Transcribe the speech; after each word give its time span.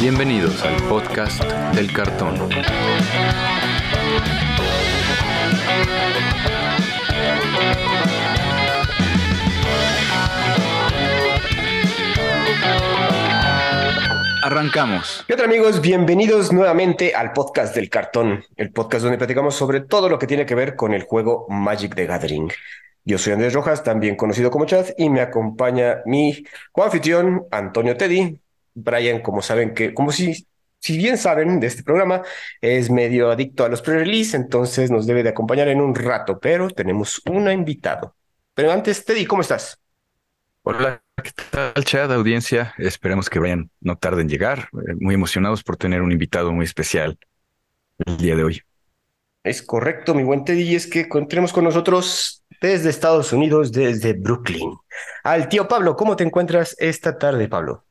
Bienvenidos 0.00 0.62
al 0.62 0.82
podcast 0.88 1.44
del 1.74 1.92
cartón. 1.92 2.48
Arrancamos. 14.42 15.22
¿Qué 15.28 15.36
tal 15.36 15.44
amigos? 15.44 15.82
Bienvenidos 15.82 16.50
nuevamente 16.50 17.14
al 17.14 17.34
podcast 17.34 17.74
del 17.74 17.90
cartón, 17.90 18.42
el 18.56 18.72
podcast 18.72 19.02
donde 19.02 19.18
platicamos 19.18 19.54
sobre 19.54 19.82
todo 19.82 20.08
lo 20.08 20.18
que 20.18 20.26
tiene 20.26 20.46
que 20.46 20.54
ver 20.54 20.76
con 20.76 20.94
el 20.94 21.02
juego 21.02 21.44
Magic 21.50 21.94
the 21.94 22.06
Gathering. 22.06 22.50
Yo 23.04 23.18
soy 23.18 23.34
Andrés 23.34 23.52
Rojas, 23.52 23.84
también 23.84 24.16
conocido 24.16 24.50
como 24.50 24.64
Chad, 24.64 24.86
y 24.96 25.10
me 25.10 25.20
acompaña 25.20 25.98
mi 26.06 26.42
coanfitrión 26.72 27.44
Antonio 27.50 27.98
Teddy. 27.98 28.40
Brian, 28.74 29.20
como 29.20 29.42
saben 29.42 29.74
que, 29.74 29.94
como 29.94 30.12
si, 30.12 30.46
si 30.78 30.96
bien 30.96 31.18
saben 31.18 31.60
de 31.60 31.66
este 31.66 31.82
programa, 31.82 32.22
es 32.60 32.90
medio 32.90 33.30
adicto 33.30 33.64
a 33.64 33.68
los 33.68 33.82
pre-release, 33.82 34.36
entonces 34.36 34.90
nos 34.90 35.06
debe 35.06 35.22
de 35.22 35.30
acompañar 35.30 35.68
en 35.68 35.80
un 35.80 35.94
rato, 35.94 36.38
pero 36.38 36.70
tenemos 36.70 37.20
un 37.26 37.50
invitado. 37.50 38.16
Pero 38.54 38.72
antes, 38.72 39.04
Teddy, 39.04 39.26
¿cómo 39.26 39.42
estás? 39.42 39.78
Hola, 40.62 41.02
¿qué 41.22 41.30
tal, 41.50 41.84
Chad, 41.84 42.12
audiencia? 42.12 42.74
Esperemos 42.78 43.30
que 43.30 43.38
vayan 43.38 43.70
no 43.80 43.96
tarde 43.96 44.22
en 44.22 44.28
llegar. 44.28 44.68
Eh, 44.74 44.94
Muy 44.98 45.14
emocionados 45.14 45.62
por 45.62 45.76
tener 45.76 46.02
un 46.02 46.12
invitado 46.12 46.52
muy 46.52 46.64
especial 46.64 47.18
el 48.04 48.16
día 48.18 48.36
de 48.36 48.44
hoy. 48.44 48.62
Es 49.42 49.62
correcto, 49.62 50.14
mi 50.14 50.22
buen 50.22 50.44
Teddy, 50.44 50.62
y 50.62 50.74
es 50.74 50.86
que 50.86 51.08
tenemos 51.28 51.52
con 51.52 51.64
nosotros 51.64 52.44
desde 52.60 52.90
Estados 52.90 53.32
Unidos, 53.32 53.72
desde 53.72 54.12
Brooklyn, 54.12 54.76
al 55.24 55.48
tío 55.48 55.66
Pablo. 55.66 55.96
¿Cómo 55.96 56.14
te 56.16 56.24
encuentras 56.24 56.76
esta 56.78 57.16
tarde, 57.16 57.48
Pablo? 57.48 57.84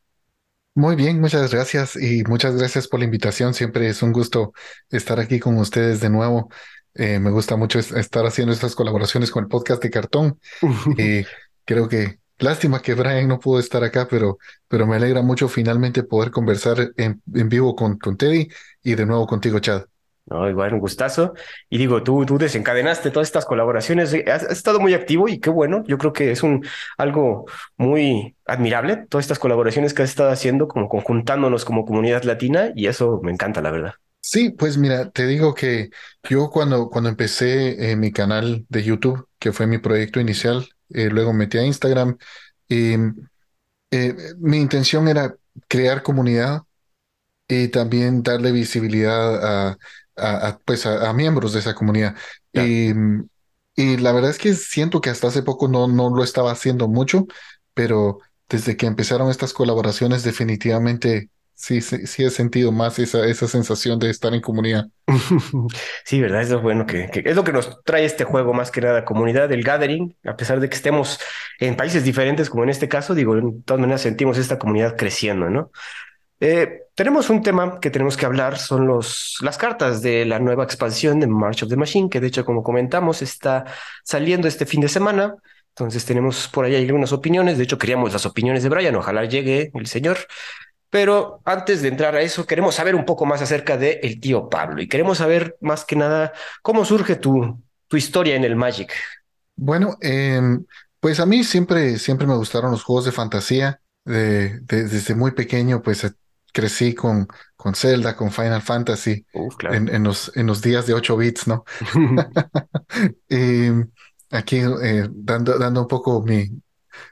Muy 0.79 0.95
bien, 0.95 1.19
muchas 1.19 1.51
gracias 1.51 1.97
y 1.97 2.23
muchas 2.23 2.55
gracias 2.55 2.88
por 2.88 2.99
la 3.01 3.05
invitación. 3.05 3.53
Siempre 3.53 3.89
es 3.89 4.01
un 4.01 4.13
gusto 4.13 4.53
estar 4.89 5.19
aquí 5.19 5.38
con 5.38 5.58
ustedes 5.58 5.99
de 5.99 6.09
nuevo. 6.09 6.49
Eh, 6.94 7.19
me 7.19 7.31
gusta 7.31 7.58
mucho 7.58 7.80
es- 7.80 7.91
estar 7.91 8.25
haciendo 8.25 8.53
estas 8.53 8.75
colaboraciones 8.75 9.30
con 9.30 9.44
el 9.44 9.49
podcast 9.49 9.83
de 9.83 9.89
Cartón. 9.89 10.39
Y 10.95 11.25
creo 11.66 11.89
que 11.89 12.19
lástima 12.38 12.81
que 12.81 12.94
Brian 12.94 13.27
no 13.27 13.39
pudo 13.41 13.59
estar 13.59 13.83
acá, 13.83 14.08
pero, 14.09 14.38
pero 14.69 14.88
me 14.88 14.95
alegra 14.95 15.21
mucho 15.21 15.49
finalmente 15.49 16.03
poder 16.03 16.31
conversar 16.31 16.91
en, 16.95 17.21
en 17.33 17.49
vivo 17.49 17.75
con, 17.75 17.97
con 17.99 18.16
Teddy 18.16 18.47
y 18.81 18.95
de 18.95 19.05
nuevo 19.05 19.27
contigo, 19.27 19.59
Chad. 19.59 19.83
No, 20.30 20.47
igual 20.49 20.73
un 20.73 20.80
gustazo. 20.80 21.33
Y 21.69 21.77
digo, 21.77 22.03
tú, 22.03 22.25
tú 22.25 22.38
desencadenaste 22.38 23.09
todas 23.09 23.27
estas 23.27 23.45
colaboraciones, 23.45 24.13
has, 24.27 24.44
has 24.44 24.52
estado 24.52 24.80
muy 24.80 24.94
activo 24.94 25.27
y 25.27 25.39
qué 25.39 25.49
bueno. 25.49 25.83
Yo 25.88 25.97
creo 25.97 26.13
que 26.13 26.31
es 26.31 26.44
un 26.44 26.66
algo 26.97 27.45
muy 27.77 28.36
admirable, 28.45 29.05
todas 29.09 29.25
estas 29.25 29.39
colaboraciones 29.39 29.94
que 29.94 30.03
has 30.03 30.09
estado 30.09 30.30
haciendo, 30.30 30.67
como 30.67 30.88
conjuntándonos 30.88 31.66
como 31.66 31.86
comunidad 31.86 32.23
latina, 32.23 32.71
y 32.75 32.88
eso 32.88 33.19
me 33.23 33.31
encanta, 33.31 33.61
la 33.61 33.71
verdad. 33.71 33.94
Sí, 34.21 34.52
pues 34.52 34.77
mira, 34.77 35.09
te 35.09 35.25
digo 35.25 35.55
que 35.55 35.89
yo 36.23 36.49
cuando, 36.49 36.89
cuando 36.89 37.09
empecé 37.09 37.91
eh, 37.91 37.95
mi 37.95 38.11
canal 38.11 38.66
de 38.69 38.83
YouTube, 38.83 39.27
que 39.39 39.53
fue 39.53 39.66
mi 39.66 39.77
proyecto 39.77 40.19
inicial, 40.19 40.67
eh, 40.89 41.09
luego 41.09 41.33
metí 41.33 41.58
a 41.58 41.64
Instagram, 41.64 42.17
y 42.67 42.93
eh, 43.91 44.16
mi 44.38 44.58
intención 44.58 45.08
era 45.08 45.36
crear 45.67 46.03
comunidad 46.03 46.61
y 47.47 47.69
también 47.69 48.21
darle 48.21 48.52
visibilidad 48.52 49.69
a, 49.71 49.77
a- 50.20 50.48
a, 50.50 50.59
pues 50.59 50.86
a, 50.86 51.09
a 51.09 51.14
miembros 51.14 51.53
de 51.53 51.59
esa 51.59 51.75
comunidad. 51.75 52.16
Y, 52.53 52.92
y 53.75 53.98
la 53.98 54.12
verdad 54.12 54.31
es 54.31 54.38
que 54.38 54.53
siento 54.56 55.02
que 55.02 55.09
hasta 55.09 55.28
hace 55.28 55.44
poco 55.44 55.67
no, 55.67 55.88
no 55.88 56.09
lo 56.16 56.23
estaba 56.23 56.52
haciendo 56.52 56.88
mucho, 56.88 57.26
pero 57.73 58.20
desde 58.50 58.76
que 58.78 58.86
empezaron 58.88 59.30
estas 59.30 59.53
colaboraciones, 59.53 60.23
definitivamente 60.23 61.30
sí, 61.56 61.81
sí, 61.81 62.06
sí 62.08 62.23
he 62.26 62.30
sentido 62.31 62.72
más 62.72 63.00
esa, 63.00 63.26
esa 63.26 63.48
sensación 63.48 64.00
de 64.00 64.09
estar 64.09 64.34
en 64.34 64.42
comunidad. 64.42 64.88
Sí, 66.06 66.22
¿verdad? 66.22 66.42
Eso 66.42 66.58
es 66.58 66.61
bueno 66.61 66.86
que, 66.86 67.09
que 67.09 67.23
es 67.26 67.36
lo 67.36 67.44
que 67.44 67.52
nos 67.54 67.81
trae 67.83 68.06
este 68.06 68.23
juego 68.23 68.54
más 68.54 68.72
que 68.72 68.81
nada, 68.81 69.06
comunidad, 69.06 69.52
el 69.52 69.64
gathering, 69.64 70.16
a 70.23 70.36
pesar 70.36 70.60
de 70.60 70.70
que 70.70 70.76
estemos 70.76 71.20
en 71.60 71.76
países 71.76 72.04
diferentes, 72.04 72.49
como 72.49 72.64
en 72.64 72.70
este 72.70 72.88
caso, 72.88 73.16
digo, 73.16 73.36
de 73.36 73.43
todas 73.66 73.82
maneras 73.82 74.02
sentimos 74.02 74.38
esta 74.38 74.60
comunidad 74.60 74.95
creciendo, 74.98 75.49
¿no? 75.49 75.72
Eh, 76.42 76.83
tenemos 76.95 77.30
un 77.30 77.42
tema 77.44 77.80
que 77.82 77.89
tenemos 77.89 78.16
que 78.17 78.26
hablar, 78.26 78.58
son 78.58 78.88
los, 78.88 79.36
las 79.42 79.58
cartas 79.58 80.02
de 80.02 80.26
la 80.26 80.39
nueva 80.39 80.64
expansión 80.64 81.20
de 81.20 81.27
March 81.27 81.64
of 81.64 81.70
the 81.70 81.76
Machine, 81.76 82.10
que 82.10 82.20
de 82.22 82.27
hecho, 82.27 82.45
como 82.45 82.64
comentamos, 82.64 83.22
está 83.22 83.66
saliendo 84.04 84.48
este 84.48 84.66
fin 84.66 84.82
de 84.82 84.89
semana. 84.89 85.36
Entonces 85.70 86.04
tenemos 86.05 86.48
por 86.49 86.66
ahí 86.66 86.76
algunas 86.76 87.14
opiniones. 87.14 87.58
De 87.58 87.64
hecho, 87.64 87.78
queríamos 87.78 88.11
las 88.14 88.26
opiniones 88.26 88.64
de 88.64 88.70
Brian. 88.70 88.95
Ojalá 88.95 89.26
llegue 89.26 89.72
el 89.73 89.88
señor. 89.88 90.17
Pero 90.89 91.42
antes 91.45 91.82
de 91.83 91.89
entrar 91.89 92.16
a 92.16 92.22
eso, 92.22 92.48
queremos 92.48 92.76
saber 92.76 92.95
un 92.95 93.05
poco 93.05 93.26
más 93.26 93.42
acerca 93.42 93.78
de 93.78 93.99
el 94.02 94.20
tío 94.20 94.49
Pablo 94.49 94.82
y 94.82 94.88
queremos 94.88 95.20
saber 95.20 95.55
más 95.61 95.86
que 95.86 95.95
nada 95.95 96.33
cómo 96.64 96.83
surge 96.83 97.16
tu, 97.16 97.61
tu 97.88 97.98
historia 97.98 98.36
en 98.36 98.44
el 98.44 98.55
Magic. 98.55 98.92
Bueno, 99.55 99.98
em, 100.02 100.66
pues 100.99 101.20
a 101.20 101.26
mí 101.26 101.44
siempre, 101.44 101.99
siempre 101.99 102.26
me 102.28 102.36
gustaron 102.36 102.72
los 102.72 102.83
juegos 102.83 103.05
de 103.05 103.11
fantasía. 103.11 103.82
De, 104.05 104.60
de- 104.61 104.86
desde 104.88 105.14
muy 105.14 105.32
pequeño, 105.32 105.82
pues 105.83 106.04
eh, 106.04 106.11
crecí 106.54 106.93
con, 106.95 107.27
con 107.55 107.76
Zelda, 107.76 108.15
con 108.15 108.32
Final 108.32 108.61
Fantasy, 108.61 109.26
Uf, 109.33 109.55
claro. 109.58 109.76
en, 109.76 109.89
en 109.89 110.04
los, 110.04 110.32
en 110.36 110.48
los 110.48 110.61
días 110.61 110.86
de 110.87 110.93
8 110.93 111.17
bits, 111.17 111.48
¿no? 111.48 111.64
Y 113.30 113.70
aquí 114.32 114.58
eh, 114.83 115.08
dando, 115.11 115.58
dando 115.58 115.82
un 115.82 115.87
poco 115.87 116.21
mi, 116.23 116.48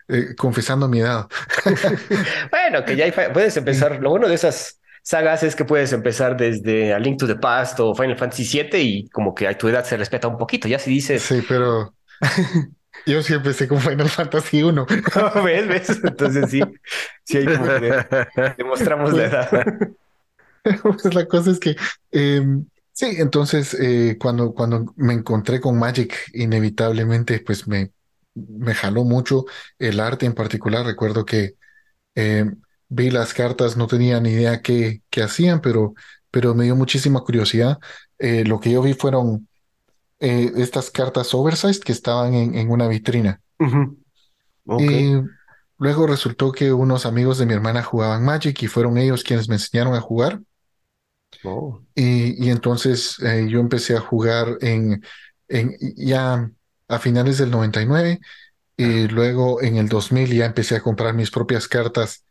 eh, 0.10 0.36
confesando 0.38 0.88
mi 0.88 1.00
edad. 1.02 1.28
Bueno, 2.52 2.84
que 2.86 2.96
ya 2.96 3.06
hay 3.06 3.12
puedes 3.34 3.58
empezar. 3.58 4.00
Lo 4.02 4.10
bueno 4.12 4.28
de 4.28 4.36
esas 4.36 4.80
sagas 5.04 5.44
es 5.44 5.56
que 5.56 5.66
puedes 5.66 5.94
empezar 5.94 6.36
desde 6.38 6.94
A 6.94 7.00
Link 7.00 7.20
to 7.20 7.28
the 7.28 7.36
Past 7.36 7.80
o 7.80 7.96
Final 7.96 8.18
Fantasy 8.18 8.44
VII 8.44 8.80
y 8.82 9.10
como 9.10 9.34
que 9.34 9.48
a 9.48 9.58
tu 9.58 9.68
edad 9.68 9.84
se 9.86 9.98
respeta 9.98 10.28
un 10.28 10.38
poquito. 10.38 10.68
Ya 10.68 10.80
si 10.80 10.92
dices, 10.92 11.28
Sí, 11.28 11.42
pero 11.48 11.94
yo 13.06 13.22
sí 13.22 13.34
empecé 13.34 13.68
con 13.68 13.80
Final 13.80 14.10
Fantasy 14.10 14.64
1. 14.64 14.86
¿ves? 15.44 15.68
¿Ves? 15.68 16.02
Entonces 16.04 16.50
sí, 16.50 16.62
sí 17.24 17.38
hay 17.38 17.46
como 17.46 17.66
que 17.66 18.54
demostramos 18.58 19.14
la 19.14 19.26
edad. 19.26 19.50
Pues 20.82 21.14
la 21.14 21.26
cosa 21.28 21.52
es 21.52 21.60
que, 21.60 21.76
eh, 22.12 22.46
sí, 22.92 23.16
entonces 23.20 23.74
eh, 23.80 24.18
cuando, 24.20 24.54
cuando 24.54 24.94
me 24.98 25.14
encontré 25.14 25.62
con 25.62 25.80
Magic, 25.80 26.14
inevitablemente, 26.34 27.40
pues 27.40 27.68
me, 27.68 27.92
me 28.36 28.74
jaló 28.74 29.04
mucho 29.04 29.46
el 29.80 30.00
arte 30.00 30.26
en 30.26 30.34
particular. 30.34 30.86
Recuerdo 30.86 31.26
que 31.26 31.56
eh, 32.16 32.46
vi 32.90 33.10
las 33.12 33.34
cartas, 33.34 33.78
no 33.78 33.88
tenía 33.88 34.20
ni 34.20 34.32
idea 34.32 34.62
qué, 34.62 35.02
qué 35.10 35.24
hacían, 35.24 35.62
pero, 35.62 35.94
pero 36.32 36.56
me 36.56 36.66
dio 36.66 36.76
muchísima 36.76 37.22
curiosidad. 37.22 37.78
Eh, 38.20 38.44
lo 38.46 38.60
que 38.60 38.72
yo 38.72 38.82
vi 38.82 38.94
fueron 38.94 39.48
eh, 40.20 40.52
estas 40.58 40.92
cartas 40.92 41.34
oversized 41.34 41.82
que 41.84 41.92
estaban 41.92 42.34
en, 42.34 42.56
en 42.56 42.72
una 42.72 42.88
vitrina. 42.88 43.42
Y 44.78 45.14
luego 45.78 46.08
resultó 46.08 46.52
que 46.52 46.72
unos 46.74 47.06
amigos 47.06 47.38
de 47.38 47.46
mi 47.46 47.54
hermana 47.54 47.84
jugaban 47.84 48.24
Magic 48.24 48.62
y 48.64 48.68
fueron 48.68 48.98
ellos 48.98 49.24
quienes 49.24 49.50
me 49.50 49.56
enseñaron 49.56 49.94
a 49.96 50.02
jugar. 50.02 50.42
Oh. 51.44 51.82
Y, 51.96 52.46
y 52.46 52.50
entonces 52.52 53.18
eh, 53.24 53.48
yo 53.50 53.60
empecé 53.60 53.96
a 53.96 54.00
jugar 54.02 54.58
en, 54.62 55.04
en 55.48 55.76
ya 55.96 56.50
a 56.88 57.00
finales 57.00 57.38
del 57.38 57.52
99 57.52 58.20
y 58.78 59.08
luego 59.08 59.62
en 59.62 59.78
el 59.78 59.90
2000 59.90 60.32
ya 60.34 60.46
empecé 60.46 60.76
a 60.76 60.82
comprar 60.82 61.14
mis 61.16 61.32
propias 61.32 61.68
cartas 61.68 62.24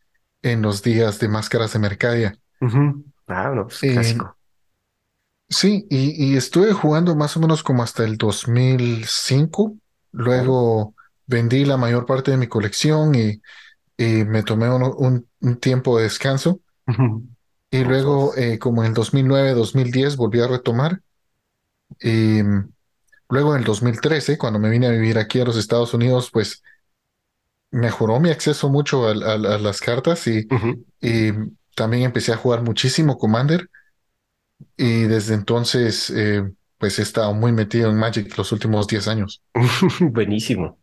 en 0.43 0.63
los 0.63 0.83
días 0.83 1.19
de 1.19 1.29
máscaras 1.29 1.73
de 1.73 1.79
Mercadia. 1.81 2.39
Ah, 3.27 3.51
no, 3.55 3.67
pues 3.67 3.83
Eh, 3.83 3.93
clásico. 3.93 4.36
Sí, 5.49 5.87
y, 5.91 6.33
y 6.33 6.37
estuve 6.37 6.73
jugando 6.73 7.15
más 7.15 7.37
o 7.37 7.41
menos 7.41 7.62
como 7.62 7.83
hasta 7.83 8.05
el 8.05 8.17
2005. 8.19 9.77
Luego 10.12 10.95
vendí 11.27 11.65
la 11.65 11.77
mayor 11.77 12.05
parte 12.07 12.33
de 12.33 12.37
mi 12.37 12.49
colección 12.49 13.15
y, 13.15 13.41
y 13.99 14.25
me 14.25 14.43
tomé 14.45 14.71
un, 14.71 14.83
un- 14.97 15.29
un 15.41 15.56
tiempo 15.61 15.99
de 15.99 16.05
descanso. 16.05 16.61
Y 17.71 17.85
luego, 17.85 18.35
eh, 18.37 18.59
como 18.59 18.82
en 18.82 18.88
el 18.88 18.94
2009, 18.94 19.53
2010, 19.55 20.17
volví 20.17 20.41
a 20.41 20.49
retomar. 20.49 21.00
Y 22.00 22.41
luego 23.29 23.55
en 23.55 23.61
el 23.61 23.65
2013, 23.65 24.38
cuando 24.38 24.59
me 24.59 24.70
vine 24.70 24.87
a 24.88 24.91
vivir 24.91 25.19
aquí 25.19 25.41
a 25.41 25.44
los 25.44 25.56
Estados 25.56 25.94
Unidos, 25.94 26.31
pues 26.32 26.62
mejoró 27.70 28.20
mi 28.20 28.31
acceso 28.31 28.69
mucho 28.69 29.06
a, 29.06 29.11
a- 29.12 29.35
a 29.35 29.59
las 29.59 29.81
cartas 29.81 30.26
y, 30.26 30.49
y 31.00 31.32
también 31.75 32.05
empecé 32.05 32.32
a 32.32 32.37
jugar 32.37 32.62
muchísimo 32.62 33.19
Commander. 33.19 33.69
Y 34.76 35.03
desde 35.05 35.35
entonces, 35.35 36.11
eh, 36.11 36.44
pues 36.79 36.99
he 36.99 37.03
estado 37.03 37.35
muy 37.35 37.53
metido 37.53 37.91
en 37.91 37.97
Magic 37.97 38.37
los 38.37 38.53
últimos 38.53 38.87
10 38.87 39.08
años. 39.08 39.43
Buenísimo. 40.00 40.79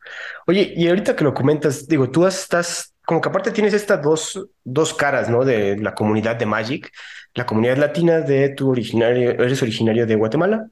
Oye, 0.48 0.74
y 0.76 0.88
ahorita 0.88 1.16
que 1.16 1.24
lo 1.24 1.34
comentas, 1.34 1.88
digo, 1.88 2.10
tú 2.10 2.26
estás, 2.26 2.94
como 3.06 3.22
que 3.22 3.30
aparte 3.30 3.52
tienes 3.52 3.74
estas 3.74 4.02
dos, 4.02 4.48
dos 4.64 4.94
caras, 4.94 5.30
¿no? 5.30 5.46
De 5.46 5.78
la 5.78 5.94
comunidad 5.94 6.36
de 6.36 6.46
Magic, 6.46 6.92
la 7.36 7.46
comunidad 7.46 7.78
latina 7.78 8.22
de 8.22 8.50
tu 8.50 8.70
originario, 8.72 9.32
eres 9.32 9.62
originario 9.62 10.06
de 10.06 10.16
Guatemala, 10.16 10.68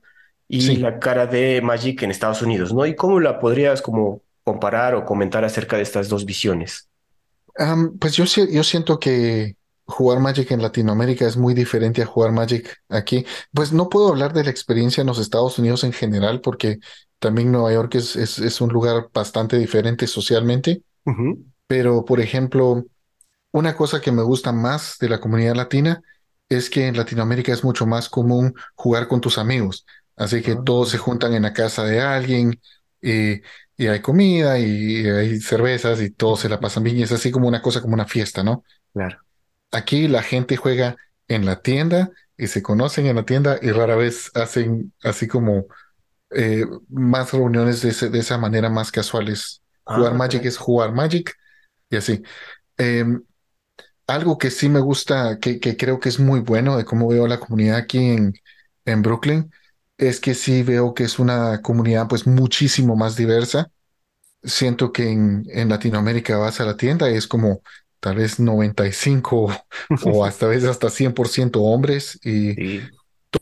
y 0.48 0.62
Sí. 0.62 0.76
la 0.78 1.00
cara 1.00 1.28
de 1.28 1.62
Magic 1.62 2.02
en 2.04 2.12
Estados 2.12 2.42
Unidos, 2.42 2.74
¿no? 2.74 2.86
¿Y 2.86 2.96
cómo 2.96 3.20
la 3.20 3.40
podrías 3.40 3.82
como 3.82 4.22
comparar 4.44 4.96
o 4.96 5.06
comentar 5.06 5.46
acerca 5.46 5.78
de 5.78 5.84
estas 5.84 6.10
dos 6.10 6.26
visiones? 6.26 6.90
Pues 8.00 8.16
yo 8.16 8.26
siento 8.64 9.00
que 9.00 9.56
jugar 9.92 10.20
Magic 10.20 10.52
en 10.52 10.62
Latinoamérica 10.62 11.28
es 11.28 11.38
muy 11.38 11.54
diferente 11.54 12.02
a 12.02 12.06
jugar 12.08 12.32
Magic 12.32 12.78
aquí. 12.90 13.26
Pues 13.54 13.74
no 13.74 13.90
puedo 13.90 14.10
hablar 14.10 14.34
de 14.34 14.44
la 14.44 14.52
experiencia 14.52 15.02
en 15.02 15.08
los 15.08 15.20
Estados 15.20 15.60
Unidos 15.60 15.84
en 15.84 15.94
general, 15.94 16.42
porque 16.42 16.80
también 17.20 17.52
Nueva 17.52 17.74
York 17.74 17.96
es, 17.96 18.16
es, 18.16 18.40
es 18.40 18.62
un 18.62 18.70
lugar 18.72 19.10
bastante 19.14 19.58
diferente 19.58 20.08
socialmente. 20.08 20.84
Pero, 21.68 22.06
por 22.06 22.20
ejemplo, 22.20 22.84
una 23.52 23.76
cosa 23.76 24.02
que 24.02 24.12
me 24.12 24.24
gusta 24.24 24.52
más 24.52 24.98
de 25.00 25.10
la 25.10 25.20
comunidad 25.20 25.56
latina 25.56 26.02
es 26.50 26.70
que 26.70 26.88
en 26.88 26.98
Latinoamérica 26.98 27.54
es 27.54 27.64
mucho 27.64 27.86
más 27.86 28.10
común 28.10 28.54
jugar 28.76 29.08
con 29.08 29.22
tus 29.22 29.38
amigos. 29.38 29.86
Así 30.16 30.42
que 30.42 30.56
Ah, 30.56 30.62
todos 30.66 30.90
se 30.90 30.98
juntan 30.98 31.34
en 31.34 31.44
la 31.44 31.54
casa 31.54 31.84
de 31.86 32.02
alguien 32.02 32.60
y, 33.02 33.42
y 33.78 33.88
hay 33.88 34.02
comida 34.02 34.60
y 34.60 35.06
hay 35.08 35.40
cervezas 35.42 36.02
y 36.02 36.12
todos 36.12 36.42
se 36.42 36.50
la 36.50 36.60
pasan 36.60 36.84
bien. 36.84 36.98
Y 36.98 37.04
es 37.04 37.12
así 37.12 37.32
como 37.32 37.48
una 37.48 37.62
cosa, 37.62 37.82
como 37.82 37.94
una 37.94 38.06
fiesta, 38.08 38.44
¿no? 38.44 38.64
claro. 38.94 39.22
Aquí 39.72 40.08
la 40.08 40.24
gente 40.24 40.58
juega 40.58 40.98
en 41.28 41.46
la 41.46 41.62
tienda 41.62 42.12
y 42.38 42.48
se 42.48 42.62
conocen 42.64 43.06
en 43.08 43.16
la 43.18 43.26
tienda 43.26 43.60
y 43.62 43.72
rara 43.72 43.96
vez 43.96 44.32
hacen 44.36 44.94
así 45.04 45.28
como 45.28 45.66
eh, 46.32 46.66
más 46.90 47.34
reuniones 47.34 47.82
de, 47.82 47.90
ese- 47.90 48.10
de 48.10 48.20
esa 48.20 48.38
manera 48.38 48.70
más 48.70 48.92
casuales. 48.92 49.62
Jugar 49.86 50.14
Ah, 50.14 50.16
Magic 50.16 50.46
caray. 50.46 50.46
es 50.46 50.58
jugar 50.58 50.94
Magic 50.94 51.36
y 51.90 51.98
así. 51.98 52.24
Em, 52.78 53.24
algo 54.08 54.38
que 54.38 54.52
sí 54.52 54.70
me 54.70 54.80
gusta, 54.80 55.40
que, 55.40 55.60
que 55.60 55.78
creo 55.78 56.00
que 56.00 56.10
es 56.10 56.20
muy 56.20 56.40
bueno 56.42 56.78
de 56.78 56.86
cómo 56.86 57.08
veo 57.08 57.28
la 57.28 57.40
comunidad 57.40 57.78
aquí 57.78 58.00
en, 58.00 58.34
en 58.86 59.02
Brooklyn, 59.02 59.52
es 59.98 60.20
que 60.20 60.34
sí 60.34 60.64
veo 60.64 60.94
que 60.94 61.04
es 61.04 61.20
una 61.20 61.62
comunidad 61.62 62.08
pues 62.08 62.28
muchísimo 62.28 62.96
más 62.96 63.16
diversa. 63.16 63.72
Siento 64.44 64.92
que 64.94 65.12
en, 65.12 65.44
en 65.52 65.70
Latinoamérica 65.70 66.38
vas 66.38 66.62
a 66.62 66.66
la 66.66 66.78
tienda 66.78 67.12
y 67.12 67.16
es 67.16 67.28
como 67.28 67.62
tal 68.02 68.18
vez 68.18 68.40
95 68.42 69.54
o 70.02 70.26
hasta 70.26 70.48
veces 70.48 70.70
hasta 70.70 70.92
100% 70.92 71.62
hombres 71.64 72.20
y 72.26 72.58
Sí. 72.58 72.92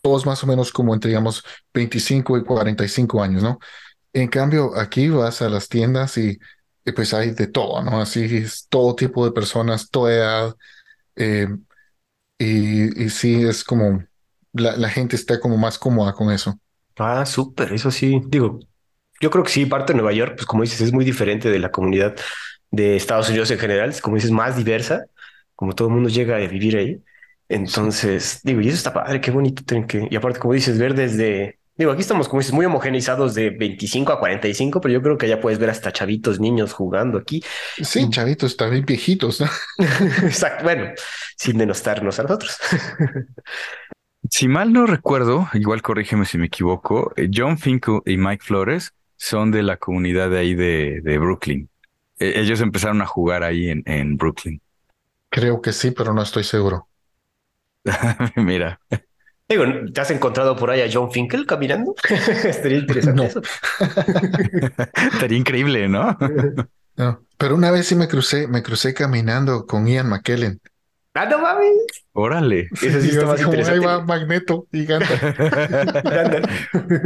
todos 0.03 0.25
más 0.25 0.43
o 0.43 0.47
menos 0.47 0.71
como 0.71 0.93
entre 0.93 1.09
digamos 1.09 1.43
25 1.73 2.37
y 2.37 2.43
45 2.43 3.21
años, 3.23 3.43
¿no? 3.43 3.59
En 4.13 4.29
cambio, 4.29 4.77
aquí 4.77 5.09
vas 5.09 5.41
a 5.41 5.49
las 5.49 5.69
tiendas 5.69 6.17
y, 6.17 6.39
y, 6.85 6.91
pues 6.93 7.13
hay 7.13 7.31
de 7.31 7.47
todo, 7.47 7.83
¿no? 7.83 8.01
Así 8.01 8.23
es 8.37 8.67
todo 8.69 8.95
tipo 8.95 9.25
de 9.25 9.31
personas, 9.33 9.89
toda 9.91 10.13
edad. 10.13 10.55
eh, 11.17 11.47
y, 12.37 13.03
y 13.05 13.09
sí, 13.09 13.43
es 13.43 13.63
como 13.63 14.03
la, 14.53 14.75
la 14.77 14.89
gente 14.89 15.15
está 15.15 15.39
como 15.39 15.57
más 15.57 15.77
cómoda 15.79 16.13
con 16.13 16.31
eso. 16.31 16.59
Ah, 16.97 17.25
súper, 17.25 17.71
eso 17.73 17.91
sí. 17.91 18.21
Digo, 18.27 18.59
yo 19.21 19.29
creo 19.31 19.43
que 19.43 19.51
sí, 19.51 19.65
parte 19.65 19.93
de 19.93 19.97
Nueva 19.97 20.13
York, 20.13 20.33
pues 20.35 20.45
como 20.47 20.63
dices, 20.63 20.81
es 20.81 20.93
muy 20.93 21.05
diferente 21.05 21.49
de 21.49 21.59
la 21.59 21.71
comunidad 21.71 22.15
de 22.71 22.95
Estados 22.95 23.29
Unidos 23.29 23.51
en 23.51 23.59
general, 23.59 23.93
como 24.01 24.15
dices, 24.15 24.31
más 24.31 24.55
diversa, 24.55 25.05
como 25.55 25.73
todo 25.73 25.87
el 25.87 25.93
mundo 25.95 26.09
llega 26.09 26.35
a 26.37 26.39
vivir 26.39 26.77
ahí. 26.77 26.95
Sí, 26.95 27.03
Entonces, 27.49 28.41
digo, 28.43 28.61
y 28.61 28.67
eso 28.67 28.77
está 28.77 28.93
padre, 28.93 29.21
qué 29.21 29.31
bonito 29.31 29.63
que, 29.87 30.07
y 30.09 30.15
aparte, 30.15 30.39
como 30.39 30.53
dices, 30.53 30.77
ver 30.77 30.93
desde, 30.93 31.59
digo, 31.75 31.91
aquí 31.91 32.01
estamos, 32.01 32.27
como 32.27 32.41
dices, 32.41 32.53
muy 32.53 32.65
homogeneizados 32.65 33.33
de 33.33 33.49
25 33.49 34.13
a 34.13 34.19
45, 34.19 34.81
pero 34.81 34.93
yo 34.93 35.01
creo 35.01 35.17
que 35.17 35.27
ya 35.27 35.39
puedes 35.41 35.59
ver 35.59 35.69
hasta 35.69 35.91
chavitos, 35.91 36.39
niños 36.39 36.73
jugando 36.73 37.17
aquí. 37.17 37.43
sí, 37.81 38.07
chavitos, 38.09 38.55
también 38.55 38.85
viejitos, 38.85 39.41
¿no? 39.41 39.47
Exacto, 40.23 40.63
bueno, 40.63 40.91
sin 41.37 41.57
denostarnos 41.57 42.19
a 42.19 42.23
nosotros. 42.23 42.57
Si 44.29 44.47
mal 44.47 44.73
no 44.73 44.85
recuerdo, 44.85 45.47
igual 45.53 45.81
corrígeme 45.81 46.25
si 46.25 46.37
me 46.37 46.47
equivoco, 46.47 47.13
eh, 47.15 47.29
John 47.33 47.57
Finkel 47.57 48.01
y 48.05 48.17
Mike 48.17 48.43
Flores 48.43 48.93
son 49.15 49.49
de 49.49 49.63
la 49.63 49.77
comunidad 49.77 50.29
de 50.29 50.37
ahí 50.37 50.55
de, 50.55 51.01
de 51.01 51.17
Brooklyn. 51.17 51.69
Eh, 52.19 52.33
ellos 52.35 52.61
empezaron 52.61 53.01
a 53.01 53.05
jugar 53.05 53.43
ahí 53.43 53.69
en, 53.69 53.83
en 53.85 54.17
Brooklyn. 54.17 54.61
Creo 55.29 55.61
que 55.61 55.71
sí, 55.73 55.91
pero 55.91 56.13
no 56.13 56.21
estoy 56.21 56.43
seguro. 56.43 56.87
Mira, 58.35 58.79
Digo, 59.47 59.63
¿te 59.93 59.99
has 60.01 60.11
encontrado 60.11 60.55
por 60.55 60.69
ahí 60.69 60.81
a 60.81 60.89
John 60.91 61.11
Finkel 61.11 61.47
caminando? 61.47 61.95
Estaría 62.43 62.77
interesante 62.77 63.17
No, 63.21 63.23
eso. 63.27 63.41
estaría 65.13 65.37
increíble, 65.39 65.87
¿no? 65.89 66.15
no. 66.95 67.21
Pero 67.37 67.55
una 67.55 67.71
vez 67.71 67.87
sí 67.87 67.95
me 67.95 68.07
crucé, 68.07 68.47
me 68.47 68.61
crucé 68.61 68.93
caminando 68.93 69.65
con 69.65 69.87
Ian 69.87 70.07
McKellen. 70.09 70.59
Ah, 71.15 71.25
no 71.25 71.39
mames. 71.39 71.71
Órale. 72.13 72.67
Eso 72.79 73.01
sí 73.01 73.09
está 73.09 73.25
más 73.25 73.41
como, 73.41 73.53
ahí 73.53 73.59
interesante. 73.59 73.85
va 73.87 74.05
Magneto 74.05 74.67
y 74.71 74.85
Gandalf. 74.85 75.21
Gandalf. 76.03 76.51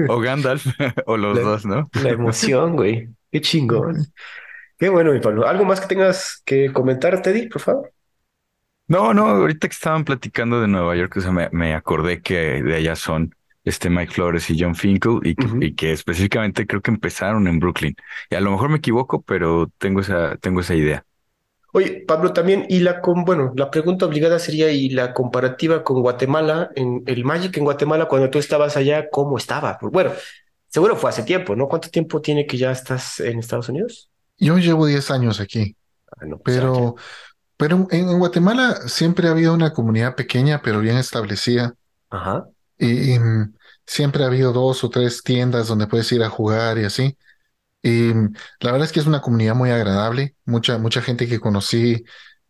O 0.09 0.19
Gandalf, 0.19 0.65
o 1.05 1.17
los 1.17 1.37
La- 1.37 1.43
dos, 1.43 1.65
¿no? 1.65 1.89
La 2.01 2.09
emoción, 2.09 2.75
güey. 2.75 3.07
Qué 3.31 3.39
chingón. 3.41 4.05
Qué 4.83 4.89
bueno, 4.89 5.13
mi 5.13 5.21
Pablo. 5.21 5.47
¿Algo 5.47 5.63
más 5.63 5.79
que 5.79 5.87
tengas 5.87 6.41
que 6.45 6.73
comentar, 6.73 7.21
Teddy, 7.21 7.47
por 7.47 7.61
favor? 7.61 7.93
No, 8.87 9.13
no, 9.13 9.27
ahorita 9.27 9.67
que 9.69 9.73
estaban 9.73 10.03
platicando 10.03 10.59
de 10.61 10.67
Nueva 10.67 10.95
York, 10.95 11.15
o 11.17 11.21
sea, 11.21 11.31
me, 11.31 11.49
me 11.51 11.73
acordé 11.73 12.21
que 12.21 12.61
de 12.61 12.75
allá 12.75 12.95
son 12.95 13.33
este 13.63 13.89
Mike 13.89 14.11
Flores 14.13 14.49
y 14.49 14.59
John 14.59 14.75
Finkel 14.75 15.19
y, 15.23 15.35
que- 15.35 15.47
y 15.61 15.73
que 15.75 15.91
específicamente 15.93 16.67
creo 16.67 16.81
que 16.81 16.91
empezaron 16.91 17.47
en 17.47 17.59
Brooklyn. 17.59 17.95
Y 18.29 18.35
a 18.35 18.41
lo 18.41 18.51
mejor 18.51 18.69
me 18.69 18.77
equivoco, 18.77 19.21
pero 19.21 19.67
tengo 19.77 20.01
esa, 20.01 20.35
tengo 20.37 20.59
esa 20.59 20.75
idea. 20.75 21.05
Oye, 21.75 22.03
Pablo, 22.07 22.33
también, 22.33 22.65
y 22.69 22.79
la 22.81 23.01
con, 23.01 23.25
bueno, 23.25 23.51
la 23.55 23.71
pregunta 23.71 24.05
obligada 24.05 24.37
sería, 24.37 24.71
y 24.71 24.89
la 24.89 25.13
comparativa 25.13 25.83
con 25.83 26.01
Guatemala, 26.01 26.69
en 26.75 27.01
el 27.07 27.23
Magic 27.25 27.57
en 27.57 27.63
Guatemala, 27.63 28.07
cuando 28.07 28.29
tú 28.29 28.37
estabas 28.37 28.77
allá, 28.77 29.09
¿cómo 29.09 29.37
estaba? 29.37 29.79
Bueno, 29.81 30.11
seguro 30.67 30.95
fue 30.95 31.09
hace 31.09 31.23
tiempo, 31.23 31.55
¿no? 31.55 31.67
¿Cuánto 31.67 31.89
tiempo 31.89 32.21
tiene 32.21 32.45
que 32.45 32.57
ya 32.57 32.71
estás 32.71 33.19
en 33.21 33.39
Estados 33.39 33.69
Unidos? 33.69 34.11
Yo 34.37 34.57
llevo 34.57 34.85
10 34.85 35.09
años 35.11 35.39
aquí, 35.39 35.75
Ah, 36.19 36.25
no, 36.25 36.37
pues 36.39 36.59
pero, 36.59 36.95
pero 37.57 37.87
en, 37.91 38.09
en 38.09 38.19
Guatemala 38.19 38.75
siempre 38.87 39.27
ha 39.27 39.31
habido 39.31 39.53
una 39.53 39.73
comunidad 39.73 40.15
pequeña, 40.15 40.61
pero 40.63 40.79
bien 40.81 40.97
establecida. 40.97 41.75
Ajá. 42.09 42.47
Y, 42.77 43.13
y, 43.15 43.19
mm, 43.19 43.53
siempre 43.85 44.23
ha 44.23 44.27
habido 44.27 44.53
dos 44.53 44.83
o 44.83 44.89
tres 44.89 45.23
tiendas 45.23 45.67
donde 45.67 45.87
puedes 45.87 46.11
ir 46.11 46.23
a 46.23 46.29
jugar 46.29 46.77
y 46.77 46.85
así. 46.85 47.17
Y 47.83 48.13
mm, 48.13 48.33
la 48.61 48.71
verdad 48.73 48.87
es 48.87 48.93
que 48.93 49.01
es 49.01 49.07
una 49.07 49.21
comunidad 49.21 49.55
muy 49.55 49.71
agradable. 49.71 50.35
Mucha, 50.45 50.77
mucha 50.79 51.01
gente 51.01 51.27
que 51.27 51.39
conocí 51.41 52.05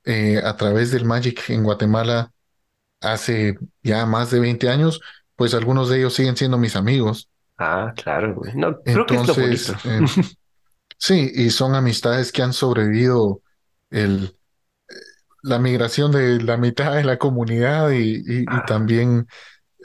eh, 0.06 0.42
a 0.46 0.58
través 0.58 0.92
del 0.92 1.06
Magic 1.06 1.50
en 1.52 1.64
Guatemala 1.64 2.34
hace 3.02 3.58
ya 3.84 4.06
más 4.06 4.32
de 4.32 4.40
20 4.42 4.70
años, 4.70 5.02
pues 5.36 5.54
algunos 5.56 5.90
de 5.90 6.00
ellos 6.00 6.14
siguen 6.16 6.38
siendo 6.38 6.58
mis 6.58 6.76
amigos. 6.76 7.30
Ah, 7.58 7.94
claro, 7.96 8.36
güey. 8.36 8.54
No, 8.56 8.82
creo 8.84 9.06
que 9.08 9.16
es 9.16 9.26
lo 9.28 9.36
Entonces, 9.36 9.36
bonito. 9.36 9.74
eh, 9.84 10.04
sí, 11.04 11.32
y 11.34 11.50
son 11.50 11.76
amistades 11.76 12.32
que 12.32 12.42
han 12.42 12.54
sobrevivido 12.54 13.42
el, 13.90 14.38
la 15.44 15.60
migración 15.60 16.12
de 16.12 16.42
la 16.42 16.58
mitad 16.58 16.94
de 16.96 17.04
la 17.04 17.18
comunidad 17.18 17.92
y, 17.92 18.16
y- 18.26 18.58
y 18.58 18.62
también 18.62 19.28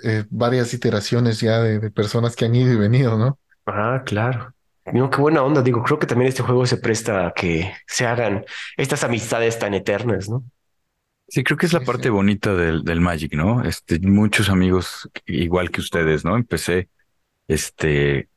eh, 0.04 0.24
varias 0.30 0.74
iteraciones 0.74 1.40
ya 1.40 1.60
de, 1.62 1.78
de 1.80 1.90
personas 1.92 2.36
que 2.36 2.46
han 2.46 2.54
ido 2.54 2.72
y 2.72 2.76
venido, 2.76 3.18
¿no? 3.18 3.38
ah, 3.66 4.02
claro. 4.04 4.54
No, 4.92 5.10
qué 5.10 5.20
buena 5.20 5.42
onda. 5.42 5.62
Digo, 5.62 5.82
creo 5.82 5.98
que 5.98 6.06
también 6.06 6.28
este 6.28 6.42
juego 6.42 6.64
se 6.66 6.78
presta 6.78 7.26
a 7.28 7.32
que 7.34 7.72
se 7.86 8.06
hagan 8.06 8.44
estas 8.76 9.04
amistades 9.04 9.58
tan 9.58 9.74
eternas, 9.74 10.28
¿no? 10.30 10.44
Sí, 11.28 11.44
creo 11.44 11.58
que 11.58 11.66
es 11.66 11.74
la 11.74 11.80
Sí, 11.80 11.84
parte 11.84 12.08
sí. 12.08 12.10
bonita 12.10 12.54
del, 12.54 12.84
del 12.84 13.00
Magic, 13.02 13.34
¿no? 13.34 13.62
Este, 13.64 13.98
muchos 14.00 14.48
amigos 14.48 15.10
igual 15.26 15.70
que 15.70 15.80
ustedes, 15.82 16.24
¿no? 16.24 16.36
Empecé, 16.36 16.88
este, 17.48 18.28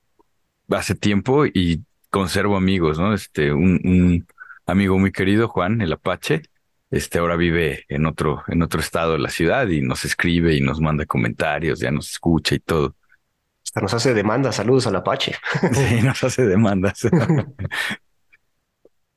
hace 0.69 0.95
tiempo 0.95 1.45
y 1.47 1.85
conservo 2.11 2.57
amigos, 2.57 2.99
¿no? 2.99 3.13
Este, 3.15 3.53
un, 3.53 3.79
un 3.85 4.27
amigo 4.67 4.99
muy 4.99 5.11
querido, 5.13 5.47
Juan, 5.49 5.81
el 5.81 5.93
Apache, 5.93 6.43
este, 6.91 7.19
ahora 7.19 7.37
vive 7.37 7.85
en 7.89 8.05
otro, 8.05 8.43
en 8.47 8.61
otro 8.63 8.81
estado 8.81 9.13
de 9.13 9.19
la 9.19 9.29
ciudad 9.29 9.67
y 9.69 9.81
nos 9.81 10.05
escribe 10.05 10.55
y 10.55 10.61
nos 10.61 10.81
manda 10.81 11.05
comentarios, 11.07 11.79
ya 11.79 11.91
nos 11.91 12.11
escucha 12.11 12.55
y 12.55 12.59
todo. 12.59 12.95
Hasta 13.63 13.81
nos 13.81 13.93
hace 13.93 14.13
demanda. 14.13 14.51
Saludos 14.51 14.87
al 14.87 14.95
Apache. 14.97 15.35
Sí, 15.71 16.01
nos 16.03 16.23
hace 16.23 16.45
demandas. 16.45 17.01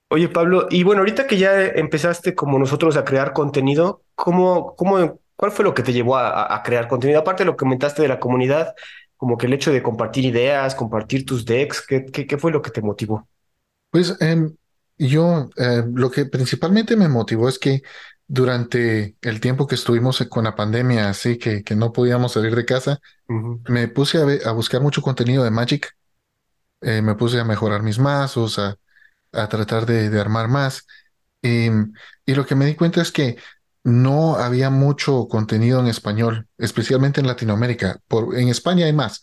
Oye, 0.08 0.28
Pablo, 0.28 0.68
y 0.70 0.84
bueno, 0.84 1.00
ahorita 1.00 1.26
que 1.26 1.38
ya 1.38 1.64
empezaste 1.66 2.34
como 2.34 2.58
nosotros 2.58 2.96
a 2.96 3.04
crear 3.04 3.32
contenido, 3.32 4.02
¿cómo, 4.14 4.76
cómo, 4.76 5.18
cuál 5.34 5.50
fue 5.50 5.64
lo 5.64 5.74
que 5.74 5.82
te 5.82 5.92
llevó 5.92 6.16
a, 6.16 6.28
a- 6.28 6.56
a 6.56 6.62
crear 6.62 6.86
contenido? 6.88 7.20
Aparte 7.20 7.42
de 7.42 7.46
lo 7.46 7.52
que 7.52 7.58
comentaste 7.64 8.02
de 8.02 8.08
la 8.08 8.20
comunidad, 8.20 8.74
como 9.16 9.36
que 9.38 9.46
el 9.46 9.54
hecho 9.54 9.72
de 9.72 9.82
compartir 9.82 10.24
ideas, 10.24 10.74
compartir 10.74 11.24
tus 11.26 11.44
decks, 11.44 11.86
¿qué, 11.86 12.04
qué, 12.06 12.26
qué 12.26 12.38
fue 12.38 12.52
lo 12.52 12.62
que 12.62 12.70
te 12.70 12.82
motivó? 12.82 13.28
Pues 13.90 14.16
em, 14.20 14.56
yo 14.98 15.48
eh, 15.56 15.84
lo 15.92 16.10
que 16.10 16.26
principalmente 16.26 16.96
me 16.96 17.08
motivó 17.08 17.48
es 17.48 17.58
que 17.58 17.82
durante 18.26 19.16
el 19.22 19.40
tiempo 19.40 19.66
que 19.66 19.74
estuvimos 19.76 20.18
con 20.30 20.44
la 20.44 20.56
pandemia, 20.56 21.08
así 21.10 21.38
que, 21.38 21.62
que 21.62 21.76
no 21.76 21.92
podíamos 21.92 22.32
salir 22.32 22.54
de 22.56 22.64
casa, 22.64 22.98
me 23.66 23.88
puse 23.88 24.18
a, 24.18 24.50
a 24.50 24.52
buscar 24.52 24.80
mucho 24.82 25.02
contenido 25.02 25.44
de 25.44 25.50
Magic, 25.50 25.90
eh, 26.82 27.02
me 27.02 27.14
puse 27.16 27.40
a 27.40 27.44
mejorar 27.44 27.82
mis 27.82 27.98
mazos, 27.98 28.58
a, 28.58 28.76
a 29.32 29.48
tratar 29.48 29.86
de, 29.86 30.10
de 30.10 30.20
armar 30.20 30.48
más. 30.48 30.86
Y, 31.42 31.68
y 32.26 32.34
lo 32.34 32.46
que 32.46 32.54
me 32.56 32.66
di 32.66 32.74
cuenta 32.76 33.02
es 33.02 33.12
que 33.12 33.38
no 33.84 34.36
había 34.36 34.70
mucho 34.70 35.28
contenido 35.28 35.80
en 35.80 35.86
español, 35.88 36.48
especialmente 36.58 37.20
en 37.20 37.26
Latinoamérica. 37.28 38.00
Por, 38.08 38.36
en 38.38 38.48
España 38.48 38.86
hay 38.86 38.92
más. 38.94 39.22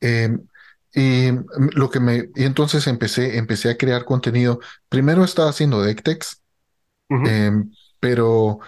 Eh, 0.00 0.36
y 0.94 1.30
lo 1.74 1.90
que 1.90 2.00
me, 2.00 2.30
y 2.34 2.44
entonces 2.44 2.86
empecé, 2.86 3.38
empecé 3.38 3.70
a 3.70 3.76
crear 3.78 4.04
contenido. 4.04 4.60
Primero 4.88 5.24
estaba 5.24 5.50
haciendo 5.50 5.82
Ujú. 7.10 7.26
eh, 7.28 7.52
pero 8.00 8.60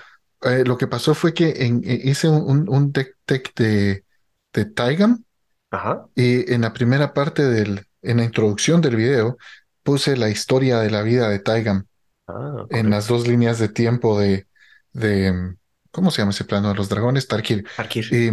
eh, 0.43 0.65
lo 0.67 0.77
que 0.79 0.87
pasó 0.87 1.15
fue 1.15 1.35
que 1.35 1.65
en- 1.67 1.83
eh, 1.85 2.01
hice 2.05 2.29
un, 2.29 2.69
un, 2.69 2.93
deck 3.27 3.55
de, 3.55 4.05
de 4.53 4.65
Taigam 4.67 5.25
Ajá. 5.71 6.09
y 6.15 6.53
en 6.53 6.63
la 6.63 6.73
primera 6.73 7.15
parte 7.15 7.45
del, 7.45 7.87
en 8.03 8.19
la 8.19 8.25
introducción 8.25 8.81
del 8.81 8.97
video, 8.97 9.39
puse 9.83 10.17
la 10.17 10.31
historia 10.31 10.79
de 10.81 10.91
la 10.91 11.03
vida 11.03 11.29
de 11.29 11.39
Taigam 11.41 11.87
Ah, 12.27 12.67
en 12.69 12.91
las 12.91 13.09
dos 13.09 13.27
líneas 13.29 13.59
de 13.59 13.69
tiempo 13.69 14.19
de, 14.21 14.47
de, 14.93 15.57
¿cómo 15.91 16.11
se 16.11 16.23
llama 16.23 16.33
ese 16.33 16.45
plano 16.45 16.69
de 16.69 16.75
los 16.75 16.89
dragones? 16.89 17.29
Tarkir. 17.29 17.67
Arkir. 17.77 18.07
Y, 18.13 18.31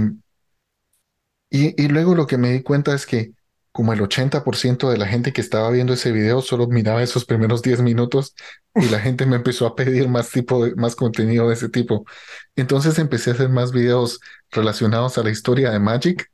y, 1.50 1.84
y 1.84 1.88
luego 1.88 2.16
lo 2.16 2.28
que 2.28 2.38
me 2.38 2.52
di 2.52 2.62
cuenta 2.62 2.94
es 2.94 3.06
que 3.06 3.32
como 3.72 3.94
el 3.94 4.02
80% 4.02 4.90
de 4.90 4.98
la 4.98 5.08
gente 5.08 5.32
que 5.32 5.42
estaba 5.42 5.70
viendo 5.70 5.94
ese 5.94 6.12
video 6.12 6.42
solo 6.42 6.68
miraba 6.68 7.04
esos 7.04 7.26
primeros 7.26 7.62
10 7.62 7.82
minutos 7.82 8.36
y 8.76 8.90
la 8.90 9.00
gente 9.00 9.26
me 9.26 9.36
empezó 9.36 9.68
a 9.68 9.76
pedir 9.76 10.10
más 10.10 10.32
tipo 10.32 10.66
de, 10.66 10.76
más 10.76 10.96
contenido 10.96 11.48
de 11.48 11.54
ese 11.54 11.70
tipo. 11.70 12.06
Entonces 12.56 12.98
empecé 13.00 13.30
a 13.30 13.34
hacer 13.34 13.50
más 13.50 13.72
videos 13.72 14.20
relacionados 14.52 15.18
a 15.18 15.24
la 15.24 15.30
historia 15.30 15.72
de 15.72 15.80
Magic 15.80 16.30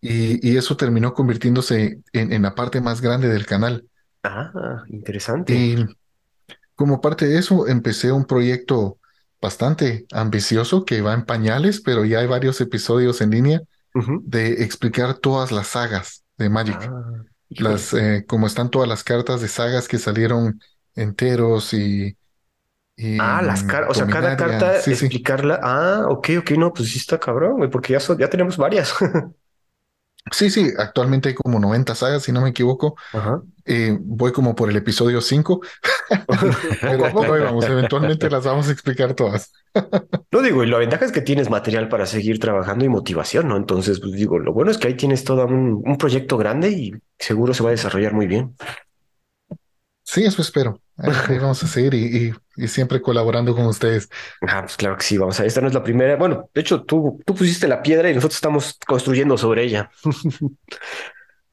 y, 0.00 0.48
y 0.48 0.56
eso 0.56 0.76
terminó 0.76 1.12
convirtiéndose 1.12 2.00
en, 2.12 2.32
en 2.32 2.42
la 2.42 2.54
parte 2.54 2.80
más 2.80 3.00
grande 3.00 3.28
del 3.28 3.46
canal. 3.46 3.86
Ah, 4.22 4.84
interesante. 4.88 5.52
Y 5.52 5.84
como 6.76 7.00
parte 7.00 7.26
de 7.26 7.38
eso 7.38 7.66
empecé 7.66 8.12
un 8.12 8.24
proyecto 8.24 8.99
bastante 9.40 10.06
ambicioso 10.12 10.84
que 10.84 11.00
va 11.02 11.14
en 11.14 11.24
pañales, 11.24 11.80
pero 11.80 12.04
ya 12.04 12.20
hay 12.20 12.26
varios 12.26 12.60
episodios 12.60 13.20
en 13.20 13.30
línea 13.30 13.60
de 14.22 14.62
explicar 14.64 15.18
todas 15.18 15.52
las 15.52 15.68
sagas 15.68 16.24
de 16.38 16.50
Magic. 16.50 16.78
Ah. 16.80 17.24
Las, 17.50 17.92
eh, 17.94 18.24
como 18.28 18.46
están 18.46 18.70
todas 18.70 18.88
las 18.88 19.04
cartas 19.04 19.40
de 19.40 19.48
sagas 19.48 19.88
que 19.88 19.98
salieron 19.98 20.60
enteros 20.94 21.74
y, 21.74 22.16
y 22.96 23.18
Ah, 23.18 23.42
las 23.42 23.62
mm, 23.62 23.66
cartas, 23.66 23.90
o 23.90 23.94
sea, 23.94 24.06
cada 24.06 24.36
carta 24.36 24.80
Sí, 24.80 24.94
sí. 24.96 25.06
explicarla. 25.06 25.60
Ah, 25.62 26.06
ok, 26.08 26.28
ok, 26.40 26.50
no, 26.52 26.72
pues 26.72 26.90
sí 26.90 26.98
está 26.98 27.18
cabrón, 27.18 27.56
güey, 27.58 27.70
porque 27.70 27.92
ya, 27.94 27.98
ya 28.18 28.30
tenemos 28.30 28.56
varias. 28.56 28.94
Sí, 30.32 30.50
sí, 30.50 30.70
actualmente 30.78 31.30
hay 31.30 31.34
como 31.34 31.58
90 31.58 31.94
sagas, 31.94 32.22
si 32.22 32.32
no 32.32 32.40
me 32.42 32.50
equivoco. 32.50 32.94
Ajá. 33.12 33.42
Eh, 33.64 33.96
voy 34.00 34.32
como 34.32 34.54
por 34.54 34.68
el 34.70 34.76
episodio 34.76 35.20
5, 35.20 35.60
Poco 36.26 37.06
a 37.06 37.08
pero, 37.08 37.10
poco. 37.10 37.20
pero 37.20 37.34
ahí 37.34 37.42
vamos, 37.42 37.64
eventualmente 37.64 38.28
las 38.30 38.44
vamos 38.44 38.68
a 38.68 38.72
explicar 38.72 39.14
todas. 39.14 39.52
No 40.32 40.42
digo, 40.42 40.62
y 40.62 40.66
la 40.68 40.78
ventaja 40.78 41.04
es 41.04 41.12
que 41.12 41.20
tienes 41.22 41.50
material 41.50 41.88
para 41.88 42.06
seguir 42.06 42.38
trabajando 42.38 42.84
y 42.84 42.88
motivación, 42.88 43.48
¿no? 43.48 43.56
Entonces, 43.56 44.00
pues 44.00 44.12
digo, 44.12 44.38
lo 44.38 44.52
bueno 44.52 44.70
es 44.70 44.78
que 44.78 44.88
ahí 44.88 44.94
tienes 44.94 45.24
todo 45.24 45.46
un, 45.46 45.82
un 45.84 45.96
proyecto 45.98 46.36
grande 46.36 46.70
y 46.70 46.92
seguro 47.18 47.54
se 47.54 47.62
va 47.62 47.70
a 47.70 47.72
desarrollar 47.72 48.12
muy 48.12 48.26
bien. 48.26 48.56
Sí, 50.02 50.24
eso 50.24 50.42
espero. 50.42 50.80
Ahí, 51.02 51.38
vamos 51.38 51.62
a 51.62 51.66
seguir 51.66 51.94
y, 51.94 52.26
y- 52.28 52.34
y 52.56 52.68
siempre 52.68 53.00
colaborando 53.00 53.54
con 53.54 53.66
ustedes. 53.66 54.08
Ah, 54.46 54.60
pues 54.62 54.76
claro 54.76 54.96
que 54.98 55.04
sí, 55.04 55.16
vamos 55.16 55.40
a 55.40 55.46
esta 55.46 55.60
no 55.60 55.68
es 55.68 55.74
la 55.74 55.82
primera. 55.82 56.16
Bueno, 56.16 56.50
de 56.52 56.60
hecho, 56.60 56.82
tú, 56.82 57.20
tú 57.24 57.34
pusiste 57.34 57.66
la 57.68 57.82
piedra 57.82 58.10
y 58.10 58.14
nosotros 58.14 58.36
estamos 58.36 58.78
construyendo 58.86 59.38
sobre 59.38 59.64
ella. 59.64 59.90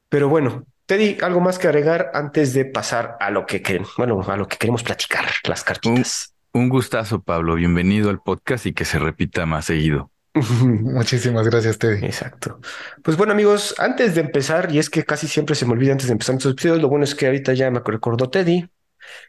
Pero 0.08 0.28
bueno, 0.28 0.64
Teddy, 0.86 1.18
¿algo 1.22 1.40
más 1.40 1.58
que 1.58 1.66
agregar 1.68 2.10
antes 2.14 2.54
de 2.54 2.64
pasar 2.64 3.16
a 3.20 3.30
lo 3.30 3.46
que 3.46 3.62
queremos, 3.62 3.92
bueno, 3.96 4.20
a 4.26 4.36
lo 4.36 4.48
que 4.48 4.56
queremos 4.56 4.82
platicar, 4.82 5.26
las 5.44 5.64
cartitas? 5.64 6.34
Un 6.52 6.68
gustazo, 6.68 7.22
Pablo. 7.22 7.54
Bienvenido 7.56 8.10
al 8.10 8.20
podcast 8.20 8.66
y 8.66 8.72
que 8.72 8.84
se 8.84 8.98
repita 8.98 9.44
más 9.46 9.66
seguido. 9.66 10.10
Muchísimas 10.34 11.46
gracias, 11.48 11.78
Teddy. 11.78 12.04
Exacto. 12.06 12.60
Pues 13.02 13.16
bueno, 13.16 13.32
amigos, 13.32 13.74
antes 13.78 14.14
de 14.14 14.22
empezar, 14.22 14.72
y 14.72 14.78
es 14.78 14.88
que 14.90 15.04
casi 15.04 15.26
siempre 15.28 15.54
se 15.54 15.66
me 15.66 15.72
olvida 15.72 15.92
antes 15.92 16.06
de 16.06 16.12
empezar 16.12 16.34
estos 16.36 16.52
episodios, 16.52 16.80
lo 16.80 16.88
bueno 16.88 17.04
es 17.04 17.14
que 17.14 17.26
ahorita 17.26 17.52
ya 17.54 17.70
me 17.70 17.80
recordó 17.84 18.30
Teddy 18.30 18.68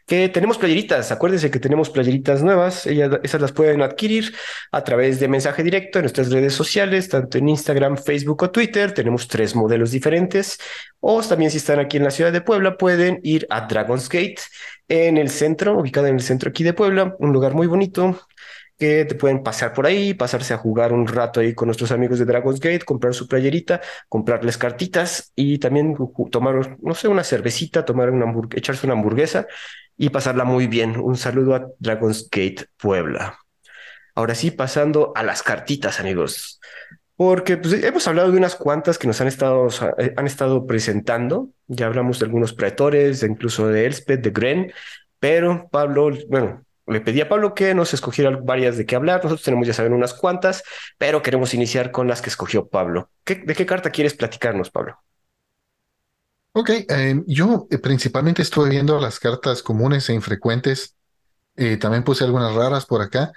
que 0.06 0.28
tenemos 0.28 0.58
playeritas. 0.58 1.12
Acuérdense 1.12 1.50
que 1.50 1.60
tenemos 1.60 1.90
playeritas 1.90 2.42
nuevas. 2.42 2.86
Ellas, 2.86 3.20
esas 3.22 3.40
las 3.40 3.52
pueden 3.52 3.82
adquirir 3.82 4.34
a 4.72 4.82
través 4.84 5.20
de 5.20 5.28
mensaje 5.28 5.62
directo 5.62 5.98
en 5.98 6.04
nuestras 6.04 6.30
redes 6.30 6.54
sociales, 6.54 7.08
tanto 7.08 7.38
en 7.38 7.48
Instagram, 7.48 7.96
Facebook 7.96 8.42
o 8.42 8.50
Twitter. 8.50 8.92
Tenemos 8.92 9.28
tres 9.28 9.54
modelos 9.54 9.90
diferentes. 9.90 10.58
O 11.00 11.22
también 11.22 11.50
si 11.50 11.58
están 11.58 11.78
aquí 11.78 11.96
en 11.96 12.04
la 12.04 12.10
ciudad 12.10 12.32
de 12.32 12.40
Puebla, 12.40 12.76
pueden 12.76 13.20
ir 13.22 13.46
a 13.50 13.62
Dragon's 13.62 14.08
Gate 14.08 14.40
en 14.88 15.16
el 15.16 15.30
centro, 15.30 15.78
ubicado 15.78 16.08
en 16.08 16.16
el 16.16 16.22
centro 16.22 16.50
aquí 16.50 16.64
de 16.64 16.72
Puebla, 16.72 17.14
un 17.20 17.32
lugar 17.32 17.54
muy 17.54 17.66
bonito 17.68 18.18
que 18.80 19.04
te 19.04 19.14
pueden 19.14 19.42
pasar 19.42 19.74
por 19.74 19.84
ahí, 19.86 20.14
pasarse 20.14 20.54
a 20.54 20.56
jugar 20.56 20.94
un 20.94 21.06
rato 21.06 21.40
ahí 21.40 21.54
con 21.54 21.66
nuestros 21.66 21.92
amigos 21.92 22.18
de 22.18 22.24
Dragon's 22.24 22.58
Gate, 22.58 22.80
comprar 22.80 23.12
su 23.12 23.28
playerita, 23.28 23.82
comprarles 24.08 24.56
cartitas 24.56 25.32
y 25.36 25.58
también 25.58 25.94
tomar, 26.30 26.78
no 26.80 26.94
sé, 26.94 27.06
una 27.06 27.22
cervecita, 27.22 27.84
tomar 27.84 28.10
una 28.10 28.24
echarse 28.56 28.86
una 28.86 28.94
hamburguesa 28.94 29.46
y 29.98 30.08
pasarla 30.08 30.44
muy 30.44 30.66
bien. 30.66 30.98
Un 30.98 31.18
saludo 31.18 31.54
a 31.54 31.66
Dragon's 31.78 32.28
Gate 32.30 32.68
Puebla. 32.78 33.38
Ahora 34.14 34.34
sí, 34.34 34.50
pasando 34.50 35.12
a 35.14 35.22
las 35.22 35.42
cartitas, 35.42 36.00
amigos. 36.00 36.58
Porque 37.16 37.58
pues, 37.58 37.74
hemos 37.84 38.08
hablado 38.08 38.32
de 38.32 38.38
unas 38.38 38.56
cuantas 38.56 38.96
que 38.96 39.06
nos 39.06 39.20
han 39.20 39.28
estado, 39.28 39.68
eh, 39.98 40.14
han 40.16 40.26
estado 40.26 40.66
presentando. 40.66 41.50
Ya 41.66 41.84
hablamos 41.84 42.18
de 42.18 42.24
algunos 42.24 42.54
pretores, 42.54 43.22
incluso 43.22 43.68
de 43.68 43.84
Elspeth, 43.84 44.22
de 44.22 44.30
Gren. 44.30 44.72
Pero 45.18 45.68
Pablo, 45.70 46.10
bueno, 46.28 46.64
le 46.90 47.00
pedí 47.00 47.20
a 47.20 47.28
Pablo 47.28 47.54
que 47.54 47.74
nos 47.74 47.94
escogiera 47.94 48.30
varias 48.42 48.76
de 48.76 48.86
qué 48.86 48.96
hablar. 48.96 49.18
Nosotros 49.24 49.44
tenemos 49.44 49.66
ya 49.66 49.74
saben 49.74 49.92
unas 49.94 50.14
cuantas, 50.14 50.62
pero 50.98 51.22
queremos 51.22 51.54
iniciar 51.54 51.90
con 51.92 52.08
las 52.08 52.22
que 52.22 52.30
escogió 52.30 52.68
Pablo. 52.68 53.10
¿Qué- 53.24 53.36
¿De 53.36 53.54
qué 53.54 53.66
carta 53.66 53.90
quieres 53.90 54.14
platicarnos, 54.14 54.70
Pablo? 54.70 54.98
Ok, 56.52 56.70
eh, 56.88 57.22
yo 57.26 57.66
eh, 57.70 57.78
principalmente 57.78 58.42
estuve 58.42 58.70
viendo 58.70 58.98
las 59.00 59.20
cartas 59.20 59.62
comunes 59.62 60.08
e 60.08 60.14
infrecuentes. 60.14 60.96
Eh, 61.56 61.76
también 61.76 62.04
puse 62.04 62.24
algunas 62.24 62.54
raras 62.54 62.86
por 62.86 63.02
acá, 63.02 63.32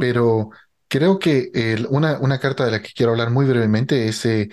pero 0.00 0.50
creo 0.88 1.18
que 1.18 1.50
el- 1.54 1.86
una, 1.90 2.18
una 2.20 2.40
carta 2.40 2.64
de 2.64 2.70
la 2.72 2.82
que 2.82 2.90
quiero 2.94 3.12
hablar 3.12 3.30
muy 3.30 3.46
brevemente 3.46 4.08
es 4.08 4.24
eh, 4.26 4.48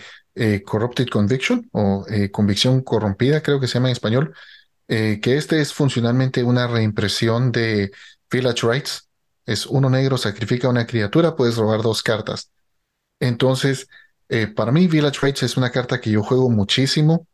Corrupted 0.66 1.08
Conviction 1.10 1.70
o 1.74 2.06
Convicción 2.32 2.82
Corrompida, 2.84 3.42
creo 3.42 3.60
que 3.60 3.68
se 3.68 3.76
llama 3.76 3.90
en 3.90 3.94
español, 3.94 4.34
eh, 4.88 5.20
que 5.22 5.38
este 5.38 5.62
es 5.62 5.74
funcionalmente 5.74 6.44
una 6.44 6.68
reimpresión 6.68 7.52
de 7.52 7.92
Village 8.34 8.68
Rights. 8.68 9.08
Es 9.46 9.66
uno 9.66 9.90
negro, 9.90 10.18
sacrifica 10.18 10.70
una 10.70 10.88
criatura, 10.88 11.36
puedes 11.36 11.56
robar 11.58 11.82
dos 11.82 12.02
cartas. 12.02 12.50
Entonces, 13.20 13.88
eh, 14.30 14.48
para 14.48 14.72
mí 14.72 14.88
Village 14.88 15.20
Rights 15.22 15.44
es 15.44 15.58
una 15.58 15.70
carta 15.70 16.02
que 16.02 16.10
yo 16.10 16.24
juego 16.24 16.50
muchísimo 16.50 17.28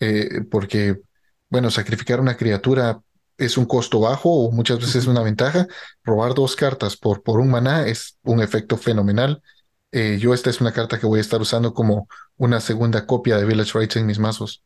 eh, 0.00 0.42
porque, 0.50 1.00
bueno, 1.48 1.70
sacrificar 1.70 2.20
una 2.20 2.36
criatura 2.36 3.00
es 3.38 3.56
un 3.56 3.66
costo 3.66 4.00
bajo 4.00 4.30
o 4.30 4.50
muchas 4.50 4.78
veces 4.78 4.96
es 4.96 5.06
una 5.06 5.22
ventaja. 5.22 5.66
Robar 6.04 6.34
dos 6.34 6.56
cartas 6.56 6.96
por, 6.96 7.22
por 7.22 7.40
un 7.40 7.50
maná 7.50 7.86
es 7.86 8.18
un 8.24 8.42
efecto 8.42 8.76
fenomenal. 8.76 9.42
Eh, 9.92 10.18
yo 10.20 10.34
esta 10.34 10.50
es 10.50 10.60
una 10.60 10.72
carta 10.72 10.98
que 10.98 11.06
voy 11.06 11.18
a 11.18 11.22
estar 11.22 11.40
usando 11.40 11.72
como 11.72 12.08
una 12.36 12.60
segunda 12.60 13.06
copia 13.06 13.38
de 13.38 13.46
Village 13.46 13.78
Rights 13.78 13.96
en 13.96 14.06
mis 14.06 14.18
mazos. 14.18 14.62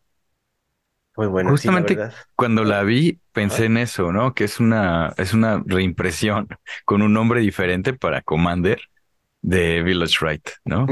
Muy 1.16 1.26
bueno, 1.26 1.57
sí, 1.57 1.69
la 1.69 1.75
Justamente 1.75 2.16
cuando 2.35 2.64
la 2.64 2.83
vi, 2.83 3.21
pensé 3.33 3.66
en 3.66 3.76
eso, 3.76 4.12
¿no? 4.12 4.35
Que 4.35 4.45
es 4.45 4.61
una, 4.61 5.12
es 5.19 5.35
una 5.35 5.62
reimpresión 5.64 6.49
con 6.85 7.02
un 7.02 7.12
nombre 7.12 7.40
diferente 7.40 7.92
para 7.92 8.23
Commander 8.23 8.81
de 9.42 9.83
Village 9.83 10.16
Right, 10.21 10.49
¿no? 10.64 10.87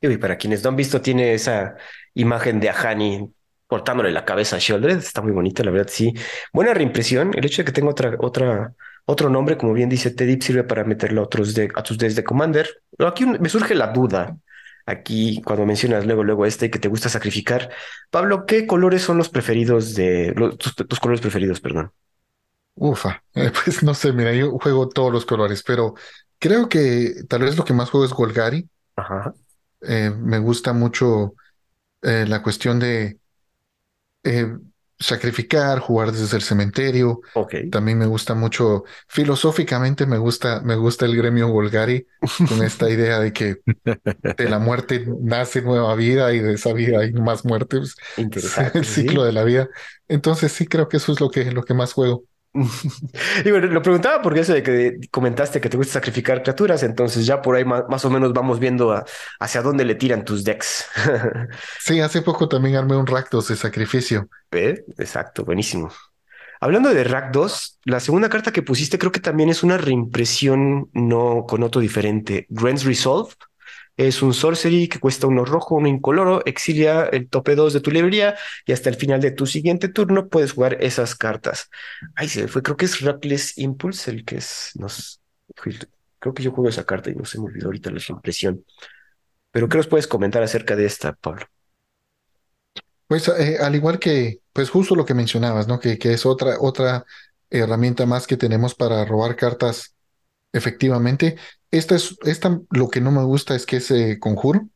Y 0.00 0.16
para 0.16 0.36
quienes 0.36 0.64
no 0.64 0.70
han 0.70 0.76
visto, 0.76 1.00
tiene 1.00 1.34
esa 1.34 1.76
imagen 2.14 2.58
de 2.58 2.70
Ahani 2.70 3.32
cortándole 3.68 4.10
la 4.10 4.24
cabeza 4.24 4.56
a 4.56 4.58
Sheldred. 4.58 4.98
Está 4.98 5.22
muy 5.22 5.32
bonita, 5.32 5.62
la 5.62 5.70
verdad, 5.70 5.88
sí. 5.88 6.12
Buena 6.52 6.74
reimpresión. 6.74 7.30
El 7.34 7.44
hecho 7.44 7.62
de 7.62 7.66
que 7.66 7.72
tenga 7.72 7.90
otra, 7.90 8.16
otra, 8.18 8.74
otro 9.04 9.30
nombre, 9.30 9.56
como 9.56 9.72
bien 9.72 9.88
dice 9.88 10.10
Teddy, 10.10 10.40
sirve 10.42 10.64
para 10.64 10.82
meterlo 10.84 11.20
a 11.20 11.24
otros 11.24 11.54
de, 11.54 11.70
a 11.74 11.82
tus 11.82 11.96
decks 11.96 12.16
de 12.16 12.24
Commander. 12.24 12.68
Pero 12.96 13.08
aquí 13.08 13.24
me 13.24 13.48
surge 13.48 13.76
la 13.76 13.86
duda. 13.86 14.36
Aquí, 14.86 15.42
cuando 15.44 15.66
mencionas 15.66 16.06
luego, 16.06 16.24
luego 16.24 16.46
este 16.46 16.70
que 16.70 16.78
te 16.78 16.88
gusta 16.88 17.08
sacrificar. 17.08 17.70
Pablo, 18.10 18.46
¿qué 18.46 18.66
colores 18.66 19.02
son 19.02 19.18
los 19.18 19.28
preferidos 19.28 19.94
de 19.94 20.32
los- 20.36 20.58
tus, 20.58 20.74
tus 20.76 21.00
colores 21.00 21.20
preferidos, 21.20 21.60
perdón? 21.60 21.92
Ufa, 22.74 23.22
eh, 23.34 23.50
pues 23.64 23.82
no 23.82 23.94
sé, 23.94 24.12
mira, 24.12 24.32
yo 24.32 24.58
juego 24.58 24.88
todos 24.88 25.12
los 25.12 25.26
colores, 25.26 25.62
pero 25.62 25.94
creo 26.38 26.68
que 26.68 27.12
tal 27.28 27.42
vez 27.42 27.56
lo 27.56 27.64
que 27.64 27.74
más 27.74 27.90
juego 27.90 28.06
es 28.06 28.12
Golgari. 28.12 28.68
Ajá. 28.96 29.34
Eh, 29.82 30.10
me 30.10 30.38
gusta 30.38 30.72
mucho 30.72 31.34
eh, 32.02 32.26
la 32.28 32.42
cuestión 32.42 32.80
de 32.80 33.20
eh, 34.24 34.46
sacrificar, 35.02 35.80
jugar 35.80 36.12
desde 36.12 36.36
el 36.36 36.42
cementerio. 36.42 37.20
Ok. 37.34 37.54
También 37.70 37.98
me 37.98 38.06
gusta 38.06 38.34
mucho, 38.34 38.84
filosóficamente 39.08 40.06
me 40.06 40.18
gusta, 40.18 40.60
me 40.62 40.76
gusta 40.76 41.06
el 41.06 41.16
gremio 41.16 41.48
Golgari 41.48 42.06
con 42.44 42.62
esta 42.62 42.90
idea 42.90 43.18
de 43.20 43.32
que 43.32 43.62
de 44.36 44.48
la 44.48 44.58
muerte 44.58 45.06
nace 45.20 45.62
nueva 45.62 45.94
vida 45.94 46.32
y 46.34 46.40
de 46.40 46.54
esa 46.54 46.72
vida 46.72 47.00
hay 47.00 47.12
más 47.12 47.44
muerte, 47.44 47.78
pues, 47.78 47.90
es 47.90 47.96
Interesante. 48.16 48.78
el 48.78 48.84
sí. 48.84 49.02
ciclo 49.02 49.24
de 49.24 49.32
la 49.32 49.44
vida. 49.44 49.68
Entonces 50.08 50.52
sí 50.52 50.66
creo 50.66 50.88
que 50.88 50.98
eso 50.98 51.12
es 51.12 51.20
lo 51.20 51.30
que, 51.30 51.50
lo 51.52 51.64
que 51.64 51.74
más 51.74 51.92
juego. 51.92 52.24
Y 53.44 53.50
bueno, 53.50 53.66
lo 53.68 53.82
preguntaba 53.82 54.20
porque 54.22 54.40
eso 54.40 54.52
de 54.52 54.62
que 54.62 54.98
comentaste 55.10 55.60
que 55.60 55.68
te 55.70 55.76
gusta 55.76 55.94
sacrificar 55.94 56.42
criaturas, 56.42 56.82
entonces 56.82 57.24
ya 57.26 57.40
por 57.40 57.56
ahí 57.56 57.64
ma- 57.64 57.86
más, 57.88 58.04
o 58.04 58.10
menos 58.10 58.32
vamos 58.32 58.58
viendo 58.60 58.92
a- 58.92 59.04
hacia 59.40 59.62
dónde 59.62 59.84
le 59.84 59.94
tiran 59.94 60.24
tus 60.24 60.44
decks. 60.44 60.86
Sí, 61.80 62.00
hace 62.00 62.22
poco 62.22 62.48
también 62.48 62.76
armé 62.76 62.96
un 62.96 63.06
Rakdos 63.06 63.48
de 63.48 63.56
sacrificio. 63.56 64.28
¿Eh? 64.50 64.84
Exacto, 64.98 65.44
buenísimo. 65.44 65.90
Hablando 66.60 66.94
de 66.94 67.04
Rack 67.04 67.32
2, 67.32 67.80
la 67.84 68.00
segunda 68.00 68.28
carta 68.28 68.52
que 68.52 68.62
pusiste 68.62 68.98
creo 68.98 69.12
que 69.12 69.20
también 69.20 69.48
es 69.50 69.62
una 69.62 69.78
reimpresión 69.78 70.90
no 70.92 71.44
con 71.48 71.62
otro 71.64 71.80
diferente. 71.80 72.46
Grants 72.50 72.84
Resolve 72.84 73.32
es 73.96 74.22
un 74.22 74.32
sorcery 74.32 74.88
que 74.88 74.98
cuesta 74.98 75.26
uno 75.26 75.44
rojo, 75.44 75.76
uno 75.76 75.88
incoloro, 75.88 76.42
exilia 76.46 77.04
el 77.04 77.28
tope 77.28 77.54
2 77.54 77.74
de 77.74 77.80
tu 77.80 77.90
librería 77.90 78.36
y 78.66 78.72
hasta 78.72 78.88
el 78.88 78.96
final 78.96 79.20
de 79.20 79.32
tu 79.32 79.46
siguiente 79.46 79.88
turno 79.88 80.28
puedes 80.28 80.52
jugar 80.52 80.78
esas 80.80 81.14
cartas. 81.14 81.68
Ay, 82.14 82.28
se 82.28 82.48
fue, 82.48 82.62
creo 82.62 82.76
que 82.76 82.86
es 82.86 83.00
Reckless 83.00 83.58
Impulse 83.58 84.10
el 84.10 84.24
que 84.24 84.36
es, 84.36 84.70
nos, 84.74 85.20
creo 85.54 86.34
que 86.34 86.42
yo 86.42 86.52
juego 86.52 86.68
esa 86.68 86.84
carta 86.84 87.10
y 87.10 87.14
no 87.14 87.24
se 87.24 87.38
me 87.38 87.46
olvidó 87.46 87.66
ahorita 87.66 87.90
la 87.90 88.00
impresión. 88.08 88.64
Pero 89.50 89.68
¿qué 89.68 89.76
nos 89.76 89.86
puedes 89.86 90.06
comentar 90.06 90.42
acerca 90.42 90.74
de 90.74 90.86
esta, 90.86 91.12
Pablo? 91.12 91.46
Pues 93.06 93.28
eh, 93.28 93.58
al 93.60 93.74
igual 93.74 93.98
que, 93.98 94.40
pues 94.54 94.70
justo 94.70 94.96
lo 94.96 95.04
que 95.04 95.12
mencionabas, 95.12 95.68
¿no? 95.68 95.78
Que, 95.78 95.98
que 95.98 96.14
es 96.14 96.24
otra, 96.24 96.56
otra 96.60 97.04
herramienta 97.50 98.06
más 98.06 98.26
que 98.26 98.38
tenemos 98.38 98.74
para 98.74 99.04
robar 99.04 99.36
cartas 99.36 99.94
efectivamente. 100.52 101.36
Esta 101.72 101.96
es, 101.96 102.16
esta 102.24 102.60
lo 102.70 102.88
que 102.90 103.00
no 103.00 103.10
me 103.10 103.24
gusta 103.24 103.56
es 103.56 103.64
que 103.66 103.76
es 103.76 103.90
eh, 103.90 104.18
conjuro. 104.20 104.68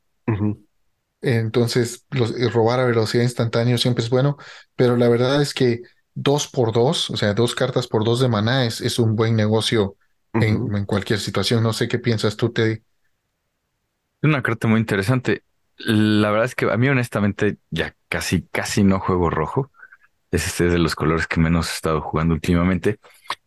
Entonces, 1.20 2.06
los, 2.10 2.30
eh, 2.32 2.48
robar 2.48 2.80
a 2.80 2.86
velocidad 2.86 3.22
instantánea 3.22 3.78
siempre 3.78 4.02
es 4.02 4.10
bueno, 4.10 4.38
pero 4.76 4.96
la 4.96 5.08
verdad 5.08 5.40
es 5.42 5.52
que 5.52 5.82
dos 6.14 6.48
por 6.48 6.72
dos, 6.72 7.10
o 7.10 7.16
sea, 7.16 7.34
dos 7.34 7.54
cartas 7.54 7.86
por 7.86 8.02
dos 8.02 8.20
de 8.20 8.28
maná 8.28 8.64
es, 8.64 8.80
es 8.80 8.98
un 8.98 9.14
buen 9.14 9.36
negocio 9.36 9.96
en, 10.32 10.74
en, 10.74 10.86
cualquier 10.86 11.18
situación. 11.18 11.62
No 11.62 11.74
sé 11.74 11.86
qué 11.86 11.98
piensas 11.98 12.36
tú, 12.36 12.50
Teddy. 12.50 12.72
Es 12.72 12.82
una 14.22 14.42
carta 14.42 14.66
muy 14.66 14.80
interesante. 14.80 15.42
La 15.76 16.30
verdad 16.30 16.46
es 16.46 16.54
que 16.54 16.70
a 16.70 16.76
mí 16.78 16.88
honestamente 16.88 17.58
ya 17.70 17.94
casi, 18.08 18.42
casi 18.50 18.84
no 18.84 19.00
juego 19.00 19.28
rojo. 19.28 19.70
Es 20.30 20.46
este 20.46 20.68
de 20.68 20.78
los 20.78 20.94
colores 20.94 21.26
que 21.26 21.40
menos 21.40 21.68
he 21.68 21.74
estado 21.74 22.00
jugando 22.00 22.32
últimamente. 22.32 22.98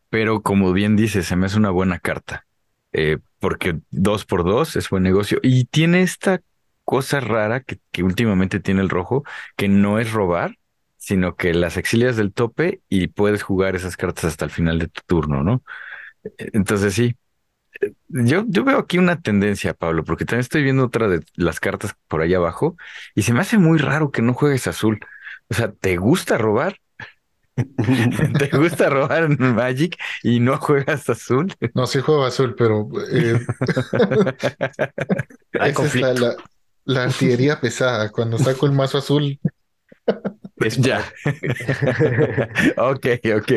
Pero 0.09 0.43
como 0.43 0.71
bien 0.71 0.95
dice, 0.95 1.23
se 1.23 1.35
me 1.35 1.47
hace 1.47 1.57
una 1.57 1.71
buena 1.71 1.97
carta. 1.99 2.45
Eh, 2.93 3.17
porque 3.39 3.79
dos 3.91 4.25
por 4.25 4.43
dos 4.43 4.75
es 4.75 4.89
buen 4.89 5.03
negocio. 5.03 5.39
Y 5.43 5.65
tiene 5.65 6.01
esta 6.01 6.41
cosa 6.85 7.19
rara 7.19 7.61
que, 7.61 7.79
que 7.91 8.03
últimamente 8.03 8.59
tiene 8.59 8.81
el 8.81 8.89
rojo, 8.89 9.23
que 9.57 9.67
no 9.67 9.99
es 9.99 10.11
robar, 10.11 10.57
sino 10.97 11.35
que 11.35 11.53
las 11.53 11.77
exilias 11.77 12.17
del 12.17 12.33
tope 12.33 12.81
y 12.89 13.07
puedes 13.07 13.43
jugar 13.43 13.75
esas 13.75 13.97
cartas 13.97 14.25
hasta 14.25 14.45
el 14.45 14.51
final 14.51 14.79
de 14.79 14.87
tu 14.87 15.01
turno, 15.07 15.43
¿no? 15.43 15.63
Entonces 16.37 16.93
sí, 16.93 17.15
yo, 18.07 18.43
yo 18.47 18.63
veo 18.63 18.79
aquí 18.79 18.97
una 18.97 19.21
tendencia, 19.21 19.73
Pablo, 19.73 20.03
porque 20.03 20.25
también 20.25 20.41
estoy 20.41 20.63
viendo 20.63 20.85
otra 20.85 21.07
de 21.07 21.21
las 21.35 21.59
cartas 21.59 21.95
por 22.07 22.21
ahí 22.21 22.33
abajo 22.33 22.75
y 23.15 23.23
se 23.23 23.33
me 23.33 23.41
hace 23.41 23.57
muy 23.57 23.77
raro 23.79 24.11
que 24.11 24.21
no 24.21 24.33
juegues 24.33 24.67
azul. 24.67 24.99
O 25.49 25.53
sea, 25.53 25.71
¿te 25.71 25.97
gusta 25.97 26.37
robar? 26.37 26.77
¿Te 28.39 28.57
gusta 28.57 28.89
robar 28.89 29.23
en 29.23 29.55
Magic 29.55 29.97
y 30.23 30.39
no 30.39 30.57
juegas 30.57 31.09
azul? 31.09 31.53
No, 31.73 31.87
sí 31.87 31.99
juego 31.99 32.25
azul, 32.25 32.55
pero 32.55 32.89
eh, 33.11 33.39
esa 35.53 35.85
es 35.85 35.95
la, 35.95 36.35
la, 36.85 37.03
artillería 37.03 37.59
pesada. 37.59 38.09
Cuando 38.09 38.37
saco 38.37 38.65
el 38.65 38.71
mazo 38.73 38.97
azul, 38.97 39.39
es 40.57 40.77
ya. 40.77 41.03
ok, 42.77 43.07
ok. 43.37 43.51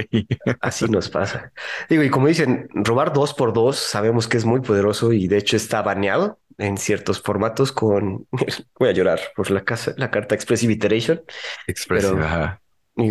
Así 0.60 0.86
nos 0.86 1.08
pasa. 1.08 1.52
Digo, 1.88 2.02
y 2.02 2.10
como 2.10 2.28
dicen, 2.28 2.68
robar 2.72 3.12
dos 3.12 3.34
por 3.34 3.52
dos 3.52 3.76
sabemos 3.76 4.28
que 4.28 4.36
es 4.36 4.44
muy 4.44 4.60
poderoso 4.60 5.12
y 5.12 5.28
de 5.28 5.38
hecho 5.38 5.56
está 5.56 5.82
baneado 5.82 6.38
en 6.58 6.78
ciertos 6.78 7.20
formatos 7.20 7.72
con. 7.72 8.26
Voy 8.78 8.88
a 8.88 8.92
llorar 8.92 9.20
por 9.34 9.50
la, 9.50 9.64
casa, 9.64 9.94
la 9.96 10.10
carta 10.10 10.34
Expressive 10.34 10.72
Iteration. 10.72 11.22
Expressive, 11.66 12.22
ajá. 12.22 12.61
Y, 12.94 13.10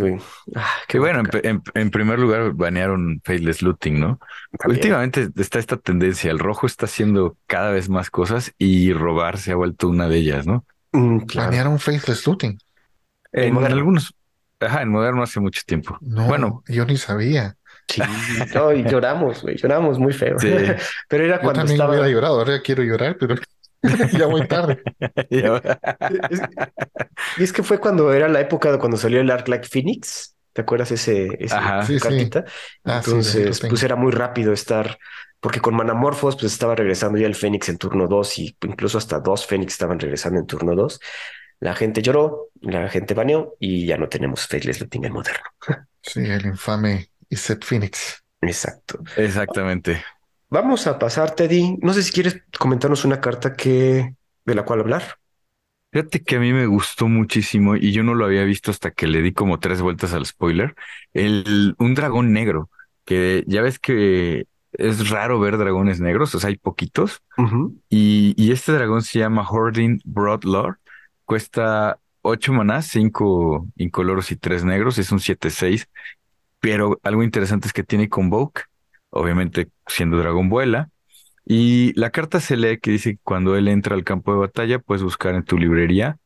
ah, 0.55 0.73
qué 0.87 0.99
bueno, 0.99 1.23
en, 1.41 1.63
en, 1.73 1.89
primer 1.89 2.19
lugar 2.19 2.53
banearon 2.53 3.19
Faithless 3.23 3.63
Looting, 3.63 3.99
¿no? 3.99 4.19
Últimamente 4.65 5.29
está 5.37 5.57
esta 5.57 5.77
tendencia, 5.77 6.29
el 6.29 6.37
rojo 6.37 6.67
está 6.67 6.85
haciendo 6.85 7.35
cada 7.47 7.71
vez 7.71 7.89
más 7.89 8.11
cosas 8.11 8.53
y 8.59 8.93
robar 8.93 9.39
se 9.39 9.51
ha 9.51 9.55
vuelto 9.55 9.87
una 9.87 10.07
de 10.07 10.17
ellas, 10.17 10.45
¿no? 10.45 10.65
Mm, 10.91 11.21
Banearon 11.33 11.79
Faithless 11.79 12.27
Looting. 12.27 12.59
En, 13.31 13.57
algunos, 13.57 14.13
ajá, 14.59 14.83
en 14.83 14.89
moderno 14.89 15.23
hace 15.23 15.39
mucho 15.39 15.61
tiempo. 15.65 15.97
No, 16.01 16.27
bueno, 16.27 16.63
yo 16.67 16.85
ni 16.85 16.97
sabía. 16.97 17.55
Sí, 17.87 18.01
no, 18.53 18.71
y 18.73 18.83
lloramos, 18.83 19.41
güey, 19.41 19.57
lloramos 19.57 19.97
muy 19.97 20.13
feo. 20.13 20.37
Sí. 20.37 20.49
Pero 21.07 21.25
era 21.25 21.39
cuando 21.39 21.53
yo 21.53 21.59
también 21.61 21.75
estaba... 21.75 21.91
hubiera 21.91 22.07
llorado, 22.07 22.39
ahora 22.39 22.61
quiero 22.61 22.83
llorar, 22.83 23.17
pero 23.19 23.35
ya 24.17 24.27
muy 24.27 24.47
tarde. 24.47 24.81
y 27.37 27.43
es 27.43 27.53
que 27.53 27.63
fue 27.63 27.79
cuando 27.79 28.13
era 28.13 28.27
la 28.27 28.39
época 28.41 28.71
de 28.71 28.79
cuando 28.79 28.97
salió 28.97 29.19
el 29.21 29.31
Arc 29.31 29.47
Like 29.47 29.67
Phoenix. 29.67 30.35
¿Te 30.53 30.61
acuerdas 30.61 30.91
ese, 30.91 31.29
ese 31.39 31.55
Ajá, 31.55 31.85
sí, 31.85 31.97
cartita? 31.97 32.43
Sí. 32.45 32.53
Ah, 32.83 33.01
Entonces, 33.05 33.57
sí, 33.57 33.67
pues 33.69 33.83
era 33.83 33.95
muy 33.95 34.11
rápido 34.11 34.51
estar, 34.51 34.97
porque 35.39 35.61
con 35.61 35.75
Manamorphos, 35.75 36.35
pues 36.35 36.51
estaba 36.51 36.75
regresando 36.75 37.17
ya 37.17 37.25
el 37.25 37.35
Fénix 37.35 37.69
en 37.69 37.77
turno 37.77 38.07
2 38.07 38.39
y 38.39 38.57
incluso 38.61 38.97
hasta 38.97 39.19
dos 39.21 39.45
Fénix 39.45 39.73
estaban 39.73 39.97
regresando 39.97 40.39
en 40.41 40.47
turno 40.47 40.75
2. 40.75 40.99
La 41.61 41.73
gente 41.73 42.01
lloró, 42.01 42.49
la 42.59 42.89
gente 42.89 43.13
baneó 43.13 43.55
y 43.59 43.85
ya 43.85 43.97
no 43.97 44.09
tenemos 44.09 44.45
Faithless 44.45 44.81
Looting 44.81 45.05
en 45.05 45.13
moderno. 45.13 45.45
Sí, 46.01 46.19
el 46.19 46.45
infame 46.45 47.11
Iset 47.29 47.63
Phoenix. 47.63 48.21
Exacto. 48.41 48.99
Exactamente. 49.15 50.03
Vamos 50.51 50.85
a 50.85 50.99
pasar, 50.99 51.33
Teddy. 51.33 51.77
No 51.81 51.93
sé 51.93 52.03
si 52.03 52.11
quieres 52.11 52.43
comentarnos 52.59 53.05
una 53.05 53.21
carta 53.21 53.53
que 53.53 54.15
de 54.45 54.55
la 54.55 54.63
cual 54.65 54.81
hablar. 54.81 55.17
Fíjate 55.93 56.23
que 56.23 56.35
a 56.35 56.39
mí 56.39 56.51
me 56.51 56.65
gustó 56.65 57.07
muchísimo 57.07 57.77
y 57.77 57.93
yo 57.93 58.03
no 58.03 58.15
lo 58.15 58.25
había 58.25 58.43
visto 58.43 58.69
hasta 58.69 58.91
que 58.91 59.07
le 59.07 59.21
di 59.21 59.31
como 59.31 59.59
tres 59.59 59.81
vueltas 59.81 60.13
al 60.13 60.25
spoiler. 60.25 60.75
El, 61.13 61.75
un 61.79 61.95
dragón 61.95 62.33
negro, 62.33 62.69
que 63.05 63.45
ya 63.47 63.61
ves 63.61 63.79
que 63.79 64.45
es 64.73 65.09
raro 65.09 65.39
ver 65.39 65.57
dragones 65.57 66.01
negros, 66.01 66.35
o 66.35 66.39
sea, 66.39 66.49
hay 66.49 66.57
poquitos. 66.57 67.21
Uh 67.37 67.43
-huh. 67.43 67.75
y, 67.89 68.33
y, 68.37 68.51
este 68.51 68.73
dragón 68.73 69.03
se 69.03 69.19
llama 69.19 69.47
Hording 69.49 69.99
Broadlord 70.03 70.75
cuesta 71.25 71.97
8 72.23 72.51
manás, 72.51 72.87
5 72.87 73.67
incoloros 73.77 74.31
y 74.31 74.35
3 74.35 74.65
negros, 74.65 74.97
es 74.97 75.13
un 75.13 75.19
7-6, 75.19 75.87
pero 76.59 76.99
algo 77.03 77.23
interesante 77.23 77.67
es 77.67 77.73
que 77.73 77.83
tiene 77.83 78.09
Convoke, 78.09 78.63
obviamente 79.11 79.69
siendo 79.87 80.17
dragón 80.17 80.49
vuela, 80.49 80.89
y 81.45 81.93
la 81.99 82.11
carta 82.11 82.39
se 82.39 82.57
lee 82.57 82.79
que 82.79 82.91
dice 82.91 83.13
que 83.13 83.19
cuando 83.23 83.55
él 83.55 83.67
entra 83.67 83.95
al 83.95 84.03
campo 84.03 84.33
de 84.33 84.39
batalla 84.39 84.79
puedes 84.79 85.03
buscar 85.03 85.35
en 85.35 85.43
tu 85.43 85.57
librería 85.57 86.17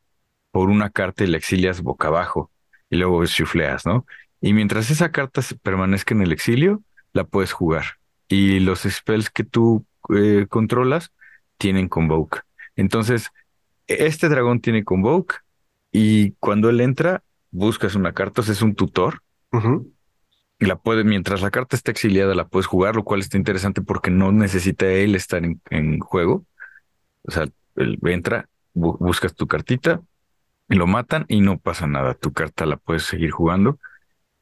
por 0.50 0.70
una 0.70 0.90
carta 0.90 1.24
y 1.24 1.26
la 1.26 1.36
exilias 1.36 1.82
boca 1.82 2.08
abajo, 2.08 2.50
y 2.90 2.96
luego 2.96 3.24
chufleas, 3.26 3.86
¿no? 3.86 4.06
Y 4.40 4.52
mientras 4.52 4.90
esa 4.90 5.10
carta 5.10 5.42
permanezca 5.62 6.14
en 6.14 6.22
el 6.22 6.32
exilio, 6.32 6.82
la 7.12 7.24
puedes 7.24 7.52
jugar. 7.52 7.84
Y 8.28 8.60
los 8.60 8.82
spells 8.82 9.30
que 9.30 9.44
tú 9.44 9.84
eh, 10.14 10.46
controlas 10.48 11.12
tienen 11.58 11.88
Convoke. 11.88 12.42
Entonces, 12.76 13.30
este 13.86 14.28
dragón 14.28 14.60
tiene 14.60 14.84
Convoke 14.84 15.36
y 15.90 16.32
cuando 16.32 16.68
él 16.68 16.80
entra, 16.80 17.22
buscas 17.50 17.94
una 17.94 18.12
carta, 18.12 18.42
o 18.42 18.44
sea, 18.44 18.52
es 18.52 18.62
un 18.62 18.74
tutor. 18.74 19.22
La 20.58 20.76
puede, 20.76 21.04
mientras 21.04 21.42
la 21.42 21.50
carta 21.50 21.76
está 21.76 21.90
exiliada, 21.90 22.34
la 22.34 22.48
puedes 22.48 22.66
jugar, 22.66 22.96
lo 22.96 23.04
cual 23.04 23.20
está 23.20 23.36
interesante 23.36 23.82
porque 23.82 24.10
no 24.10 24.32
necesita 24.32 24.86
él 24.86 25.14
estar 25.14 25.44
en, 25.44 25.60
en 25.70 25.98
juego. 26.00 26.44
O 27.22 27.30
sea, 27.30 27.46
él 27.76 27.98
entra, 28.04 28.48
bu 28.72 28.96
buscas 28.98 29.34
tu 29.34 29.46
cartita, 29.46 30.00
lo 30.68 30.86
matan 30.86 31.26
y 31.28 31.40
no 31.40 31.58
pasa 31.58 31.86
nada. 31.86 32.14
Tu 32.14 32.32
carta 32.32 32.66
la 32.66 32.76
puedes 32.76 33.02
seguir 33.04 33.30
jugando. 33.30 33.78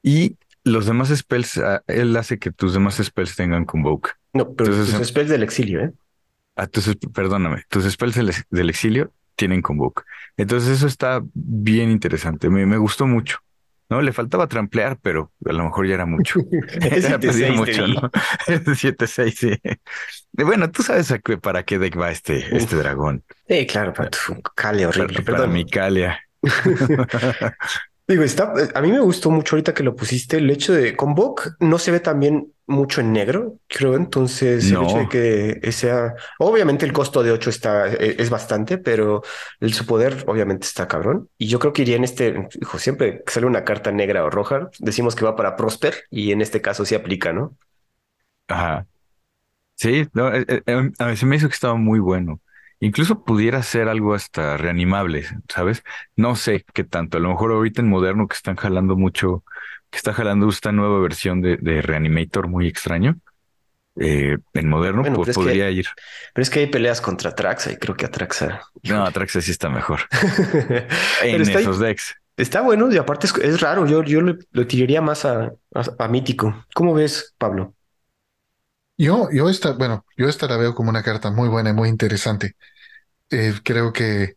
Y 0.03 0.37
los 0.65 0.87
demás 0.87 1.15
spells, 1.15 1.61
él 1.87 2.17
hace 2.17 2.39
que 2.39 2.51
tus 2.51 2.73
demás 2.73 2.97
spells 3.03 3.37
tengan 3.37 3.65
Convoke. 3.65 4.13
No, 4.33 4.53
pero 4.55 4.71
Entonces, 4.71 4.97
tus 4.97 5.09
spells 5.09 5.31
del 5.31 5.43
exilio, 5.43 5.81
¿eh? 5.81 5.93
Ah, 6.57 6.67
tus, 6.67 6.97
perdóname, 7.13 7.65
tus 7.69 7.85
spells 7.91 8.15
del, 8.15 8.33
del 8.51 8.71
exilio 8.71 9.13
tienen 9.37 9.63
Convoke. 9.63 10.03
Entonces 10.37 10.71
eso 10.71 10.87
está 10.87 11.23
bien 11.35 11.91
interesante, 11.91 12.49
me, 12.49 12.65
me, 12.67 12.79
gustó 12.79 13.07
mucho. 13.07 13.39
No, 13.95 14.03
le 14.03 14.13
faltaba 14.13 14.49
tramplear, 14.49 14.99
pero 15.01 15.31
a 15.47 15.53
lo 15.53 15.63
mejor 15.63 15.87
ya 15.87 15.95
era 15.95 16.05
mucho. 16.05 16.41
era 16.81 17.17
pedir 17.21 17.53
mucho, 17.53 17.87
¿no? 17.87 18.11
7-6, 18.49 19.31
sí. 19.31 19.53
Bueno, 20.33 20.69
tú 20.73 20.83
sabes 20.83 21.13
a 21.13 21.21
qué, 21.21 21.39
para 21.39 21.63
qué 21.63 21.79
deck 21.79 21.97
va 21.97 22.11
este, 22.11 22.57
este 22.57 22.75
dragón. 22.75 23.23
Sí, 23.49 23.65
claro, 23.67 23.93
para 23.93 24.11
tu 24.11 24.43
Calia 24.57 24.89
horrible. 24.89 25.23
Para, 25.23 25.39
para 25.39 25.49
mi 25.49 25.65
Calia. 25.65 26.19
Digo, 28.07 28.23
está, 28.23 28.53
a 28.75 28.81
mí 28.83 28.93
me 28.93 29.01
gustó 29.01 29.31
mucho 29.31 29.57
ahorita 29.57 29.73
que 29.73 29.83
lo 29.83 29.97
pusiste 29.97 30.37
el 30.37 30.51
hecho 30.51 30.75
de 30.75 30.95
Convoke 30.95 31.53
no 31.61 31.79
se 31.79 31.91
ve 31.91 32.01
también 32.01 32.53
mucho 32.67 33.01
en 33.01 33.13
negro, 33.13 33.59
creo. 33.67 33.97
Entonces, 33.97 34.71
no. 34.71 34.83
el 34.83 34.87
hecho 34.87 34.99
de 34.99 35.61
que 35.61 35.73
sea, 35.73 36.15
obviamente 36.39 36.85
el 36.85 36.93
costo 36.93 37.23
de 37.23 37.33
8 37.33 37.51
está, 37.51 37.87
es 37.89 38.29
bastante, 38.31 38.79
pero 38.79 39.23
el, 39.61 39.73
su 39.73 39.87
poder 39.87 40.25
obviamente 40.27 40.67
está 40.67 40.87
cabrón. 40.87 41.31
Y 41.39 41.47
yo 41.47 41.59
creo 41.59 41.73
que 41.73 41.83
iría 41.83 41.97
en 41.97 42.05
este, 42.05 42.49
hijo, 42.61 42.79
siempre 42.79 43.23
que 43.25 43.33
sale 43.33 43.47
una 43.47 43.65
carta 43.65 43.91
negra 43.91 44.25
o 44.25 44.31
roja, 44.31 44.69
decimos 44.81 45.15
que 45.15 45.25
va 45.25 45.37
para 45.37 45.57
Prosper 45.57 45.95
y 46.11 46.33
en 46.33 46.43
este 46.43 46.61
caso 46.61 46.85
sí 46.85 46.95
aplica, 46.95 47.33
¿no? 47.33 47.57
Ajá. 48.49 48.87
Sí, 49.77 50.07
no, 50.13 50.33
eh, 50.33 50.45
eh, 50.49 50.91
a 50.99 51.07
mí 51.07 51.17
se 51.17 51.27
me 51.27 51.37
hizo 51.37 51.49
que 51.49 51.55
estaba 51.55 51.75
muy 51.75 51.99
bueno. 51.99 52.41
Incluso 52.85 53.25
pudiera 53.25 53.63
ser 53.63 53.89
algo 53.89 54.15
hasta 54.15 54.57
reanimable, 54.57 55.27
¿sabes? 55.49 55.83
No 56.17 56.37
sé 56.37 56.65
qué 56.75 56.85
tanto. 56.85 57.17
A 57.19 57.21
lo 57.21 57.31
mejor 57.31 57.53
ahorita 57.53 57.81
en 57.81 57.89
moderno 57.89 58.29
que 58.29 58.35
están 58.37 58.57
jalando 58.57 58.97
mucho, 58.97 59.45
que 59.91 59.97
está 59.99 60.13
jalando 60.13 60.49
esta 60.49 60.73
nueva 60.73 61.01
versión 61.01 61.41
de, 61.41 61.57
de 61.57 61.83
Reanimator 61.83 62.49
muy 62.49 62.67
extraño. 62.69 63.17
eh, 64.01 64.39
en 64.55 64.69
moderno 64.69 65.03
Bueno, 65.03 65.17
pues, 65.23 65.37
podría 65.37 65.71
ir. 65.71 65.87
Pero 66.35 66.43
es 66.43 66.51
que 66.51 66.61
hay 66.61 66.67
peleas 66.67 67.01
contra 67.01 67.35
Traxa 67.35 67.73
y 67.73 67.77
creo 67.77 67.97
que 67.97 68.07
Atraxa. 68.07 68.63
No, 68.83 69.05
Atraxa 69.05 69.41
sí 69.41 69.51
está 69.51 69.69
mejor. 69.71 70.01
En 71.23 71.41
está, 71.43 71.61
esos 71.61 71.79
decks. 71.79 72.15
está 72.37 72.61
bueno 72.63 72.91
y 72.93 72.97
aparte 72.99 73.27
es, 73.27 73.35
es 73.39 73.61
raro. 73.61 73.87
Yo, 73.87 74.03
yo 74.03 74.21
le- 74.23 74.39
lo 74.53 74.67
tiraría 74.67 75.01
más 75.03 75.25
a, 75.25 75.55
a, 75.75 75.85
a 75.99 76.09
Mítico. 76.09 76.67
¿Cómo 76.75 76.95
ves, 76.95 77.35
Pablo? 77.39 77.75
Yo, 78.97 79.29
yo 79.33 79.49
esta, 79.49 79.73
bueno, 79.73 80.05
yo 80.17 80.29
esta 80.29 80.47
la 80.47 80.57
veo 80.57 80.75
como 80.75 80.91
una 80.91 81.03
carta 81.03 81.31
muy 81.31 81.49
buena 81.49 81.71
y 81.71 81.73
muy 81.73 81.89
interesante. 81.89 82.55
Eh, 83.35 83.55
creo 83.65 83.93
que 83.93 84.37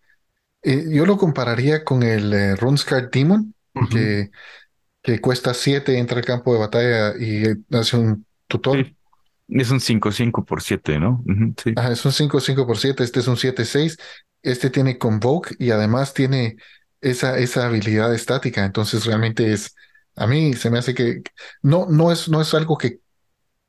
eh, 0.63 0.85
yo 0.89 1.05
lo 1.05 1.17
compararía 1.17 1.83
con 1.83 2.03
el 2.03 2.33
eh, 2.33 2.55
Runescar 2.55 3.09
Demon, 3.11 3.53
que, 3.91 4.31
que 5.03 5.21
cuesta 5.21 5.53
7, 5.53 5.97
entra 5.97 6.17
al 6.17 6.25
campo 6.25 6.51
de 6.53 6.59
batalla 6.59 7.13
y 7.17 7.45
eh, 7.45 7.55
hace 7.71 7.97
un 7.97 8.25
tutor. 8.47 8.83
Sí. 8.83 8.95
Es 9.49 9.71
un 9.71 9.79
5-5 9.79 10.43
por 10.43 10.61
7, 10.61 10.99
¿no? 10.99 11.23
Ujú, 11.25 11.53
sí. 11.63 11.73
Ajá, 11.75 11.91
es 11.91 12.03
un 12.03 12.11
5-5 12.11 12.65
por 12.65 12.77
7, 12.77 13.03
este 13.03 13.19
es 13.21 13.27
un 13.27 13.37
7-6. 13.37 13.97
Este 14.41 14.69
tiene 14.69 14.97
Convoke 14.97 15.55
y 15.59 15.71
además 15.71 16.13
tiene 16.13 16.57
esa, 16.99 17.37
esa 17.37 17.67
habilidad 17.67 18.13
estática. 18.13 18.65
Entonces 18.65 19.05
realmente 19.05 19.53
es, 19.53 19.75
a 20.15 20.27
mí 20.27 20.53
se 20.53 20.69
me 20.69 20.79
hace 20.79 20.93
que 20.93 21.21
no, 21.61 21.85
no 21.89 22.11
es, 22.11 22.27
no 22.27 22.41
es 22.41 22.53
algo 22.53 22.77
que 22.77 22.99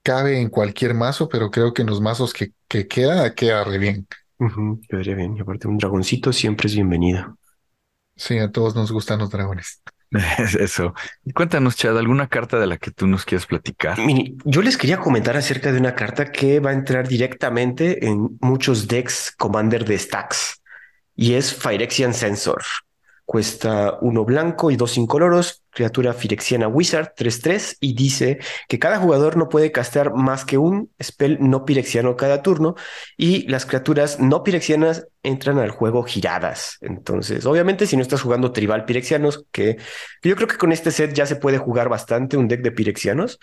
cabe 0.02 0.40
en 0.40 0.48
cualquier 0.48 0.94
mazo, 0.94 1.28
pero 1.28 1.50
creo 1.50 1.72
que 1.74 1.82
en 1.82 1.88
los 1.88 2.00
mazos 2.00 2.32
que, 2.32 2.52
que 2.66 2.88
queda, 2.88 3.34
queda 3.34 3.62
re 3.62 3.78
bien. 3.78 4.08
Ujú, 4.38 4.81
quedaría 4.88 5.14
bien. 5.14 5.37
Y 5.37 5.40
aparte, 5.40 5.68
un 5.68 5.79
dragoncito 5.79 6.33
siempre 6.33 6.68
es 6.68 6.74
bienvenido. 6.74 7.37
Sí, 8.16 8.38
a 8.38 8.51
todos 8.51 8.74
nos 8.74 8.92
gustan 8.92 9.20
los 9.20 9.31
dragones. 9.31 9.83
Es 10.38 10.55
Eso. 10.55 10.94
Y 11.24 11.33
Cuéntanos, 11.33 11.77
Chad, 11.77 11.98
¿alguna 11.98 12.29
carta 12.29 12.59
de 12.59 12.66
la 12.66 12.79
que 12.79 12.90
tú 12.90 13.07
nos 13.07 13.24
quieras 13.24 13.46
platicar? 13.46 13.98
Mini, 13.98 14.37
yo 14.44 14.62
les 14.62 14.77
quería 14.77 14.98
comentar 14.98 15.37
acerca 15.37 15.70
de 15.70 15.79
una 15.79 15.94
carta 15.94 16.33
que 16.33 16.61
va 16.61 16.70
a 16.70 16.72
entrar 16.72 17.07
directamente 17.07 18.07
en 18.07 18.38
muchos 18.40 18.88
decks 18.88 19.35
Commander 19.37 19.85
de 19.85 19.98
stacks 19.98 20.62
y 21.14 21.35
es 21.35 21.55
Phyrexian 21.55 22.14
Sensor. 22.14 22.62
Cuesta 23.28 23.98
uno 24.00 24.24
blanco 24.24 24.70
y 24.70 24.76
dos 24.76 24.96
incoloros, 24.96 25.62
criatura 25.68 26.14
Phyrexiana 26.14 26.66
Wizard 26.66 27.12
3-3 27.14 27.76
y 27.78 27.92
dice 27.92 28.38
que 28.70 28.78
cada 28.78 28.96
jugador 28.98 29.36
no 29.36 29.50
puede 29.50 29.70
castear 29.70 30.14
más 30.14 30.46
que 30.46 30.56
un 30.56 30.90
spell 31.02 31.36
no 31.38 31.66
pirexiano 31.66 32.16
cada 32.16 32.40
turno 32.40 32.74
y 33.18 33.46
las 33.46 33.66
criaturas 33.66 34.18
no 34.18 34.42
pirexianas 34.42 35.08
entran 35.22 35.58
al 35.58 35.68
juego 35.68 36.04
giradas. 36.04 36.78
Entonces, 36.80 37.44
obviamente, 37.44 37.86
si 37.86 37.96
no 37.96 38.02
estás 38.02 38.22
jugando 38.22 38.50
tribal 38.50 38.86
pirexianos, 38.86 39.44
que, 39.52 39.76
que 40.22 40.28
yo 40.30 40.34
creo 40.34 40.48
que 40.48 40.56
con 40.56 40.72
este 40.72 40.90
set 40.90 41.12
ya 41.12 41.26
se 41.26 41.36
puede 41.36 41.58
jugar 41.58 41.90
bastante 41.90 42.38
un 42.38 42.48
deck 42.48 42.62
de 42.62 42.72
pirexianos 42.72 43.38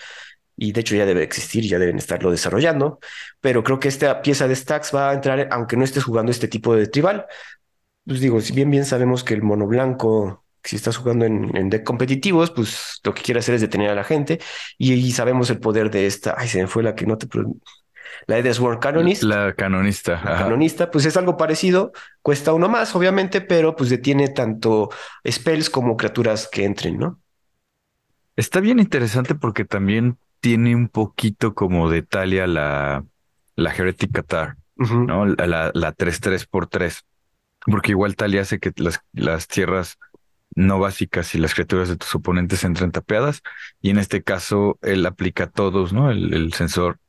y 0.57 0.71
de 0.71 0.81
hecho 0.81 0.95
ya 0.95 1.05
debe 1.05 1.21
existir, 1.21 1.63
ya 1.65 1.79
deben 1.79 1.97
estarlo 1.97 2.31
desarrollando, 2.31 2.99
pero 3.41 3.63
creo 3.63 3.79
que 3.79 3.87
esta 3.89 4.21
pieza 4.21 4.47
de 4.47 4.55
stacks 4.55 4.95
va 4.95 5.11
a 5.11 5.13
entrar, 5.13 5.47
aunque 5.51 5.77
no 5.77 5.83
estés 5.83 6.03
jugando 6.03 6.31
este 6.31 6.47
tipo 6.47 6.75
de 6.75 6.87
tribal. 6.87 7.25
Pues 8.05 8.19
digo, 8.19 8.39
si 8.41 8.53
bien 8.53 8.69
bien 8.69 8.85
sabemos 8.85 9.23
que 9.23 9.33
el 9.33 9.41
mono 9.41 9.67
blanco, 9.67 10.43
si 10.63 10.75
estás 10.75 10.97
jugando 10.97 11.25
en, 11.25 11.55
en 11.55 11.69
deck 11.69 11.83
competitivos, 11.83 12.51
pues 12.51 12.99
lo 13.03 13.13
que 13.13 13.21
quiere 13.21 13.39
hacer 13.39 13.55
es 13.55 13.61
detener 13.61 13.89
a 13.89 13.95
la 13.95 14.03
gente 14.03 14.39
y, 14.77 14.93
y 14.93 15.11
sabemos 15.11 15.49
el 15.49 15.59
poder 15.59 15.89
de 15.89 16.05
esta, 16.05 16.35
ay, 16.37 16.47
se 16.47 16.61
me 16.61 16.67
fue 16.67 16.83
la 16.83 16.95
que 16.95 17.05
no 17.05 17.17
te... 17.17 17.27
La 18.27 18.41
de 18.41 18.53
Sworn 18.53 18.79
Canonist. 18.79 19.23
La 19.23 19.53
canonista. 19.53 20.21
La 20.23 20.37
canonista, 20.37 20.89
pues 20.89 21.05
es 21.05 21.17
algo 21.17 21.37
parecido, 21.37 21.91
cuesta 22.21 22.53
uno 22.53 22.69
más, 22.69 22.95
obviamente, 22.95 23.41
pero 23.41 23.75
pues 23.75 23.89
detiene 23.89 24.29
tanto 24.29 24.89
spells 25.29 25.69
como 25.69 25.97
criaturas 25.97 26.47
que 26.51 26.63
entren, 26.63 26.97
¿no? 26.97 27.19
Está 28.35 28.59
bien 28.59 28.79
interesante 28.79 29.35
porque 29.35 29.65
también 29.65 30.17
tiene 30.39 30.75
un 30.75 30.89
poquito 30.89 31.53
como 31.53 31.89
de 31.89 32.01
Talia 32.01 32.47
la, 32.47 33.03
la 33.55 33.73
Heretic 33.73 34.11
Qatar. 34.11 34.57
¿no? 34.75 35.25
La, 35.25 35.47
la, 35.47 35.71
la 35.73 35.95
3-3 35.95 36.47
por 36.49 36.67
3. 36.67 37.03
Porque 37.65 37.91
igual 37.91 38.15
Talia 38.15 38.41
hace 38.41 38.59
que 38.59 38.71
las, 38.77 39.01
las 39.13 39.47
tierras 39.47 39.97
no 40.55 40.79
básicas 40.79 41.35
y 41.35 41.37
las 41.37 41.53
criaturas 41.53 41.89
de 41.89 41.97
tus 41.97 42.13
oponentes 42.15 42.63
entren 42.63 42.91
tapeadas. 42.91 43.41
Y 43.81 43.89
en 43.89 43.97
este 43.97 44.23
caso, 44.23 44.79
él 44.81 45.05
aplica 45.05 45.45
a 45.45 45.49
todos, 45.49 45.93
¿no? 45.93 46.09
El, 46.09 46.53
sensor 46.53 46.99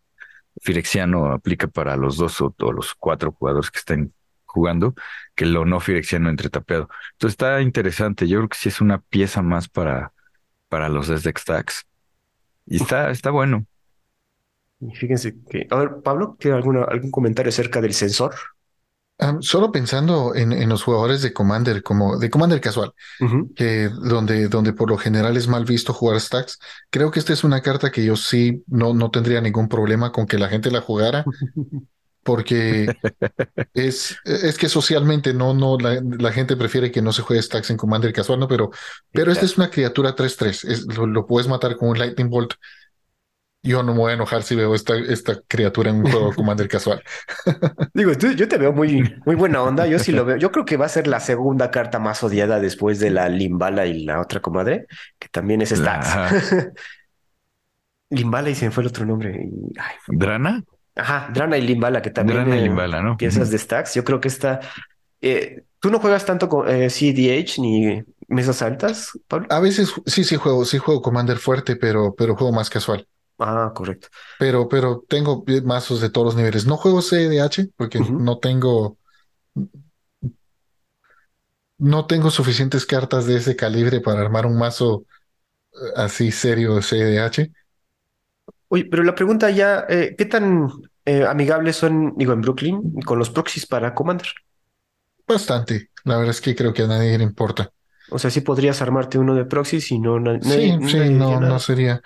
firexiano 0.61 1.33
aplica 1.33 1.69
para 1.69 1.97
los 1.97 2.17
dos 2.17 2.41
o, 2.41 2.55
los 2.73 2.95
cuatro 2.95 3.33
jugadores 3.33 3.71
que 3.71 3.79
estén 3.79 4.13
jugando, 4.45 4.95
que 5.35 5.47
lo 5.47 5.65
no 5.65 5.81
firexiano 5.81 6.29
entre 6.29 6.51
tapeado. 6.51 6.89
Entonces 7.13 7.35
está 7.35 7.61
interesante. 7.63 8.27
Yo 8.27 8.39
creo 8.39 8.49
que 8.49 8.59
sí 8.59 8.69
es 8.69 8.81
una 8.81 8.99
pieza 8.99 9.43
más 9.43 9.69
para, 9.69 10.13
para 10.69 10.89
los 10.89 11.09
deck 11.23 11.39
stacks. 11.39 11.87
Y 12.67 12.77
está, 12.77 13.11
está 13.11 13.31
bueno. 13.31 13.67
Y 14.81 14.95
fíjense 14.95 15.37
que, 15.49 15.67
a 15.71 15.77
ver, 15.77 15.91
Pablo, 16.03 16.37
¿tiene 16.39 16.57
alguna, 16.57 16.85
algún 16.85 17.11
comentario 17.11 17.51
acerca 17.51 17.81
del 17.81 17.95
sensor? 17.95 18.35
Solo 19.41 19.73
pensando 19.73 20.35
en, 20.35 20.53
en 20.53 20.69
los 20.69 20.83
jugadores 20.83 21.23
de 21.23 21.33
Commander, 21.33 21.83
como 21.83 22.19
de 22.19 22.29
Commander 22.31 22.61
casual, 22.61 22.93
que 23.55 23.89
donde, 23.91 24.49
donde 24.49 24.73
por 24.75 24.91
lo 24.91 24.99
general 24.99 25.37
es 25.37 25.49
mal 25.49 25.65
visto 25.65 25.95
jugar 25.95 26.21
stacks, 26.21 26.59
creo 26.91 27.11
que 27.11 27.21
esta 27.21 27.33
es 27.33 27.45
una 27.45 27.63
carta 27.63 27.91
que 27.93 28.05
yo 28.05 28.17
sí 28.17 28.65
no, 28.69 28.95
no 28.95 29.11
tendría 29.11 29.41
ningún 29.41 29.69
problema 29.69 30.13
con 30.13 30.27
que 30.27 30.39
la 30.39 30.49
gente 30.49 30.71
la 30.71 30.83
jugara, 30.83 31.31
porque 32.23 32.99
es, 33.75 34.17
es 34.25 34.59
que 34.59 34.69
socialmente 34.69 35.35
no, 35.35 35.55
no, 35.55 35.79
la, 35.79 36.01
la 36.19 36.33
gente 36.33 36.57
prefiere 36.57 36.91
que 36.91 37.03
no 37.03 37.13
se 37.13 37.23
juegue 37.23 37.43
stacks 37.43 37.71
en 37.71 37.77
Commander 37.79 38.13
casual, 38.13 38.41
¿no? 38.41 38.49
Pero, 38.49 38.71
pero 39.13 39.33
esta 39.33 39.47
es 39.47 39.57
una 39.59 39.71
criatura 39.71 40.15
3-3, 40.17 40.65
es- 40.65 40.87
lo, 40.97 41.07
lo 41.07 41.27
puedes 41.27 41.49
matar 41.49 41.77
con 41.77 41.91
un 41.91 41.99
Lightning 41.99 42.31
Bolt. 42.31 42.55
Yo 43.67 43.83
no 43.83 43.93
me 43.93 43.99
voy 44.01 44.11
a 44.13 44.15
enojar 44.15 44.43
si 44.43 44.55
veo 44.57 44.75
esta, 44.75 44.97
esta 44.97 45.41
criatura 45.49 45.91
en 45.91 45.97
un 45.97 46.07
juego 46.07 46.29
de 46.31 46.35
Commander 46.35 46.69
casual. 46.69 47.03
Digo, 47.95 48.15
tú- 48.17 48.33
yo 48.33 48.47
te 48.47 48.59
veo 48.59 48.73
muy, 48.73 49.03
muy 49.25 49.35
buena 49.37 49.63
onda. 49.63 49.87
Yo 49.87 49.99
sí 49.99 50.13
lo 50.13 50.25
veo. 50.25 50.37
Yo 50.37 50.51
creo 50.53 50.65
que 50.67 50.77
va 50.77 50.87
a 50.87 50.89
ser 50.89 51.07
la 51.07 51.21
segunda 51.21 51.71
carta 51.71 51.99
más 51.99 52.23
odiada 52.23 52.61
después 52.61 53.01
de 53.01 53.11
la 53.11 53.29
Limbala 53.29 53.87
y 53.87 54.05
la 54.05 54.21
otra 54.21 54.41
comadre, 54.41 54.87
que 55.19 55.29
también 55.29 55.63
es 55.63 55.71
Stacks. 55.71 56.09
Limbala 58.11 58.51
y 58.51 58.55
se 58.55 58.67
me 58.67 58.71
fue 58.71 58.83
el 58.83 58.89
otro 58.89 59.05
nombre. 59.05 59.49
Ay, 59.79 59.95
¿Drana? 60.09 60.63
Ajá, 60.95 61.31
Drana 61.33 61.59
y 61.59 61.63
Limbala, 61.63 62.01
que 62.03 62.11
también 62.11 62.45
Drana 62.45 62.57
y 62.57 62.65
Limbala, 62.65 63.03
¿no? 63.03 63.17
piezas 63.17 63.51
de 63.51 63.59
Stacks. 63.59 63.95
Yo 63.95 64.05
creo 64.05 64.21
que 64.21 64.29
esta. 64.29 64.61
eh, 65.21 65.65
¿tú 65.81 65.91
no 65.91 65.99
juegas 65.99 66.25
tanto 66.25 66.49
con 66.49 66.69
eh, 66.69 66.89
CDH 66.91 67.61
ni 67.61 68.03
mesas 68.29 68.63
altas, 68.63 69.11
Pablo? 69.29 69.47
A 69.51 69.61
veces 69.61 69.93
sí, 70.07 70.25
sí 70.25 70.37
juego, 70.37 70.65
sí 70.65 70.79
juego 70.79 71.03
Commander 71.03 71.39
fuerte, 71.39 71.77
pero, 71.77 72.15
pero 72.15 72.37
juego 72.37 72.53
más 72.53 72.71
casual. 72.71 73.07
Ah, 73.39 73.73
correcto. 73.75 74.09
Pero, 74.39 74.69
pero 74.69 75.05
tengo 75.09 75.45
mazos 75.65 76.01
de 76.01 76.11
todos 76.11 76.27
los 76.27 76.37
niveles. 76.37 76.67
No 76.67 76.77
juego 76.77 77.01
CDH 77.03 77.69
porque 77.77 78.01
Ujú. 78.01 78.15
no 78.19 78.39
tengo, 78.39 78.99
no 81.79 82.07
tengo 82.07 82.31
suficientes 82.31 82.87
cartas 82.87 83.27
de 83.27 83.37
ese 83.37 83.57
calibre 83.57 84.01
para 84.01 84.21
armar 84.23 84.47
un 84.47 84.59
mazo 84.59 85.07
eh, 85.75 85.77
así 85.97 86.33
serio 86.33 86.77
de 86.77 86.83
CDH. 86.83 87.53
Oye, 88.69 88.85
pero 88.87 89.03
la 89.03 89.15
pregunta 89.15 89.51
ya, 89.51 89.85
eh, 89.89 90.15
¿qué 90.17 90.25
tan 90.25 90.69
eh, 91.05 91.25
amigables 91.25 91.77
son, 91.77 92.15
digo, 92.17 92.33
en 92.33 92.41
Brooklyn 92.43 92.95
con 93.05 93.19
los 93.19 93.31
proxies 93.31 93.67
para 93.67 93.95
Commander? 93.95 94.29
Bastante. 95.29 95.91
La 96.05 96.17
verdad 96.17 96.31
es 96.33 96.41
que 96.41 96.55
creo 96.57 96.73
que 96.75 96.83
a 96.83 96.87
nadie 96.89 97.17
le 97.19 97.23
importa. 97.25 97.71
O 98.09 98.19
sea, 98.19 98.31
sí 98.31 98.41
podrías 98.41 98.83
armarte 98.83 99.19
uno 99.19 99.35
de 99.35 99.45
proxies 99.45 99.91
y 99.93 99.99
no, 99.99 100.19
Sí, 100.41 100.79
nadie- 100.79 100.79
sí, 100.83 101.11
no, 101.11 101.41
no 101.41 101.59
sería. 101.59 102.03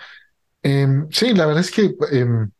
Em, 0.63 1.09
sí, 1.11 1.33
la 1.35 1.47
verdad 1.47 1.63
es 1.65 1.71
que 1.71 1.95
em, 2.13 2.51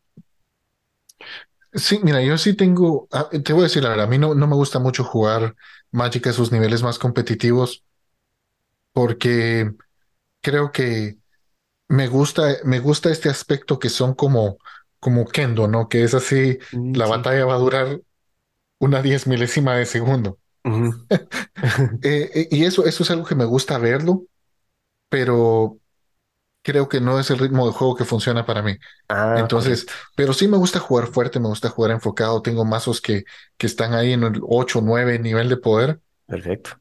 sí, 1.73 1.99
mira, 2.03 2.21
yo 2.21 2.37
sí 2.37 2.55
tengo, 2.55 3.07
ah, 3.11 3.29
te 3.43 3.53
voy 3.53 3.61
a 3.61 3.63
decir 3.65 3.83
la 3.83 3.89
verdad, 3.89 4.05
a 4.05 4.09
mí 4.09 4.17
no, 4.17 4.35
no 4.35 4.47
me 4.47 4.55
gusta 4.55 4.79
mucho 4.79 5.03
jugar 5.03 5.55
Magic 5.91 6.27
a 6.27 6.33
sus 6.33 6.51
niveles 6.51 6.83
más 6.83 6.99
competitivos 6.99 7.83
porque 8.93 9.71
creo 10.41 10.71
que 10.71 11.19
me 11.89 12.07
gusta, 12.07 12.57
me 12.65 12.79
gusta 12.79 13.11
este 13.11 13.29
aspecto 13.29 13.79
que 13.79 13.89
son 13.89 14.15
como, 14.15 14.57
como 14.99 15.25
Kendo, 15.27 15.67
¿no? 15.67 15.89
Que 15.89 16.03
es 16.03 16.13
así, 16.13 16.59
Mm, 16.73 16.93
la 16.93 17.05
sí. 17.05 17.11
batalla 17.11 17.45
va 17.45 17.55
a 17.55 17.57
durar 17.59 18.01
una 18.79 19.01
diez 19.01 19.27
milésima 19.27 19.75
de 19.77 19.85
segundo. 19.85 20.39
Eh, 22.01 22.29
eh, 22.33 22.47
y 22.51 22.65
eso, 22.65 22.85
eso 22.85 23.03
es 23.03 23.11
algo 23.11 23.25
que 23.25 23.35
me 23.35 23.45
gusta 23.45 23.77
verlo, 23.77 24.25
pero 25.09 25.80
creo 26.61 26.89
que 26.89 27.01
no 27.01 27.19
es 27.19 27.29
el 27.31 27.39
ritmo 27.39 27.65
de 27.67 27.73
juego 27.73 27.95
que 27.95 28.05
funciona 28.05 28.45
para 28.45 28.61
mí. 28.61 28.77
Ah, 29.09 29.47
Entonces, 29.47 29.85
correcto. 29.87 29.93
pero 30.15 30.33
sí 30.33 30.47
me 30.47 30.57
gusta 30.57 30.79
jugar 30.79 31.07
fuerte, 31.07 31.39
me 31.39 31.47
gusta 31.49 31.69
jugar 31.69 31.91
enfocado. 31.91 32.41
Tengo 32.41 32.65
mazos 32.65 33.01
que, 33.01 33.25
que 33.57 33.67
están 33.67 33.93
ahí 33.93 34.13
en 34.13 34.23
el 34.23 34.41
8, 34.43 34.81
9 34.83 35.19
nivel 35.19 35.49
de 35.49 35.57
poder, 35.57 36.01
Perfecto. 36.25 36.79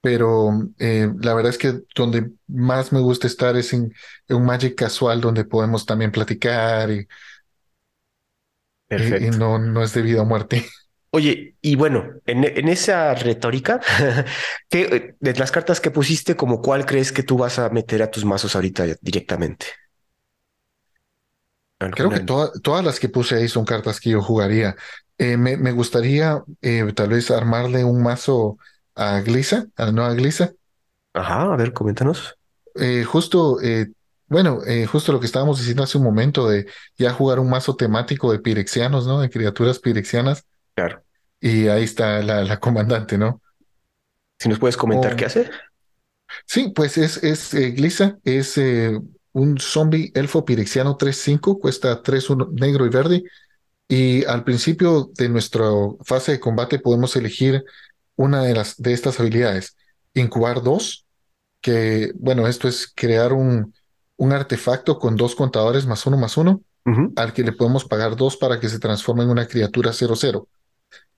pero 0.00 0.50
eh, 0.78 1.08
la 1.20 1.34
verdad 1.34 1.50
es 1.50 1.58
que 1.58 1.80
donde 1.94 2.32
más 2.48 2.92
me 2.92 3.00
gusta 3.00 3.26
estar 3.28 3.56
es 3.56 3.72
en, 3.72 3.92
en 4.28 4.36
un 4.36 4.44
Magic 4.46 4.74
casual 4.76 5.20
donde 5.20 5.44
podemos 5.44 5.86
también 5.86 6.10
platicar 6.12 6.90
y, 6.90 7.06
y- 8.96 9.26
y 9.26 9.30
no, 9.30 9.58
no 9.58 9.82
es 9.82 9.92
de 9.94 10.02
vida 10.02 10.22
o 10.22 10.24
muerte. 10.26 10.66
Oye, 11.14 11.56
y 11.60 11.76
bueno, 11.76 12.06
en, 12.24 12.44
en 12.44 12.68
esa 12.68 13.14
retórica, 13.14 13.80
¿qué, 14.70 15.14
de 15.20 15.34
las 15.34 15.52
cartas 15.52 15.78
que 15.80 15.90
pusiste, 15.90 16.36
como 16.36 16.62
cuál 16.62 16.86
crees 16.86 17.12
que 17.12 17.22
tú 17.22 17.36
vas 17.36 17.58
a 17.58 17.68
meter 17.68 18.02
a 18.02 18.10
tus 18.10 18.24
mazos 18.24 18.54
ahorita 18.56 18.84
directamente? 19.02 19.66
Creo 21.94 22.12
que 22.12 22.20
todas 22.20 22.84
las 22.84 22.98
que 23.00 23.08
puse 23.10 23.34
ahí 23.36 23.48
son 23.48 23.64
cartas 23.64 24.00
que 24.00 24.10
yo 24.10 24.22
jugaría. 24.22 24.74
Eh, 25.18 25.36
me, 25.36 25.56
me 25.58 25.72
gustaría 25.72 26.42
eh, 26.62 26.90
tal 26.94 27.10
vez 27.10 27.30
armarle 27.30 27.84
un 27.84 28.02
mazo 28.02 28.56
a 28.94 29.20
Glissa, 29.20 29.66
a 29.76 29.86
la 29.86 29.92
nueva 29.92 30.14
Glissa. 30.14 30.52
Ajá, 31.14 31.52
a 31.52 31.56
ver, 31.56 31.72
coméntanos. 31.72 32.38
Eh, 32.74 33.04
justo, 33.04 33.60
eh, 33.62 33.88
bueno, 34.28 34.60
eh, 34.66 34.86
justo 34.86 35.12
lo 35.12 35.20
que 35.20 35.26
estábamos 35.26 35.58
diciendo 35.58 35.82
hace 35.82 35.98
un 35.98 36.04
momento 36.04 36.48
de 36.48 36.66
ya 36.96 37.12
jugar 37.12 37.38
un 37.38 37.50
mazo 37.50 37.76
temático 37.76 38.32
de 38.32 38.38
pirexianos, 38.40 39.06
¿no? 39.06 39.20
De 39.20 39.30
criaturas 39.30 39.78
pirexianas. 39.78 40.46
Claro. 40.74 41.02
Y 41.40 41.68
ahí 41.68 41.84
está 41.84 42.22
la, 42.22 42.44
la 42.44 42.60
comandante, 42.60 43.18
¿no? 43.18 43.40
Si 44.38 44.48
nos 44.48 44.58
puedes 44.58 44.76
comentar 44.76 45.16
qué 45.16 45.26
hace. 45.26 45.50
sí, 46.46 46.72
pues 46.74 46.98
es, 46.98 47.22
es 47.22 47.54
eh, 47.54 47.70
Glissa, 47.70 48.18
es 48.24 48.58
eh, 48.58 48.98
un 49.32 49.58
zombie 49.58 50.10
elfo 50.14 50.44
pirexiano 50.44 50.96
tres 50.96 51.16
cinco 51.18 51.58
cuesta 51.58 52.02
tres 52.02 52.30
uno 52.30 52.48
negro 52.52 52.86
y 52.86 52.90
verde. 52.90 53.24
Y 53.88 54.24
al 54.24 54.44
principio 54.44 55.10
de 55.14 55.28
nuestra 55.28 55.66
fase 56.04 56.32
de 56.32 56.40
combate 56.40 56.78
podemos 56.78 57.14
elegir 57.16 57.64
una 58.16 58.42
de 58.42 58.54
las 58.54 58.76
de 58.80 58.92
estas 58.92 59.20
habilidades. 59.20 59.76
Incubar 60.14 60.62
dos, 60.62 61.06
que 61.60 62.12
bueno, 62.16 62.48
esto 62.48 62.68
es 62.68 62.90
crear 62.94 63.32
un, 63.32 63.74
un 64.16 64.32
artefacto 64.32 64.98
con 64.98 65.16
dos 65.16 65.34
contadores 65.34 65.86
más 65.86 66.06
uno 66.06 66.16
más 66.16 66.36
uno, 66.36 66.62
al 67.16 67.32
que 67.32 67.42
le 67.42 67.52
podemos 67.52 67.84
pagar 67.84 68.16
dos 68.16 68.36
para 68.36 68.60
que 68.60 68.68
se 68.68 68.78
transforme 68.78 69.24
en 69.24 69.30
una 69.30 69.46
criatura 69.46 69.92
cero 69.92 70.14
cero. 70.16 70.48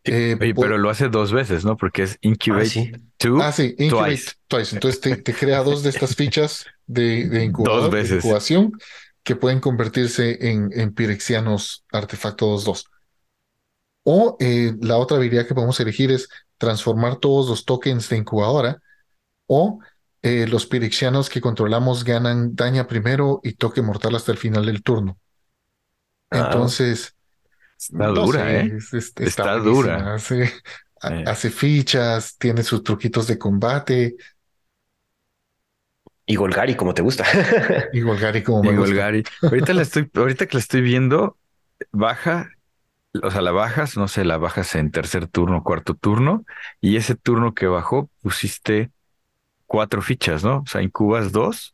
Eh, 0.05 0.37
Oye, 0.41 0.55
pero 0.55 0.79
lo 0.79 0.91
hace 0.91 1.09
dos 1.09 1.33
veces, 1.33 1.65
¿no? 1.65 1.77
Porque 1.77 2.03
es 2.05 2.19
Ah, 2.49 2.63
incubate 2.63 2.65
sí. 2.65 2.93
two 3.17 3.39
ah, 3.39 3.53
sí, 3.53 3.75
incubate 3.79 4.17
twice. 4.17 4.33
twice. 4.49 4.75
Entonces 4.75 5.01
te, 5.01 5.17
te 5.17 5.35
crea 5.35 5.63
dos 5.63 5.83
de 5.83 5.91
estas 5.91 6.15
fichas 6.15 6.67
de, 6.87 7.29
de 7.29 7.45
Dos 7.57 7.91
de 7.91 8.09
incubación, 8.09 8.73
que 9.23 9.37
pueden 9.37 9.61
convertirse 9.61 10.51
en, 10.51 10.71
en 10.79 10.95
pirexianos 10.95 11.85
artefactos 11.93 12.65
2. 12.65 12.87
O 14.05 14.37
eh, 14.41 14.75
la 14.81 14.99
otra 14.99 15.17
habilidad 15.17 15.47
que 15.47 15.55
podemos 15.55 15.81
elegir 15.81 16.11
es 16.13 16.29
transformar 16.59 17.17
todos 17.17 17.49
los 17.49 17.65
tokens 17.65 18.09
de 18.09 18.17
incubadora 18.19 18.81
o 19.47 19.81
eh, 20.23 20.47
los 20.49 20.67
pirexianos 20.67 21.31
que 21.31 21.41
controlamos 21.43 22.05
ganan 22.05 22.57
daña 22.57 22.87
primero 22.89 23.41
y 23.45 23.55
toque 23.55 23.83
mortal 23.83 24.17
hasta 24.17 24.33
el 24.33 24.39
final 24.39 24.67
del 24.67 24.83
turno. 24.83 25.19
Ah, 26.31 26.71
Entonces, 26.71 27.17
Está 27.79 28.09
no 28.13 28.27
dura, 28.27 28.53
sé, 28.53 28.61
¿eh? 28.61 28.75
es- 28.77 28.93
es- 28.95 29.13
está 29.19 29.49
Está 29.49 29.59
dura. 29.59 30.11
Hace, 30.15 30.51
ha- 31.01 31.09
Eh, 31.09 31.25
hace 31.25 31.51
fichas, 31.51 32.37
tiene 32.39 32.63
sus 32.63 32.83
truquitos 32.83 33.27
de 33.27 33.39
combate 33.39 34.17
y 36.27 36.37
Golgari, 36.37 36.75
como 36.77 36.95
te 36.95 37.03
gusta. 37.03 37.25
y 37.91 38.01
Golgari 38.03 38.43
como 38.43 38.63
y 38.63 38.71
me 38.71 38.77
gusta. 38.77 39.01
Golgari. 39.03 39.25
Ahorita 39.51 39.75
la 39.75 39.83
estoy, 39.83 40.11
ahorita 40.15 40.47
que 40.47 40.57
la 40.57 40.61
estoy 40.61 40.81
viendo, 40.83 41.39
baja, 41.93 42.51
o 43.23 43.31
sea, 43.33 43.43
la 43.43 43.53
bajas, 43.53 43.97
no 43.97 44.09
sé, 44.09 44.25
la 44.25 44.39
bajas 44.39 44.75
en 44.77 44.91
tercer 44.91 45.29
turno, 45.29 45.63
cuarto 45.65 45.95
turno, 45.95 46.45
y 46.81 46.97
ese 46.97 47.15
turno 47.17 47.55
que 47.55 47.67
bajó 47.67 48.11
pusiste 48.23 48.93
cuatro 49.67 50.03
fichas, 50.03 50.45
¿no? 50.45 50.59
O 50.61 50.67
sea, 50.67 50.83
incubas 50.83 51.33
dos, 51.33 51.74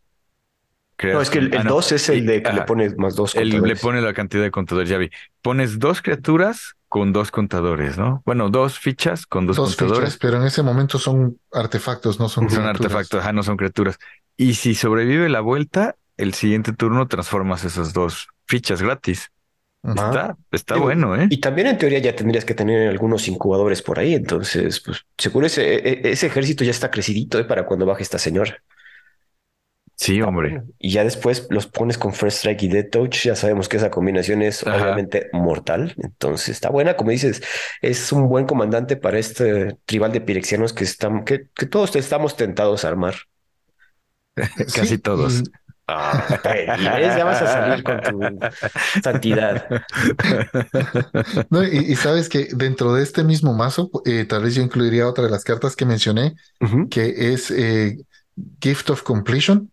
No, 1.10 1.20
creas 1.20 1.22
es 1.22 1.30
que 1.30 1.38
el, 1.38 1.54
ah, 1.54 1.62
el 1.62 1.64
no, 1.64 1.72
2 1.72 1.92
es 1.92 2.08
el 2.08 2.26
de 2.26 2.42
que 2.42 2.52
le 2.52 2.62
ajá, 2.62 2.64
pones 2.64 2.96
más 2.98 3.14
dos 3.16 3.34
él 3.34 3.64
le 3.64 3.76
contadores. 3.76 3.76
pone 3.76 4.00
la 4.02 4.14
cantidad 4.14 4.42
de 4.42 4.50
contadores, 4.50 4.88
ya 4.90 4.98
vi. 4.98 5.10
Pones 5.42 5.78
dos 5.78 6.02
criaturas 6.02 6.76
con 6.88 7.12
dos 7.12 7.30
contadores, 7.30 7.98
¿no? 7.98 8.22
Bueno, 8.26 8.50
dos 8.50 8.78
fichas 8.78 9.26
con 9.26 9.46
dos 9.46 9.56
Dos 9.56 9.60
contadores. 9.60 10.14
fichas, 10.14 10.16
pero 10.16 10.38
en 10.38 10.44
ese 10.44 10.62
momento 10.62 10.98
son 10.98 11.38
artefactos, 11.52 12.18
no 12.18 12.28
son. 12.28 12.48
Son 12.48 12.64
criaturas. 12.64 12.66
artefactos, 12.66 13.20
ajá, 13.20 13.32
no 13.32 13.42
son 13.42 13.56
criaturas. 13.56 13.98
Y 14.36 14.54
si 14.54 14.74
sobrevive 14.74 15.28
la 15.28 15.40
vuelta, 15.40 15.96
el 16.16 16.34
siguiente 16.34 16.72
turno 16.72 17.06
transformas 17.08 17.64
esas 17.64 17.92
dos 17.92 18.28
fichas 18.46 18.82
gratis. 18.82 19.30
Ah, 19.82 19.94
Está, 19.94 20.36
está 20.52 20.76
digo, 20.76 20.86
bueno, 20.86 21.16
¿eh? 21.16 21.32
Y 21.32 21.38
también 21.40 21.66
en 21.68 21.78
teoría 21.78 21.98
ya 22.00 22.14
tendrías 22.16 22.44
que 22.44 22.54
tener 22.54 22.88
algunos 22.88 23.28
incubadores 23.28 23.82
por 23.82 23.98
ahí, 23.98 24.14
entonces, 24.14 24.80
pues 24.80 25.06
seguro 25.16 25.46
ese, 25.46 25.76
e- 25.76 26.10
ese 26.12 26.26
ejército 26.26 26.64
ya 26.64 26.70
está 26.72 26.90
crecidito 26.90 27.38
¿eh? 27.38 27.44
para 27.44 27.66
cuando 27.66 27.86
baje 27.86 28.02
esta 28.02 28.18
señora. 28.18 28.62
Sí, 30.00 30.22
hombre. 30.22 30.62
Y 30.78 30.92
ya 30.92 31.04
después 31.04 31.46
los 31.50 31.66
pones 31.66 31.98
con 31.98 32.14
First 32.14 32.38
Strike 32.38 32.62
y 32.62 32.68
Dead 32.68 32.88
Touch, 32.88 33.24
ya 33.24 33.36
sabemos 33.36 33.68
que 33.68 33.76
esa 33.76 33.90
combinación 33.90 34.40
es 34.40 34.66
Ajá. 34.66 34.82
obviamente 34.82 35.28
mortal, 35.34 35.94
entonces 35.98 36.48
está 36.48 36.70
buena, 36.70 36.96
como 36.96 37.10
dices, 37.10 37.42
es 37.82 38.10
un 38.10 38.26
buen 38.26 38.46
comandante 38.46 38.96
para 38.96 39.18
este 39.18 39.76
tribal 39.84 40.10
de 40.12 40.22
pirexianos 40.22 40.72
que, 40.72 40.84
están, 40.84 41.24
que, 41.24 41.48
que 41.54 41.66
todos 41.66 41.94
estamos 41.96 42.34
tentados 42.36 42.86
a 42.86 42.88
armar. 42.88 43.14
Casi 44.74 44.86
Sí, 44.86 44.98
todos. 44.98 45.40
y- 45.40 45.50
Ah, 45.92 46.24
ves, 46.44 47.16
ya 47.16 47.24
vas 47.24 47.42
a 47.42 47.46
salir 47.48 47.82
con 47.82 48.00
tu 48.00 48.38
santidad. 49.02 49.66
no, 51.50 51.64
y, 51.64 51.78
y 51.78 51.96
sabes 51.96 52.28
que 52.28 52.46
dentro 52.52 52.94
de 52.94 53.02
este 53.02 53.24
mismo 53.24 53.54
mazo, 53.54 53.90
eh, 54.04 54.24
tal 54.24 54.44
vez 54.44 54.54
yo 54.54 54.62
incluiría 54.62 55.08
otra 55.08 55.24
de 55.24 55.30
las 55.30 55.42
cartas 55.42 55.74
que 55.74 55.84
mencioné, 55.84 56.36
que 56.90 57.32
es 57.32 57.50
eh, 57.50 57.98
Gift 58.62 58.90
of 58.90 59.02
Completion. 59.02 59.70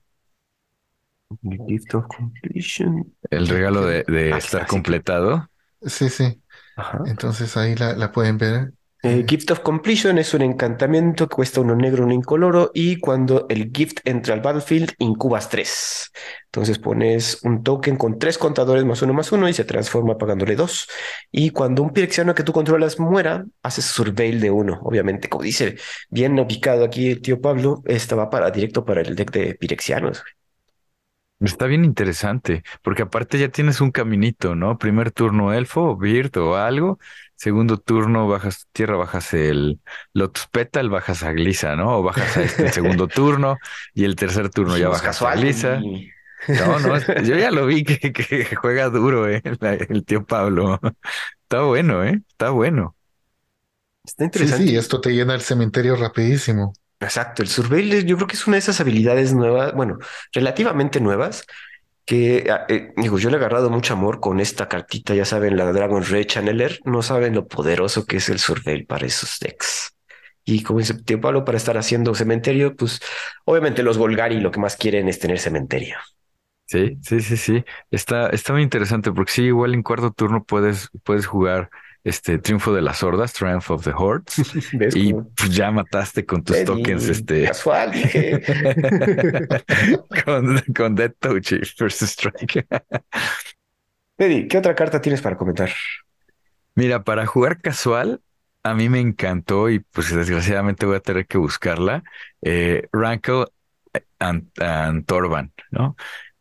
Gift 1.68 1.94
of 1.96 2.08
Completion. 2.08 3.16
El 3.30 3.48
regalo 3.48 3.86
de, 3.86 4.04
de 4.08 4.32
Ah, 4.32 4.38
estar 4.38 4.66
clásico. 4.66 4.68
completado. 4.68 5.50
Sí, 5.82 6.10
sí. 6.10 6.42
Ajá. 6.76 7.00
Entonces 7.04 7.58
ahí 7.58 7.76
la, 7.76 7.94
la 7.96 8.12
pueden 8.12 8.38
ver. 8.38 8.74
Eh, 9.04 9.20
Eh, 9.20 9.26
Gift 9.28 9.52
of 9.52 9.60
Completion 9.62 10.18
es 10.18 10.34
un 10.34 10.42
encantamiento 10.42 11.28
que 11.30 11.36
cuesta 11.36 11.62
uno 11.62 11.76
negro, 11.76 12.04
uno 12.04 12.14
incoloro, 12.14 12.72
y 12.74 12.98
cuando 13.00 13.46
el 13.48 13.72
gift 13.72 14.00
entra 14.06 14.34
al 14.34 14.42
battlefield, 14.42 14.92
incubas 14.98 15.50
tres. 15.50 16.12
Entonces 16.46 16.80
pones 16.80 17.40
un 17.44 17.64
token 17.64 17.96
con 17.96 18.18
tres 18.20 18.38
contadores 18.40 18.84
más 18.86 19.02
uno 19.04 19.14
más 19.14 19.32
uno 19.32 19.48
y 19.48 19.54
se 19.54 19.66
transforma 19.66 20.18
pagándole 20.18 20.56
dos. 20.56 20.88
Y 21.32 21.52
cuando 21.52 21.84
un 21.84 21.92
pirexiano 21.94 22.34
que 22.36 22.44
tú 22.44 22.52
controlas 22.54 23.00
muera, 23.00 23.46
haces 23.62 23.86
surveil 23.86 24.42
de 24.42 24.50
uno. 24.52 24.80
Obviamente, 24.84 25.30
como 25.30 25.44
dice 25.44 25.78
bien 26.10 26.38
ubicado 26.40 26.84
aquí 26.84 27.12
el 27.12 27.22
tío 27.22 27.40
Pablo, 27.40 27.84
esta 27.86 28.16
va 28.16 28.30
para 28.32 28.50
directo 28.52 28.84
para 28.84 29.02
el 29.02 29.16
deck 29.16 29.32
de 29.32 29.56
pirexianos. 29.56 30.24
Está 31.40 31.68
bien 31.68 31.86
interesante, 31.86 32.64
porque 32.82 33.04
aparte 33.04 33.38
ya 33.38 33.50
tienes 33.50 33.80
un 33.80 33.92
caminito, 33.92 34.56
¿no? 34.56 34.80
Primer 34.80 35.12
turno 35.12 35.54
elfo, 35.54 35.96
Bird 35.96 36.36
o 36.38 36.56
algo. 36.56 36.98
Segundo 37.36 37.78
turno 37.78 38.28
bajas 38.28 38.68
tierra, 38.72 38.96
bajas 38.98 39.34
el 39.36 39.80
Lotus 40.14 40.48
Petal, 40.48 40.90
bajas 40.90 41.22
a 41.24 41.34
Glissa, 41.34 41.76
¿no? 41.76 42.00
O 42.00 42.04
bajas 42.04 42.38
a 42.38 42.44
este 42.44 42.64
el 42.64 42.72
segundo 42.72 43.08
turno 43.10 43.60
y 43.94 44.06
el 44.06 44.16
tercer 44.16 44.50
turno 44.50 44.78
ya 44.80 44.90
bajas 44.90 45.24
a 45.26 45.36
y- 45.36 46.12
No, 46.54 46.80
no, 46.80 46.96
yo 47.22 47.36
ya 47.38 47.52
lo 47.52 47.66
vi 47.68 47.84
que, 47.84 48.12
que 48.14 48.56
juega 48.56 48.90
duro, 48.90 49.30
¿eh? 49.30 49.42
La- 49.60 49.74
el 49.76 50.06
tío 50.06 50.26
Pablo. 50.26 50.80
Está 51.44 51.62
bueno, 51.64 52.04
¿eh? 52.06 52.22
Está 52.30 52.50
bueno. 52.52 52.96
Está 54.04 54.24
sí, 54.32 54.48
interesante. 54.48 54.72
sí, 54.72 54.76
esto 54.78 55.02
te 55.02 55.12
llena 55.12 55.36
el 55.36 55.42
cementerio 55.42 55.96
rapidísimo. 55.98 56.72
Exacto, 57.00 57.44
el 57.44 57.48
surveil 57.48 58.06
yo 58.06 58.16
creo 58.16 58.28
que 58.28 58.36
es 58.36 58.48
una 58.48 58.56
de 58.56 58.60
esas 58.60 58.80
habilidades 58.82 59.34
nuevas, 59.34 59.74
bueno, 59.74 60.00
relativamente 60.34 61.00
nuevas, 61.00 61.46
que 62.06 62.48
ah, 62.50 62.66
eh, 62.70 62.94
digo, 62.98 63.20
yo 63.20 63.30
le 63.30 63.36
he 63.36 63.40
agarrado 63.40 63.70
mucho 63.70 63.94
amor 63.94 64.20
con 64.20 64.40
esta 64.40 64.68
cartita, 64.68 65.14
ya 65.14 65.26
saben, 65.26 65.58
la 65.58 65.72
Dragon 65.72 66.04
Red 66.04 66.26
Channeler, 66.26 66.80
no 66.86 67.04
saben 67.04 67.36
lo 67.36 67.48
poderoso 67.48 68.06
que 68.06 68.18
es 68.18 68.30
el 68.30 68.40
surveil 68.40 68.86
para 68.86 69.06
esos 69.06 69.38
decks. 69.40 69.94
Y 70.46 70.64
como 70.64 70.80
dice 70.80 70.94
tío 70.94 71.20
Pablo, 71.20 71.44
para 71.44 71.58
estar 71.58 71.78
haciendo 71.78 72.16
cementerio, 72.16 72.76
pues 72.76 73.02
obviamente 73.46 73.84
los 73.84 73.98
Golgari 73.98 74.40
lo 74.40 74.50
que 74.50 74.62
más 74.62 74.78
quieren 74.78 75.10
es 75.10 75.20
tener 75.20 75.40
cementerio. 75.40 75.98
Sí, 76.66 76.98
sí, 77.02 77.20
sí, 77.20 77.38
sí. 77.38 77.66
Está, 77.92 78.30
está 78.30 78.54
muy 78.54 78.62
interesante 78.62 79.12
porque 79.12 79.32
sí, 79.34 79.44
igual 79.44 79.74
en 79.74 79.84
cuarto 79.84 80.12
turno 80.12 80.44
puedes, 80.44 80.90
puedes 81.04 81.26
jugar 81.26 81.70
este 82.08 82.38
Triunfo 82.38 82.74
de 82.74 82.82
las 82.82 83.04
Hordas, 83.04 83.34
Triumph 83.34 83.70
of 83.70 83.84
the 83.84 83.92
Hordes, 83.94 84.36
y 84.96 85.14
pues 85.14 85.54
ya 85.54 85.72
mataste 85.72 86.26
con 86.26 86.44
tus 86.44 86.56
"Ven, 86.56 86.66
tokens, 86.66 87.10
este, 87.10 87.46
Casual, 87.46 87.92
con, 90.26 90.60
con 90.76 90.96
Death 90.96 91.16
Touch 91.20 91.54
First 91.76 92.04
Strike. 92.04 92.66
Eddie, 94.18 94.48
¿qué 94.48 94.58
otra 94.58 94.74
carta 94.74 95.02
tienes 95.02 95.22
para 95.22 95.38
comentar? 95.38 95.70
Mira, 96.76 97.04
para 97.04 97.26
jugar 97.26 97.62
casual, 97.62 98.22
a 98.64 98.74
mí 98.74 98.90
me 98.90 99.00
encantó 99.00 99.70
y 99.70 99.80
pues 99.80 100.14
desgraciadamente 100.14 100.86
voy 100.86 100.96
a 100.96 101.02
tener 101.02 101.28
que 101.28 101.38
buscarla. 101.38 102.04
Eh, 102.42 102.88
Rankle 102.92 103.46
and, 104.20 104.50
and 104.60 105.06
Torban, 105.06 105.54
¿no? 105.72 105.96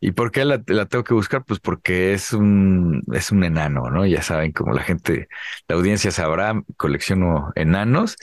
¿Y 0.07 0.13
por 0.13 0.31
qué 0.31 0.45
la, 0.45 0.63
tengo 0.63 1.03
que 1.03 1.13
buscar? 1.13 1.43
Pues 1.43 1.59
porque 1.59 2.13
es 2.13 2.31
un, 2.31 3.03
es 3.11 3.29
un 3.29 3.43
enano, 3.43 3.89
¿no? 3.89 4.05
Ya 4.05 4.21
saben, 4.21 4.53
como 4.53 4.71
la 4.71 4.81
gente, 4.81 5.27
la 5.67 5.75
audiencia 5.75 6.11
sabrá, 6.11 6.63
colecciono 6.77 7.51
enanos 7.55 8.15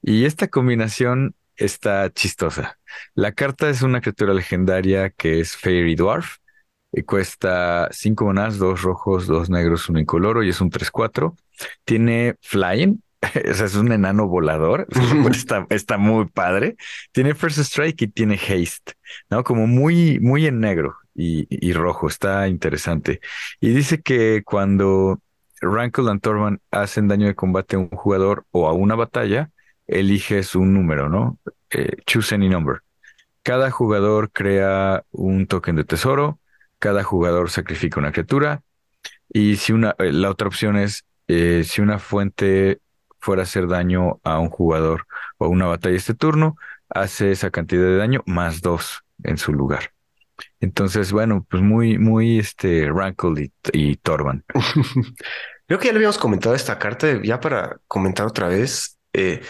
y 0.00 0.24
esta 0.24 0.46
combinación 0.46 1.34
está 1.56 2.12
chistosa. 2.12 2.78
La 3.16 3.32
carta 3.32 3.68
es 3.68 3.82
una 3.82 4.00
criatura 4.00 4.34
legendaria 4.34 5.10
que 5.10 5.40
es 5.40 5.56
Fairy 5.56 5.96
Dwarf 5.96 6.36
y 6.92 7.02
cuesta 7.02 7.88
5 7.90 8.24
monedas, 8.24 8.58
dos 8.58 8.82
rojos, 8.82 9.26
dos 9.26 9.50
negros, 9.50 9.88
uno 9.88 9.98
incoloro 9.98 10.44
y 10.44 10.50
es 10.50 10.60
un 10.60 10.70
3-4. 10.70 11.34
Tiene 11.84 12.36
Flying, 12.40 13.02
o 13.50 13.54
sea, 13.54 13.66
es 13.66 13.74
un 13.74 13.92
enano 13.92 14.28
volador, 14.28 14.86
está, 15.30 15.66
está 15.70 15.98
muy 15.98 16.26
padre. 16.26 16.76
Tiene 17.12 17.34
First 17.34 17.58
Strike 17.58 18.02
y 18.02 18.08
tiene 18.08 18.34
Haste, 18.34 18.94
¿no? 19.30 19.44
Como 19.44 19.66
muy, 19.66 20.20
muy 20.20 20.46
en 20.46 20.60
negro 20.60 20.96
y, 21.14 21.46
y 21.48 21.72
rojo, 21.72 22.08
está 22.08 22.48
interesante. 22.48 23.20
Y 23.60 23.70
dice 23.70 24.02
que 24.02 24.42
cuando 24.44 25.20
Rankle 25.60 26.10
and 26.10 26.20
Torban 26.20 26.60
hacen 26.70 27.08
daño 27.08 27.26
de 27.26 27.34
combate 27.34 27.76
a 27.76 27.78
un 27.78 27.88
jugador 27.88 28.44
o 28.50 28.68
a 28.68 28.72
una 28.72 28.96
batalla, 28.96 29.50
eliges 29.86 30.54
un 30.54 30.74
número, 30.74 31.08
¿no? 31.08 31.38
Eh, 31.70 31.96
choose 32.06 32.34
any 32.34 32.48
number. 32.48 32.80
Cada 33.42 33.70
jugador 33.70 34.30
crea 34.30 35.04
un 35.10 35.46
token 35.46 35.76
de 35.76 35.84
tesoro, 35.84 36.38
cada 36.78 37.02
jugador 37.02 37.50
sacrifica 37.50 38.00
una 38.00 38.12
criatura 38.12 38.62
y 39.28 39.56
si 39.56 39.72
una, 39.72 39.94
eh, 39.98 40.12
la 40.12 40.30
otra 40.30 40.48
opción 40.48 40.76
es 40.76 41.04
eh, 41.28 41.62
si 41.64 41.80
una 41.80 41.98
fuente 41.98 42.80
fuera 43.22 43.42
a 43.42 43.44
hacer 43.44 43.68
daño 43.68 44.20
a 44.24 44.40
un 44.40 44.50
jugador 44.50 45.06
o 45.38 45.46
a 45.46 45.48
una 45.48 45.66
batalla 45.66 45.96
este 45.96 46.14
turno, 46.14 46.56
hace 46.88 47.30
esa 47.30 47.50
cantidad 47.50 47.84
de 47.84 47.96
daño 47.96 48.22
más 48.26 48.60
dos 48.60 49.04
en 49.22 49.38
su 49.38 49.52
lugar. 49.52 49.92
Entonces, 50.60 51.12
bueno, 51.12 51.46
pues 51.48 51.62
muy, 51.62 51.98
muy 51.98 52.40
este 52.40 52.90
Rankle 52.92 53.52
y, 53.72 53.96
Torban. 53.96 54.44
Creo 55.66 55.78
que 55.78 55.86
ya 55.86 55.92
le 55.92 55.98
habíamos 55.98 56.18
comentado 56.18 56.54
esta 56.56 56.78
carta, 56.78 57.22
ya 57.22 57.40
para 57.40 57.78
comentar 57.86 58.26
otra 58.26 58.48
vez. 58.48 58.98
Eh, 59.12 59.40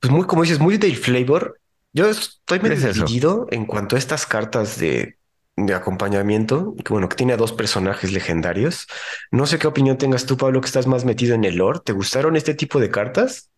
pues 0.00 0.12
muy, 0.12 0.26
como 0.26 0.42
dices, 0.42 0.58
muy 0.58 0.76
del 0.76 0.96
flavor. 0.96 1.60
Yo 1.92 2.08
estoy 2.08 2.58
medio 2.58 2.80
decidido 2.80 3.46
en 3.50 3.64
cuanto 3.64 3.94
a 3.94 3.98
estas 3.98 4.26
cartas 4.26 4.78
de, 4.78 5.17
de 5.66 5.74
acompañamiento, 5.74 6.74
que 6.84 6.92
bueno, 6.92 7.08
que 7.08 7.16
tiene 7.16 7.32
a 7.32 7.36
dos 7.36 7.52
personajes 7.52 8.12
legendarios. 8.12 8.86
No 9.30 9.46
sé 9.46 9.58
qué 9.58 9.66
opinión 9.66 9.98
tengas 9.98 10.26
tú, 10.26 10.36
Pablo, 10.36 10.60
que 10.60 10.66
estás 10.66 10.86
más 10.86 11.04
metido 11.04 11.34
en 11.34 11.44
el 11.44 11.56
lore. 11.56 11.80
¿Te 11.84 11.92
gustaron 11.92 12.36
este 12.36 12.54
tipo 12.54 12.78
de 12.80 12.90
cartas? 12.90 13.50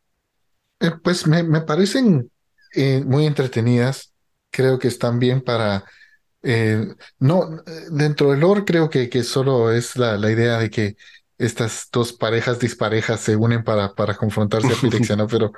Eh, 0.80 0.92
pues 1.02 1.26
me, 1.26 1.42
me 1.42 1.60
parecen 1.60 2.30
eh, 2.74 3.02
muy 3.04 3.26
entretenidas. 3.26 4.12
Creo 4.50 4.78
que 4.78 4.88
están 4.88 5.18
bien 5.18 5.42
para... 5.42 5.84
Eh, 6.42 6.86
no, 7.18 7.62
dentro 7.90 8.30
del 8.30 8.40
lore 8.40 8.64
creo 8.64 8.88
que, 8.88 9.10
que 9.10 9.22
solo 9.22 9.70
es 9.70 9.96
la, 9.96 10.16
la 10.16 10.30
idea 10.30 10.58
de 10.58 10.70
que 10.70 10.96
estas 11.36 11.88
dos 11.92 12.14
parejas 12.14 12.58
disparejas 12.58 13.20
se 13.20 13.36
unen 13.36 13.62
para, 13.62 13.94
para 13.94 14.16
confrontarse 14.16 14.72
a 14.72 14.80
Pirexiano, 14.80 15.26
pero 15.28 15.52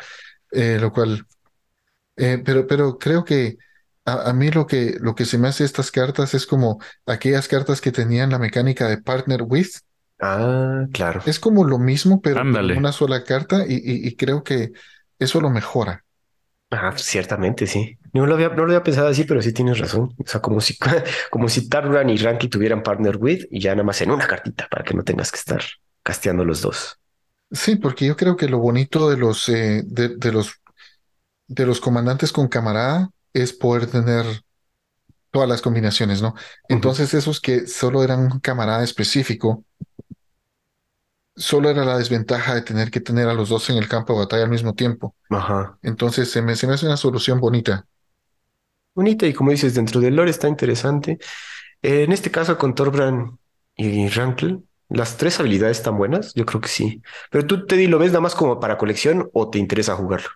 lo 0.50 0.92
cual... 0.92 1.24
pero, 2.16 2.66
pero 2.66 2.98
creo 2.98 3.24
que 3.24 3.56
a, 4.04 4.32
mí 4.32 4.50
lo 4.50 4.66
que, 4.66 4.96
lo 5.00 5.14
que 5.14 5.24
se 5.24 5.38
me 5.38 5.48
hace 5.48 5.64
estas 5.64 5.90
cartas 5.90 6.34
es 6.34 6.46
como 6.46 6.80
aquellas 7.06 7.48
cartas 7.48 7.80
que 7.80 7.92
tenían 7.92 8.30
la 8.30 8.38
mecánica 8.38 8.88
de 8.88 8.98
partner 8.98 9.42
with. 9.42 9.68
Ah, 10.20 10.86
claro. 10.92 11.22
Es 11.26 11.38
como 11.38 11.64
lo 11.64 11.78
mismo, 11.78 12.20
pero 12.20 12.40
con 12.40 12.76
una 12.76 12.92
sola 12.92 13.24
carta 13.24 13.64
y, 13.66 14.14
creo 14.16 14.42
que 14.42 14.72
eso 15.18 15.40
lo 15.40 15.50
mejora. 15.50 16.04
Ah, 16.70 16.92
ciertamente, 16.96 17.66
sí. 17.66 17.98
No 18.12 18.26
lo 18.26 18.34
había, 18.34 18.48
no 18.48 18.64
lo 18.64 18.72
había 18.72 18.82
pensado 18.82 19.08
así, 19.08 19.24
pero 19.24 19.42
sí 19.42 19.52
tienes 19.52 19.78
razón. 19.78 20.14
O 20.18 20.26
sea, 20.26 20.40
como 20.40 20.60
si, 20.60 20.76
como 21.30 21.48
si 21.48 21.68
Tarran 21.68 22.08
y 22.08 22.16
Ranky 22.16 22.48
tuvieran 22.48 22.82
partner 22.82 23.18
with 23.18 23.44
y 23.50 23.60
ya 23.60 23.72
nada 23.72 23.84
más 23.84 24.00
en 24.00 24.10
una 24.10 24.26
cartita 24.26 24.68
para 24.70 24.84
que 24.84 24.94
no 24.94 25.04
tengas 25.04 25.30
que 25.30 25.38
estar 25.38 25.62
casteando 26.02 26.44
los 26.44 26.62
dos. 26.62 26.98
Sí, 27.50 27.76
porque 27.76 28.06
yo 28.06 28.16
creo 28.16 28.36
que 28.36 28.48
lo 28.48 28.58
bonito 28.58 29.10
de 29.10 29.18
los, 29.18 29.48
eh, 29.50 29.82
de, 29.84 30.32
los, 30.32 30.54
de 31.46 31.66
los 31.66 31.80
comandantes 31.80 32.32
con 32.32 32.48
camarada 32.48 33.10
es 33.32 33.52
poder 33.52 33.86
tener 33.86 34.24
todas 35.30 35.48
las 35.48 35.62
combinaciones, 35.62 36.22
¿no? 36.22 36.34
Entonces 36.68 37.14
esos 37.14 37.40
que 37.40 37.66
solo 37.66 38.04
eran 38.04 38.20
un 38.20 38.40
camarada 38.40 38.84
específico, 38.84 39.64
solo 41.34 41.70
era 41.70 41.84
la 41.84 41.98
desventaja 41.98 42.54
de 42.54 42.62
tener 42.62 42.90
que 42.90 43.00
tener 43.00 43.28
a 43.28 43.34
los 43.34 43.48
dos 43.48 43.68
en 43.70 43.76
el 43.78 43.88
campo 43.88 44.12
de 44.12 44.20
batalla 44.20 44.44
al 44.44 44.50
mismo 44.50 44.74
tiempo. 44.74 45.16
Ajá. 45.30 45.78
Entonces 45.82 46.30
se 46.30 46.42
me, 46.42 46.54
se 46.56 46.66
me 46.66 46.74
hace 46.74 46.86
una 46.86 46.96
solución 46.96 47.40
bonita. 47.40 47.86
Bonita 48.94 49.26
y 49.26 49.32
como 49.32 49.50
dices, 49.50 49.74
dentro 49.74 50.00
del 50.00 50.16
lore 50.16 50.30
está 50.30 50.48
interesante. 50.48 51.18
en 51.80 52.12
este 52.12 52.30
caso 52.30 52.58
con 52.58 52.74
Torbran 52.74 53.38
y 53.74 54.08
Rankle, 54.08 54.60
las 54.90 55.16
tres 55.16 55.40
habilidades 55.40 55.78
están 55.78 55.96
buenas, 55.96 56.34
yo 56.34 56.44
creo 56.44 56.60
que 56.60 56.68
sí. 56.68 57.00
Pero 57.30 57.46
tú, 57.46 57.64
Teddy, 57.64 57.86
¿lo 57.86 57.98
ves 57.98 58.10
nada 58.10 58.20
más 58.20 58.34
como 58.34 58.60
para 58.60 58.76
colección 58.76 59.30
o 59.32 59.48
te 59.48 59.58
interesa 59.58 59.96
jugarlo? 59.96 60.28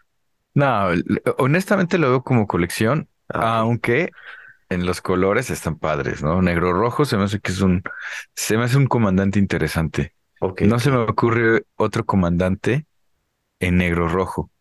No, 0.57 0.89
honestamente 1.37 1.99
lo 1.99 2.09
veo 2.09 2.23
como 2.23 2.47
colección, 2.47 3.11
ah, 3.29 3.59
aunque 3.59 4.11
en 4.71 4.87
los 4.87 5.03
colores 5.03 5.51
están 5.51 5.79
padres, 5.79 6.23
¿no? 6.23 6.41
Negro 6.41 6.73
rojo 6.73 7.05
se 7.05 7.19
me 7.19 7.25
hace 7.25 7.41
que 7.41 7.53
es 7.53 7.61
un, 7.61 7.83
se 8.35 8.57
me 8.57 8.65
hace 8.65 8.79
un 8.79 8.87
comandante 8.87 9.39
interesante. 9.39 10.15
No 10.61 10.79
se 10.79 10.91
me 10.91 10.97
ocurre 10.97 11.65
otro 11.77 12.07
comandante 12.07 12.87
en 13.61 13.77
negro 13.77 14.09
rojo. 14.09 14.43
O 14.45 14.53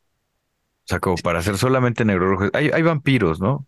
sea, 0.88 1.00
como 1.00 1.16
para 1.16 1.40
hacer 1.40 1.58
solamente 1.58 2.04
negro 2.04 2.28
rojo. 2.30 2.50
Hay, 2.54 2.72
hay 2.74 2.82
vampiros, 2.82 3.40
¿no? 3.40 3.66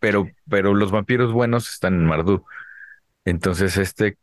Pero, 0.00 0.28
pero 0.50 0.74
los 0.74 0.90
vampiros 0.90 1.32
buenos 1.32 1.70
están 1.70 1.94
en 1.94 2.04
Mardú. 2.04 2.44
Entonces, 3.24 3.78
este 3.78 4.18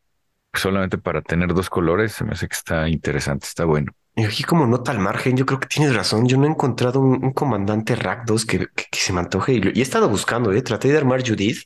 solamente 0.54 0.98
para 0.98 1.22
tener 1.22 1.54
dos 1.54 1.70
colores 1.70 2.12
se 2.12 2.24
me 2.24 2.32
hace 2.32 2.48
que 2.48 2.56
está 2.56 2.88
interesante, 2.88 3.46
está 3.46 3.64
bueno. 3.64 3.92
Y 4.18 4.24
aquí 4.24 4.44
como 4.44 4.66
nota 4.66 4.92
al 4.92 4.98
margen, 4.98 5.36
yo 5.36 5.44
creo 5.44 5.60
que 5.60 5.68
tienes 5.68 5.94
razón. 5.94 6.26
Yo 6.26 6.38
no 6.38 6.46
he 6.46 6.50
encontrado 6.50 7.00
un, 7.00 7.32
comandante 7.32 7.94
Rakdos 7.94 8.46
que, 8.46 8.66
que, 8.74 8.98
se 8.98 9.12
me 9.12 9.20
antoje 9.20 9.52
y, 9.52 9.78
he 9.78 9.82
estado 9.82 10.08
buscando, 10.08 10.52
¿eh? 10.52 10.62
Traté 10.62 10.88
de 10.88 10.96
armar 10.96 11.20
Judith, 11.20 11.58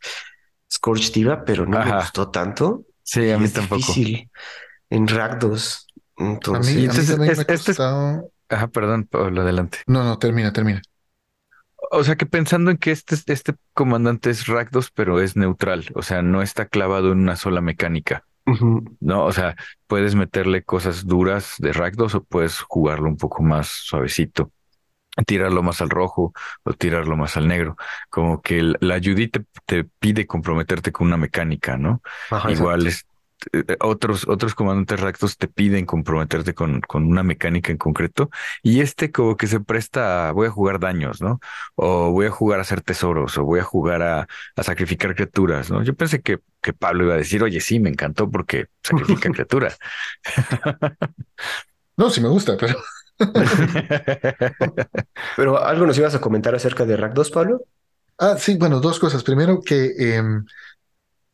Scorch 0.71 1.13
Diva, 1.13 1.45
pero 1.45 1.65
no 1.65 1.79
me 1.79 1.95
gustó 1.95 2.29
tanto. 2.31 2.85
Sí, 3.05 3.31
a 3.31 3.39
mí 3.39 3.49
tampoco. 3.49 3.77
Difícil 3.77 4.31
en 4.91 5.07
Rakdos. 5.07 5.87
Entonces, 6.17 6.75
a 6.75 6.77
mí, 6.77 6.87
este, 6.87 7.17
me 7.17 7.29
este 7.29 7.75
Ajá, 8.49 8.67
perdón, 8.67 9.05
Pablo, 9.05 9.43
adelante. 9.43 9.79
No, 9.87 10.03
no, 10.03 10.19
termina, 10.19 10.53
termina. 10.53 10.83
O 11.93 12.03
sea 12.03 12.17
que 12.17 12.27
pensando 12.27 12.73
en 12.73 12.79
que 12.79 12.91
este, 12.91 13.17
este 13.33 13.55
comandante 13.75 14.29
es 14.29 14.49
Rakdos, 14.49 14.91
pero 14.91 15.21
es 15.21 15.37
neutral, 15.37 15.87
o 15.95 16.03
sea, 16.03 16.21
no 16.23 16.43
está 16.43 16.67
clavado 16.67 17.13
en 17.13 17.21
una 17.21 17.37
sola 17.37 17.61
mecánica. 17.61 18.25
No, 19.01 19.25
o 19.25 19.33
sea, 19.33 19.57
puedes 19.87 20.15
meterle 20.15 20.63
cosas 20.63 21.07
duras 21.07 21.55
de 21.59 21.73
Rakdos 21.73 22.15
o 22.15 22.25
puedes 22.25 22.61
jugarlo 22.61 23.09
un 23.09 23.17
poco 23.17 23.43
más 23.43 23.69
suavecito, 23.69 24.53
tirarlo 25.27 25.63
más 25.63 25.81
al 25.81 25.91
rojo 25.91 26.33
o 26.63 26.73
tirarlo 26.73 27.17
más 27.17 27.37
al 27.37 27.49
negro. 27.49 27.77
Como 28.09 28.41
que 28.41 28.75
la 28.81 28.97
Judith 28.97 29.39
te, 29.67 29.85
pide 29.85 30.27
comprometerte 30.27 30.93
con 30.93 31.07
una 31.07 31.17
mecánica, 31.17 31.77
¿no? 31.77 32.03
Igual 32.49 32.87
es, 32.87 33.07
otros, 33.81 34.27
otros 34.29 34.55
comandantes 34.55 35.01
Rakdos 35.01 35.39
te 35.39 35.49
piden 35.49 35.87
comprometerte 35.87 36.55
con, 36.55 36.81
con 36.81 37.07
una 37.07 37.23
mecánica 37.23 37.73
en 37.73 37.79
concreto 37.79 38.31
y 38.63 38.81
este 38.81 39.11
como 39.13 39.37
que 39.37 39.47
se 39.47 39.61
presta 39.61 40.29
a 40.29 40.33
voy 40.33 40.49
a 40.49 40.51
jugar 40.51 40.81
daños, 40.81 41.21
¿no? 41.21 41.41
O 41.75 42.11
voy 42.11 42.27
a 42.27 42.31
jugar 42.31 42.59
a 42.59 42.63
hacer 42.63 42.83
tesoros 42.83 43.37
o 43.39 43.45
voy 43.45 43.61
a 43.61 43.65
jugar 43.65 44.03
a, 44.03 44.27
a 44.57 44.63
sacrificar 44.63 45.15
criaturas, 45.15 45.71
¿no? 45.71 45.83
Yo 45.83 45.95
pensé 45.95 46.21
que, 46.21 46.39
que 46.61 46.73
Pablo 46.73 47.05
iba 47.05 47.15
a 47.15 47.19
decir, 47.19 47.43
oye, 47.43 47.61
sí, 47.61 47.81
me 47.81 47.91
encantó 47.91 48.31
porque 48.31 48.67
sacrifica 48.83 49.31
criaturas. 49.33 49.79
no, 51.97 52.11
sí 52.11 52.21
me 52.21 52.29
gusta, 52.29 52.57
pero... 52.57 52.77
pero 55.37 55.63
algo 55.63 55.87
nos 55.87 55.99
ibas 55.99 56.15
a 56.15 56.21
comentar 56.21 56.55
acerca 56.55 56.87
de 56.87 56.97
Rakdos, 56.97 57.31
Pablo. 57.31 57.65
Ah, 58.19 58.37
sí, 58.39 58.57
bueno, 58.57 58.81
dos 58.81 58.99
cosas. 58.99 59.23
Primero 59.23 59.61
que 59.63 59.93
em, 59.99 60.45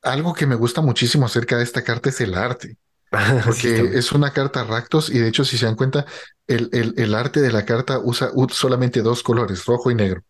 algo 0.07 0.35
que 0.35 0.47
me 0.47 0.55
gusta 0.55 0.81
muchísimo 0.81 1.27
acerca 1.27 1.57
de 1.59 1.64
esta 1.64 1.83
carta 1.83 2.09
es 2.09 2.21
el 2.21 2.35
arte. 2.35 2.77
Porque 3.45 3.90
es 3.95 4.12
una 4.12 4.33
carta 4.33 4.64
Ractos 4.64 5.11
y 5.11 5.19
de 5.19 5.29
hecho, 5.29 5.45
si 5.45 5.57
se 5.59 5.66
dan 5.66 5.77
cuenta, 5.77 6.07
el, 6.47 6.69
el, 6.73 6.95
el 6.97 7.14
arte 7.14 7.40
de 7.40 7.53
la 7.53 7.64
carta 7.64 8.01
usa 8.03 8.31
solamente 8.51 9.03
dos 9.03 9.23
colores, 9.23 9.64
rojo 9.64 9.90
y 9.90 9.95
negro. 9.95 10.23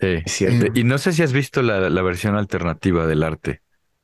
Sí, 0.00 0.22
cierto. 0.26 0.66
y 0.74 0.84
no 0.84 0.96
sé 0.98 1.12
si 1.12 1.22
has 1.22 1.32
visto 1.32 1.62
la, 1.62 1.90
la 1.90 2.02
versión 2.02 2.36
alternativa 2.36 3.06
del 3.06 3.22
arte. 3.22 3.62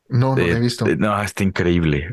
No, 0.09 0.37
no 0.37 0.47
la 0.47 0.57
he 0.57 0.61
visto. 0.61 0.87
no, 0.87 1.21
está 1.23 1.43
increíble. 1.43 2.09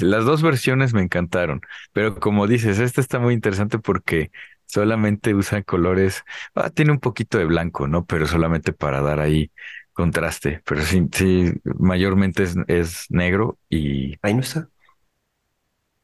las 0.00 0.24
dos 0.24 0.42
versiones 0.42 0.92
me 0.92 1.02
encantaron, 1.02 1.60
pero 1.92 2.18
como 2.18 2.46
dices, 2.46 2.78
esta 2.78 3.00
está 3.00 3.18
muy 3.18 3.32
interesante 3.32 3.78
porque 3.78 4.30
solamente 4.66 5.34
usa 5.34 5.62
colores, 5.62 6.22
ah, 6.54 6.70
tiene 6.70 6.92
un 6.92 7.00
poquito 7.00 7.38
de 7.38 7.46
blanco, 7.46 7.88
¿no? 7.88 8.04
Pero 8.04 8.26
solamente 8.26 8.72
para 8.72 9.00
dar 9.00 9.20
ahí 9.20 9.50
contraste, 10.00 10.62
pero 10.64 10.82
sí, 10.82 11.08
sí, 11.12 11.52
mayormente 11.64 12.42
es, 12.42 12.56
es 12.66 13.06
negro 13.10 13.58
y... 13.68 14.16
Ahí 14.22 14.34
no 14.34 14.40
está. 14.40 14.68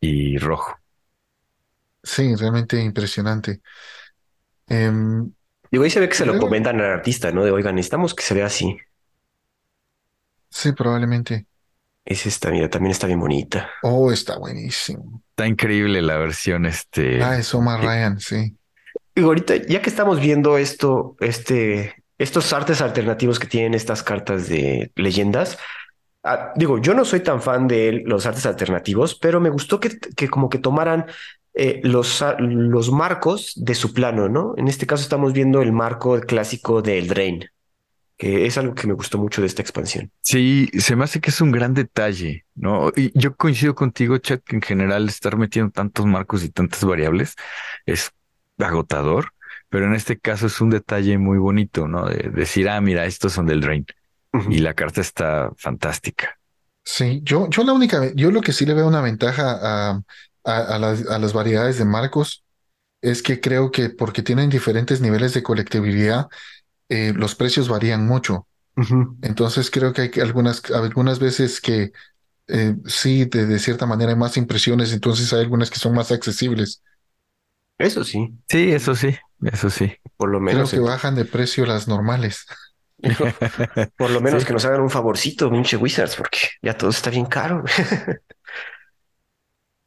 Y 0.00 0.38
rojo. 0.38 0.78
Sí, 2.02 2.34
realmente 2.36 2.80
impresionante. 2.80 3.60
Em, 4.68 5.32
Digo, 5.70 5.84
ahí 5.84 5.90
se 5.90 6.00
ve 6.00 6.08
que 6.08 6.14
se 6.14 6.26
lo 6.26 6.38
comentan 6.38 6.80
al 6.80 6.92
artista, 6.92 7.32
¿no? 7.32 7.44
De, 7.44 7.50
oigan, 7.50 7.74
necesitamos 7.74 8.14
que 8.14 8.22
se 8.22 8.34
vea 8.34 8.46
así. 8.46 8.78
Sí, 10.50 10.72
probablemente. 10.72 11.46
Es 12.04 12.24
esta, 12.24 12.50
mira, 12.50 12.70
también 12.70 12.92
está 12.92 13.08
bien 13.08 13.18
bonita. 13.18 13.68
Oh, 13.82 14.12
está 14.12 14.38
buenísimo. 14.38 15.22
Está 15.30 15.48
increíble 15.48 16.00
la 16.02 16.18
versión, 16.18 16.64
este... 16.66 17.22
Ah, 17.22 17.36
es 17.36 17.52
Omar 17.52 17.80
Ryan, 17.80 18.20
sí. 18.20 18.56
Y 19.16 19.22
ahorita, 19.22 19.56
ya 19.56 19.82
que 19.82 19.90
estamos 19.90 20.20
viendo 20.20 20.56
esto, 20.56 21.16
este, 21.20 22.04
estos 22.18 22.52
artes 22.52 22.80
alternativos 22.80 23.38
que 23.38 23.46
tienen 23.46 23.74
estas 23.74 24.02
cartas 24.02 24.48
de 24.48 24.90
leyendas. 24.94 25.58
Ah, 26.22 26.52
digo, 26.56 26.78
yo 26.78 26.94
no 26.94 27.04
soy 27.04 27.20
tan 27.20 27.40
fan 27.40 27.68
de 27.68 28.02
los 28.04 28.26
artes 28.26 28.46
alternativos, 28.46 29.14
pero 29.14 29.40
me 29.40 29.50
gustó 29.50 29.78
que, 29.78 29.98
como 30.28 30.48
que 30.48 30.58
tomaran 30.58 31.06
eh, 31.54 31.80
los, 31.84 32.24
los 32.38 32.90
marcos 32.90 33.52
de 33.56 33.74
su 33.74 33.92
plano, 33.92 34.28
¿no? 34.28 34.54
En 34.56 34.68
este 34.68 34.86
caso 34.86 35.02
estamos 35.02 35.32
viendo 35.32 35.62
el 35.62 35.72
marco 35.72 36.18
clásico 36.20 36.82
del 36.82 37.06
Drain, 37.06 37.44
que 38.16 38.46
es 38.46 38.58
algo 38.58 38.74
que 38.74 38.86
me 38.86 38.94
gustó 38.94 39.18
mucho 39.18 39.40
de 39.40 39.46
esta 39.46 39.62
expansión. 39.62 40.10
Sí, 40.22 40.68
se 40.78 40.96
me 40.96 41.04
hace 41.04 41.20
que 41.20 41.30
es 41.30 41.40
un 41.40 41.52
gran 41.52 41.74
detalle, 41.74 42.44
¿no? 42.54 42.90
Y 42.96 43.16
yo 43.18 43.36
coincido 43.36 43.74
contigo, 43.74 44.18
Chuck, 44.18 44.42
que 44.42 44.56
en 44.56 44.62
general 44.62 45.08
estar 45.08 45.36
metiendo 45.36 45.70
tantos 45.70 46.06
marcos 46.06 46.42
y 46.42 46.48
tantas 46.48 46.82
variables 46.84 47.36
es 47.84 48.10
agotador, 48.58 49.32
pero 49.76 49.88
en 49.88 49.94
este 49.94 50.18
caso 50.18 50.46
es 50.46 50.58
un 50.62 50.70
detalle 50.70 51.18
muy 51.18 51.36
bonito, 51.36 51.86
¿no? 51.86 52.06
De 52.06 52.30
decir, 52.30 52.66
ah, 52.66 52.80
mira, 52.80 53.04
estos 53.04 53.34
son 53.34 53.44
del 53.44 53.60
Drain. 53.60 53.84
Y 54.48 54.60
la 54.60 54.72
carta 54.72 55.02
está 55.02 55.50
fantástica. 55.58 56.38
Sí, 56.82 57.20
yo, 57.22 57.50
yo 57.50 57.62
la 57.62 57.74
única, 57.74 58.10
yo 58.14 58.30
lo 58.30 58.40
que 58.40 58.54
sí 58.54 58.64
le 58.64 58.72
veo 58.72 58.88
una 58.88 59.02
ventaja 59.02 59.58
a, 59.60 60.02
a, 60.44 60.78
las, 60.78 61.06
a 61.08 61.18
las 61.18 61.34
variedades 61.34 61.76
de 61.76 61.84
marcos 61.84 62.42
es 63.02 63.22
que 63.22 63.38
creo 63.38 63.70
que 63.70 63.90
porque 63.90 64.22
tienen 64.22 64.48
diferentes 64.48 65.02
niveles 65.02 65.34
de 65.34 65.42
colectibilidad, 65.42 66.28
eh, 66.88 67.12
los 67.14 67.34
precios 67.34 67.68
varían 67.68 68.06
mucho. 68.06 68.46
Entonces 69.20 69.70
creo 69.70 69.92
que 69.92 70.00
hay 70.00 70.10
algunas, 70.22 70.70
algunas 70.70 71.18
veces 71.18 71.60
que 71.60 71.92
eh, 72.48 72.76
sí, 72.86 73.26
de, 73.26 73.44
de, 73.44 73.58
cierta 73.58 73.84
manera 73.84 74.12
hay 74.12 74.16
más 74.16 74.38
impresiones, 74.38 74.94
entonces 74.94 75.30
hay 75.34 75.40
algunas 75.40 75.68
que 75.68 75.78
son 75.78 75.94
más 75.94 76.12
accesibles. 76.12 76.82
Eso 77.78 78.04
sí. 78.04 78.32
Sí, 78.48 78.72
eso 78.72 78.94
sí, 78.94 79.16
eso 79.42 79.70
sí. 79.70 79.92
Por 80.16 80.30
lo 80.30 80.40
menos. 80.40 80.70
Creo 80.70 80.82
que 80.82 80.88
bajan 80.88 81.14
de 81.14 81.24
precio 81.24 81.66
las 81.66 81.88
normales. 81.88 82.46
Por 83.98 84.10
lo 84.10 84.20
menos 84.20 84.44
que 84.44 84.54
nos 84.54 84.64
hagan 84.64 84.80
un 84.80 84.90
favorcito, 84.90 85.50
pinche 85.50 85.76
Wizards, 85.76 86.16
porque 86.16 86.38
ya 86.62 86.74
todo 86.74 86.90
está 86.90 87.10
bien 87.10 87.26
caro. 87.26 87.62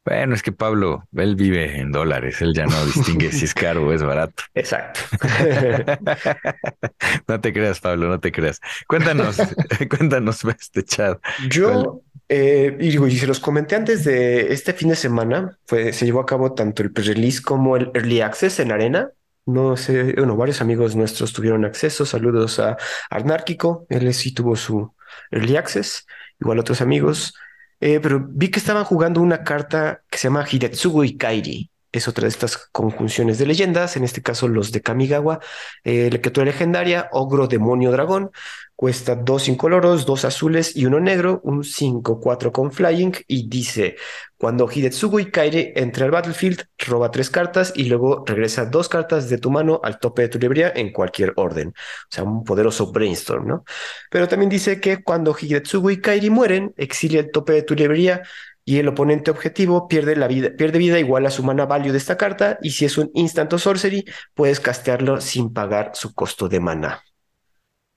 Bueno, 0.02 0.34
es 0.34 0.42
que 0.42 0.50
Pablo, 0.50 1.06
él 1.14 1.36
vive 1.36 1.78
en 1.78 1.92
dólares, 1.92 2.40
él 2.40 2.54
ya 2.54 2.64
no 2.64 2.86
distingue 2.86 3.30
si 3.30 3.44
es 3.44 3.52
caro 3.52 3.86
o 3.86 3.92
es 3.92 4.02
barato. 4.02 4.42
Exacto. 4.54 5.00
no 7.28 7.40
te 7.40 7.52
creas, 7.52 7.80
Pablo, 7.80 8.08
no 8.08 8.18
te 8.18 8.32
creas. 8.32 8.60
Cuéntanos, 8.88 9.36
cuéntanos 9.90 10.42
este 10.44 10.84
chat. 10.84 11.20
Yo, 11.50 12.02
eh, 12.32 12.76
y 12.78 12.90
digo, 12.90 13.10
se 13.10 13.26
los 13.26 13.40
comenté 13.40 13.74
antes 13.74 14.04
de 14.04 14.52
este 14.52 14.72
fin 14.72 14.90
de 14.90 14.94
semana, 14.94 15.58
fue, 15.66 15.92
se 15.92 16.04
llevó 16.04 16.20
a 16.20 16.26
cabo 16.26 16.54
tanto 16.54 16.80
el 16.84 16.92
pre-release 16.92 17.42
como 17.42 17.76
el 17.76 17.90
early 17.92 18.20
access 18.20 18.60
en 18.60 18.70
Arena. 18.70 19.10
No 19.46 19.76
sé, 19.76 20.12
bueno, 20.12 20.36
varios 20.36 20.60
amigos 20.60 20.94
nuestros 20.94 21.32
tuvieron 21.32 21.64
acceso. 21.64 22.06
Saludos 22.06 22.60
a 22.60 22.76
Arnárquico, 23.10 23.84
él 23.88 24.14
sí 24.14 24.32
tuvo 24.32 24.54
su 24.54 24.94
early 25.32 25.56
access, 25.56 26.06
igual 26.40 26.60
otros 26.60 26.80
amigos. 26.80 27.34
Eh, 27.80 27.98
pero 27.98 28.24
vi 28.30 28.48
que 28.48 28.60
estaban 28.60 28.84
jugando 28.84 29.20
una 29.20 29.42
carta 29.42 30.02
que 30.08 30.16
se 30.16 30.28
llama 30.28 30.46
Hidetsugu 30.48 31.02
Kairi. 31.18 31.68
Es 31.92 32.08
otra 32.08 32.22
de 32.22 32.28
estas 32.28 32.56
conjunciones 32.56 33.38
de 33.38 33.46
leyendas, 33.46 33.96
en 33.96 34.04
este 34.04 34.22
caso 34.22 34.48
los 34.48 34.72
de 34.72 34.80
Kamigawa. 34.80 35.40
Eh, 35.84 36.08
la 36.12 36.20
criatura 36.20 36.46
legendaria, 36.46 37.08
Ogro 37.12 37.48
Demonio 37.48 37.90
Dragón, 37.90 38.30
Cuesta 38.80 39.14
dos 39.14 39.46
incoloros, 39.48 40.06
dos 40.06 40.24
azules 40.24 40.74
y 40.74 40.86
uno 40.86 41.00
negro, 41.00 41.42
un 41.44 41.64
5-4 41.64 42.50
con 42.50 42.72
flying 42.72 43.12
y 43.28 43.46
dice, 43.46 43.96
cuando 44.38 44.66
Hidetsugu 44.72 45.30
Kairi 45.30 45.74
entra 45.76 46.06
al 46.06 46.10
battlefield, 46.10 46.64
roba 46.78 47.10
tres 47.10 47.28
cartas 47.28 47.74
y 47.76 47.84
luego 47.84 48.24
regresa 48.26 48.64
dos 48.64 48.88
cartas 48.88 49.28
de 49.28 49.36
tu 49.36 49.50
mano 49.50 49.82
al 49.84 49.98
tope 49.98 50.22
de 50.22 50.28
tu 50.30 50.38
librería 50.38 50.72
en 50.74 50.92
cualquier 50.92 51.34
orden. 51.36 51.68
O 51.68 52.08
sea, 52.08 52.24
un 52.24 52.42
poderoso 52.42 52.90
brainstorm, 52.90 53.46
¿no? 53.48 53.64
Pero 54.10 54.28
también 54.28 54.48
dice 54.48 54.80
que 54.80 55.02
cuando 55.02 55.36
Hidetsugu 55.38 55.90
y 55.90 56.00
Kairi 56.00 56.30
mueren, 56.30 56.72
exilia 56.78 57.20
el 57.20 57.30
tope 57.30 57.52
de 57.52 57.62
tu 57.64 57.74
librería 57.74 58.22
y 58.64 58.78
el 58.78 58.88
oponente 58.88 59.30
objetivo 59.30 59.88
pierde, 59.88 60.16
la 60.16 60.28
vida, 60.28 60.50
pierde 60.56 60.78
vida 60.78 60.98
igual 60.98 61.26
a 61.26 61.30
su 61.30 61.42
mana 61.42 61.66
value 61.66 61.92
de 61.92 61.98
esta 61.98 62.16
carta 62.16 62.58
y 62.62 62.70
si 62.70 62.84
es 62.84 62.98
un 62.98 63.10
instant 63.14 63.52
o 63.52 63.58
sorcery, 63.58 64.04
puedes 64.34 64.60
castearlo 64.60 65.20
sin 65.20 65.52
pagar 65.52 65.92
su 65.94 66.14
costo 66.14 66.48
de 66.48 66.60
mana. 66.60 67.02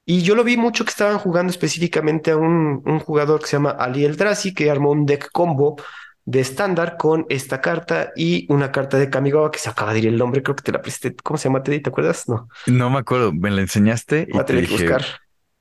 Y 0.06 0.22
yo 0.22 0.36
lo 0.36 0.44
vi 0.44 0.58
mucho 0.58 0.84
que 0.84 0.90
estaban 0.90 1.18
jugando 1.18 1.52
específicamente 1.52 2.32
a 2.32 2.38
un, 2.38 2.82
jugador 3.00 3.40
que 3.40 3.48
se 3.48 3.54
llama 3.54 3.72
Ali 3.72 4.04
Eldrazi, 4.04 4.54
que 4.54 4.70
armó 4.70 4.92
un 4.92 5.06
deck 5.06 5.30
combo 5.32 5.78
de 6.26 6.40
estándar 6.40 6.98
con 6.98 7.26
esta 7.30 7.62
carta 7.62 8.12
y 8.16 8.46
una 8.50 8.72
carta 8.72 8.98
de 8.98 9.10
Kamigawa 9.10 9.52
que 9.52 9.60
se 9.60 9.70
acaba 9.70 9.94
de 9.94 10.00
ir 10.00 10.08
el 10.08 10.18
nombre, 10.18 10.42
creo 10.42 10.56
que 10.56 10.64
te 10.64 10.72
la 10.72 10.82
presté. 10.82 11.16
¿Cómo 11.16 11.38
se 11.38 11.48
llama, 11.48 11.64
Teddy? 11.64 11.82
¿Te 11.82 11.90
acuerdas? 11.90 12.28
No. 12.28 12.50
No 12.68 12.90
me 12.90 13.00
acuerdo, 13.00 13.32
me 13.34 13.52
la 13.52 13.62
enseñaste 13.62 14.28
y 14.30 14.44
te 14.44 14.54
dije, 14.54 14.74
buscar. 14.74 15.06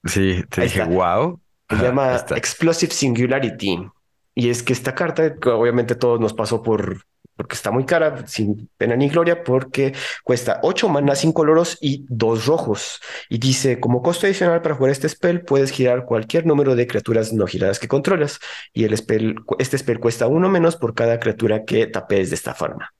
Sí, 0.05 0.42
te 0.48 0.62
dije, 0.62 0.84
wow. 0.84 1.40
Se 1.68 1.76
llama 1.76 2.16
Explosive 2.36 2.92
Singularity. 2.92 3.88
Y 4.35 4.51
es 4.51 4.62
que 4.62 4.72
esta 4.72 4.95
carta, 4.95 5.35
obviamente 5.53 5.95
todos 5.95 6.18
nos 6.20 6.33
pasó 6.33 6.62
por, 6.62 7.05
porque 7.37 7.55
está 7.55 7.70
muy 7.70 7.85
cara, 7.85 8.26
sin 8.26 8.68
pena 8.76 8.97
ni 8.97 9.09
gloria, 9.09 9.43
porque 9.45 9.95
cuesta 10.24 10.61
8 10.62 10.89
manas, 10.89 11.18
5 11.20 11.35
coloros 11.35 11.78
y 11.80 12.07
2 12.09 12.47
rojos. 12.47 13.01
Y 13.28 13.39
dice, 13.39 13.80
como 13.80 14.03
costo 14.03 14.26
adicional 14.26 14.62
para 14.62 14.74
jugar 14.74 14.93
este 14.93 15.09
spell, 15.09 15.43
puedes 15.45 15.70
girar 15.70 16.05
cualquier 16.05 16.47
número 16.47 16.74
de 16.76 16.87
criaturas 16.87 17.33
no 17.33 17.47
giradas 17.47 17.78
que 17.78 17.89
controlas. 17.89 18.39
Y 18.72 18.85
el 18.85 18.97
spell, 18.97 19.37
este 19.59 19.78
spell 19.78 20.01
cuesta 20.01 20.26
uno 20.26 20.49
menos 20.49 20.76
por 20.76 20.95
cada 20.95 21.18
criatura 21.18 21.64
que 21.64 21.87
tapees 21.87 22.30
de 22.30 22.37
esta 22.37 22.55
forma. 22.55 22.93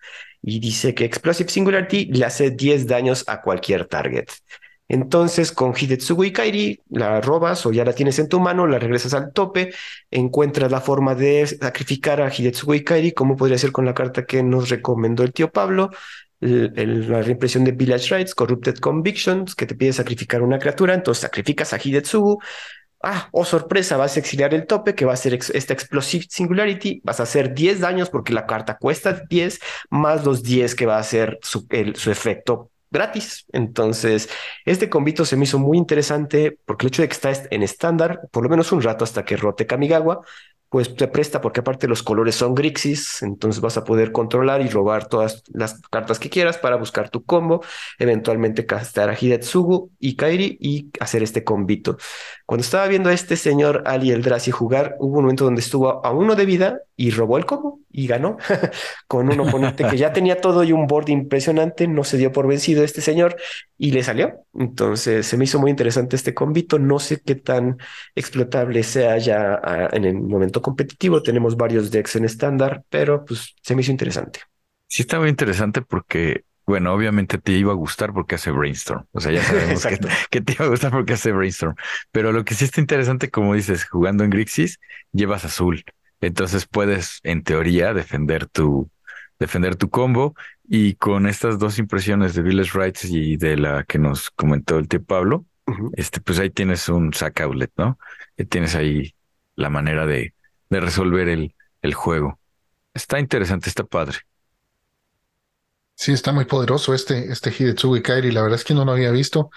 Y 0.43 0.59
dice 0.59 0.95
que 0.95 1.05
Explosive 1.05 1.49
Singularity 1.49 2.07
le 2.07 2.25
hace 2.25 2.51
10 2.51 2.89
daños 2.89 3.25
a 3.29 3.41
cualquier 3.43 3.87
target. 3.87 4.27
Entonces, 4.89 5.53
con 5.53 5.73
Hidetsugu 5.75 6.33
Kairi, 6.33 6.81
la 6.91 7.21
robas 7.21 7.65
o 7.65 7.73
ya 7.73 7.85
la 7.85 7.95
tienes 7.95 8.19
en 8.19 8.29
tu 8.29 8.41
mano, 8.41 8.67
la 8.67 8.79
regresas 8.79 9.15
al 9.15 9.33
tope, 9.33 9.73
encuentras 10.11 10.71
la 10.71 10.81
forma 10.81 11.15
de 11.15 11.47
sacrificar 11.47 12.21
a 12.21 12.31
Hidetsugu 12.31 12.85
Kairi, 12.85 13.13
como 13.13 13.37
podría 13.37 13.57
ser 13.59 13.73
con 13.73 13.87
la 13.87 13.95
carta 13.95 14.27
que 14.27 14.43
nos 14.43 14.69
recomendó 14.69 15.23
el 15.23 15.33
tío 15.33 15.51
Pablo, 15.51 15.91
la 16.41 17.23
reimpresión 17.23 17.65
de 17.65 17.73
Village 17.73 18.15
Rights, 18.15 18.35
Corrupted 18.35 18.77
Convictions, 18.79 19.55
que 19.55 19.67
te 19.67 19.75
pide 19.77 19.93
sacrificar 19.93 20.43
una 20.43 20.59
criatura, 20.59 20.93
entonces 20.95 21.23
sacrificas 21.23 21.73
a 21.73 21.79
Hidetsugu. 21.83 22.41
Ah, 23.05 23.29
oh 23.33 23.45
sorpresa, 23.45 23.97
vas 23.97 24.17
a 24.17 24.21
exiliar 24.21 24.53
el 24.55 24.67
tope, 24.67 24.95
que 24.95 25.05
va 25.05 25.13
a 25.15 25.17
ser 25.17 25.35
esta 25.35 25.73
Explosive 25.73 26.27
Singularity, 26.29 27.01
vas 27.05 27.21
a 27.21 27.25
hacer 27.25 27.55
10 27.55 27.81
daños 27.81 28.11
porque 28.11 28.33
la 28.33 28.47
carta 28.47 28.77
cuesta 28.77 29.23
10, 29.29 29.61
más 29.91 30.25
los 30.25 30.43
10 30.43 30.75
que 30.75 30.87
va 30.87 30.97
a 30.97 31.01
hacer 31.01 31.39
su, 31.43 31.67
su 31.95 32.11
efecto 32.11 32.72
gratis. 32.93 33.47
Entonces, 33.53 34.29
este 34.65 34.89
convito 34.89 35.25
se 35.25 35.37
me 35.37 35.45
hizo 35.45 35.59
muy 35.59 35.79
interesante 35.79 36.59
porque 36.65 36.87
el 36.87 36.89
hecho 36.89 37.03
de 37.03 37.09
que 37.09 37.15
está 37.15 37.33
en 37.51 37.63
estándar, 37.63 38.21
por 38.31 38.45
lo 38.45 38.51
menos 38.51 38.71
un 38.73 38.83
rato 38.83 39.05
hasta 39.05 39.25
que 39.25 39.37
rote 39.37 39.67
Kamigawa, 39.67 40.23
pues 40.73 40.97
te 40.97 41.07
presta 41.07 41.43
porque 41.43 41.61
aparte 41.61 41.87
los 41.87 42.03
colores 42.03 42.35
son 42.35 42.55
Grixis, 42.55 43.23
entonces 43.23 43.61
vas 43.61 43.77
a 43.77 43.85
poder 43.85 44.11
controlar 44.11 44.63
y 44.63 44.71
robar 44.71 45.07
todas 45.07 45.43
las 45.53 45.79
cartas 45.91 46.19
que 46.19 46.31
quieras 46.31 46.57
para 46.57 46.77
buscar 46.77 47.11
tu 47.11 47.25
combo, 47.25 47.63
eventualmente 47.99 48.65
castar 48.65 49.11
a 49.11 49.15
Hidetsugu 49.21 49.91
y 49.99 50.17
Kairi 50.17 50.57
y 50.63 50.89
hacer 50.99 51.23
este 51.23 51.45
combito. 51.45 51.99
Cuando 52.53 52.65
estaba 52.65 52.87
viendo 52.87 53.09
a 53.09 53.15
este 53.15 53.37
señor 53.37 53.83
Ali 53.87 54.11
Eldrazi 54.11 54.51
jugar, 54.51 54.97
hubo 54.99 55.17
un 55.17 55.23
momento 55.23 55.45
donde 55.45 55.63
estuvo 55.63 56.05
a 56.05 56.13
uno 56.13 56.35
de 56.35 56.45
vida 56.45 56.81
y 56.99 57.11
robó 57.11 57.39
el 57.39 57.47
combo 57.47 57.81
y 57.91 58.07
ganó 58.07 58.37
con 59.09 59.33
un 59.33 59.41
oponente 59.41 59.87
que 59.87 59.97
ya 59.97 60.13
tenía 60.13 60.39
todo 60.39 60.63
y 60.63 60.71
un 60.71 60.87
board 60.87 61.09
impresionante, 61.09 61.89
no 61.89 62.05
se 62.05 62.19
dio 62.19 62.31
por 62.31 62.47
vencido 62.47 62.85
este 62.85 63.01
señor 63.01 63.37
y 63.79 63.93
le 63.93 64.03
salió. 64.03 64.45
Entonces 64.53 65.27
se 65.27 65.39
me 65.39 65.45
hizo 65.45 65.61
muy 65.61 65.71
interesante 65.71 66.15
este 66.15 66.35
combito, 66.35 66.79
no 66.79 66.99
sé 66.99 67.23
qué 67.25 67.37
tan 67.37 67.79
explotable 68.15 68.83
sea 68.83 69.17
ya 69.17 69.59
ah, 69.65 69.89
en 69.91 70.05
el 70.05 70.21
momento 70.21 70.61
competitivo, 70.61 71.23
tenemos 71.23 71.57
varios 71.57 71.91
decks 71.91 72.17
en 72.17 72.27
estándar, 72.27 72.85
pero 72.91 73.25
pues 73.25 73.55
se 73.63 73.75
me 73.75 73.81
hizo 73.81 73.93
interesante. 73.93 74.41
Sí, 74.89 75.01
está 75.01 75.19
muy 75.19 75.31
interesante 75.31 75.81
porque 75.81 76.45
bueno, 76.67 76.93
obviamente 76.95 77.39
te 77.39 77.53
iba 77.53 77.73
a 77.73 77.77
gustar 77.77 78.13
porque 78.13 78.37
hace 78.37 78.51
brainstorm. 78.51 79.07
O 79.13 79.21
sea, 79.21 79.33
ya 79.33 79.43
sabemos 79.43 79.85
que, 80.31 80.41
te 80.41 80.53
iba 80.53 80.65
a 80.67 80.69
gustar 80.69 80.93
porque 80.93 81.15
hace 81.15 81.33
brainstorm. 81.33 81.75
Pero 82.13 82.33
lo 82.33 82.45
que 82.45 82.55
sí 82.55 82.65
está 82.65 82.81
interesante, 82.81 83.31
como 83.31 83.55
dices, 83.55 83.85
jugando 83.85 84.25
en 84.25 84.31
Grixis, 84.31 84.79
llevas 85.13 85.45
azul. 85.45 85.85
Entonces 86.21 86.67
puedes, 86.67 87.21
en 87.25 87.43
teoría, 87.43 87.95
defender 87.95 88.47
tu, 88.47 88.91
defender 89.39 89.77
tu 89.77 89.91
combo. 89.91 90.35
Y 90.69 90.95
con 90.95 91.27
estas 91.27 91.59
dos 91.59 91.79
impresiones 91.79 92.35
de 92.35 92.43
Village 92.43 92.79
Rights 92.79 93.05
y 93.05 93.37
de 93.37 93.57
la 93.57 93.85
que 93.85 93.99
nos 93.99 94.31
comentó 94.31 94.79
el 94.79 94.89
tío 94.89 95.03
Pablo, 95.03 95.45
este, 95.95 96.21
pues 96.21 96.39
ahí 96.39 96.51
tienes 96.51 96.89
un 96.89 97.13
sack 97.13 97.41
outlet, 97.41 97.71
¿no? 97.77 97.99
Y 98.37 98.45
tienes 98.45 98.75
ahí 98.75 99.15
la 99.57 99.69
manera 99.69 100.07
de, 100.07 100.35
de 100.71 100.81
resolver 100.81 101.29
el, 101.29 101.55
el 101.83 101.95
juego. 101.95 102.39
Está 102.95 103.19
interesante, 103.19 103.69
está 103.69 103.85
padre. 103.85 104.19
Sí, 106.03 106.11
está 106.13 106.33
muy 106.33 106.47
poderoso 106.47 106.95
este, 106.95 107.31
este 107.31 107.51
Hidetsugi 107.57 108.03
Kairi. 108.03 108.33
La 108.33 108.43
verdad 108.43 108.59
es 108.59 108.65
que 108.65 108.75
no 108.75 108.85
lo 108.85 108.91
había 108.93 109.13
visto, 109.13 109.51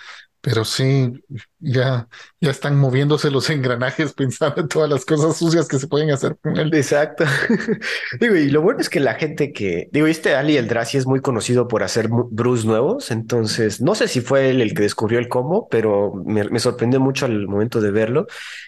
pero 0.45 0.63
sí, 0.63 1.11
ya, 1.57 2.07
ya 2.39 2.51
están 2.51 2.77
moviéndose 2.77 3.31
los 3.31 3.49
engranajes 3.49 4.13
pensando 4.17 4.61
en 4.61 4.67
todas 4.67 4.87
las 4.87 5.03
cosas 5.03 5.35
sucias 5.35 5.67
que 5.67 5.79
se 5.79 5.87
pueden 5.87 6.11
hacer 6.11 6.37
con 6.37 6.55
él. 6.55 6.71
Exacto. 6.71 7.25
digo, 8.19 8.35
y 8.35 8.51
lo 8.51 8.61
bueno 8.61 8.79
es 8.79 8.87
que 8.87 8.99
la 8.99 9.15
gente 9.15 9.51
que, 9.51 9.89
digo, 9.91 10.05
este 10.05 10.35
Ali 10.35 10.55
Eldrazi 10.55 10.97
es 10.97 11.07
muy 11.07 11.19
conocido 11.19 11.67
por 11.67 11.81
hacer 11.81 12.09
brews 12.09 12.63
nuevos, 12.63 13.09
entonces 13.09 13.81
no 13.81 13.95
sé 13.95 14.07
si 14.07 14.21
fue 14.21 14.51
él 14.51 14.61
el 14.61 14.75
que 14.75 14.83
descubrió 14.83 15.17
el 15.17 15.29
combo, 15.29 15.67
pero 15.67 16.13
me, 16.13 16.59
sorprendió 16.59 16.99
mucho 16.99 17.25
al 17.25 17.47
momento 17.47 17.81
de 17.81 17.89
verlo. 17.89 18.27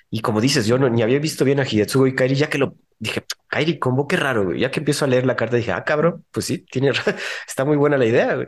Y 0.10 0.22
como 0.22 0.42
dices, 0.42 0.66
yo 0.66 0.80
no, 0.80 0.90
ni 0.90 1.04
había 1.04 1.20
visto 1.20 1.46
bien 1.46 1.60
a 1.60 1.68
Hidetsugo 1.70 2.08
y 2.08 2.16
Kairi, 2.16 2.34
ya 2.34 2.50
que 2.50 2.58
lo 2.58 2.74
dije, 2.98 3.24
Kairi 3.50 3.78
combo, 3.78 4.08
qué 4.08 4.18
raro, 4.18 4.52
Ya 4.56 4.72
que 4.72 4.80
empiezo 4.80 5.06
a 5.06 5.08
leer 5.08 5.28
la 5.28 5.36
carta, 5.36 5.58
dije, 5.58 5.74
ah, 5.74 5.84
cabrón, 5.84 6.26
pues 6.32 6.48
sí, 6.48 6.66
tiene, 6.72 6.90
está 7.48 7.66
muy 7.66 7.78
buena 7.78 8.00
la 8.00 8.06
idea, 8.08 8.34
güey. 8.34 8.48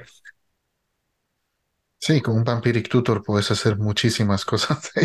Sí, 2.10 2.22
con 2.22 2.38
un 2.38 2.44
Vampiric 2.44 2.90
Tutor 2.90 3.22
puedes 3.22 3.52
hacer 3.52 3.78
muchísimas 3.78 4.44
cosas. 4.44 4.92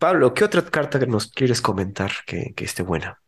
Pablo, 0.00 0.34
¿qué 0.34 0.42
otra 0.42 0.64
carta 0.64 0.98
nos 1.06 1.28
quieres 1.28 1.60
comentar 1.60 2.10
que, 2.26 2.52
esté 2.56 2.82
buena? 2.82 3.20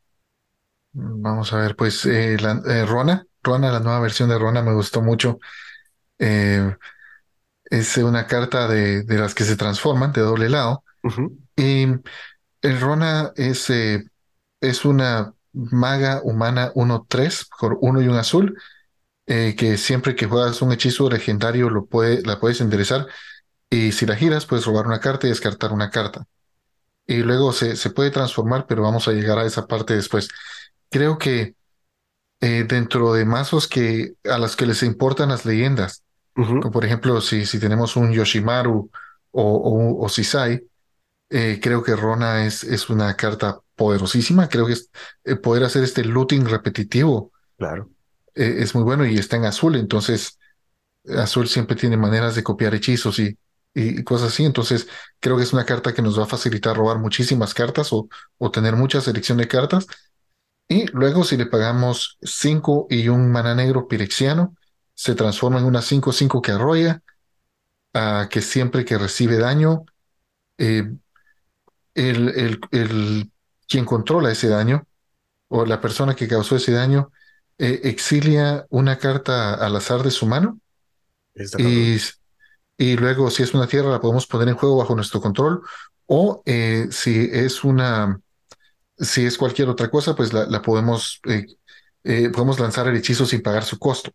Vamos 0.92 1.52
a 1.52 1.58
ver, 1.58 1.76
pues 1.76 2.04
eh, 2.04 2.36
la, 2.40 2.60
eh, 2.66 2.84
Rona, 2.84 3.24
Rona, 3.44 3.70
la 3.70 3.78
nueva 3.78 4.00
versión 4.00 4.28
de 4.28 4.40
Rona 4.40 4.60
me 4.60 4.74
gustó 4.74 5.02
mucho. 5.02 5.38
Eh, 6.18 6.74
es 7.66 7.96
una 7.98 8.26
carta 8.26 8.66
de, 8.66 9.04
las 9.06 9.36
que 9.36 9.44
se 9.44 9.54
transforman 9.54 10.10
de 10.10 10.22
doble 10.22 10.48
lado. 10.48 10.82
Y 11.54 11.86
el 12.62 12.80
Rona 12.80 13.30
es, 13.36 13.70
es 13.70 14.84
una 14.84 15.32
maga 15.52 16.22
humana 16.24 16.72
1-3 16.74 17.46
por 17.56 17.78
uno 17.80 18.02
y 18.02 18.08
un 18.08 18.16
azul 18.16 18.58
eh, 19.30 19.54
que 19.56 19.78
siempre 19.78 20.16
que 20.16 20.26
juegas 20.26 20.60
un 20.60 20.72
hechizo 20.72 21.08
legendario 21.08 21.70
lo 21.70 21.86
puede, 21.86 22.20
la 22.22 22.40
puedes 22.40 22.60
enderezar 22.60 23.06
y 23.70 23.92
si 23.92 24.04
la 24.04 24.16
giras 24.16 24.44
puedes 24.44 24.66
robar 24.66 24.88
una 24.88 24.98
carta 24.98 25.28
y 25.28 25.30
descartar 25.30 25.72
una 25.72 25.88
carta. 25.88 26.26
Y 27.06 27.18
luego 27.18 27.52
se, 27.52 27.76
se 27.76 27.90
puede 27.90 28.10
transformar, 28.10 28.66
pero 28.66 28.82
vamos 28.82 29.06
a 29.06 29.12
llegar 29.12 29.38
a 29.38 29.46
esa 29.46 29.68
parte 29.68 29.94
después. 29.94 30.28
Creo 30.90 31.16
que 31.16 31.54
eh, 32.40 32.64
dentro 32.66 33.12
de 33.12 33.24
mazos 33.24 33.68
que, 33.68 34.14
a 34.24 34.36
las 34.36 34.56
que 34.56 34.66
les 34.66 34.82
importan 34.82 35.28
las 35.28 35.44
leyendas, 35.46 36.02
por 36.72 36.84
ejemplo 36.84 37.20
si, 37.20 37.46
si 37.46 37.60
tenemos 37.60 37.94
un 37.94 38.12
Yoshimaru 38.12 38.90
o, 39.30 39.42
o, 39.42 40.04
o 40.04 40.08
Sisai, 40.08 40.66
eh, 41.28 41.60
creo 41.62 41.84
que 41.84 41.94
Rona 41.94 42.46
es, 42.46 42.64
es 42.64 42.90
una 42.90 43.14
carta 43.14 43.60
poderosísima. 43.76 44.48
Creo 44.48 44.66
que 44.66 44.72
es, 44.72 44.90
poder 45.40 45.62
hacer 45.62 45.84
este 45.84 46.02
looting 46.04 46.46
repetitivo 46.46 47.30
claro. 47.56 47.90
Eh, 48.34 48.56
es 48.58 48.74
muy 48.74 48.84
bueno 48.84 49.06
y 49.06 49.18
está 49.18 49.36
en 49.36 49.44
azul, 49.44 49.76
entonces 49.76 50.38
azul 51.18 51.48
siempre 51.48 51.76
tiene 51.76 51.96
maneras 51.96 52.34
de 52.34 52.42
copiar 52.44 52.74
hechizos 52.74 53.18
y, 53.18 53.38
y, 53.74 54.04
cosas 54.04 54.32
así, 54.32 54.44
entonces 54.44 54.88
creo 55.20 55.36
que 55.36 55.44
es 55.44 55.52
una 55.52 55.64
carta 55.66 55.94
que 55.94 56.02
nos 56.02 56.18
va 56.18 56.24
a 56.24 56.26
facilitar 56.26 56.76
robar 56.76 56.98
muchísimas 56.98 57.54
cartas 57.54 57.92
o, 57.92 58.08
o 58.38 58.50
tener 58.50 58.76
mucha 58.76 59.00
selección 59.00 59.38
de 59.38 59.48
cartas. 59.48 59.86
Y 60.68 60.86
luego 60.92 61.24
si 61.24 61.36
le 61.36 61.46
pagamos 61.46 62.18
5 62.22 62.86
y 62.90 63.08
un 63.08 63.30
mana 63.32 63.54
negro 63.54 63.88
pirexiano, 63.88 64.54
se 64.94 65.14
transforma 65.14 65.58
en 65.58 65.64
una 65.66 65.82
5-5 65.82 66.42
que 66.42 66.52
arrolla, 66.52 67.02
a 67.94 68.28
que 68.30 68.42
siempre 68.42 68.84
que 68.84 68.98
recibe 68.98 69.38
daño, 69.38 69.84
eh, 70.58 70.90
el, 71.94 72.28
el, 72.30 72.60
el, 72.72 73.32
quien 73.68 73.84
controla 73.84 74.30
ese 74.30 74.48
daño 74.48 74.86
o 75.48 75.64
la 75.66 75.80
persona 75.80 76.14
que 76.16 76.28
causó 76.28 76.56
ese 76.56 76.72
daño 76.72 77.12
eh, 77.62 77.80
exilia 77.84 78.64
una 78.70 78.96
carta 78.96 79.52
al 79.52 79.76
azar 79.76 80.02
de 80.02 80.10
su 80.10 80.24
mano 80.24 80.58
y, 81.58 81.98
y, 82.78 82.96
luego 82.96 83.30
si 83.30 83.42
es 83.42 83.52
una 83.52 83.66
tierra 83.66 83.90
la 83.90 84.00
podemos 84.00 84.26
poner 84.26 84.48
en 84.48 84.54
juego 84.54 84.78
bajo 84.78 84.94
nuestro 84.94 85.20
control. 85.20 85.60
O 86.06 86.42
eh, 86.46 86.88
si 86.90 87.28
es 87.30 87.62
una 87.62 88.18
si 88.96 89.26
es 89.26 89.36
cualquier 89.36 89.68
otra 89.68 89.90
cosa 89.90 90.16
pues 90.16 90.32
la, 90.32 90.62
podemos 90.62 91.20
eh, 91.26 92.30
podemos 92.30 92.58
lanzar 92.58 92.88
el 92.88 92.96
hechizo 92.96 93.26
sin 93.26 93.42
pagar 93.42 93.64
su 93.64 93.78
costo. 93.78 94.10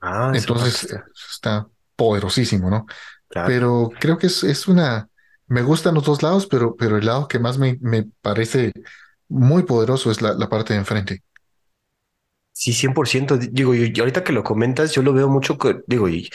Ah, 0.00 0.30
entonces 0.32 0.96
está 1.32 1.66
poderosísimo 1.96 2.70
no 2.70 2.86
pero 3.28 3.90
creo 3.98 4.18
que 4.18 4.28
es, 4.28 4.44
es 4.44 4.68
una 4.68 5.08
me 5.48 5.62
gustan 5.62 5.94
los 5.94 6.04
dos 6.04 6.22
lados 6.22 6.46
pero 6.46 6.76
pero 6.76 6.96
el 6.96 7.06
lado 7.06 7.26
que 7.26 7.38
más 7.40 7.58
me, 7.58 7.76
me 7.80 8.06
parece 8.20 8.72
muy 9.28 9.64
poderoso 9.64 10.12
es 10.12 10.22
la, 10.22 10.34
la 10.34 10.48
parte 10.48 10.74
de 10.74 10.80
enfrente 10.80 11.22
Sí, 12.54 12.72
100%. 12.72 13.36
Digo, 13.50 13.74
y 13.74 13.92
ahorita 13.98 14.22
que 14.22 14.32
lo 14.32 14.44
comentas, 14.44 14.92
yo 14.92 15.02
lo 15.02 15.12
veo 15.12 15.28
mucho, 15.28 15.58
digo, 15.88 16.08
y 16.08 16.30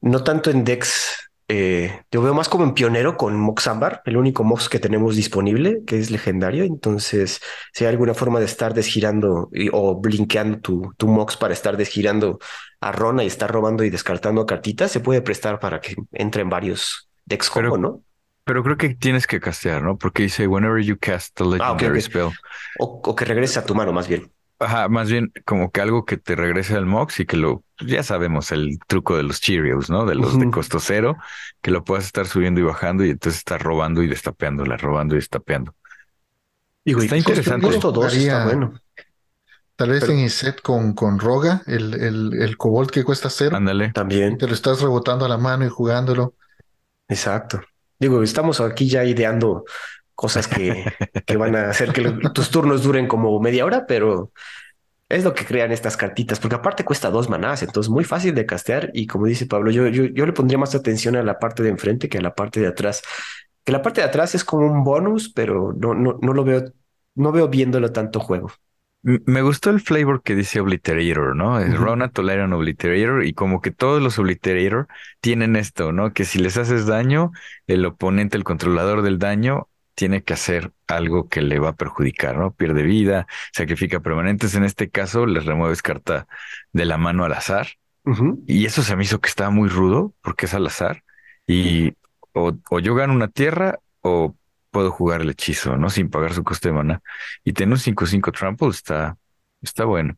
no 0.00 0.22
tanto 0.22 0.50
en 0.50 0.62
Dex, 0.62 1.30
eh, 1.48 2.04
yo 2.12 2.22
veo 2.22 2.32
más 2.32 2.48
como 2.48 2.62
en 2.62 2.74
pionero 2.74 3.16
con 3.16 3.36
Mox 3.36 3.66
Ambar, 3.66 4.00
el 4.04 4.16
único 4.16 4.44
Mox 4.44 4.68
que 4.68 4.78
tenemos 4.78 5.16
disponible, 5.16 5.82
que 5.84 5.98
es 5.98 6.12
legendario. 6.12 6.62
Entonces, 6.62 7.40
si 7.72 7.84
hay 7.84 7.90
alguna 7.90 8.14
forma 8.14 8.38
de 8.38 8.46
estar 8.46 8.72
desgirando 8.72 9.50
o 9.72 10.00
blinkeando 10.00 10.60
tu, 10.60 10.94
tu 10.96 11.08
Mox 11.08 11.36
para 11.36 11.52
estar 11.52 11.76
desgirando 11.76 12.38
a 12.80 12.92
Rona 12.92 13.24
y 13.24 13.26
estar 13.26 13.50
robando 13.50 13.82
y 13.82 13.90
descartando 13.90 14.46
cartitas, 14.46 14.92
se 14.92 15.00
puede 15.00 15.22
prestar 15.22 15.58
para 15.58 15.80
que 15.80 15.96
entren 16.12 16.48
varios 16.48 17.10
decks 17.24 17.50
como, 17.50 17.76
¿no? 17.76 18.02
Pero 18.44 18.62
creo 18.62 18.76
que 18.76 18.94
tienes 18.94 19.26
que 19.26 19.40
castear, 19.40 19.82
¿no? 19.82 19.96
Porque 19.98 20.22
dice, 20.22 20.46
whenever 20.46 20.80
you 20.80 20.96
cast 21.00 21.40
a 21.40 21.44
ah, 21.44 21.46
legendary 21.48 22.00
spell. 22.00 22.30
O, 22.78 23.00
o, 23.02 23.16
que 23.16 23.24
regrese 23.24 23.58
a 23.58 23.64
tu 23.64 23.74
mano, 23.74 23.92
más 23.92 24.06
bien. 24.06 24.30
Ajá, 24.64 24.88
más 24.88 25.10
bien 25.10 25.32
como 25.44 25.70
que 25.70 25.80
algo 25.80 26.04
que 26.04 26.16
te 26.16 26.36
regrese 26.36 26.74
al 26.74 26.86
Mox 26.86 27.20
y 27.20 27.26
que 27.26 27.36
lo, 27.36 27.62
ya 27.80 28.02
sabemos 28.02 28.50
el 28.52 28.78
truco 28.86 29.16
de 29.16 29.22
los 29.22 29.40
Cheerios, 29.40 29.90
¿no? 29.90 30.06
De 30.06 30.14
los 30.14 30.38
de 30.38 30.50
costo 30.50 30.80
cero, 30.80 31.16
que 31.60 31.70
lo 31.70 31.84
puedas 31.84 32.06
estar 32.06 32.26
subiendo 32.26 32.60
y 32.60 32.64
bajando 32.64 33.04
y 33.04 33.10
entonces 33.10 33.38
estar 33.38 33.62
robando 33.62 34.02
y 34.02 34.08
destapeándola, 34.08 34.76
robando 34.76 35.14
y 35.14 35.18
destapeando. 35.18 35.74
Digo, 36.84 37.02
está 37.02 37.16
interesante. 37.16 37.68
está 37.68 38.44
bueno. 38.44 38.74
Tal 39.76 39.90
vez 39.90 40.08
en 40.08 40.20
el 40.20 40.30
set 40.30 40.62
con, 40.62 40.94
con 40.94 41.18
Roga, 41.18 41.62
el, 41.66 41.94
el, 41.94 42.40
el 42.40 42.56
Cobalt 42.56 42.90
que 42.90 43.02
cuesta 43.02 43.28
cero. 43.28 43.56
Ándale. 43.56 43.92
También. 43.92 44.38
Te 44.38 44.46
lo 44.46 44.54
estás 44.54 44.80
rebotando 44.80 45.24
a 45.24 45.28
la 45.28 45.36
mano 45.36 45.66
y 45.66 45.68
jugándolo. 45.68 46.34
Exacto. 47.08 47.60
Digo, 47.98 48.22
estamos 48.22 48.60
aquí 48.60 48.88
ya 48.88 49.04
ideando 49.04 49.64
cosas 50.14 50.48
que, 50.48 50.84
que 51.26 51.36
van 51.36 51.56
a 51.56 51.70
hacer 51.70 51.92
que 51.92 52.02
tus 52.32 52.50
turnos 52.50 52.82
duren 52.82 53.06
como 53.06 53.38
media 53.40 53.64
hora, 53.64 53.86
pero 53.86 54.32
es 55.08 55.24
lo 55.24 55.34
que 55.34 55.44
crean 55.44 55.72
estas 55.72 55.96
cartitas, 55.96 56.40
porque 56.40 56.56
aparte 56.56 56.84
cuesta 56.84 57.10
dos 57.10 57.28
manás, 57.28 57.62
entonces 57.62 57.90
muy 57.90 58.04
fácil 58.04 58.34
de 58.34 58.46
castear 58.46 58.90
y 58.94 59.06
como 59.06 59.26
dice 59.26 59.46
Pablo, 59.46 59.70
yo, 59.70 59.86
yo, 59.88 60.04
yo 60.04 60.26
le 60.26 60.32
pondría 60.32 60.58
más 60.58 60.74
atención 60.74 61.16
a 61.16 61.22
la 61.22 61.38
parte 61.38 61.62
de 61.62 61.68
enfrente 61.68 62.08
que 62.08 62.18
a 62.18 62.22
la 62.22 62.34
parte 62.34 62.60
de 62.60 62.68
atrás. 62.68 63.02
Que 63.64 63.72
la 63.72 63.82
parte 63.82 64.00
de 64.00 64.06
atrás 64.06 64.34
es 64.34 64.44
como 64.44 64.66
un 64.66 64.84
bonus, 64.84 65.30
pero 65.32 65.72
no, 65.78 65.94
no, 65.94 66.18
no 66.20 66.32
lo 66.34 66.44
veo, 66.44 66.64
no 67.14 67.32
veo 67.32 67.48
viéndolo 67.48 67.92
tanto 67.92 68.20
juego. 68.20 68.50
Me 69.02 69.42
gustó 69.42 69.68
el 69.68 69.80
flavor 69.80 70.22
que 70.22 70.34
dice 70.34 70.60
Obliterator, 70.60 71.36
¿no? 71.36 71.60
Es 71.60 71.76
Rona 71.76 72.10
tolera 72.10 72.46
un 72.46 72.54
Obliterator 72.54 73.26
y 73.26 73.34
como 73.34 73.60
que 73.60 73.70
todos 73.70 74.02
los 74.02 74.18
Obliterator 74.18 74.88
tienen 75.20 75.56
esto, 75.56 75.92
¿no? 75.92 76.14
Que 76.14 76.24
si 76.24 76.38
les 76.38 76.56
haces 76.56 76.86
daño, 76.86 77.30
el 77.66 77.84
oponente, 77.84 78.38
el 78.38 78.44
controlador 78.44 79.02
del 79.02 79.18
daño, 79.18 79.68
tiene 79.94 80.22
que 80.22 80.32
hacer 80.34 80.72
algo 80.86 81.28
que 81.28 81.42
le 81.42 81.58
va 81.58 81.70
a 81.70 81.76
perjudicar, 81.76 82.36
¿no? 82.36 82.52
Pierde 82.52 82.82
vida, 82.82 83.26
sacrifica 83.52 84.00
permanentes. 84.00 84.54
En 84.54 84.64
este 84.64 84.90
caso, 84.90 85.26
les 85.26 85.44
remueves 85.44 85.82
carta 85.82 86.26
de 86.72 86.84
la 86.84 86.98
mano 86.98 87.24
al 87.24 87.32
azar. 87.32 87.68
Y 88.46 88.66
eso 88.66 88.82
se 88.82 88.96
me 88.96 89.04
hizo 89.04 89.20
que 89.20 89.30
estaba 89.30 89.48
muy 89.48 89.68
rudo 89.68 90.14
porque 90.20 90.46
es 90.46 90.54
al 90.54 90.66
azar. 90.66 91.02
Y 91.46 91.94
o, 92.32 92.52
yo 92.80 92.94
gano 92.94 93.14
una 93.14 93.28
tierra 93.28 93.78
o 94.00 94.36
puedo 94.70 94.90
jugar 94.90 95.22
el 95.22 95.30
hechizo, 95.30 95.76
¿no? 95.76 95.88
Sin 95.88 96.10
pagar 96.10 96.34
su 96.34 96.44
coste 96.44 96.68
de 96.68 96.74
mana. 96.74 97.02
Y 97.44 97.52
tener 97.52 97.72
un 97.72 97.78
5-5 97.78 98.32
trample 98.32 98.68
está, 98.68 99.16
está 99.62 99.84
bueno. 99.84 100.16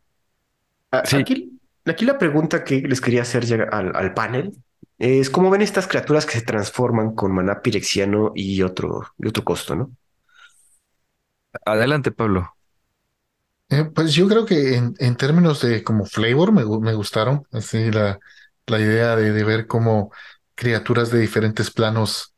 Aquí, 0.90 1.60
aquí 1.84 2.04
la 2.04 2.18
pregunta 2.18 2.64
que 2.64 2.80
les 2.80 3.00
quería 3.00 3.22
hacer 3.22 3.68
al, 3.70 3.94
al 3.94 4.14
panel 4.14 4.52
es 4.98 5.30
cómo 5.30 5.50
ven 5.50 5.62
estas 5.62 5.86
criaturas 5.86 6.26
que 6.26 6.32
se 6.32 6.42
transforman 6.42 7.14
con 7.14 7.32
maná 7.32 7.60
pirexiano 7.62 8.32
y 8.34 8.62
otro, 8.62 9.12
y 9.18 9.28
otro 9.28 9.44
costo, 9.44 9.76
¿no? 9.76 9.90
Adelante, 11.64 12.10
Pablo. 12.12 12.56
Eh, 13.68 13.84
pues 13.84 14.14
yo 14.14 14.28
creo 14.28 14.46
que 14.46 14.76
en, 14.76 14.94
en, 14.98 15.16
términos 15.16 15.60
de 15.60 15.82
como 15.82 16.04
flavor 16.06 16.52
me, 16.52 16.64
me 16.64 16.94
gustaron, 16.94 17.46
así 17.50 17.90
la, 17.90 18.20
la 18.66 18.78
idea 18.78 19.16
de, 19.16 19.32
de, 19.32 19.44
ver 19.44 19.66
cómo 19.66 20.12
criaturas 20.54 21.10
de 21.10 21.18
diferentes 21.18 21.70
planos 21.72 22.34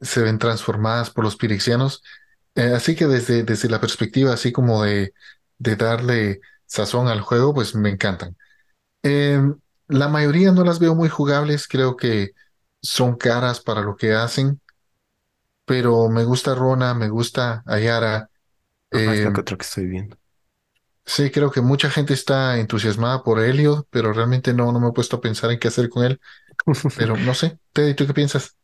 se 0.00 0.22
ven 0.22 0.38
transformadas 0.38 1.10
por 1.10 1.24
los 1.24 1.36
pirexianos. 1.36 2.02
Eh, 2.54 2.72
así 2.74 2.96
que 2.96 3.06
desde, 3.06 3.44
desde 3.44 3.68
la 3.68 3.80
perspectiva 3.80 4.32
así 4.32 4.52
como 4.52 4.82
de, 4.84 5.14
de 5.58 5.76
darle 5.76 6.40
sazón 6.66 7.08
al 7.08 7.20
juego, 7.20 7.54
pues 7.54 7.74
me 7.74 7.90
encantan. 7.90 8.36
Eh, 9.02 9.40
la 9.88 10.08
mayoría 10.08 10.52
no 10.52 10.64
las 10.64 10.78
veo 10.78 10.94
muy 10.94 11.08
jugables, 11.08 11.68
creo 11.68 11.96
que 11.96 12.30
son 12.80 13.16
caras 13.16 13.60
para 13.60 13.82
lo 13.82 13.96
que 13.96 14.12
hacen, 14.12 14.60
pero 15.64 16.08
me 16.08 16.24
gusta 16.24 16.54
Rona, 16.54 16.94
me 16.94 17.08
gusta 17.08 17.62
Ayara. 17.66 18.28
es 18.90 19.24
lo 19.24 19.30
eh, 19.30 19.32
que 19.32 19.40
otro 19.40 19.56
que 19.56 19.64
estoy 19.64 19.86
viendo. 19.86 20.16
Sí, 21.04 21.30
creo 21.30 21.50
que 21.50 21.60
mucha 21.60 21.90
gente 21.90 22.14
está 22.14 22.58
entusiasmada 22.58 23.22
por 23.22 23.40
Helio, 23.40 23.86
pero 23.90 24.12
realmente 24.12 24.54
no, 24.54 24.70
no 24.72 24.80
me 24.80 24.88
he 24.88 24.92
puesto 24.92 25.16
a 25.16 25.20
pensar 25.20 25.50
en 25.50 25.58
qué 25.58 25.68
hacer 25.68 25.88
con 25.88 26.04
él. 26.04 26.20
Pero 26.96 27.16
no 27.16 27.34
sé, 27.34 27.58
Teddy, 27.72 27.94
¿tú 27.94 28.06
qué 28.06 28.14
piensas? 28.14 28.56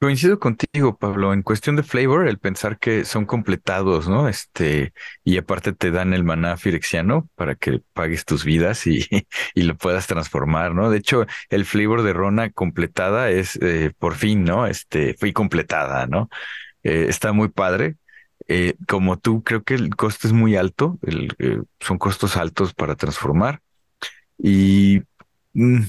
Coincido 0.00 0.38
contigo, 0.38 0.96
Pablo, 0.96 1.32
en 1.32 1.42
cuestión 1.42 1.74
de 1.74 1.82
flavor, 1.82 2.28
el 2.28 2.38
pensar 2.38 2.78
que 2.78 3.04
son 3.04 3.26
completados, 3.26 4.08
¿no? 4.08 4.28
Este, 4.28 4.92
y 5.24 5.38
aparte 5.38 5.72
te 5.72 5.90
dan 5.90 6.14
el 6.14 6.22
maná 6.22 6.56
firexiano 6.56 7.28
para 7.34 7.56
que 7.56 7.82
pagues 7.94 8.24
tus 8.24 8.44
vidas 8.44 8.86
y, 8.86 9.04
y 9.56 9.62
lo 9.62 9.76
puedas 9.76 10.06
transformar, 10.06 10.72
¿no? 10.72 10.88
De 10.90 10.98
hecho, 10.98 11.26
el 11.50 11.64
flavor 11.64 12.02
de 12.02 12.12
Rona 12.12 12.50
completada 12.50 13.30
es 13.30 13.56
eh, 13.60 13.90
por 13.98 14.14
fin, 14.14 14.44
¿no? 14.44 14.68
Este, 14.68 15.14
fui 15.14 15.32
completada, 15.32 16.06
¿no? 16.06 16.28
Eh, 16.84 17.06
está 17.08 17.32
muy 17.32 17.48
padre. 17.48 17.96
Eh, 18.46 18.76
como 18.86 19.18
tú, 19.18 19.42
creo 19.42 19.64
que 19.64 19.74
el 19.74 19.96
costo 19.96 20.28
es 20.28 20.32
muy 20.32 20.54
alto, 20.56 20.98
el, 21.02 21.34
son 21.80 21.98
costos 21.98 22.36
altos 22.36 22.72
para 22.72 22.94
transformar. 22.94 23.62
Y 24.38 25.02
mm, 25.54 25.80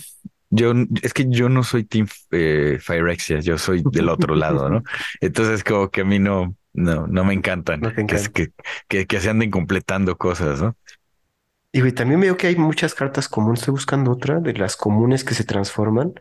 yo, 0.50 0.74
es 1.02 1.14
que 1.14 1.26
yo 1.30 1.50
no 1.50 1.64
soy 1.64 1.84
Team 1.86 2.08
eh, 2.32 2.80
Phyrexia, 2.86 3.40
yo 3.40 3.58
soy 3.58 3.84
del 3.92 4.10
otro 4.10 4.36
lado, 4.36 4.70
¿no? 4.70 4.84
Entonces, 5.22 5.64
como 5.64 5.90
que 5.92 6.02
a 6.02 6.06
mí 6.06 6.20
no, 6.20 6.56
no, 6.74 7.08
no 7.08 7.24
me 7.26 7.34
encantan 7.34 7.82
No 7.82 7.92
que, 7.94 8.02
encanta. 8.02 8.30
que, 8.34 8.50
que, 8.88 9.08
que 9.08 9.20
se 9.22 9.30
anden 9.30 9.52
completando 9.52 10.18
cosas, 10.18 10.62
¿no? 10.62 10.78
Y 11.72 11.82
güey, 11.82 11.92
también 11.94 12.20
veo 12.22 12.36
que 12.38 12.48
hay 12.48 12.56
muchas 12.56 12.96
cartas 12.96 13.30
comunes. 13.30 13.60
Estoy 13.62 13.74
buscando 13.74 14.12
otra 14.12 14.40
de 14.40 14.54
las 14.54 14.76
comunes 14.76 15.24
que 15.24 15.36
se 15.36 15.44
transforman. 15.44 16.14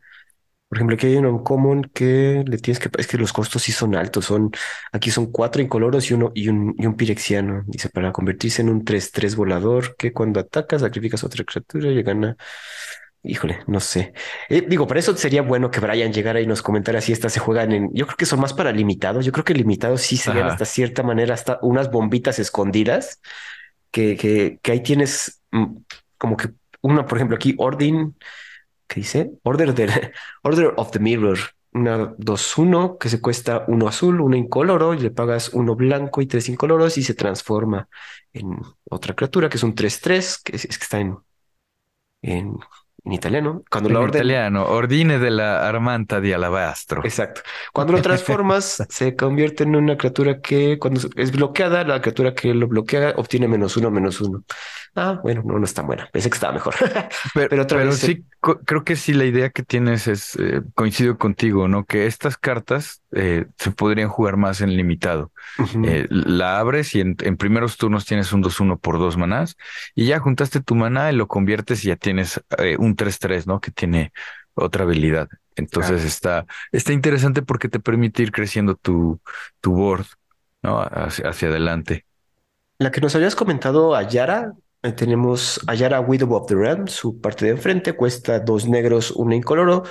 Por 0.68 0.79
ejemplo, 0.79 0.97
aquí 0.97 1.07
hay 1.09 1.16
una 1.16 1.31
uncommon 1.31 1.85
que 1.95 2.45
le 2.47 2.59
tienes 2.59 2.81
que... 2.81 2.91
Es 2.99 3.07
que 3.09 3.18
los 3.18 3.33
costos 3.33 3.62
sí 3.62 3.72
son 3.72 3.95
altos. 3.97 4.26
Son, 4.26 4.51
aquí 4.93 5.11
son 5.11 5.33
cuatro 5.33 5.62
incoloros 5.62 6.11
y 6.11 6.14
uno 6.14 6.33
y 6.35 6.49
un, 6.49 6.74
y 6.79 6.87
un 6.87 6.97
pirexiano. 6.97 7.64
Dice, 7.66 7.91
para 7.91 8.12
convertirse 8.12 8.62
en 8.62 8.70
un 8.70 8.85
tres 8.85 9.12
tres 9.12 9.37
volador 9.37 9.97
que 9.97 10.12
cuando 10.12 10.41
atacas 10.41 10.83
sacrificas 10.83 11.24
otra 11.24 11.45
criatura 11.45 11.91
y 11.91 12.03
gana... 12.03 12.37
Híjole, 13.22 13.58
no 13.66 13.80
sé. 13.80 14.12
Eh, 14.48 14.64
digo, 14.66 14.86
para 14.86 15.00
eso 15.00 15.16
sería 15.16 15.42
bueno 15.42 15.70
que 15.70 15.80
Brian 15.80 16.12
llegara 16.12 16.40
y 16.40 16.46
nos 16.46 16.62
comentara 16.62 17.00
si 17.00 17.12
estas 17.12 17.32
se 17.32 17.40
juegan 17.40 17.72
en... 17.72 17.90
Yo 17.92 18.06
creo 18.06 18.16
que 18.16 18.26
son 18.26 18.40
más 18.40 18.54
para 18.54 18.72
limitados. 18.72 19.24
Yo 19.24 19.32
creo 19.32 19.44
que 19.44 19.54
limitados 19.54 20.02
sí 20.02 20.16
serían 20.16 20.46
Ajá. 20.46 20.52
hasta 20.54 20.64
cierta 20.64 21.02
manera 21.02 21.34
hasta 21.34 21.58
unas 21.62 21.90
bombitas 21.90 22.38
escondidas 22.38 23.20
que, 23.90 24.16
que, 24.16 24.60
que 24.62 24.72
ahí 24.72 24.82
tienes 24.82 25.42
mm, 25.50 25.76
como 26.16 26.36
que 26.36 26.50
una, 26.80 27.06
por 27.06 27.18
ejemplo, 27.18 27.36
aquí 27.36 27.54
Ordin, 27.58 28.16
¿qué 28.86 29.00
dice? 29.00 29.32
Order, 29.42 29.74
de, 29.74 30.12
Order 30.42 30.74
of 30.76 30.90
the 30.90 30.98
Mirror, 30.98 31.38
una 31.72 32.14
dos 32.18 32.56
uno 32.56 32.98
que 32.98 33.08
se 33.08 33.20
cuesta 33.20 33.64
uno 33.68 33.88
azul, 33.88 34.20
uno 34.20 34.36
incoloro, 34.36 34.94
y 34.94 34.98
le 34.98 35.10
pagas 35.10 35.50
uno 35.50 35.74
blanco 35.74 36.22
y 36.22 36.26
tres 36.26 36.48
incoloros 36.48 36.98
y 36.98 37.02
se 37.02 37.14
transforma 37.14 37.88
en 38.32 38.58
otra 38.88 39.14
criatura 39.14 39.48
que 39.48 39.56
es 39.56 39.62
un 39.62 39.74
tres 39.74 40.00
tres 40.00 40.38
que 40.38 40.56
es, 40.56 40.64
es 40.64 40.78
que 40.78 40.84
está 40.84 41.00
en, 41.00 41.18
en, 42.22 42.56
en 43.09 43.12
italiano. 43.14 43.62
Cuando 43.70 43.88
En 43.90 43.96
orden 43.96 44.09
italiano, 44.20 44.66
ordine 44.66 45.18
de 45.18 45.30
la 45.30 45.66
Armanta 45.68 46.20
di 46.20 46.32
Alabastro. 46.32 47.02
Exacto. 47.04 47.40
Cuando 47.72 47.94
lo 47.94 48.02
transformas, 48.02 48.84
se 48.88 49.16
convierte 49.16 49.64
en 49.64 49.74
una 49.76 49.96
criatura 49.96 50.40
que 50.40 50.78
cuando 50.78 51.00
es 51.16 51.32
bloqueada, 51.32 51.84
la 51.84 52.00
criatura 52.00 52.34
que 52.34 52.54
lo 52.54 52.68
bloquea 52.68 53.14
obtiene 53.16 53.48
menos 53.48 53.76
uno, 53.76 53.90
menos 53.90 54.20
uno. 54.20 54.44
Ah, 54.94 55.20
bueno, 55.22 55.42
no, 55.44 55.59
no 55.59 55.64
es 55.64 55.74
tan 55.74 55.86
buena. 55.86 56.09
Pensé 56.12 56.28
que 56.30 56.34
estaba 56.34 56.52
mejor. 56.52 56.74
Pero, 57.34 57.48
Pero 57.48 57.62
otra 57.62 57.78
pero 57.78 57.90
vez, 57.90 57.98
sí, 57.98 58.24
co- 58.40 58.61
creo 58.61 58.84
que 58.84 58.96
sí, 58.96 59.12
la 59.14 59.24
idea 59.24 59.50
que 59.50 59.62
tienes 59.62 60.06
es, 60.09 60.36
eh, 60.36 60.62
coincido 60.74 61.18
contigo, 61.18 61.68
¿no? 61.68 61.84
Que 61.84 62.06
estas 62.06 62.36
cartas 62.36 63.02
eh, 63.12 63.46
se 63.59 63.70
podrían 63.70 64.09
jugar 64.09 64.36
más 64.36 64.61
en 64.61 64.76
limitado. 64.76 65.32
Eh, 65.84 66.06
la 66.11 66.59
abres 66.59 66.94
y 66.94 67.00
en, 67.00 67.16
en 67.20 67.36
primeros 67.36 67.76
turnos 67.76 68.04
tienes 68.04 68.32
un 68.32 68.42
2-1 68.42 68.78
por 68.78 68.98
dos 68.98 69.16
manás 69.16 69.56
y 69.94 70.06
ya 70.06 70.18
juntaste 70.18 70.61
tu 70.61 70.74
maná 70.74 71.11
y 71.11 71.16
lo 71.16 71.26
conviertes 71.26 71.84
y 71.84 71.88
ya 71.88 71.96
tienes 71.96 72.40
eh, 72.59 72.76
un 72.78 72.96
3-3, 72.96 73.46
¿no? 73.46 73.61
Que 73.61 73.70
tiene 73.70 74.12
otra 74.54 74.84
habilidad. 74.84 75.28
Entonces 75.56 76.04
está, 76.04 76.46
está 76.70 76.92
interesante 76.92 77.42
porque 77.42 77.68
te 77.68 77.80
permite 77.80 78.22
ir 78.22 78.30
creciendo 78.30 78.74
tu, 78.76 79.20
tu 79.61 79.72
board, 79.72 80.06
¿no? 80.62 80.80
Hacia, 80.80 81.28
hacia 81.28 81.48
adelante. 81.48 82.04
La 82.78 82.92
que 82.92 83.00
nos 83.00 83.14
habías 83.16 83.34
comentado, 83.34 83.96
Ayara, 83.96 84.52
tenemos 84.96 85.61
Ayara 85.66 86.00
Widow 86.00 86.32
of 86.34 86.46
the 86.46 86.54
Realm, 86.54 86.86
su 86.86 87.20
parte 87.20 87.46
de 87.46 87.50
enfrente 87.52 87.94
cuesta 87.94 88.38
dos 88.38 88.68
negros, 88.68 89.11
una 89.11 89.34
incoloro, 89.34 89.82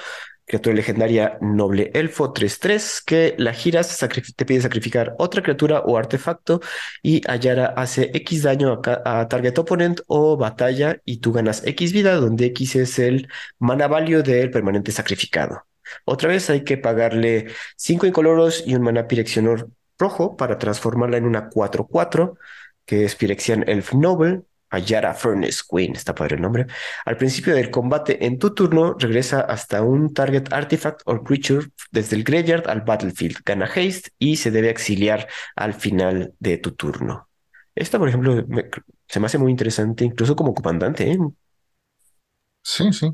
criatura 0.48 0.76
legendaria 0.76 1.38
noble 1.42 1.92
elfo 1.94 2.34
3-3, 2.34 3.04
que 3.06 3.36
la 3.38 3.54
giras, 3.54 3.98
te 4.36 4.46
pide 4.46 4.62
sacrificar 4.62 5.14
otra 5.20 5.44
criatura 5.44 5.82
o 5.82 5.98
artefacto 5.98 6.62
y 7.04 7.22
Ayara 7.30 7.68
hace 7.76 8.12
X 8.14 8.44
daño 8.44 8.82
a, 8.84 9.28
target 9.28 9.58
opponent 9.60 10.00
o 10.08 10.38
batalla 10.38 11.02
y 11.04 11.18
tú 11.18 11.34
ganas 11.34 11.64
X 11.66 11.92
vida, 11.92 12.16
donde 12.16 12.46
X 12.48 12.78
es 12.78 12.98
el 12.98 13.28
mana 13.60 13.88
value 13.88 14.24
del 14.24 14.50
permanente 14.50 14.92
sacrificado. 14.94 15.64
Otra 16.06 16.30
vez 16.30 16.50
hay 16.50 16.64
que 16.64 16.78
pagarle 16.78 17.48
cinco 17.76 18.06
incoloros 18.06 18.64
y 18.66 18.76
un 18.76 18.84
mana 18.84 19.08
pirexianor 19.08 19.70
rojo 20.00 20.38
para 20.38 20.58
transformarla 20.58 21.18
en 21.18 21.26
una 21.26 21.50
4-4 21.50 22.38
que 22.86 23.04
es 23.04 23.16
Pirexian 23.16 23.66
Elf 23.68 23.94
Noble, 23.94 24.44
Ayara 24.70 25.14
Furnace 25.14 25.62
Queen, 25.70 25.96
está 25.96 26.14
padre 26.16 26.36
el 26.36 26.42
nombre. 26.42 26.68
Al 27.06 27.18
principio 27.18 27.56
del 27.56 27.72
combate 27.72 28.26
en 28.26 28.38
tu 28.40 28.54
turno, 28.54 28.96
regresa 29.00 29.42
hasta 29.42 29.82
un 29.82 30.14
target 30.14 30.52
artifact 30.54 31.02
o 31.06 31.24
creature 31.24 31.68
desde 31.92 32.16
el 32.18 32.24
graveyard 32.24 32.70
al 32.70 32.82
battlefield. 32.82 33.38
Gana 33.46 33.66
haste 33.66 34.12
y 34.20 34.38
se 34.38 34.52
debe 34.52 34.70
exiliar 34.70 35.28
al 35.56 35.74
final 35.74 36.34
de 36.40 36.58
tu 36.58 36.72
turno. 36.72 37.30
Esta, 37.76 38.00
por 38.00 38.10
ejemplo, 38.10 38.44
me- 38.48 38.66
se 39.08 39.20
me 39.20 39.28
hace 39.28 39.38
muy 39.38 39.52
interesante, 39.52 40.04
incluso 40.06 40.36
como 40.36 40.54
comandante. 40.54 41.12
¿eh? 41.12 41.18
Sí, 42.64 42.92
sí. 42.94 43.12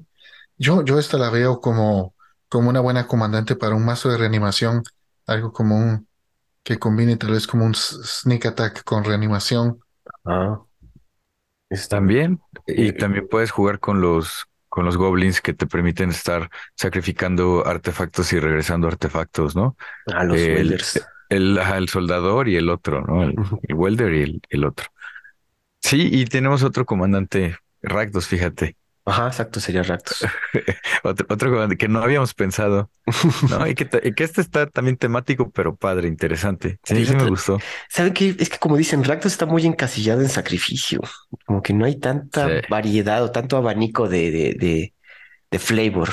Yo, 0.57 0.83
yo 0.85 0.99
esta 0.99 1.17
la 1.17 1.29
veo 1.29 1.61
como, 1.61 2.15
como 2.49 2.69
una 2.69 2.81
buena 2.81 3.07
comandante 3.07 3.55
para 3.57 3.75
un 3.75 3.85
mazo 3.85 4.09
de 4.09 4.17
reanimación, 4.17 4.83
algo 5.27 5.51
como 5.53 5.77
un 5.77 6.07
que 6.63 6.79
combine 6.79 7.17
tal 7.17 7.31
vez 7.31 7.47
como 7.47 7.65
un 7.65 7.75
sneak 7.75 8.45
attack 8.47 8.83
con 8.85 9.03
reanimación. 9.05 9.79
Ah, 10.25 10.65
También, 11.89 12.39
y 12.67 12.89
Eh, 12.89 12.93
también 12.93 13.27
puedes 13.27 13.51
jugar 13.51 13.79
con 13.79 14.01
los, 14.01 14.45
con 14.69 14.85
los 14.85 14.97
goblins 14.97 15.41
que 15.41 15.53
te 15.53 15.67
permiten 15.67 16.09
estar 16.09 16.49
sacrificando 16.75 17.65
artefactos 17.65 18.31
y 18.33 18.39
regresando 18.39 18.87
artefactos, 18.87 19.55
¿no? 19.55 19.75
a 20.07 20.23
los 20.23 20.37
el, 20.37 20.55
Welders. 20.57 21.01
el, 21.29 21.89
soldador 21.89 22.47
y 22.47 22.55
el 22.57 22.69
otro, 22.69 23.01
¿no? 23.01 23.23
El, 23.23 23.35
el 23.63 23.75
welder 23.75 24.13
y 24.13 24.21
el, 24.23 24.41
el 24.49 24.65
otro. 24.65 24.87
Sí, 25.81 26.09
y 26.11 26.25
tenemos 26.25 26.63
otro 26.63 26.85
comandante, 26.85 27.57
Rakdos, 27.81 28.27
fíjate. 28.27 28.77
Ajá, 29.05 29.27
exacto, 29.27 29.59
sería 29.59 29.83
Rakdos. 29.83 30.33
Otro, 31.03 31.25
otro 31.29 31.67
que 31.77 31.87
no 31.87 31.99
habíamos 32.01 32.33
pensado, 32.33 32.91
¿no? 33.47 33.67
Y 33.67 33.75
que, 33.75 33.89
y 34.03 34.13
que 34.13 34.23
este 34.23 34.41
está 34.41 34.67
también 34.69 34.97
temático, 34.97 35.51
pero 35.51 35.75
padre, 35.75 36.07
interesante. 36.07 36.79
Sí, 36.83 36.95
Sí, 36.95 37.05
sí 37.05 37.15
me 37.15 37.25
gustó. 37.25 37.65
¿Saben 37.89 38.13
qué? 38.13 38.35
Es 38.39 38.49
que 38.49 38.59
como 38.59 38.75
dicen, 38.77 39.03
Rakdos 39.03 39.31
está 39.33 39.45
muy 39.45 39.65
encasillado 39.65 40.21
en 40.21 40.29
sacrificio. 40.29 40.99
Como 41.45 41.61
que 41.61 41.73
no 41.73 41.85
hay 41.85 41.97
tanta 41.99 42.49
Sí. 42.49 42.61
variedad 42.67 43.23
o 43.23 43.31
tanto 43.31 43.57
abanico 43.57 44.09
de, 44.09 44.31
de, 44.31 44.53
de, 44.55 44.93
de 45.51 45.59
flavor. 45.59 46.09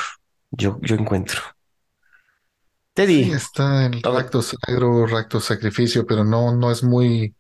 Yo, 0.53 0.78
yo 0.82 0.97
encuentro. 0.97 1.41
Teddy, 2.95 3.24
Sí, 3.24 3.32
está 3.32 3.86
el 3.86 4.03
Rakdos 4.03 4.57
Agro, 4.66 5.07
Rakdos 5.07 5.45
Sacrificio, 5.45 6.07
pero 6.07 6.24
no, 6.24 6.55
no 6.55 6.70
es 6.70 6.82
muy, 6.82 7.34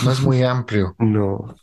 no 0.00 0.12
es 0.12 0.22
muy 0.22 0.42
amplio. 0.44 0.98
no 0.98 1.56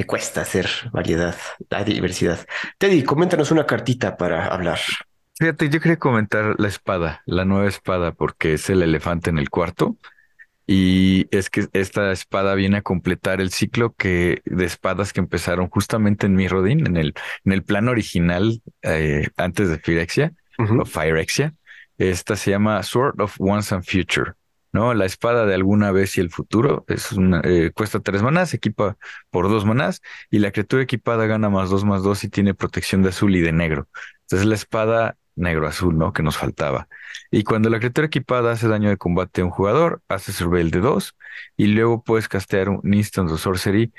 le 0.00 0.06
cuesta 0.06 0.40
hacer 0.40 0.66
variedad, 0.92 1.36
la 1.68 1.84
diversidad. 1.84 2.46
Teddy, 2.78 3.02
coméntanos 3.02 3.50
una 3.50 3.66
cartita 3.66 4.16
para 4.16 4.46
hablar. 4.46 4.78
Fíjate, 5.38 5.68
yo 5.68 5.78
quería 5.78 5.98
comentar 5.98 6.54
la 6.58 6.68
espada, 6.68 7.22
la 7.26 7.44
nueva 7.44 7.68
espada, 7.68 8.12
porque 8.12 8.54
es 8.54 8.70
el 8.70 8.82
elefante 8.82 9.28
en 9.28 9.36
el 9.36 9.50
cuarto. 9.50 9.98
Y 10.66 11.26
es 11.36 11.50
que 11.50 11.68
esta 11.74 12.12
espada 12.12 12.54
viene 12.54 12.78
a 12.78 12.82
completar 12.82 13.42
el 13.42 13.50
ciclo 13.50 13.92
que, 13.92 14.40
de 14.46 14.64
espadas 14.64 15.12
que 15.12 15.20
empezaron 15.20 15.68
justamente 15.68 16.26
en 16.26 16.34
Mirrodin, 16.34 16.86
en 16.86 16.96
el, 16.96 17.12
en 17.44 17.52
el 17.52 17.62
plan 17.62 17.86
original, 17.88 18.62
eh, 18.80 19.28
antes 19.36 19.68
de 19.68 19.76
Phyrexia 19.76 20.32
o. 20.56 20.86
Phyrexia. 20.86 21.52
Esta 21.98 22.36
se 22.36 22.52
llama 22.52 22.82
Sword 22.82 23.20
of 23.20 23.36
Once 23.38 23.74
and 23.74 23.84
Future, 23.84 24.32
¿no? 24.72 24.94
La 24.94 25.06
espada 25.06 25.46
de 25.46 25.54
alguna 25.54 25.92
vez 25.92 26.16
y 26.18 26.20
el 26.20 26.30
futuro. 26.30 26.84
Es 26.88 27.08
eh, 27.44 27.70
cuesta 27.74 28.00
tres 28.00 28.22
manás, 28.22 28.54
equipa 28.54 28.96
por 29.30 29.48
dos 29.48 29.64
manás, 29.64 30.00
y 30.30 30.38
la 30.38 30.52
criatura 30.52 30.82
equipada 30.82 31.26
gana 31.26 31.50
más 31.50 31.70
dos 31.70 31.84
más 31.84 32.02
dos 32.02 32.24
y 32.24 32.28
tiene 32.28 32.54
protección 32.54 33.02
de 33.02 33.10
azul 33.10 33.34
y 33.36 33.40
de 33.40 33.52
negro. 33.52 33.88
Entonces 34.22 34.46
la 34.46 34.54
espada 34.54 35.16
negro-azul, 35.36 35.96
¿no? 35.96 36.12
Que 36.12 36.22
nos 36.22 36.36
faltaba. 36.36 36.88
Y 37.30 37.44
cuando 37.44 37.70
la 37.70 37.78
criatura 37.78 38.06
equipada 38.06 38.52
hace 38.52 38.68
daño 38.68 38.90
de 38.90 38.96
combate 38.96 39.40
a 39.40 39.44
un 39.44 39.50
jugador, 39.50 40.02
hace 40.08 40.32
surveil 40.32 40.70
de 40.70 40.80
2 40.80 41.16
y 41.56 41.68
luego 41.68 42.02
puedes 42.02 42.28
castear 42.28 42.68
un 42.68 42.94
instant 42.94 43.30
o 43.30 43.38
sorcery 43.38 43.92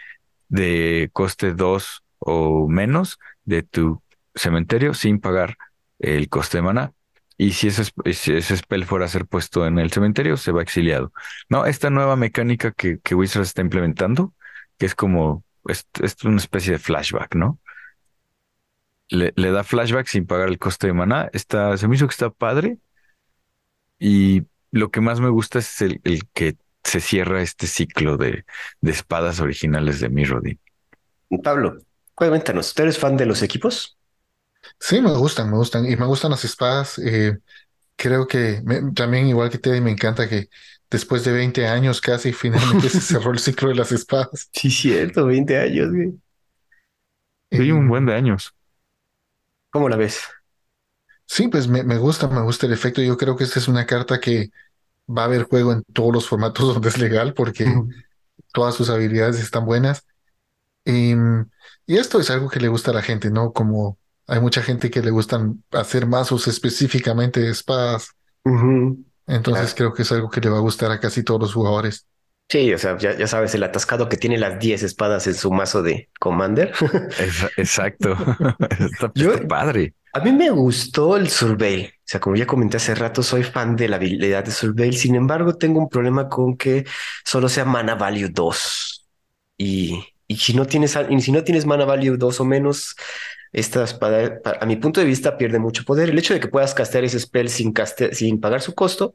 de 0.48 1.10
coste 1.14 1.54
2 1.54 2.04
o 2.20 2.68
menos 2.68 3.20
de 3.46 3.64
tu 3.64 4.02
cementerio 4.36 4.94
sin 4.94 5.20
pagar 5.20 5.58
el 6.00 6.30
coste 6.30 6.58
de 6.58 6.64
mana. 6.64 6.94
Y 7.42 7.54
si 7.54 7.70
ese, 7.70 7.86
si 8.14 8.34
ese 8.34 8.56
spell 8.56 8.86
fuera 8.86 9.06
a 9.06 9.08
ser 9.08 9.26
puesto 9.26 9.66
en 9.66 9.80
el 9.80 9.92
cementerio, 9.92 10.38
se 10.38 10.52
va 10.52 10.62
exiliado. 10.62 11.12
No, 11.50 11.66
esta 11.66 11.90
nueva 11.90 12.16
mecánica 12.16 12.72
que, 12.72 13.00
que 13.00 13.16
Wizards 13.16 13.48
está 13.48 13.62
implementando 13.62 14.36
que 14.78 14.86
es 14.86 14.94
como, 14.94 15.44
es, 15.66 15.88
es 16.04 16.24
una 16.24 16.38
especie 16.38 16.74
de 16.74 16.78
flashback, 16.78 17.34
¿no? 17.34 17.60
Le, 19.10 19.32
da 19.36 19.64
flashback 19.64 20.06
sin 20.06 20.28
pagar 20.28 20.50
el 20.50 20.60
coste 20.60 20.86
de 20.86 20.94
maná. 20.94 21.32
Está, 21.34 21.76
se 21.78 21.88
me 21.88 21.96
hizo 21.96 22.06
que 22.06 22.12
está 22.14 22.30
padre. 22.30 22.78
Y 23.98 24.44
lo 24.70 24.92
que 24.92 25.02
más 25.02 25.20
me 25.20 25.30
gusta 25.30 25.58
es 25.58 25.82
el, 25.82 26.00
el 26.04 26.28
que 26.34 26.58
se 26.84 27.00
cierra 27.00 27.42
este 27.42 27.66
ciclo 27.66 28.18
de, 28.18 28.46
de 28.82 28.92
espadas 28.92 29.40
originales 29.40 30.00
de 30.00 30.10
Mirrodin. 30.10 30.60
Pablo, 31.44 31.80
cuéntanos, 32.14 32.76
¿tú 32.76 32.84
eres 32.84 33.00
fan 33.00 33.18
de 33.18 33.26
los 33.26 33.42
equipos? 33.42 33.98
Sí, 34.82 35.02
me 35.02 35.14
gustan, 35.16 35.50
me 35.52 35.58
gustan. 35.58 35.86
Y 35.86 35.96
me 35.96 36.06
gustan 36.08 36.32
las 36.32 36.44
espadas. 36.46 37.00
eh, 37.00 37.40
creo 37.98 38.28
que 38.28 38.62
me- 38.66 38.94
también, 38.94 39.28
igual 39.28 39.50
que 39.52 39.60
Teddy, 39.60 39.82
me 39.82 39.92
encanta 39.92 40.30
que 40.30 40.50
después 40.92 41.26
de 41.26 41.34
20 41.34 41.68
años 41.68 42.02
casi 42.02 42.34
finalmente 42.34 42.90
se 42.90 43.02
cerró 43.02 43.32
el 43.34 43.40
ciclo 43.40 43.70
de 43.70 43.76
las 43.76 43.92
espadas. 43.94 44.52
Sí, 44.54 44.70
cierto, 44.72 45.26
20 45.26 45.58
años, 45.58 45.92
güey. 45.92 46.14
Sí, 47.56 47.72
Eh, 47.72 47.72
un 47.72 47.88
buen 47.88 48.06
de 48.06 48.14
años. 48.16 48.54
¿Cómo 49.70 49.90
la 49.90 49.98
ves? 49.98 50.22
sí, 51.26 51.48
pues 51.48 51.68
me, 51.68 51.84
me 51.84 51.98
gusta, 51.98 52.28
me 52.28 52.42
gusta 52.42 52.66
el 52.66 52.74
efecto. 52.74 53.02
Yo 53.02 53.18
creo 53.18 53.36
que 53.36 53.44
esta 53.44 53.60
es 53.60 53.68
una 53.68 53.86
carta 53.86 54.20
que 54.20 54.52
va 55.10 55.24
a 55.24 55.26
haber 55.26 55.46
juego 55.46 55.74
en 55.74 55.84
todos 55.94 56.14
los 56.14 56.28
formatos 56.30 56.68
donde 56.76 56.90
es 56.90 56.98
legal 57.00 57.34
porque 57.34 57.82
todas 58.54 58.76
sus 58.76 58.90
habilidades 58.90 59.40
están 59.42 59.66
buenas. 59.66 60.06
Y, 60.86 61.14
y 61.88 61.98
esto 61.98 62.20
es 62.22 62.30
algo 62.32 62.50
que 62.50 62.60
le 62.62 62.70
gusta 62.70 62.92
a 62.92 62.96
la 62.96 63.02
gente, 63.04 63.32
¿no? 63.32 63.54
Como 63.54 64.00
hay 64.28 64.40
mucha 64.40 64.62
gente 64.62 64.90
que 64.90 65.02
le 65.02 65.12
gustan 65.12 65.64
hacer 65.72 66.06
mazos 66.08 66.48
específicamente 66.48 67.40
de 67.42 67.52
espadas. 67.52 68.10
Entonces 69.28 69.74
creo 69.76 69.94
que 69.94 70.02
es 70.04 70.12
algo 70.12 70.30
que 70.30 70.42
le 70.42 70.50
va 70.50 70.58
a 70.58 70.62
gustar 70.62 70.92
a 70.92 71.00
casi 71.00 71.24
todos 71.24 71.40
los 71.42 71.54
jugadores. 71.54 72.08
Sí, 72.50 72.74
o 72.74 72.78
sea, 72.78 72.98
ya, 72.98 73.18
ya 73.18 73.28
sabes, 73.28 73.56
el 73.56 73.64
atascado 73.64 74.10
que 74.10 74.18
tiene 74.18 74.38
las 74.38 74.60
10 74.60 74.84
espadas 74.84 75.26
en 75.28 75.36
su 75.36 75.52
mazo 75.52 75.82
de 75.82 76.10
Commander. 76.20 76.74
Exa- 77.18 77.52
Exacto. 77.56 78.10
Está, 78.80 79.12
Yo- 79.16 79.34
está 79.34 79.48
padre. 79.48 79.94
A 80.14 80.20
mí 80.20 80.34
me 80.34 80.50
gustó 80.50 81.16
el 81.16 81.30
Surveil. 81.30 81.86
O 81.88 81.92
sea, 82.04 82.20
como 82.20 82.36
ya 82.36 82.46
comenté 82.46 82.76
hace 82.76 82.94
rato, 82.94 83.24
soy 83.24 83.44
fan 83.44 83.78
de 83.78 83.88
la 83.88 83.96
habilidad 83.96 84.44
de 84.44 84.52
Surveil. 84.52 84.98
Sin 84.98 85.16
embargo, 85.16 85.54
tengo 85.56 85.80
un 85.80 85.88
problema 85.88 86.28
con 86.28 86.58
que 86.58 86.86
solo 87.24 87.48
sea 87.48 87.64
Mana 87.64 87.96
Value 87.96 88.28
2. 88.30 89.08
Y, 89.58 90.04
y 90.28 90.36
si 90.36 90.54
no 90.54 90.66
tienes, 90.68 90.98
y 91.10 91.22
si 91.22 91.32
no 91.32 91.46
tienes 91.46 91.66
Mana 91.66 91.86
Value 91.86 92.18
2 92.18 92.42
o 92.42 92.46
menos, 92.46 92.96
esta 93.52 93.84
espada, 93.84 94.42
pa- 94.42 94.58
a 94.62 94.66
mi 94.66 94.76
punto 94.78 95.00
de 95.02 95.06
vista, 95.08 95.38
pierde 95.38 95.60
mucho 95.60 95.84
poder. 95.86 96.10
El 96.10 96.18
hecho 96.20 96.34
de 96.34 96.40
que 96.40 96.48
puedas 96.48 96.74
castear 96.74 97.04
ese 97.04 97.20
spell 97.20 97.50
sin, 97.50 97.74
caste- 97.74 98.14
sin 98.14 98.40
pagar 98.40 98.62
su 98.62 98.74
costo, 98.76 99.14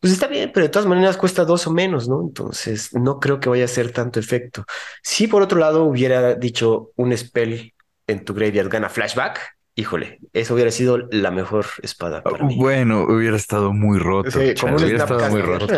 pues 0.00 0.12
está 0.12 0.26
bien, 0.26 0.50
pero 0.52 0.64
de 0.66 0.70
todas 0.70 0.86
maneras 0.88 1.16
cuesta 1.16 1.44
dos 1.44 1.66
o 1.66 1.70
menos, 1.72 2.08
¿no? 2.08 2.20
Entonces, 2.22 2.94
no 2.94 3.20
creo 3.20 3.40
que 3.40 3.48
vaya 3.48 3.64
a 3.64 3.66
hacer 3.66 3.90
tanto 3.92 4.20
efecto. 4.20 4.64
Si 5.02 5.26
por 5.28 5.42
otro 5.42 5.58
lado 5.58 5.84
hubiera 5.84 6.34
dicho 6.34 6.92
un 6.96 7.16
spell 7.16 7.72
en 8.06 8.24
tu 8.24 8.34
graveyard 8.34 8.68
gana 8.68 8.90
flashback, 8.90 9.53
híjole, 9.76 10.20
eso 10.32 10.54
hubiera 10.54 10.70
sido 10.70 10.98
la 11.10 11.30
mejor 11.30 11.66
espada 11.82 12.22
para 12.22 12.44
mí. 12.44 12.56
Bueno, 12.56 13.02
hubiera 13.02 13.36
estado 13.36 13.72
muy 13.72 13.98
roto. 13.98 14.30
Sí, 14.30 14.54
como 14.60 14.76
hubiera 14.76 14.98
estado 14.98 15.28
muy 15.30 15.42
roto. 15.42 15.66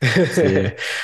Sí. 0.00 0.42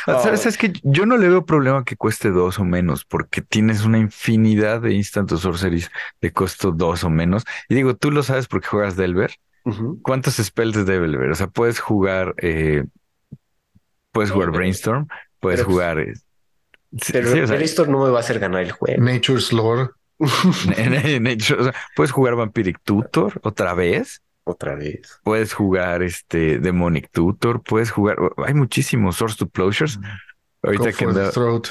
Ah, 0.06 0.20
¿Sabes? 0.22 0.44
Es 0.46 0.58
que 0.58 0.72
yo 0.82 1.06
no 1.06 1.16
le 1.16 1.28
veo 1.28 1.46
problema 1.46 1.84
que 1.84 1.96
cueste 1.96 2.30
dos 2.30 2.58
o 2.58 2.64
menos, 2.64 3.04
porque 3.04 3.40
tienes 3.40 3.84
una 3.84 3.98
infinidad 3.98 4.82
de 4.82 4.92
instant 4.92 5.30
sorceries 5.30 5.90
de 6.20 6.32
costo 6.32 6.70
dos 6.72 7.02
o 7.04 7.10
menos. 7.10 7.44
Y 7.68 7.76
digo, 7.76 7.96
tú 7.96 8.10
lo 8.10 8.22
sabes 8.22 8.46
porque 8.46 8.66
juegas 8.68 8.96
Delver. 8.96 9.32
¿Cuántos 10.02 10.34
spells 10.36 10.74
de 10.74 10.84
Delver? 10.84 11.30
O 11.30 11.34
sea, 11.34 11.46
puedes 11.46 11.78
jugar, 11.80 12.34
eh, 12.38 12.84
puedes 14.12 14.30
jugar 14.30 14.50
Brainstorm, 14.50 15.06
puedes 15.38 15.60
Pero- 15.60 15.70
jugar. 15.70 15.98
eh, 16.00 16.14
sí, 17.00 17.12
Pero 17.12 17.30
sí, 17.30 17.40
o 17.40 17.46
sea, 17.46 17.56
Esto 17.56 17.86
no 17.86 18.04
me 18.04 18.10
va 18.10 18.18
a 18.18 18.20
hacer 18.20 18.38
ganar 18.38 18.62
el 18.62 18.72
juego. 18.72 19.00
Nature's 19.02 19.52
Lore. 19.52 19.90
en- 20.76 20.94
en- 20.94 21.26
en- 21.26 21.38
o 21.40 21.62
sea, 21.64 21.74
puedes 21.96 22.12
jugar 22.12 22.34
Vampiric 22.36 22.78
Tutor 22.84 23.40
otra 23.42 23.74
vez. 23.74 24.22
Otra 24.44 24.74
vez. 24.74 25.20
Puedes 25.22 25.52
jugar 25.52 26.02
este 26.02 26.58
Demonic 26.58 27.10
Tutor, 27.10 27.62
puedes 27.62 27.90
jugar, 27.90 28.16
hay 28.44 28.54
muchísimos 28.54 29.16
Source 29.16 29.36
to 29.36 29.48
Closures. 29.48 29.98
Ahorita 30.62 30.90
Go 30.90 30.96
que 30.96 31.04
for 31.04 31.14
the 31.14 31.30
throat. 31.30 31.68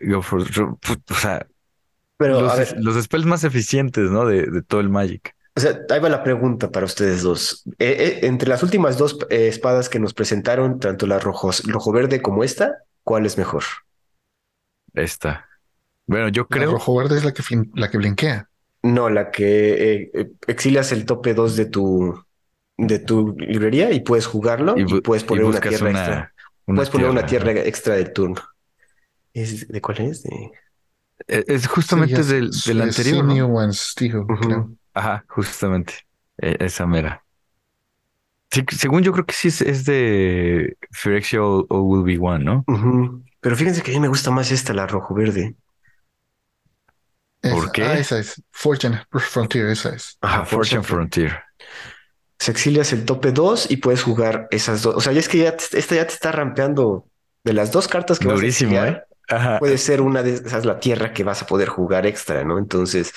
Go 0.00 0.22
for 0.22 0.42
o 0.42 1.14
sea, 1.14 1.46
Pero 2.16 2.40
los, 2.40 2.56
ver, 2.56 2.76
los 2.78 3.02
spells 3.02 3.26
más 3.26 3.44
eficientes, 3.44 4.10
¿no? 4.10 4.26
De, 4.26 4.46
de 4.46 4.62
todo 4.62 4.80
el 4.80 4.88
Magic. 4.90 5.34
o 5.56 5.60
sea, 5.60 5.80
ahí 5.90 6.00
va 6.00 6.08
la 6.08 6.22
pregunta 6.22 6.70
para 6.70 6.86
ustedes 6.86 7.22
dos. 7.22 7.64
Eh, 7.78 8.20
eh, 8.22 8.26
entre 8.26 8.48
las 8.48 8.62
últimas 8.62 8.96
dos 8.96 9.18
eh, 9.30 9.48
espadas 9.48 9.88
que 9.88 9.98
nos 9.98 10.14
presentaron, 10.14 10.78
tanto 10.78 11.06
la 11.06 11.18
rojos, 11.18 11.62
rojo 11.66 11.92
verde 11.92 12.22
como 12.22 12.44
esta, 12.44 12.84
¿cuál 13.02 13.26
es 13.26 13.36
mejor? 13.36 13.64
Esta. 14.94 15.49
Bueno, 16.10 16.28
yo 16.28 16.46
La 16.48 16.56
creo. 16.56 16.72
rojo 16.72 16.96
verde 16.96 17.16
es 17.18 17.24
la 17.24 17.32
que, 17.32 17.42
la 17.74 17.90
que 17.90 17.98
blinkea. 17.98 18.48
No, 18.82 19.08
la 19.10 19.30
que 19.30 20.10
eh, 20.14 20.30
exilias 20.46 20.90
el 20.92 21.04
tope 21.04 21.34
2 21.34 21.56
de 21.56 21.66
tu 21.66 22.18
de 22.76 22.98
tu 22.98 23.36
librería 23.38 23.92
y 23.92 24.00
puedes 24.00 24.26
jugarlo 24.26 24.74
y, 24.76 25.00
puedes 25.02 25.22
poner 25.22 25.44
una 25.44 25.60
tierra 25.60 25.90
extra. 25.90 26.32
Puedes 26.64 26.90
poner 26.90 27.10
una 27.10 27.26
tierra 27.26 27.52
extra 27.52 27.94
del 27.94 28.12
turno. 28.12 28.40
¿Es 29.34 29.68
¿De 29.68 29.80
cuál 29.80 30.00
es? 30.00 30.22
De... 30.22 30.50
Es, 31.26 31.44
es 31.46 31.66
justamente 31.68 32.22
Sí, 32.22 32.32
del, 32.32 32.50
del 32.50 32.80
es 32.88 32.98
anterior. 32.98 33.24
¿no? 33.24 33.72
Steel, 33.72 34.16
Ujú. 34.16 34.34
creo. 34.40 34.70
Ajá, 34.94 35.24
justamente. 35.28 35.94
E- 36.38 36.56
esa 36.60 36.86
mera. 36.86 37.22
Sí, 38.50 38.64
según 38.76 39.02
yo 39.02 39.12
creo 39.12 39.26
que 39.26 39.34
sí 39.34 39.48
es, 39.48 39.60
es 39.60 39.84
de 39.84 40.76
Phyrexia 40.90 41.42
o, 41.42 41.66
o 41.68 41.82
Will 41.82 42.02
Be 42.04 42.18
One, 42.20 42.44
¿no? 42.44 42.64
Pero 43.40 43.56
fíjense 43.56 43.82
que 43.82 43.92
a 43.92 43.94
mí 43.94 44.00
me 44.00 44.08
gusta 44.08 44.30
más 44.30 44.50
esta, 44.50 44.74
la 44.74 44.86
rojo 44.86 45.14
verde. 47.42 47.54
¿Por 47.56 47.64
Esa- 47.64 47.72
qué? 47.72 47.82
Ah, 47.84 47.98
esa 47.98 48.18
es. 48.18 48.42
Fortune 48.50 49.02
Frontier, 49.12 49.66
esa 49.68 49.90
es. 49.94 50.16
Ajá, 50.20 50.44
Fortune 50.44 50.82
Frontier. 50.82 51.38
Se 52.38 52.50
exilias 52.50 52.92
el 52.92 53.04
tope 53.04 53.32
2 53.32 53.70
y 53.70 53.76
puedes 53.78 54.02
jugar 54.02 54.48
esas 54.50 54.82
dos. 54.82 54.94
O 54.96 55.00
sea, 55.00 55.12
ya 55.12 55.20
es 55.20 55.28
que 55.28 55.38
ya 55.38 55.56
te- 55.56 55.78
esta 55.78 55.94
ya 55.94 56.06
te 56.06 56.14
está 56.14 56.32
rampeando 56.32 57.06
de 57.44 57.52
las 57.52 57.70
dos 57.72 57.86
cartas 57.88 58.18
que 58.18 58.28
Durísimo, 58.28 58.72
vas 58.72 58.80
a 58.82 58.86
¿eh? 58.86 58.90
exiliar, 58.90 59.06
Ajá. 59.28 59.58
puede 59.58 59.76
ser 59.78 60.00
una 60.00 60.22
de 60.22 60.34
esas 60.34 60.64
la 60.64 60.80
tierra 60.80 61.12
que 61.12 61.22
vas 61.24 61.42
a 61.42 61.46
poder 61.46 61.68
jugar 61.68 62.06
extra, 62.06 62.42
¿no? 62.44 62.58
Entonces, 62.58 63.12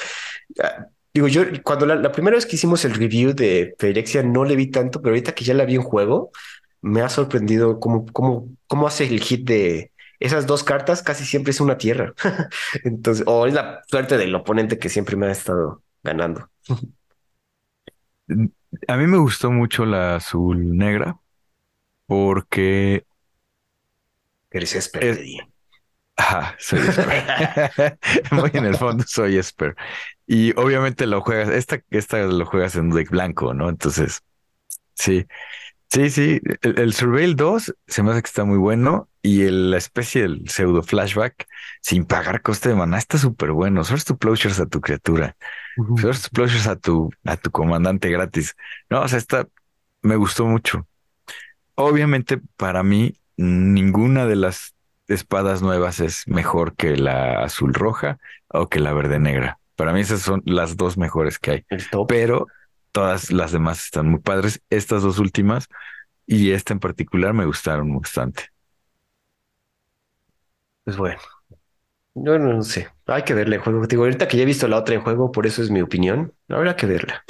ah, 0.61 0.87
digo, 1.13 1.27
yo 1.29 1.43
cuando 1.63 1.85
la, 1.85 1.95
la 1.95 2.11
primera 2.11 2.35
vez 2.35 2.45
que 2.45 2.57
hicimos 2.57 2.83
el 2.85 2.93
review 2.95 3.33
de 3.33 3.75
Phyrexia 3.79 4.23
no 4.23 4.43
le 4.43 4.55
vi 4.57 4.67
tanto, 4.71 5.01
pero 5.01 5.13
ahorita 5.13 5.33
que 5.33 5.45
ya 5.45 5.53
la 5.53 5.65
vi 5.65 5.75
en 5.75 5.83
juego, 5.83 6.31
me 6.81 7.01
ha 7.01 7.07
sorprendido 7.09 7.79
cómo, 7.79 8.05
cómo, 8.11 8.49
cómo 8.67 8.87
hace 8.87 9.05
el 9.05 9.21
hit 9.21 9.47
de 9.47 9.92
esas 10.25 10.47
dos 10.47 10.63
cartas, 10.63 11.03
casi 11.03 11.25
siempre 11.25 11.51
es 11.51 11.61
una 11.61 11.77
tierra. 11.77 12.13
Entonces, 12.83 13.23
o 13.27 13.47
es 13.47 13.53
la 13.53 13.81
suerte 13.87 14.17
del 14.17 14.35
oponente 14.35 14.79
que 14.79 14.89
siempre 14.89 15.15
me 15.15 15.27
ha 15.27 15.31
estado 15.31 15.83
ganando. 16.03 16.49
A 18.87 18.97
mí 18.97 19.07
me 19.07 19.17
gustó 19.17 19.51
mucho 19.51 19.85
la 19.85 20.15
azul 20.15 20.75
negra 20.77 21.19
porque 22.07 23.05
Eres 24.51 24.73
Es- 24.75 24.85
Esper. 24.85 25.17
Ajá, 26.15 26.55
soy 26.59 26.87
Esper. 26.87 27.17
Muy 28.31 28.51
en 28.53 28.65
el 28.65 28.75
fondo 28.77 29.03
soy 29.07 29.37
Esper. 29.37 29.75
Y 30.27 30.51
obviamente 30.59 31.07
lo 31.07 31.21
juegas, 31.21 31.49
esta, 31.49 31.81
esta 31.89 32.19
lo 32.23 32.45
juegas 32.45 32.75
en 32.75 32.89
deck 32.91 33.09
blanco, 33.09 33.53
¿no? 33.53 33.69
Entonces, 33.69 34.21
sí, 34.95 35.25
sí, 35.93 36.09
sí. 36.09 36.41
El, 36.61 36.79
el 36.79 36.93
Surveil 36.93 37.35
2 37.35 37.73
se 37.87 38.03
me 38.03 38.11
hace 38.11 38.21
que 38.21 38.27
está 38.27 38.43
muy 38.45 38.57
bueno 38.57 39.09
y 39.21 39.43
el- 39.43 39.71
la 39.71 39.77
especie 39.77 40.23
del 40.23 40.49
pseudo 40.49 40.83
flashback 40.83 41.47
sin 41.81 42.05
pagar 42.05 42.41
coste 42.41 42.69
de 42.69 42.75
maná 42.75 42.97
está 42.97 43.17
súper 43.17 43.51
bueno. 43.51 43.83
Source 43.83 44.05
to 44.05 44.17
closures 44.17 44.59
a 44.59 44.65
tu 44.65 44.81
criatura, 44.81 45.35
source 45.99 46.29
to 46.31 46.71
a 46.71 46.75
tu, 46.75 47.09
a 47.25 47.37
tu 47.37 47.51
comandante 47.51 48.09
gratis. 48.09 48.55
No, 48.89 49.01
o 49.01 49.07
sea, 49.07 49.17
esta 49.19 49.47
me 50.01 50.15
gustó 50.15 50.45
mucho. 50.45 50.87
Obviamente, 51.75 52.39
para 52.57 52.83
mí, 52.83 53.15
ninguna 53.37 54.25
de 54.25 54.35
las 54.35 54.75
espadas 55.07 55.61
nuevas 55.61 55.99
es 55.99 56.27
mejor 56.27 56.75
que 56.75 56.97
la 56.97 57.43
azul 57.43 57.73
roja 57.73 58.19
o 58.49 58.69
que 58.69 58.79
la 58.79 58.93
verde 58.93 59.19
negra. 59.19 59.59
Para 59.75 59.93
mí 59.93 60.01
esas 60.01 60.21
son 60.21 60.41
las 60.45 60.77
dos 60.77 60.97
mejores 60.97 61.39
que 61.39 61.51
hay, 61.51 61.65
El 61.69 61.89
top. 61.89 62.07
pero 62.07 62.47
todas 62.93 63.31
las 63.31 63.51
demás 63.51 63.83
están 63.85 64.07
muy 64.09 64.21
padres. 64.21 64.61
Estas 64.69 65.03
dos 65.03 65.19
últimas 65.19 65.67
y 66.25 66.51
esta 66.51 66.73
en 66.73 66.79
particular 66.79 67.33
me 67.33 67.45
gustaron 67.45 67.99
bastante. 67.99 68.45
Pues 70.85 70.97
bueno, 70.97 71.19
yo 72.15 72.37
no, 72.37 72.53
no 72.53 72.63
sé, 72.63 72.89
hay 73.07 73.23
que 73.23 73.33
verla 73.33 73.55
en 73.55 73.61
juego. 73.61 73.87
Digo, 73.87 74.03
ahorita 74.03 74.27
que 74.27 74.37
ya 74.37 74.43
he 74.43 74.45
visto 74.45 74.67
la 74.67 74.77
otra 74.77 74.95
en 74.95 75.01
juego, 75.01 75.31
por 75.31 75.47
eso 75.47 75.61
es 75.63 75.71
mi 75.71 75.81
opinión, 75.81 76.33
habrá 76.49 76.75
que 76.75 76.85
verla. 76.85 77.23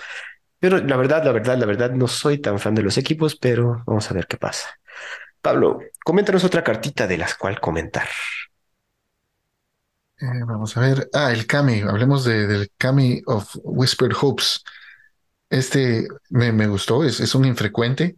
Pero 0.59 0.77
la 0.79 0.97
verdad, 0.97 1.23
la 1.25 1.31
verdad, 1.31 1.57
la 1.57 1.65
verdad, 1.65 1.91
no 1.91 2.07
soy 2.07 2.39
tan 2.39 2.59
fan 2.59 2.75
de 2.75 2.83
los 2.83 2.97
equipos, 2.97 3.35
pero 3.35 3.83
vamos 3.85 4.09
a 4.09 4.13
ver 4.13 4.27
qué 4.27 4.37
pasa. 4.37 4.69
Pablo, 5.41 5.79
coméntanos 6.05 6.43
otra 6.43 6.63
cartita 6.63 7.07
de 7.07 7.17
las 7.17 7.35
cual 7.35 7.59
comentar. 7.59 8.07
Eh, 10.19 10.25
vamos 10.47 10.77
a 10.77 10.81
ver. 10.81 11.09
Ah, 11.13 11.31
el 11.31 11.45
Kami. 11.45 11.81
Hablemos 11.81 12.23
de, 12.23 12.47
del 12.47 12.71
Kami 12.77 13.21
of 13.25 13.55
Whispered 13.63 14.13
Hopes. 14.21 14.63
Este 15.53 16.07
me, 16.29 16.51
me 16.51 16.67
gustó. 16.67 17.03
Es, 17.03 17.19
es 17.19 17.35
un 17.35 17.45
infrecuente. 17.45 18.17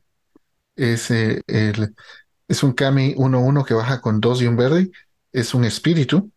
Es, 0.77 1.11
eh, 1.11 1.41
el, 1.47 1.93
es 2.47 2.63
un 2.63 2.71
Kami 2.71 3.13
1-1 3.15 3.65
que 3.65 3.73
baja 3.73 3.99
con 3.99 4.21
2 4.21 4.41
y 4.41 4.47
un 4.47 4.55
verde. 4.55 4.89
Es 5.33 5.53
un 5.53 5.65
espíritu. 5.65 6.31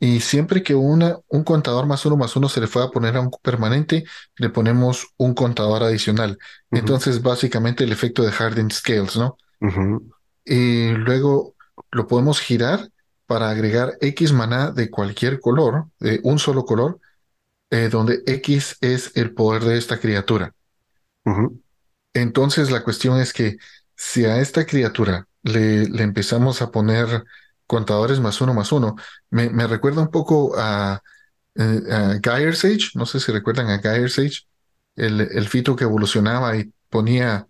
Y 0.00 0.20
siempre 0.20 0.64
que 0.64 0.74
una, 0.74 1.18
un 1.28 1.44
contador 1.44 1.86
más 1.86 2.04
uno 2.04 2.16
más 2.16 2.34
uno 2.34 2.48
se 2.48 2.60
le 2.60 2.66
fue 2.66 2.82
a 2.82 2.88
poner 2.88 3.16
a 3.16 3.20
un 3.20 3.30
permanente, 3.42 4.04
le 4.36 4.50
ponemos 4.50 5.06
un 5.18 5.34
contador 5.34 5.84
adicional. 5.84 6.36
Entonces, 6.72 7.22
básicamente 7.22 7.84
el 7.84 7.92
efecto 7.92 8.22
de 8.22 8.32
Hardened 8.36 8.72
Scales, 8.72 9.16
¿no? 9.16 9.38
Y 10.44 10.88
luego 10.88 11.54
lo 11.92 12.08
podemos 12.08 12.40
girar 12.40 12.90
para 13.26 13.50
agregar 13.50 13.96
X 14.00 14.32
maná 14.32 14.72
de 14.72 14.90
cualquier 14.90 15.40
color, 15.40 15.86
de 16.00 16.20
un 16.24 16.40
solo 16.40 16.64
color, 16.64 16.98
eh, 17.74 17.88
donde 17.90 18.22
X 18.26 18.76
es 18.80 19.12
el 19.16 19.34
poder 19.34 19.64
de 19.64 19.78
esta 19.78 19.98
criatura. 20.00 20.54
Entonces 22.12 22.70
la 22.70 22.82
cuestión 22.84 23.18
es 23.20 23.32
que 23.32 23.56
si 23.96 24.24
a 24.24 24.38
esta 24.40 24.66
criatura 24.66 25.26
le, 25.42 25.86
le 25.88 26.02
empezamos 26.02 26.62
a 26.62 26.70
poner 26.70 27.24
contadores 27.66 28.20
más 28.20 28.40
uno 28.40 28.54
más 28.54 28.72
uno, 28.72 28.96
me, 29.30 29.50
me 29.50 29.66
recuerda 29.66 30.02
un 30.02 30.10
poco 30.10 30.54
a, 30.56 31.00
eh, 31.56 31.80
a 31.90 32.14
Gaia 32.20 32.52
Sage, 32.54 32.90
no 32.96 33.06
sé 33.06 33.20
si 33.20 33.32
recuerdan 33.32 33.68
a 33.70 33.78
Gaia 33.78 34.08
Sage, 34.08 34.42
el, 34.96 35.20
el 35.22 35.48
fito 35.48 35.76
que 35.76 35.84
evolucionaba 35.84 36.56
y 36.56 36.72
ponía 36.90 37.48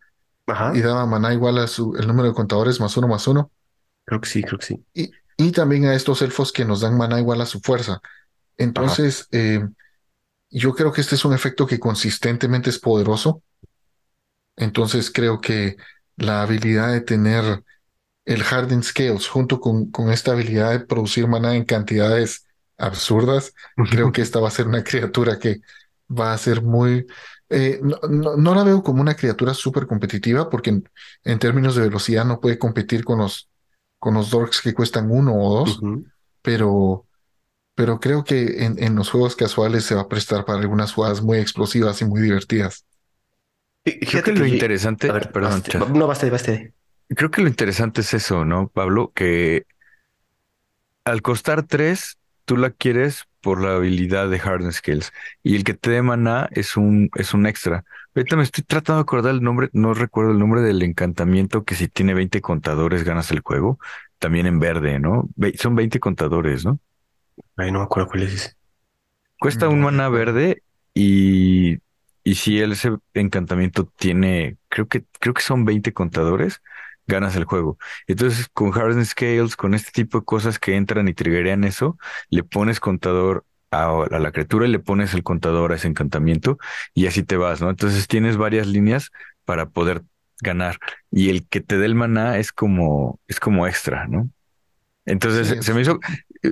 y 0.70 0.80
daba 0.82 1.06
maná 1.06 1.34
igual 1.34 1.58
a 1.58 1.66
su, 1.68 1.96
el 1.96 2.06
número 2.08 2.28
de 2.30 2.34
contadores 2.34 2.80
más 2.80 2.96
uno 2.96 3.08
más 3.08 3.26
uno, 3.28 3.52
creo 4.06 4.20
que 4.20 4.28
sí, 4.28 4.44
creo 4.44 4.58
que 4.58 4.66
sí. 4.66 4.86
y, 4.94 5.10
y 5.38 5.52
también 5.52 5.86
a 5.86 5.94
estos 5.94 6.22
elfos 6.22 6.52
que 6.52 6.64
nos 6.64 6.80
dan 6.82 6.96
maná 6.98 7.20
igual 7.20 7.40
a 7.40 7.46
su 7.46 7.60
fuerza. 7.60 8.00
Entonces, 8.58 9.28
eh, 9.32 9.60
yo 10.60 10.74
creo 10.74 10.92
que 10.92 11.00
este 11.02 11.16
es 11.16 11.24
un 11.26 11.34
efecto 11.34 11.66
que 11.66 11.80
consistentemente 11.80 12.70
es 12.70 12.78
poderoso. 12.78 13.42
Entonces 14.56 15.10
creo 15.10 15.40
que 15.40 15.76
la 16.16 16.42
habilidad 16.42 16.92
de 16.92 17.00
tener 17.00 17.64
el 18.26 18.42
Hardened 18.42 18.84
Scales 18.84 19.28
junto 19.28 19.60
con, 19.60 19.90
con 19.92 20.10
esta 20.12 20.32
habilidad 20.32 20.72
de 20.72 20.80
producir 20.80 21.28
maná 21.28 21.56
en 21.56 21.64
cantidades 21.64 22.46
absurdas, 22.78 23.54
creo 23.90 24.12
que 24.12 24.22
esta 24.22 24.40
va 24.40 24.48
a 24.48 24.52
ser 24.52 24.68
una 24.68 24.84
criatura 24.84 25.38
que 25.38 25.60
va 26.10 26.32
a 26.34 26.38
ser 26.38 26.62
muy... 26.62 27.06
eh, 27.50 27.80
no, 27.82 27.98
no- 28.10 28.36
no 28.36 28.54
la 28.54 28.64
veo 28.64 28.82
como 28.82 29.02
una 29.02 29.16
criatura 29.16 29.54
súper 29.54 29.86
competitiva 29.86 30.50
porque 30.50 30.70
en, 30.70 30.90
en 31.24 31.38
términos 31.40 31.76
de 31.76 31.82
velocidad 31.84 32.24
no 32.26 32.40
puede 32.40 32.58
competir 32.58 33.04
con 33.04 33.18
los, 33.20 33.50
con 33.98 34.14
los 34.14 34.30
Dorks 34.30 34.62
que 34.62 34.74
cuestan 34.74 35.10
uno 35.10 35.34
o 35.36 35.60
dos, 35.60 35.84
pero, 36.42 37.06
pero 37.74 38.00
creo 38.00 38.24
que 38.24 38.64
en, 38.64 38.82
en 38.82 38.94
los 38.96 39.10
juegos 39.10 39.36
casuales 39.36 39.84
se 39.84 39.94
va 39.94 40.02
a 40.02 40.08
prestar 40.08 40.44
para 40.44 40.60
algunas 40.60 40.92
jugadas 40.92 41.22
muy 41.22 41.38
explosivas 41.38 42.00
y 42.02 42.04
muy 42.06 42.22
divertidas. 42.22 42.84
Creo 44.08 44.22
que 44.22 44.32
lo 44.32 44.46
ye- 44.46 44.74
a 45.06 45.12
interesante, 45.12 45.12
ver, 45.12 45.32
perdón, 45.32 45.62
baste- 45.62 45.74
no, 45.98 46.06
basta, 46.06 46.30
basta. 46.30 46.52
creo 47.08 47.30
que 47.30 47.42
lo 47.42 47.48
interesante 47.48 48.00
es 48.02 48.14
eso, 48.14 48.44
¿no, 48.44 48.68
Pablo? 48.68 49.12
Que 49.14 49.66
al 51.04 51.22
costar 51.22 51.62
tres, 51.66 52.18
tú 52.44 52.56
la 52.56 52.70
quieres 52.70 53.24
por 53.40 53.60
la 53.62 53.74
habilidad 53.76 54.28
de 54.30 54.38
Harden 54.38 54.72
Skills. 54.72 55.12
Y 55.42 55.56
el 55.56 55.64
que 55.64 55.74
te 55.74 55.90
dé 55.90 56.02
maná 56.02 56.48
es 56.52 56.76
un, 56.76 57.10
es 57.16 57.34
un 57.34 57.46
extra. 57.46 57.84
Ahorita 58.14 58.36
me 58.36 58.42
estoy 58.42 58.64
tratando 58.64 58.98
de 58.98 59.02
acordar 59.02 59.34
el 59.34 59.42
nombre, 59.42 59.68
no 59.72 59.92
recuerdo 59.94 60.32
el 60.32 60.38
nombre 60.38 60.62
del 60.62 60.82
encantamiento 60.82 61.64
que 61.64 61.74
si 61.74 61.88
tiene 61.88 62.14
20 62.14 62.40
contadores 62.40 63.04
ganas 63.04 63.30
el 63.30 63.40
juego. 63.40 63.78
También 64.18 64.46
en 64.46 64.58
verde, 64.60 64.98
¿no? 64.98 65.28
Ve- 65.36 65.54
Son 65.58 65.74
20 65.74 66.00
contadores, 66.00 66.64
¿no? 66.64 66.80
Ay, 67.56 67.72
no 67.72 67.80
me 67.80 67.84
acuerdo 67.84 68.08
cuál 68.10 68.22
es 68.24 68.32
ese. 68.34 68.56
Cuesta 69.38 69.68
un 69.68 69.80
No 69.80 69.82
maná 69.82 70.08
verde 70.08 70.62
y, 70.94 71.78
y 72.24 72.34
si 72.36 72.60
él, 72.60 72.72
ese 72.72 72.90
encantamiento 73.14 73.86
tiene, 73.96 74.56
creo 74.68 74.88
que, 74.88 75.04
creo 75.20 75.34
que 75.34 75.42
son 75.42 75.64
20 75.64 75.92
contadores, 75.92 76.62
ganas 77.06 77.36
el 77.36 77.44
juego. 77.44 77.78
Entonces, 78.06 78.48
con 78.52 78.72
Hardened 78.72 79.04
Scales, 79.04 79.56
con 79.56 79.74
este 79.74 79.90
tipo 79.92 80.20
de 80.20 80.24
cosas 80.24 80.58
que 80.58 80.76
entran 80.76 81.08
y 81.08 81.14
triggerean 81.14 81.64
eso, 81.64 81.98
le 82.30 82.42
pones 82.44 82.80
contador 82.80 83.44
a, 83.70 84.04
a 84.10 84.18
la 84.18 84.32
criatura 84.32 84.66
y 84.66 84.70
le 84.70 84.78
pones 84.78 85.12
el 85.14 85.22
contador 85.22 85.72
a 85.72 85.76
ese 85.76 85.88
encantamiento 85.88 86.58
y 86.94 87.06
así 87.06 87.22
te 87.22 87.36
vas, 87.36 87.60
¿no? 87.60 87.68
Entonces 87.70 88.08
tienes 88.08 88.36
varias 88.38 88.66
líneas 88.66 89.10
para 89.44 89.68
poder 89.68 90.02
ganar. 90.40 90.78
Y 91.10 91.28
el 91.30 91.46
que 91.48 91.60
te 91.60 91.76
dé 91.78 91.84
el 91.86 91.94
maná 91.94 92.38
es 92.38 92.52
como, 92.52 93.20
es 93.28 93.40
como 93.40 93.66
extra, 93.66 94.06
¿no? 94.08 94.30
Entonces 95.06 95.56
Sí, 95.56 95.60
se 95.60 95.74
me 95.74 95.82
hizo, 95.82 95.98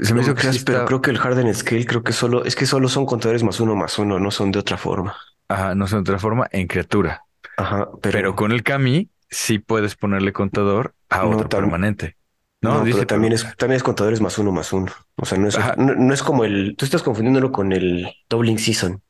se 0.00 0.14
me 0.14 0.22
hizo 0.22 0.34
que 0.34 0.48
pero 0.64 0.84
creo 0.84 1.00
que 1.00 1.10
el 1.10 1.18
Harden 1.18 1.52
Scale 1.54 1.86
creo 1.86 2.02
que 2.02 2.12
solo, 2.12 2.44
es 2.44 2.56
que 2.56 2.66
solo 2.66 2.88
son 2.88 3.06
contadores 3.06 3.42
más 3.42 3.60
uno 3.60 3.74
más 3.76 3.98
uno, 3.98 4.18
no 4.18 4.30
son 4.30 4.50
de 4.52 4.58
otra 4.58 4.76
forma. 4.78 5.16
ajá, 5.48 5.74
no 5.74 5.86
sé, 5.86 5.96
de 5.96 6.00
otra 6.02 6.18
forma, 6.18 6.48
en 6.52 6.66
criatura. 6.66 7.24
Ajá, 7.56 7.88
Pero 8.00 8.18
pero 8.18 8.36
con 8.36 8.52
el 8.52 8.62
Kami 8.62 9.10
sí 9.30 9.58
puedes 9.58 9.96
ponerle 9.96 10.32
contador 10.32 10.94
a 11.10 11.22
no, 11.22 11.30
otro 11.30 11.52
permanente. 11.52 12.16
No, 12.62 12.78
no, 12.78 12.84
dice, 12.84 13.06
pero 13.06 13.06
también 13.06 13.32
es, 13.32 13.42
también 13.56 13.76
es 13.76 13.82
contadores 13.82 14.20
más 14.20 14.38
uno 14.38 14.52
más 14.52 14.72
uno. 14.72 14.92
O 15.16 15.24
sea, 15.26 15.38
no 15.38 15.48
es, 15.48 15.58
no, 15.76 15.94
no 15.96 16.14
es 16.14 16.22
como 16.22 16.44
el, 16.44 16.76
tú 16.76 16.84
estás 16.84 17.02
confundiéndolo 17.02 17.50
con 17.52 17.72
el 17.72 18.08
Doubling 18.28 18.58
Season. 18.58 19.02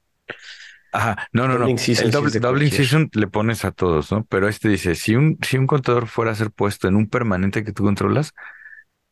ajá, 0.93 1.29
no, 1.33 1.49
no, 1.49 1.59
no. 1.59 1.69
Doubling 1.69 1.79
Season 1.79 2.11
El 2.11 2.41
doubling 2.41 2.71
cualquier. 2.71 2.71
season 2.71 3.11
le 3.15 3.27
pones 3.29 3.65
a 3.65 3.73
todos, 3.73 4.13
¿no? 4.13 4.25
Pero 4.27 4.49
este 4.49 4.69
dice, 4.69 4.95
si 4.95 5.17
un, 5.17 5.39
si 5.43 5.57
un 5.59 5.67
contador 5.67 6.07
fuera 6.09 6.33
a 6.33 6.35
ser 6.35 6.51
puesto 6.51 6.89
en 6.89 6.97
un 6.97 7.09
permanente 7.09 7.65
que 7.65 7.73
tú 7.73 7.85
controlas, 7.85 8.33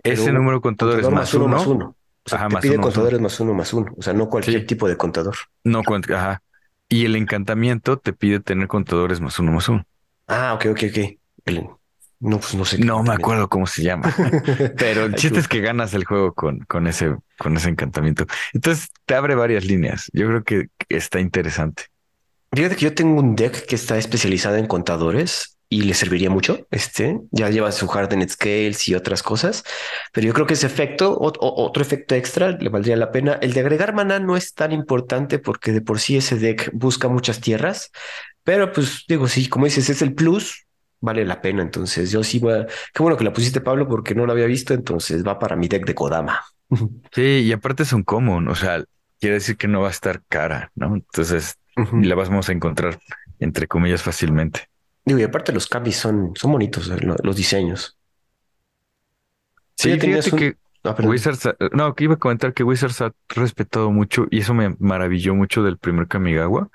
ese 0.05 0.33
un 0.33 0.35
número 0.35 0.61
de 0.61 0.63
contadores 0.63 1.09
contador 1.09 1.13
más 1.15 1.33
más 1.33 1.35
uno 1.35 1.49
más 1.49 1.67
uno, 1.67 1.67
uno. 1.67 1.97
O 2.25 2.29
sea, 2.31 2.39
ajá, 2.39 2.49
te 2.49 2.57
más 2.57 2.63
pide 2.63 2.77
uno, 2.77 2.83
más 2.83 2.97
uno. 2.99 3.11
contadores 3.11 3.21
más 3.21 3.41
uno 3.41 3.55
más 3.55 3.73
uno. 3.73 3.93
O 3.97 4.03
sea, 4.03 4.13
no 4.15 4.29
cualquier 4.29 4.63
Sí, 4.63 4.67
tipo 4.67 4.89
de 4.89 4.97
contador. 4.97 5.37
no 5.65 5.83
ajá. 6.15 6.43
Y 6.89 7.05
el 7.05 7.17
encantamiento 7.17 7.99
te 7.99 8.13
pide 8.13 8.41
tener 8.41 8.69
contadores 8.69 9.21
más 9.21 9.39
uno, 9.39 9.53
más 9.53 9.69
uno. 9.69 9.85
Ah, 10.27 10.55
ok, 10.55 10.67
ok, 10.73 10.81
ok. 10.91 11.19
El- 11.47 11.69
no, 12.21 12.39
pues 12.39 12.55
no 12.55 12.65
sé 12.67 12.79
No 12.79 13.03
me 13.03 13.15
acuerdo 13.15 13.49
cómo 13.49 13.67
se 13.67 13.83
llama. 13.83 14.15
Pero 14.77 15.05
el 15.05 15.15
chiste 15.15 15.41
es 15.41 15.49
que 15.49 15.61
ganas 15.61 15.95
el 15.95 16.05
juego 16.05 16.35
con, 16.35 16.61
con 16.61 16.87
ese, 16.87 17.17
con 17.39 17.57
ese 17.57 17.71
encantamiento. 17.71 18.27
Entonces 18.53 18.91
te 19.07 19.15
abre 19.15 19.35
varias 19.35 19.65
líneas. 19.65 20.11
Yo 20.13 20.27
creo 20.27 20.45
que 20.45 20.69
está 20.89 21.21
interesante. 21.21 21.85
Fíjate 22.53 22.77
que 22.77 22.85
yo 22.85 22.95
tengo 22.95 23.21
un 23.21 23.37
deck 23.37 23.65
que 23.67 23.77
está 23.77 23.97
especializado 23.99 24.57
en 24.57 24.67
contadores 24.67 25.59
y 25.71 25.83
le 25.85 25.95
serviría 25.95 26.31
mucho. 26.31 26.69
Este 26.73 27.21
ya 27.33 27.51
lleva 27.51 27.73
su 27.73 27.91
Hardened 27.91 28.29
Scales 28.31 28.89
y 28.89 28.97
otras 28.97 29.23
cosas, 29.23 29.65
pero 30.13 30.27
yo 30.29 30.35
creo 30.35 30.47
que 30.47 30.55
ese 30.55 30.67
efecto, 30.67 31.13
o- 31.17 31.33
otro 31.65 31.83
efecto 31.83 32.17
extra, 32.17 32.53
le 32.53 32.69
valdría 32.71 32.97
la 32.97 33.13
pena. 33.13 33.35
El 33.43 33.55
de 33.55 33.61
agregar 33.61 33.95
maná 33.95 34.21
no 34.21 34.37
es 34.37 34.55
tan 34.55 34.73
importante 34.73 35.39
porque 35.41 35.73
de 35.73 35.83
por 35.83 36.01
sí 36.01 36.17
ese 36.19 36.37
deck 36.39 36.71
busca 36.75 37.09
muchas 37.09 37.41
tierras, 37.41 37.93
pero 38.45 38.73
pues 38.73 39.05
digo, 39.09 39.29
sí, 39.29 39.49
como 39.49 39.67
dices, 39.67 39.91
es 39.91 40.03
el 40.03 40.15
plus, 40.15 40.67
vale 41.01 41.25
la 41.25 41.41
pena. 41.43 41.63
Entonces 41.63 42.11
yo 42.11 42.25
sí 42.25 42.39
voy 42.41 42.55
a... 42.55 42.67
Qué 42.67 43.03
bueno 43.03 43.17
que 43.17 43.25
la 43.25 43.33
pusiste, 43.33 43.61
Pablo, 43.61 43.89
porque 43.89 44.15
no 44.15 44.27
lo 44.27 44.33
había 44.33 44.47
visto, 44.47 44.75
entonces 44.75 45.27
va 45.27 45.39
para 45.39 45.57
mi 45.57 45.69
deck 45.69 45.87
de 45.87 45.95
Kodama. 45.95 46.41
Sí, 47.13 47.23
y 47.45 47.53
aparte 47.53 47.83
es 47.83 47.93
un 47.93 48.05
común, 48.05 48.49
o 48.49 48.55
sea, 48.55 48.85
quiere 49.21 49.35
decir 49.35 49.57
que 49.57 49.69
no 49.69 49.81
va 49.81 49.89
a 49.89 49.91
estar 49.91 50.23
cara, 50.29 50.71
¿no? 50.75 50.95
Entonces 50.97 51.57
la 51.93 52.15
vamos 52.15 52.49
a 52.49 52.53
encontrar, 52.53 52.99
entre 53.41 53.67
comillas, 53.69 54.03
fácilmente. 54.03 54.70
Digo, 55.05 55.19
y 55.19 55.23
aparte 55.23 55.53
los 55.53 55.67
cambios 55.67 55.97
son, 55.97 56.33
son 56.37 56.53
bonitos, 56.53 56.89
eh, 56.91 56.99
lo- 57.01 57.17
los 57.23 57.37
diseños. 57.37 57.97
Sí, 59.77 59.99
fíjate 59.99 60.31
un... 60.33 60.39
que 60.39 60.57
Ah. 60.83 60.97
Wizards, 61.03 61.45
ha- 61.45 61.57
no, 61.73 61.95
que 61.95 62.05
iba 62.05 62.15
a 62.15 62.19
comentar 62.19 62.55
que 62.55 62.65
Wizards 62.65 63.03
ha 63.03 63.13
respetado 63.29 63.91
mucho, 63.91 64.27
y 64.31 64.39
eso 64.41 64.55
me 64.55 64.77
maravilló 64.79 65.35
mucho 65.35 65.63
del 65.63 65.77
primer 65.77 66.09
Kamigawa, 66.09 66.71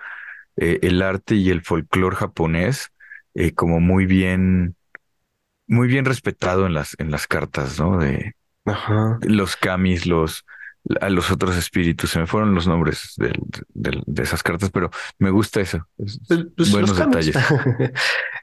eh, 0.58 0.80
el 0.84 1.02
arte 1.02 1.36
y 1.36 1.50
el 1.50 1.64
folclore 1.64 2.16
japonés, 2.16 2.92
eh, 3.34 3.54
como 3.54 3.80
muy 3.80 4.06
bien, 4.06 4.76
muy 5.68 5.88
bien 5.88 6.06
respetado 6.06 6.68
en 6.68 6.76
las, 6.76 6.96
en 7.00 7.10
las 7.12 7.28
cartas, 7.28 7.80
¿no? 7.80 7.98
De 7.98 8.36
Ajá. 8.66 9.20
los 9.24 9.56
kamis, 9.56 10.06
los, 10.06 10.46
a 11.02 11.10
los 11.10 11.32
otros 11.32 11.56
espíritus, 11.58 12.12
se 12.12 12.20
me 12.20 12.28
fueron 12.28 12.54
los 12.56 12.68
nombres 12.68 13.14
del- 13.18 14.04
de 14.06 14.24
esas 14.24 14.44
cartas, 14.44 14.70
pero 14.72 14.90
me 15.20 15.30
gusta 15.32 15.62
eso. 15.62 15.88
es- 15.98 16.20
Pues, 16.28 16.46
pues, 16.56 16.72
buenos 16.72 16.98
detalles. 16.98 17.36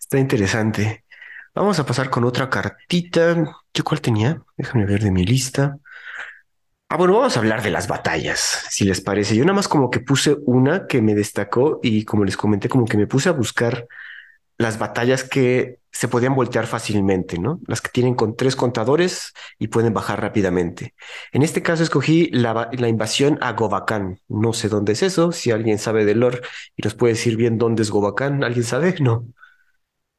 Está 0.00 0.18
interesante. 0.18 1.04
Vamos 1.54 1.78
a 1.78 1.86
pasar 1.86 2.08
con 2.10 2.24
otra 2.24 2.48
cartita. 2.48 3.34
¿Yo 3.74 3.84
cuál 3.84 4.00
tenía? 4.00 4.42
Déjame 4.56 4.86
ver 4.86 5.02
de 5.02 5.10
mi 5.10 5.24
lista. 5.24 5.78
Ah, 6.88 6.96
bueno, 6.96 7.14
vamos 7.14 7.36
a 7.36 7.40
hablar 7.40 7.62
de 7.62 7.70
las 7.70 7.88
batallas, 7.88 8.66
si 8.70 8.84
les 8.84 9.00
parece. 9.00 9.34
Yo 9.34 9.44
nada 9.44 9.54
más 9.56 9.68
como 9.68 9.90
que 9.90 10.00
puse 10.00 10.36
una 10.44 10.86
que 10.86 11.00
me 11.00 11.14
destacó 11.14 11.80
y 11.82 12.04
como 12.04 12.24
les 12.24 12.36
comenté, 12.36 12.68
como 12.68 12.84
que 12.84 12.98
me 12.98 13.06
puse 13.06 13.30
a 13.30 13.32
buscar 13.32 13.86
las 14.58 14.78
batallas 14.78 15.24
que 15.24 15.78
se 15.92 16.08
podían 16.08 16.34
voltear 16.34 16.66
fácilmente, 16.66 17.38
¿no? 17.38 17.60
Las 17.66 17.82
que 17.82 17.90
tienen 17.90 18.14
con 18.14 18.34
tres 18.34 18.56
contadores 18.56 19.34
y 19.58 19.68
pueden 19.68 19.92
bajar 19.92 20.20
rápidamente. 20.22 20.94
En 21.32 21.42
este 21.42 21.62
caso 21.62 21.82
escogí 21.82 22.30
la, 22.32 22.70
invasión 22.88 23.38
a 23.42 23.52
Gobakán. 23.52 24.18
No 24.26 24.54
sé 24.54 24.68
dónde 24.68 24.92
es 24.92 25.02
eso. 25.02 25.32
Si 25.32 25.50
alguien 25.50 25.78
sabe 25.78 26.06
de 26.06 26.14
lore 26.14 26.40
y 26.76 26.82
nos 26.82 26.94
puede 26.94 27.12
decir 27.12 27.36
bien 27.36 27.58
dónde 27.58 27.82
es 27.82 27.90
Gobakán, 27.90 28.42
¿alguien 28.42 28.64
sabe? 28.64 28.94
No. 29.02 29.26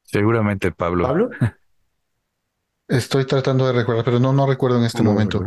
Seguramente, 0.02 0.70
Pablo. 0.70 1.04
¿Pablo? 1.04 1.30
Estoy 2.88 3.26
tratando 3.26 3.66
de 3.66 3.74
recordar, 3.74 4.04
pero 4.06 4.18
no, 4.18 4.32
no 4.32 4.46
recuerdo 4.46 4.78
en 4.78 4.84
este 4.84 5.02
No, 5.02 5.10
momento. 5.12 5.40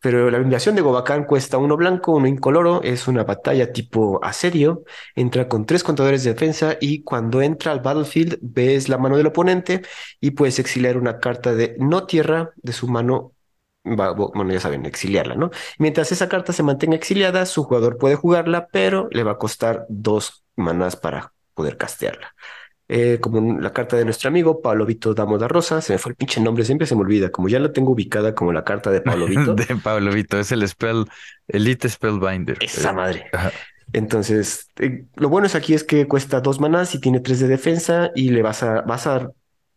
Pero 0.00 0.30
la 0.30 0.38
invasión 0.38 0.74
de 0.76 0.82
Gobakán 0.82 1.24
cuesta 1.24 1.58
uno 1.58 1.76
blanco, 1.76 2.12
uno 2.12 2.26
incoloro. 2.28 2.82
Es 2.82 3.08
una 3.08 3.24
batalla 3.24 3.72
tipo 3.72 4.20
asedio. 4.24 4.84
Entra 5.16 5.48
con 5.48 5.66
tres 5.66 5.82
contadores 5.82 6.24
de 6.24 6.32
defensa 6.34 6.76
y 6.80 7.02
cuando 7.02 7.42
entra 7.42 7.72
al 7.72 7.80
battlefield 7.80 8.38
ves 8.40 8.88
la 8.88 8.98
mano 8.98 9.16
del 9.16 9.26
oponente 9.26 9.82
y 10.20 10.32
puedes 10.32 10.58
exiliar 10.58 10.96
una 10.96 11.18
carta 11.18 11.54
de 11.54 11.76
no 11.78 12.06
tierra 12.06 12.52
de 12.56 12.72
su 12.72 12.88
mano 12.88 13.34
bueno, 13.84 14.52
ya 14.52 14.60
saben, 14.60 14.84
exiliarla, 14.86 15.34
¿no? 15.34 15.50
Mientras 15.78 16.12
esa 16.12 16.28
carta 16.28 16.52
se 16.52 16.62
mantenga 16.62 16.96
exiliada, 16.96 17.46
su 17.46 17.64
jugador 17.64 17.96
puede 17.98 18.16
jugarla, 18.16 18.68
pero 18.70 19.08
le 19.10 19.22
va 19.24 19.32
a 19.32 19.38
costar 19.38 19.86
dos 19.88 20.44
manás 20.56 20.96
para 20.96 21.32
poder 21.54 21.78
castearla. 21.78 22.34
Eh, 22.90 23.18
como 23.20 23.60
la 23.60 23.70
carta 23.74 23.96
de 23.96 24.04
nuestro 24.06 24.28
amigo 24.28 24.62
Pablo 24.62 24.86
Vito 24.86 25.12
Damo 25.12 25.36
da 25.36 25.46
Rosa, 25.46 25.82
se 25.82 25.92
me 25.92 25.98
fue 25.98 26.12
el 26.12 26.16
pinche 26.16 26.40
nombre, 26.40 26.64
siempre 26.64 26.86
se 26.86 26.94
me 26.94 27.02
olvida, 27.02 27.30
como 27.30 27.48
ya 27.48 27.60
la 27.60 27.70
tengo 27.70 27.92
ubicada 27.92 28.34
como 28.34 28.50
la 28.50 28.64
carta 28.64 28.90
de 28.90 29.02
Pablo 29.02 29.26
Vito. 29.26 29.54
de 29.54 29.76
Pablo 29.76 30.10
Vito, 30.10 30.38
es 30.38 30.52
el 30.52 30.66
spell, 30.66 31.04
Elite 31.48 31.88
Spellbinder. 31.88 32.56
Esa 32.60 32.94
madre. 32.94 33.26
Entonces, 33.92 34.70
eh, 34.78 35.04
lo 35.16 35.28
bueno 35.28 35.46
es 35.46 35.54
aquí 35.54 35.74
es 35.74 35.84
que 35.84 36.06
cuesta 36.08 36.40
dos 36.40 36.60
manás 36.60 36.94
y 36.94 37.00
tiene 37.00 37.20
tres 37.20 37.40
de 37.40 37.48
defensa 37.48 38.10
y 38.14 38.30
le 38.30 38.42
vas 38.42 38.62
a, 38.62 38.80
vas 38.82 39.06
a 39.06 39.30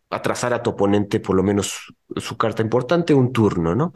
atrasar 0.08 0.54
a 0.54 0.62
tu 0.62 0.70
oponente 0.70 1.20
por 1.20 1.36
lo 1.36 1.42
menos 1.42 1.94
su 2.16 2.36
carta 2.36 2.62
importante 2.62 3.14
un 3.14 3.32
turno, 3.32 3.74
¿no? 3.74 3.92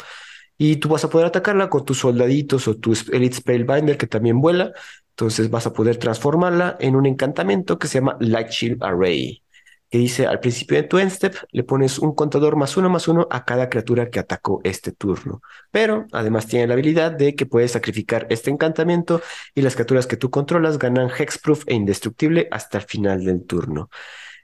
Y 0.59 0.77
tú 0.77 0.89
vas 0.89 1.05
a 1.05 1.11
poder 1.11 1.27
atacarla 1.27 1.69
con 1.69 1.85
tus 1.85 1.99
soldaditos 1.99 2.67
o 2.69 2.77
tu 2.77 2.95
Elite 3.13 3.37
Spellbinder 3.37 3.99
que 3.99 4.07
también 4.07 4.41
vuela. 4.41 4.73
Entonces 5.17 5.49
vas 5.49 5.67
a 5.67 5.73
poder 5.73 5.97
transformarla 5.97 6.77
en 6.79 6.95
un 6.95 7.07
encantamiento 7.07 7.79
que 7.79 7.89
se 7.89 8.01
llama 8.01 8.19
Light 8.21 8.51
Shield 8.51 8.85
Array, 8.85 9.43
que 9.89 9.97
dice 9.97 10.27
al 10.27 10.41
principio 10.41 10.77
de 10.77 10.83
tu 10.83 10.99
end 10.99 11.11
step 11.11 11.35
le 11.53 11.65
pones 11.65 11.99
un 11.99 12.15
contador 12.15 12.57
más 12.57 12.77
uno 12.77 12.91
más 12.91 13.09
uno 13.09 13.27
a 13.31 13.47
cada 13.47 13.71
criatura 13.71 14.11
que 14.11 14.19
atacó 14.19 14.61
este 14.63 14.93
turno. 14.93 15.41
Pero 15.71 16.05
además 16.13 16.47
tiene 16.47 16.67
la 16.67 16.75
habilidad 16.75 17.13
de 17.13 17.35
que 17.35 17.47
puedes 17.47 17.73
sacrificar 17.73 18.27
este 18.29 18.51
encantamiento 18.51 19.23
y 19.55 19.63
las 19.63 19.75
criaturas 19.75 20.07
que 20.07 20.19
tú 20.19 20.29
controlas 20.29 20.79
ganan 20.79 21.09
hexproof 21.09 21.65
e 21.67 21.73
indestructible 21.73 22.47
hasta 22.51 22.77
el 22.77 22.85
final 22.85 23.25
del 23.25 23.47
turno. 23.47 23.89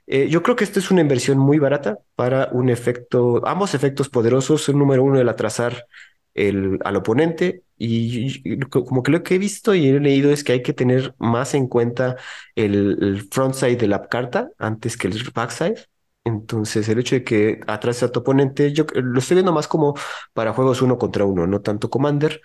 Eh, 0.07 0.27
yo 0.27 0.41
creo 0.41 0.55
que 0.55 0.63
esta 0.63 0.79
es 0.79 0.89
una 0.89 1.01
inversión 1.01 1.37
muy 1.37 1.59
barata 1.59 1.99
para 2.15 2.49
un 2.51 2.69
efecto, 2.69 3.45
ambos 3.45 3.75
efectos 3.75 4.09
poderosos. 4.09 4.67
El 4.69 4.79
número 4.79 5.03
uno, 5.03 5.19
el 5.19 5.29
atrasar 5.29 5.85
el, 6.33 6.79
al 6.83 6.95
oponente. 6.97 7.63
Y, 7.77 8.59
como 8.69 9.03
que 9.03 9.11
lo 9.11 9.23
que 9.23 9.35
he 9.35 9.37
visto 9.39 9.75
y 9.75 9.87
he 9.87 9.99
leído 9.99 10.31
es 10.31 10.43
que 10.43 10.53
hay 10.53 10.61
que 10.63 10.73
tener 10.73 11.15
más 11.17 11.53
en 11.53 11.67
cuenta 11.67 12.17
el, 12.55 12.97
el 13.01 13.27
frontside 13.29 13.75
de 13.75 13.87
la 13.87 14.07
carta 14.07 14.49
antes 14.57 14.97
que 14.97 15.07
el 15.07 15.21
backside. 15.33 15.79
Entonces, 16.25 16.87
el 16.87 16.99
hecho 16.99 17.15
de 17.15 17.23
que 17.23 17.59
atrase 17.67 18.05
a 18.05 18.11
tu 18.11 18.21
oponente, 18.21 18.71
yo 18.71 18.85
lo 18.93 19.19
estoy 19.19 19.35
viendo 19.35 19.51
más 19.51 19.67
como 19.67 19.95
para 20.33 20.53
juegos 20.53 20.81
uno 20.81 20.97
contra 20.97 21.25
uno, 21.25 21.47
no 21.47 21.61
tanto 21.61 21.89
Commander. 21.89 22.41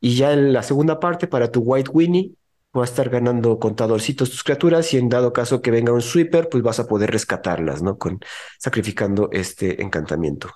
Y 0.00 0.16
ya 0.16 0.32
en 0.32 0.52
la 0.52 0.62
segunda 0.62 1.00
parte, 1.00 1.26
para 1.26 1.50
tu 1.50 1.60
White 1.60 1.90
Winnie, 1.92 2.36
vas 2.72 2.90
a 2.90 2.92
estar 2.92 3.10
ganando 3.10 3.58
contadorcitos 3.58 4.30
tus 4.30 4.44
criaturas 4.44 4.92
y 4.94 4.98
en 4.98 5.08
dado 5.08 5.32
caso 5.32 5.62
que 5.62 5.70
venga 5.70 5.92
un 5.92 6.02
sweeper, 6.02 6.48
pues 6.48 6.62
vas 6.62 6.78
a 6.80 6.86
poder 6.86 7.10
rescatarlas, 7.10 7.82
¿no? 7.82 7.98
Con 7.98 8.20
sacrificando 8.58 9.28
este 9.32 9.82
encantamiento. 9.82 10.50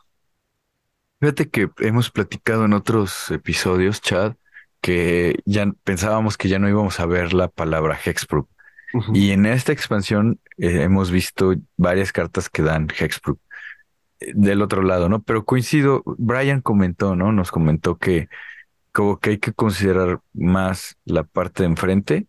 Fíjate 1.20 1.50
que 1.50 1.68
hemos 1.80 2.10
platicado 2.10 2.64
en 2.64 2.72
otros 2.72 3.30
episodios, 3.30 4.00
Chad, 4.00 4.36
que 4.80 5.38
ya 5.44 5.70
pensábamos 5.84 6.38
que 6.38 6.48
ya 6.48 6.58
no 6.58 6.68
íbamos 6.68 6.98
a 6.98 7.06
ver 7.06 7.34
la 7.34 7.48
palabra 7.48 7.98
Hexproof. 8.02 8.46
Y 9.14 9.30
en 9.30 9.46
esta 9.46 9.72
expansión 9.72 10.40
eh, 10.58 10.82
hemos 10.82 11.10
visto 11.10 11.54
varias 11.76 12.10
cartas 12.10 12.48
que 12.48 12.62
dan 12.62 12.88
Hexproof 12.88 13.38
eh, 14.18 14.32
del 14.34 14.62
otro 14.62 14.82
lado, 14.82 15.08
¿no? 15.08 15.22
Pero 15.22 15.44
coincido, 15.44 16.02
Brian 16.04 16.60
comentó, 16.60 17.14
¿no? 17.14 17.30
Nos 17.30 17.52
comentó 17.52 17.98
que 17.98 18.28
como 18.92 19.20
que 19.20 19.30
hay 19.30 19.38
que 19.38 19.52
considerar 19.52 20.20
más 20.32 20.96
la 21.04 21.22
parte 21.22 21.62
de 21.62 21.68
enfrente 21.68 22.26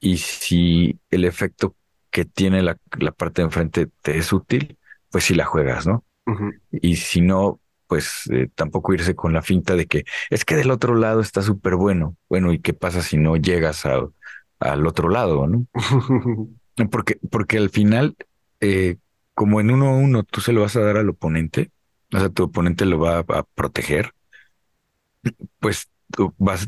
y 0.00 0.16
si 0.16 0.98
el 1.10 1.24
efecto 1.24 1.76
que 2.10 2.24
tiene 2.24 2.62
la, 2.62 2.76
parte 3.16 3.42
de 3.42 3.46
enfrente 3.46 3.88
te 4.02 4.18
es 4.18 4.32
útil, 4.32 4.78
pues 5.10 5.24
si 5.24 5.34
la 5.34 5.44
juegas, 5.44 5.86
¿no? 5.86 6.04
Y 6.70 6.96
si 6.96 7.20
no, 7.20 7.59
pues 7.90 8.22
eh, 8.30 8.48
tampoco 8.54 8.94
irse 8.94 9.16
con 9.16 9.32
la 9.32 9.42
finta 9.42 9.74
de 9.74 9.86
que 9.86 10.04
es 10.30 10.44
que 10.44 10.54
del 10.54 10.70
otro 10.70 10.94
lado 10.94 11.20
está 11.20 11.42
súper 11.42 11.74
bueno. 11.74 12.16
Bueno, 12.28 12.52
¿y 12.52 12.60
qué 12.60 12.72
pasa 12.72 13.02
si 13.02 13.16
no 13.16 13.34
llegas 13.36 13.84
al 13.84 14.86
otro 14.86 15.08
lado, 15.08 15.48
no? 15.48 15.66
porque, 16.88 17.18
porque 17.32 17.58
al 17.58 17.68
final, 17.68 18.16
eh, 18.60 18.98
como 19.34 19.60
en 19.60 19.72
uno 19.72 19.88
a 19.88 19.96
uno 19.96 20.22
tú 20.22 20.40
se 20.40 20.52
lo 20.52 20.60
vas 20.60 20.76
a 20.76 20.82
dar 20.82 20.98
al 20.98 21.08
oponente, 21.08 21.72
o 22.12 22.20
sea, 22.20 22.28
tu 22.28 22.44
oponente 22.44 22.86
lo 22.86 23.00
va 23.00 23.18
a 23.18 23.42
proteger, 23.56 24.12
pues 25.58 25.88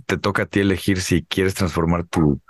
te 0.07 0.19
toca 0.19 0.43
a 0.43 0.47
ti 0.47 0.59
elegir 0.59 1.01
si 1.01 1.23
quieres 1.23 1.55
transformar 1.55 2.03
tu, 2.03 2.41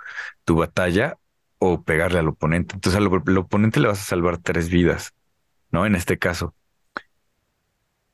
tu 0.45 0.55
batalla 0.55 1.19
o 1.59 1.83
pegarle 1.83 2.17
al 2.17 2.27
oponente. 2.27 2.73
Entonces 2.73 2.99
al, 2.99 3.37
oponente 3.37 3.79
le 3.79 3.87
vas 3.87 4.01
a 4.01 4.03
salvar 4.03 4.39
tres 4.39 4.69
vidas, 4.69 5.13
¿no? 5.69 5.85
En 5.85 5.93
este 5.93 6.17
caso. 6.17 6.55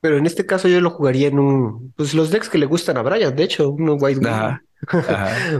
Pero 0.00 0.16
en 0.16 0.26
este 0.26 0.46
caso 0.46 0.68
yo 0.68 0.80
lo 0.80 0.90
jugaría 0.90 1.28
en 1.28 1.38
un, 1.38 1.92
pues 1.96 2.14
los 2.14 2.30
decks 2.30 2.48
que 2.48 2.58
le 2.58 2.66
gustan 2.66 2.96
a 2.96 3.02
Brian, 3.02 3.34
de 3.36 3.42
hecho, 3.42 3.70
un 3.70 3.96
White 4.00 4.26
ajá, 4.26 4.62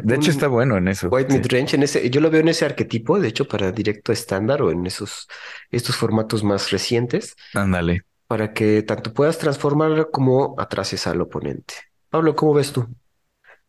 De 0.03 0.15
hecho 0.17 0.31
está 0.31 0.49
bueno 0.49 0.79
en 0.79 0.89
eso. 0.89 1.09
White 1.09 1.33
Midrange, 1.33 1.77
en 1.77 1.83
ese, 1.83 2.09
yo 2.09 2.21
lo 2.21 2.31
veo 2.31 2.41
en 2.41 2.49
ese 2.49 2.65
arquetipo, 2.65 3.21
de 3.21 3.29
hecho, 3.29 3.47
para 3.47 3.71
directo 3.71 4.13
estándar 4.13 4.63
o 4.63 4.71
en 4.71 4.87
esos, 4.87 5.29
estos 5.71 5.97
formatos 5.97 6.43
más 6.43 6.71
recientes. 6.71 7.37
Ándale. 7.53 8.05
Para 8.27 8.55
que 8.55 8.83
tanto 8.83 9.13
puedas 9.13 9.39
transformar 9.39 10.09
como 10.11 10.55
atrases 10.59 11.07
al 11.07 11.21
oponente. 11.21 11.75
Pablo, 12.09 12.35
¿cómo 12.35 12.55
ves 12.55 12.73
tú? 12.73 12.87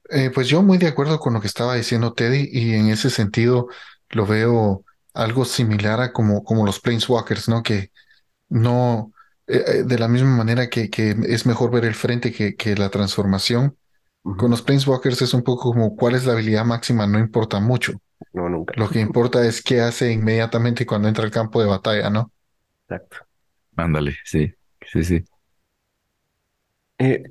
Eh, 0.09 0.31
pues 0.33 0.47
yo 0.47 0.61
muy 0.61 0.77
de 0.77 0.87
acuerdo 0.87 1.19
con 1.19 1.33
lo 1.33 1.41
que 1.41 1.47
estaba 1.47 1.75
diciendo 1.75 2.13
Teddy 2.13 2.49
y 2.51 2.73
en 2.75 2.89
ese 2.89 3.09
sentido 3.09 3.67
lo 4.09 4.25
veo 4.25 4.83
algo 5.13 5.45
similar 5.45 6.01
a 6.01 6.13
como, 6.13 6.43
como 6.43 6.65
los 6.65 6.79
Planeswalkers, 6.79 7.49
¿no? 7.49 7.63
Que 7.63 7.91
no, 8.49 9.11
eh, 9.51 9.63
eh, 9.67 9.83
de 9.83 9.99
la 9.99 10.07
misma 10.07 10.35
manera 10.35 10.69
que, 10.69 10.89
que, 10.89 11.15
es 11.27 11.45
mejor 11.45 11.71
ver 11.71 11.85
el 11.85 11.95
frente 11.95 12.31
que, 12.31 12.55
que 12.55 12.75
la 12.75 12.89
transformación. 12.89 13.77
Con 14.23 14.51
los 14.51 14.61
Planeswalkers 14.61 15.21
es 15.23 15.33
un 15.33 15.43
poco 15.43 15.71
como 15.71 15.95
cuál 15.95 16.13
es 16.13 16.25
la 16.25 16.33
habilidad 16.33 16.63
máxima, 16.63 17.07
no 17.07 17.17
importa 17.17 17.59
mucho. 17.59 17.93
No, 18.33 18.47
nunca. 18.49 18.73
Lo 18.77 18.87
que 18.87 18.99
importa 18.99 19.45
es 19.45 19.63
qué 19.63 19.81
hace 19.81 20.11
inmediatamente 20.11 20.85
cuando 20.85 21.07
entra 21.07 21.23
al 21.23 21.31
campo 21.31 21.59
de 21.59 21.67
batalla, 21.67 22.09
¿no? 22.09 22.31
Exacto. 22.87 23.17
Ándale, 23.75 24.15
sí, 24.23 24.53
sí, 24.85 25.03
sí. 25.03 25.23
Eh, 26.99 27.23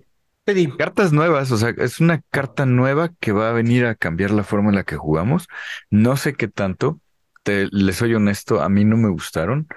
Cartas 0.79 1.13
nuevas, 1.13 1.53
o 1.53 1.57
sea, 1.57 1.71
es 1.79 2.01
una 2.01 2.23
carta 2.31 2.67
nueva 2.67 3.11
que 3.21 3.33
va 3.33 3.51
a 3.51 3.53
venir 3.53 3.87
a 3.87 3.95
cambiar 3.95 4.31
la 4.33 4.43
forma 4.43 4.71
en 4.71 4.77
la 4.77 4.85
que 4.85 4.97
jugamos. 4.97 5.47
No 5.91 6.17
sé 6.17 6.35
qué 6.35 6.49
tanto, 6.49 7.01
te, 7.43 7.69
les 7.71 7.97
soy 7.97 8.15
honesto, 8.15 8.61
a 8.61 8.69
mí 8.69 8.85
no 8.85 8.97
me 8.97 9.11
gustaron, 9.11 9.69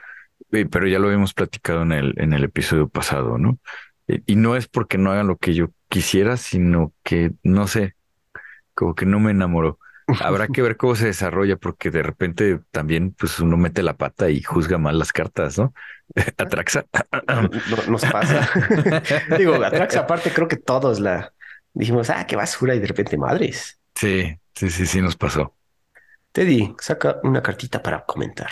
pero 0.69 0.87
ya 0.87 0.99
lo 0.99 1.07
habíamos 1.07 1.33
platicado 1.33 1.81
en 1.81 1.91
el, 1.91 2.13
en 2.17 2.33
el 2.33 2.43
episodio 2.43 2.87
pasado, 2.87 3.37
¿no? 3.37 3.57
Eh, 4.07 4.21
y 4.25 4.35
no 4.35 4.55
es 4.55 4.67
porque 4.67 4.97
no 4.97 5.11
hagan 5.11 5.27
lo 5.27 5.37
que 5.37 5.53
yo 5.53 5.69
quisiera, 5.89 6.37
sino 6.37 6.93
que, 7.03 7.31
no 7.43 7.67
sé, 7.67 7.95
como 8.73 8.95
que 8.95 9.05
no 9.05 9.19
me 9.19 9.31
enamoró. 9.31 9.79
Habrá 10.19 10.47
que 10.47 10.61
ver 10.61 10.75
cómo 10.75 10.95
se 10.95 11.05
desarrolla, 11.05 11.55
porque 11.55 11.89
de 11.89 12.03
repente 12.03 12.59
también 12.71 13.13
pues 13.17 13.39
uno 13.39 13.55
mete 13.55 13.81
la 13.81 13.95
pata 13.95 14.29
y 14.29 14.41
juzga 14.41 14.77
mal 14.77 14.99
las 14.99 15.13
cartas, 15.13 15.57
¿no? 15.57 15.73
Atraxa. 16.37 16.85
No, 17.27 17.91
nos 17.91 18.05
pasa. 18.05 18.49
Digo, 19.37 19.55
Atraxa 19.55 20.01
aparte 20.01 20.31
creo 20.31 20.47
que 20.47 20.57
todos 20.57 20.99
la 20.99 21.33
dijimos, 21.73 22.09
ah, 22.09 22.25
qué 22.27 22.35
basura, 22.35 22.75
y 22.75 22.79
de 22.79 22.87
repente 22.87 23.17
madres. 23.17 23.79
Sí, 23.95 24.37
sí, 24.53 24.69
sí, 24.69 24.85
sí 24.85 25.01
nos 25.01 25.15
pasó. 25.15 25.55
Teddy, 26.31 26.75
saca 26.79 27.17
una 27.23 27.41
cartita 27.41 27.81
para 27.81 28.03
comentar. 28.05 28.49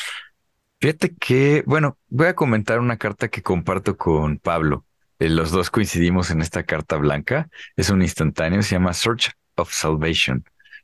Fíjate 0.82 1.16
que, 1.16 1.64
bueno, 1.66 1.98
voy 2.10 2.28
a 2.28 2.36
comentar 2.36 2.80
una 2.80 2.98
carta 2.98 3.30
que 3.30 3.42
comparto 3.42 3.96
con 3.96 4.40
Pablo. 4.40 4.86
Eh, 5.20 5.30
los 5.30 5.52
dos 5.52 5.70
coincidimos 5.70 6.32
en 6.32 6.42
esta 6.42 6.64
carta 6.64 6.98
blanca. 6.98 7.50
Es 7.78 7.90
un 7.90 8.02
instantáneo, 8.02 8.62
se 8.64 8.72
llama 8.72 8.94
Search 8.94 9.32
of 9.56 9.72
Salvation. 9.72 10.44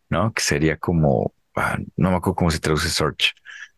¿no? 0.09 0.33
Que 0.33 0.41
sería 0.41 0.77
como, 0.77 1.33
ah, 1.55 1.77
no 1.95 2.11
me 2.11 2.17
acuerdo 2.17 2.35
cómo 2.35 2.51
se 2.51 2.59
traduce 2.59 2.89
search, 2.89 3.33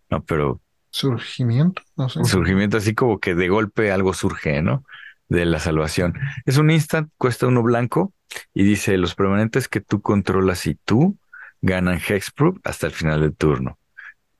¿no? 0.09 0.23
Pero... 0.23 0.61
Surgimiento, 0.91 1.83
no 1.95 2.09
sé. 2.09 2.23
Surgimiento, 2.23 2.77
así 2.77 2.95
como 2.95 3.19
que 3.19 3.35
de 3.35 3.47
golpe 3.47 3.91
algo 3.91 4.13
surge, 4.13 4.61
¿no? 4.61 4.83
De 5.27 5.45
la 5.45 5.59
salvación. 5.59 6.15
Es 6.45 6.57
un 6.57 6.71
instant, 6.71 7.11
cuesta 7.17 7.47
uno 7.47 7.61
blanco 7.61 8.13
y 8.53 8.63
dice, 8.63 8.97
los 8.97 9.13
permanentes 9.13 9.67
que 9.67 9.81
tú 9.81 10.01
controlas 10.01 10.65
y 10.65 10.75
tú 10.75 11.17
ganan 11.61 11.99
hexproof 11.99 12.57
hasta 12.63 12.87
el 12.87 12.93
final 12.93 13.21
del 13.21 13.35
turno. 13.35 13.77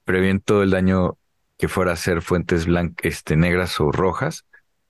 Previen 0.06 0.40
todo 0.40 0.64
el 0.64 0.72
daño 0.72 1.18
que 1.60 1.68
fuera 1.68 1.92
a 1.92 1.98
ser 1.98 2.24
fuentes 2.24 2.66
blancas, 2.66 3.06
este, 3.06 3.36
negras 3.36 3.80
o 3.82 3.92
rojas 3.92 4.46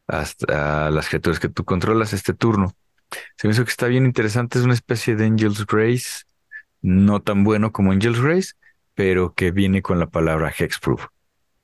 hasta 0.07 0.89
las 0.91 1.09
criaturas 1.09 1.39
que 1.39 1.49
tú 1.49 1.65
controlas 1.65 2.13
este 2.13 2.33
turno. 2.33 2.73
Se 3.37 3.47
me 3.47 3.53
hizo 3.53 3.65
que 3.65 3.71
está 3.71 3.87
bien 3.87 4.05
interesante, 4.05 4.59
es 4.59 4.65
una 4.65 4.75
especie 4.75 5.15
de 5.15 5.25
Angel's 5.25 5.65
Grace 5.65 6.23
no 6.81 7.21
tan 7.21 7.43
bueno 7.43 7.71
como 7.71 7.91
Angel's 7.91 8.19
Race, 8.19 8.53
pero 8.93 9.33
que 9.33 9.51
viene 9.51 9.81
con 9.81 9.99
la 9.99 10.07
palabra 10.07 10.53
Hexproof. 10.57 11.07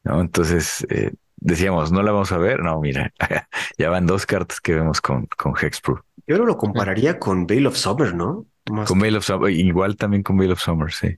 ¿no? 0.04 0.22
Entonces, 0.22 0.86
eh, 0.90 1.14
decíamos, 1.38 1.92
¿no 1.92 2.02
la 2.02 2.12
vamos 2.12 2.32
a 2.32 2.38
ver? 2.40 2.62
No, 2.62 2.82
mira, 2.82 3.14
ya 3.78 3.90
van 3.92 4.08
dos 4.08 4.26
cartas 4.26 4.60
que 4.60 4.74
vemos 4.74 5.02
con, 5.02 5.28
con 5.38 5.54
Hexproof. 5.56 6.02
Yo 6.26 6.38
no 6.40 6.46
lo 6.46 6.58
compararía 6.58 7.20
con 7.20 7.46
Veil 7.46 7.68
of 7.68 7.78
Summer, 7.78 8.16
¿no? 8.16 8.48
Con 8.88 9.00
Veil 9.00 9.18
of 9.18 9.24
Summer, 9.24 9.52
igual 9.52 9.96
también 9.98 10.24
con 10.24 10.36
Veil 10.38 10.52
of 10.52 10.60
Summer, 10.60 10.92
sí. 10.92 11.16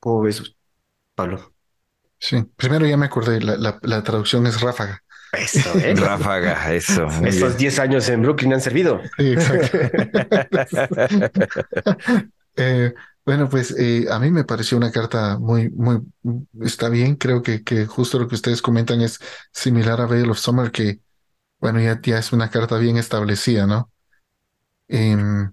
¿Cómo 0.00 0.20
ves, 0.20 0.54
Pablo? 1.14 1.53
Sí, 2.18 2.44
primero 2.56 2.86
ya 2.86 2.96
me 2.96 3.06
acordé, 3.06 3.40
la, 3.40 3.78
la, 3.80 4.02
traducción 4.02 4.46
es 4.46 4.60
ráfaga. 4.60 5.02
Eso, 5.32 5.78
¿eh? 5.78 5.94
Ráfaga, 5.96 6.72
eso. 6.72 7.06
Estos 7.24 7.50
bien. 7.50 7.58
10 7.58 7.78
años 7.80 8.08
en 8.08 8.22
Brooklyn 8.22 8.54
han 8.54 8.60
servido. 8.60 9.00
Sí, 9.18 9.32
exacto. 9.32 9.78
Eh, 12.56 12.94
bueno, 13.26 13.48
pues 13.48 13.74
eh, 13.76 14.06
a 14.08 14.20
mí 14.20 14.30
me 14.30 14.44
pareció 14.44 14.76
una 14.76 14.92
carta 14.92 15.38
muy, 15.38 15.70
muy, 15.70 16.00
está 16.62 16.88
bien. 16.88 17.16
Creo 17.16 17.42
que, 17.42 17.64
que 17.64 17.86
justo 17.86 18.18
lo 18.18 18.28
que 18.28 18.36
ustedes 18.36 18.62
comentan 18.62 19.00
es 19.00 19.18
similar 19.52 20.00
a 20.00 20.06
Veil 20.06 20.30
of 20.30 20.38
Summer, 20.38 20.70
que, 20.70 21.00
bueno, 21.58 21.80
ya, 21.80 22.00
ya 22.00 22.18
es 22.18 22.32
una 22.32 22.50
carta 22.50 22.78
bien 22.78 22.96
establecida, 22.96 23.66
¿no? 23.66 23.90
Em, 24.88 25.52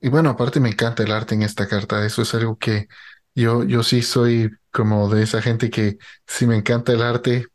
y 0.00 0.08
bueno, 0.08 0.30
aparte 0.30 0.60
me 0.60 0.68
encanta 0.68 1.02
el 1.02 1.12
arte 1.12 1.34
en 1.34 1.42
esta 1.42 1.66
carta. 1.66 2.04
Eso 2.04 2.22
es 2.22 2.34
algo 2.34 2.58
que 2.58 2.88
yo, 3.34 3.64
yo 3.64 3.82
sí 3.82 4.02
soy 4.02 4.50
como 4.70 5.08
de 5.08 5.22
esa 5.24 5.42
gente 5.42 5.70
que 5.70 5.98
si 6.26 6.46
me 6.46 6.56
encanta 6.56 6.92
el 6.92 7.02
arte, 7.02 7.46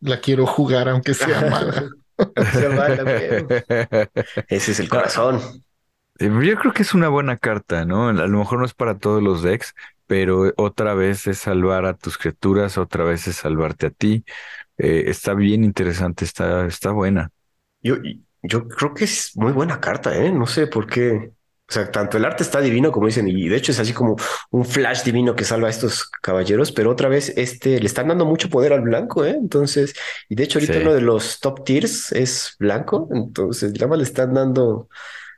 la 0.00 0.20
quiero 0.20 0.46
jugar 0.46 0.88
aunque 0.88 1.14
sea 1.14 1.42
mala. 1.42 1.88
Ese 4.48 4.72
es 4.72 4.80
el 4.80 4.88
corazón. 4.88 5.40
Eh, 6.18 6.26
Yo 6.28 6.56
creo 6.58 6.72
que 6.72 6.82
es 6.82 6.94
una 6.94 7.08
buena 7.08 7.36
carta, 7.38 7.84
¿no? 7.84 8.08
A 8.08 8.12
lo 8.12 8.38
mejor 8.38 8.58
no 8.60 8.64
es 8.64 8.74
para 8.74 8.98
todos 8.98 9.22
los 9.22 9.42
decks, 9.42 9.74
pero 10.06 10.52
otra 10.56 10.94
vez 10.94 11.26
es 11.26 11.38
salvar 11.38 11.86
a 11.86 11.94
tus 11.96 12.18
criaturas, 12.18 12.78
otra 12.78 13.04
vez 13.04 13.26
es 13.26 13.36
salvarte 13.36 13.86
a 13.86 13.90
ti. 13.90 14.24
Eh, 14.78 15.04
está 15.08 15.34
bien 15.34 15.64
interesante, 15.64 16.24
está, 16.24 16.66
está 16.66 16.90
buena. 16.92 17.30
Yo, 17.82 17.96
yo 18.42 18.68
creo 18.68 18.94
que 18.94 19.04
es 19.04 19.32
muy 19.36 19.52
buena 19.52 19.80
carta, 19.80 20.16
¿eh? 20.16 20.32
No 20.32 20.46
sé 20.46 20.66
por 20.66 20.86
qué. 20.86 21.32
O 21.68 21.72
sea, 21.72 21.90
tanto 21.90 22.18
el 22.18 22.24
arte 22.26 22.42
está 22.42 22.60
divino, 22.60 22.92
como 22.92 23.06
dicen, 23.06 23.26
y 23.26 23.48
de 23.48 23.56
hecho 23.56 23.72
es 23.72 23.80
así 23.80 23.94
como 23.94 24.16
un 24.50 24.64
flash 24.66 25.02
divino 25.02 25.34
que 25.34 25.44
salva 25.44 25.68
a 25.68 25.70
estos 25.70 26.04
caballeros, 26.22 26.72
pero 26.72 26.90
otra 26.90 27.08
vez 27.08 27.32
este 27.36 27.80
le 27.80 27.86
están 27.86 28.08
dando 28.08 28.26
mucho 28.26 28.50
poder 28.50 28.74
al 28.74 28.82
blanco, 28.82 29.24
¿eh? 29.24 29.30
Entonces, 29.40 29.94
y 30.28 30.34
de 30.34 30.44
hecho 30.44 30.58
ahorita 30.58 30.78
Sí. 30.78 30.80
uno 30.80 30.92
de 30.92 31.00
los 31.00 31.40
top 31.40 31.64
tiers 31.64 32.12
es 32.12 32.54
blanco, 32.58 33.08
entonces 33.12 33.72
nada 33.72 33.88
más 33.88 33.98
le 33.98 34.04
están 34.04 34.34
dando 34.34 34.88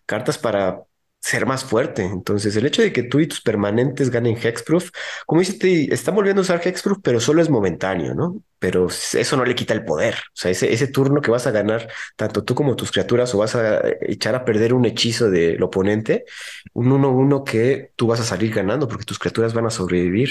cartas 0.07 0.39
para 0.39 0.83
ser 1.27 1.47
más 1.47 1.65
fuerte. 1.65 2.05
Entonces, 2.05 2.55
el 2.57 2.67
hecho 2.67 2.83
de 2.83 2.93
que 2.93 3.03
tú 3.03 3.19
y 3.21 3.27
tus 3.27 3.41
permanentes 3.41 4.11
ganen 4.11 4.37
Hexproof, 4.37 4.91
como 5.27 5.41
dices, 5.41 5.59
te 5.59 5.93
están 5.93 6.15
volviendo 6.15 6.41
a 6.41 6.45
usar 6.45 6.61
Hexproof, 6.65 6.99
pero 7.03 7.21
solo 7.21 7.43
es 7.43 7.51
momentáneo, 7.51 8.15
¿no? 8.15 8.43
Pero 8.59 8.89
eso 8.89 9.37
no 9.37 9.45
le 9.45 9.55
quita 9.55 9.75
el 9.75 9.85
poder. 9.85 10.15
O 10.15 10.31
sea, 10.35 10.51
ese, 10.51 10.73
ese 10.73 10.87
turno 10.89 11.21
que 11.21 11.31
vas 11.31 11.47
a 11.47 11.51
ganar, 11.51 11.89
tanto 12.17 12.45
tú 12.45 12.55
como 12.55 12.77
tus 12.77 12.93
criaturas, 12.93 13.35
o 13.35 13.39
vas 13.39 13.55
a 13.57 13.83
echar 14.03 14.35
a 14.35 14.45
perder 14.45 14.73
un 14.75 14.85
hechizo 14.85 15.31
del 15.31 15.63
oponente, 15.63 16.25
un 16.75 16.93
1-1 16.93 17.45
que 17.45 17.93
tú 17.97 18.07
vas 18.07 18.21
a 18.21 18.25
salir 18.25 18.55
ganando 18.55 18.89
porque 18.89 19.05
tus 19.05 19.19
criaturas 19.19 19.53
van 19.55 19.67
a 19.67 19.71
sobrevivir. 19.71 20.31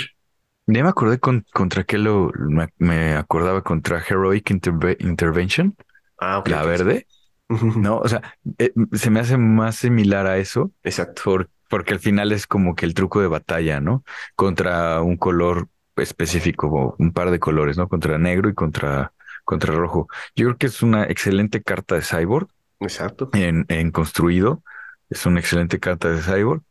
Ya 0.68 0.84
me 0.84 0.90
acordé 0.90 1.20
con, 1.20 1.46
contra 1.54 1.84
qué 1.84 1.98
lo 1.98 2.32
me, 2.36 2.70
me 2.80 3.14
acordaba 3.16 3.64
contra 3.64 4.00
Heroic 4.08 4.50
Interve- 4.50 4.98
Intervention, 5.00 5.76
Ah, 6.20 6.44
la 6.46 6.64
verde. 6.64 7.08
No, 7.50 8.00
o 8.00 8.08
sea, 8.08 8.22
eh, 8.58 8.74
se 8.94 9.10
me 9.12 9.20
hace 9.20 9.38
más 9.38 9.76
similar 9.76 10.26
a 10.28 10.38
eso 10.38 10.72
Exacto. 10.84 11.22
por- 11.24 11.50
porque 11.70 11.94
al 11.94 12.00
final 12.00 12.32
es 12.32 12.48
como 12.48 12.76
que 12.76 12.86
el 12.86 12.94
truco 12.94 13.22
de 13.22 13.28
batalla, 13.28 13.80
¿no? 13.80 14.04
Contra 14.36 15.02
un 15.02 15.18
color 15.18 15.68
específico, 15.96 16.68
o 16.68 16.96
un 17.00 17.12
par 17.12 17.32
de 17.32 17.40
colores, 17.40 17.78
¿no? 17.78 17.88
Contra 17.88 18.18
negro 18.18 18.50
y 18.50 18.54
contra, 18.54 19.14
contra 19.44 19.74
rojo. 19.76 20.08
Yo 20.36 20.46
creo 20.46 20.58
que 20.58 20.68
es 20.68 20.82
una 20.84 21.06
excelente 21.06 21.62
carta 21.64 21.96
de 21.96 22.02
Cyborg 22.02 22.48
Exacto. 22.80 23.30
en, 23.34 23.66
en 23.70 23.92
construido. 23.92 24.64
Es 25.10 25.26
una 25.26 25.40
excelente 25.40 25.80
carta 25.80 26.10
de 26.12 26.22
Cyborg. 26.22 26.64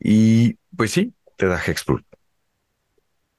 Y 0.00 0.54
pues 0.76 0.92
sí, 0.92 1.14
te 1.38 1.46
da 1.46 1.60
Hexproof. 1.64 2.02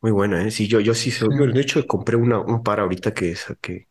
Muy 0.02 0.12
buena, 0.12 0.44
¿eh? 0.48 0.52
Sí, 0.52 0.68
yo, 0.68 0.80
yo 0.80 0.94
sí 0.94 1.12
soy. 1.12 1.30
De 1.52 1.60
hecho, 1.62 1.86
compré 1.88 2.16
una, 2.16 2.40
un 2.40 2.64
par 2.64 2.80
ahorita 2.80 3.14
que 3.14 3.36
saqué. 3.36 3.88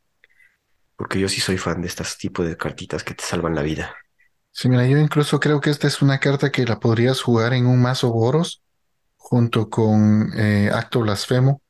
Porque 0.97 1.19
yo 1.19 1.29
sí 1.29 1.41
soy 1.41 1.59
fan 1.59 1.81
de 1.81 1.89
estas 1.89 2.19
tipos 2.19 2.47
de 2.47 2.57
cartitas 2.57 3.03
que 3.03 3.15
te 3.15 3.25
salvan 3.25 3.55
la 3.55 3.63
vida. 3.63 3.95
Sí, 4.51 4.69
mira, 4.69 4.87
yo 4.87 4.99
incluso 4.99 5.41
creo 5.41 5.61
que 5.61 5.71
esta 5.71 5.89
es 5.89 6.01
una 6.01 6.21
carta 6.21 6.53
que 6.53 6.65
la 6.65 6.79
podrías 6.79 7.21
jugar 7.21 7.55
en 7.55 7.67
un 7.67 7.83
mazo 7.83 8.13
Boros 8.13 8.63
junto 9.17 9.69
con 9.69 10.31
eh, 10.37 10.71
Acto 10.73 11.01
Blasfemo. 11.01 11.61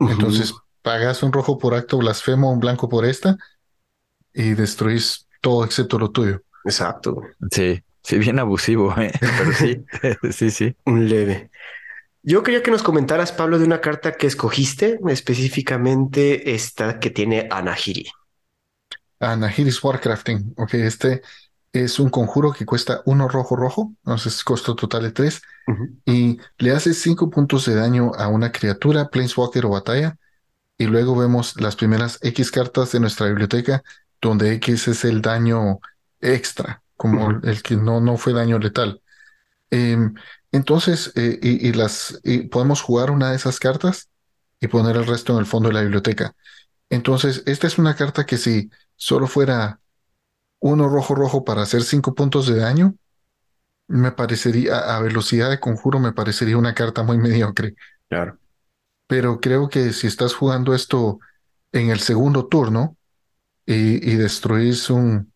Entonces 0.00 0.52
pagas 0.82 1.22
un 1.22 1.32
rojo 1.32 1.58
por 1.58 1.74
Acto 1.74 1.98
Blasfemo, 1.98 2.52
un 2.52 2.58
blanco 2.58 2.88
por 2.88 3.04
esta 3.04 3.36
y 4.34 4.54
destruís 4.54 5.26
todo 5.40 5.64
excepto 5.64 5.98
lo 5.98 6.10
tuyo. 6.10 6.42
Exacto. 6.64 7.22
Sí, 7.50 7.82
sí, 8.02 8.18
bien 8.18 8.38
abusivo, 8.38 8.94
¿eh? 8.98 9.12
Pero 9.20 9.52
sí, 9.52 9.84
sí, 10.32 10.50
sí. 10.50 10.76
Un 10.84 11.08
leve. 11.08 11.50
Yo 12.22 12.42
quería 12.42 12.62
que 12.62 12.72
nos 12.72 12.82
comentaras, 12.82 13.30
Pablo, 13.30 13.58
de 13.58 13.64
una 13.64 13.80
carta 13.80 14.12
que 14.12 14.26
escogiste, 14.26 14.98
específicamente 15.08 16.54
esta 16.54 16.98
que 16.98 17.10
tiene 17.10 17.46
Anahiri. 17.50 18.10
Anahiris 19.20 19.82
Warcrafting. 19.82 20.54
Ok, 20.56 20.74
este 20.74 21.22
es 21.72 21.98
un 21.98 22.10
conjuro 22.10 22.52
que 22.52 22.66
cuesta 22.66 23.02
uno 23.06 23.28
rojo 23.28 23.56
rojo, 23.56 23.92
entonces 24.04 24.42
costo 24.44 24.74
total 24.74 25.02
de 25.04 25.12
tres. 25.12 25.42
Y 26.04 26.38
le 26.58 26.72
hace 26.72 26.94
5 26.94 27.30
puntos 27.30 27.66
de 27.66 27.74
daño 27.74 28.12
a 28.16 28.28
una 28.28 28.52
criatura, 28.52 29.08
Planeswalker 29.08 29.66
o 29.66 29.70
batalla. 29.70 30.16
Y 30.78 30.86
luego 30.86 31.16
vemos 31.16 31.60
las 31.60 31.76
primeras 31.76 32.18
X 32.22 32.50
cartas 32.50 32.92
de 32.92 33.00
nuestra 33.00 33.28
biblioteca, 33.28 33.82
donde 34.20 34.52
X 34.54 34.88
es 34.88 35.04
el 35.04 35.22
daño 35.22 35.80
extra, 36.20 36.82
como 36.96 37.30
el 37.42 37.62
que 37.62 37.76
no, 37.76 38.00
no 38.00 38.16
fue 38.18 38.32
daño 38.32 38.58
letal. 38.58 39.02
Em, 39.70 40.14
entonces, 40.52 41.12
eh, 41.16 41.38
y, 41.42 41.68
y 41.68 41.72
las 41.72 42.20
y 42.24 42.48
podemos 42.48 42.80
jugar 42.82 43.10
una 43.10 43.30
de 43.30 43.36
esas 43.36 43.58
cartas 43.58 44.10
y 44.60 44.68
poner 44.68 44.96
el 44.96 45.06
resto 45.06 45.32
en 45.34 45.40
el 45.40 45.46
fondo 45.46 45.68
de 45.68 45.74
la 45.74 45.82
biblioteca. 45.82 46.34
Entonces, 46.90 47.42
esta 47.46 47.66
es 47.66 47.78
una 47.78 47.96
carta 47.96 48.26
que 48.26 48.38
si 48.38 48.70
solo 48.96 49.26
fuera 49.26 49.80
uno 50.60 50.88
rojo 50.88 51.14
rojo 51.14 51.44
para 51.44 51.62
hacer 51.62 51.82
5 51.84 52.14
puntos 52.14 52.46
de 52.48 52.56
daño, 52.58 52.96
me 53.88 54.12
parecería, 54.12 54.96
a 54.96 55.00
velocidad 55.00 55.50
de 55.50 55.60
conjuro, 55.60 56.00
me 56.00 56.12
parecería 56.12 56.58
una 56.58 56.74
carta 56.74 57.02
muy 57.04 57.18
mediocre. 57.18 57.76
Claro. 58.08 58.38
Pero 59.06 59.40
creo 59.40 59.68
que 59.68 59.92
si 59.92 60.06
estás 60.06 60.34
jugando 60.34 60.74
esto 60.74 61.18
en 61.72 61.90
el 61.90 62.00
segundo 62.00 62.46
turno 62.48 62.96
y, 63.66 64.10
y 64.12 64.16
destruís 64.16 64.90
un, 64.90 65.32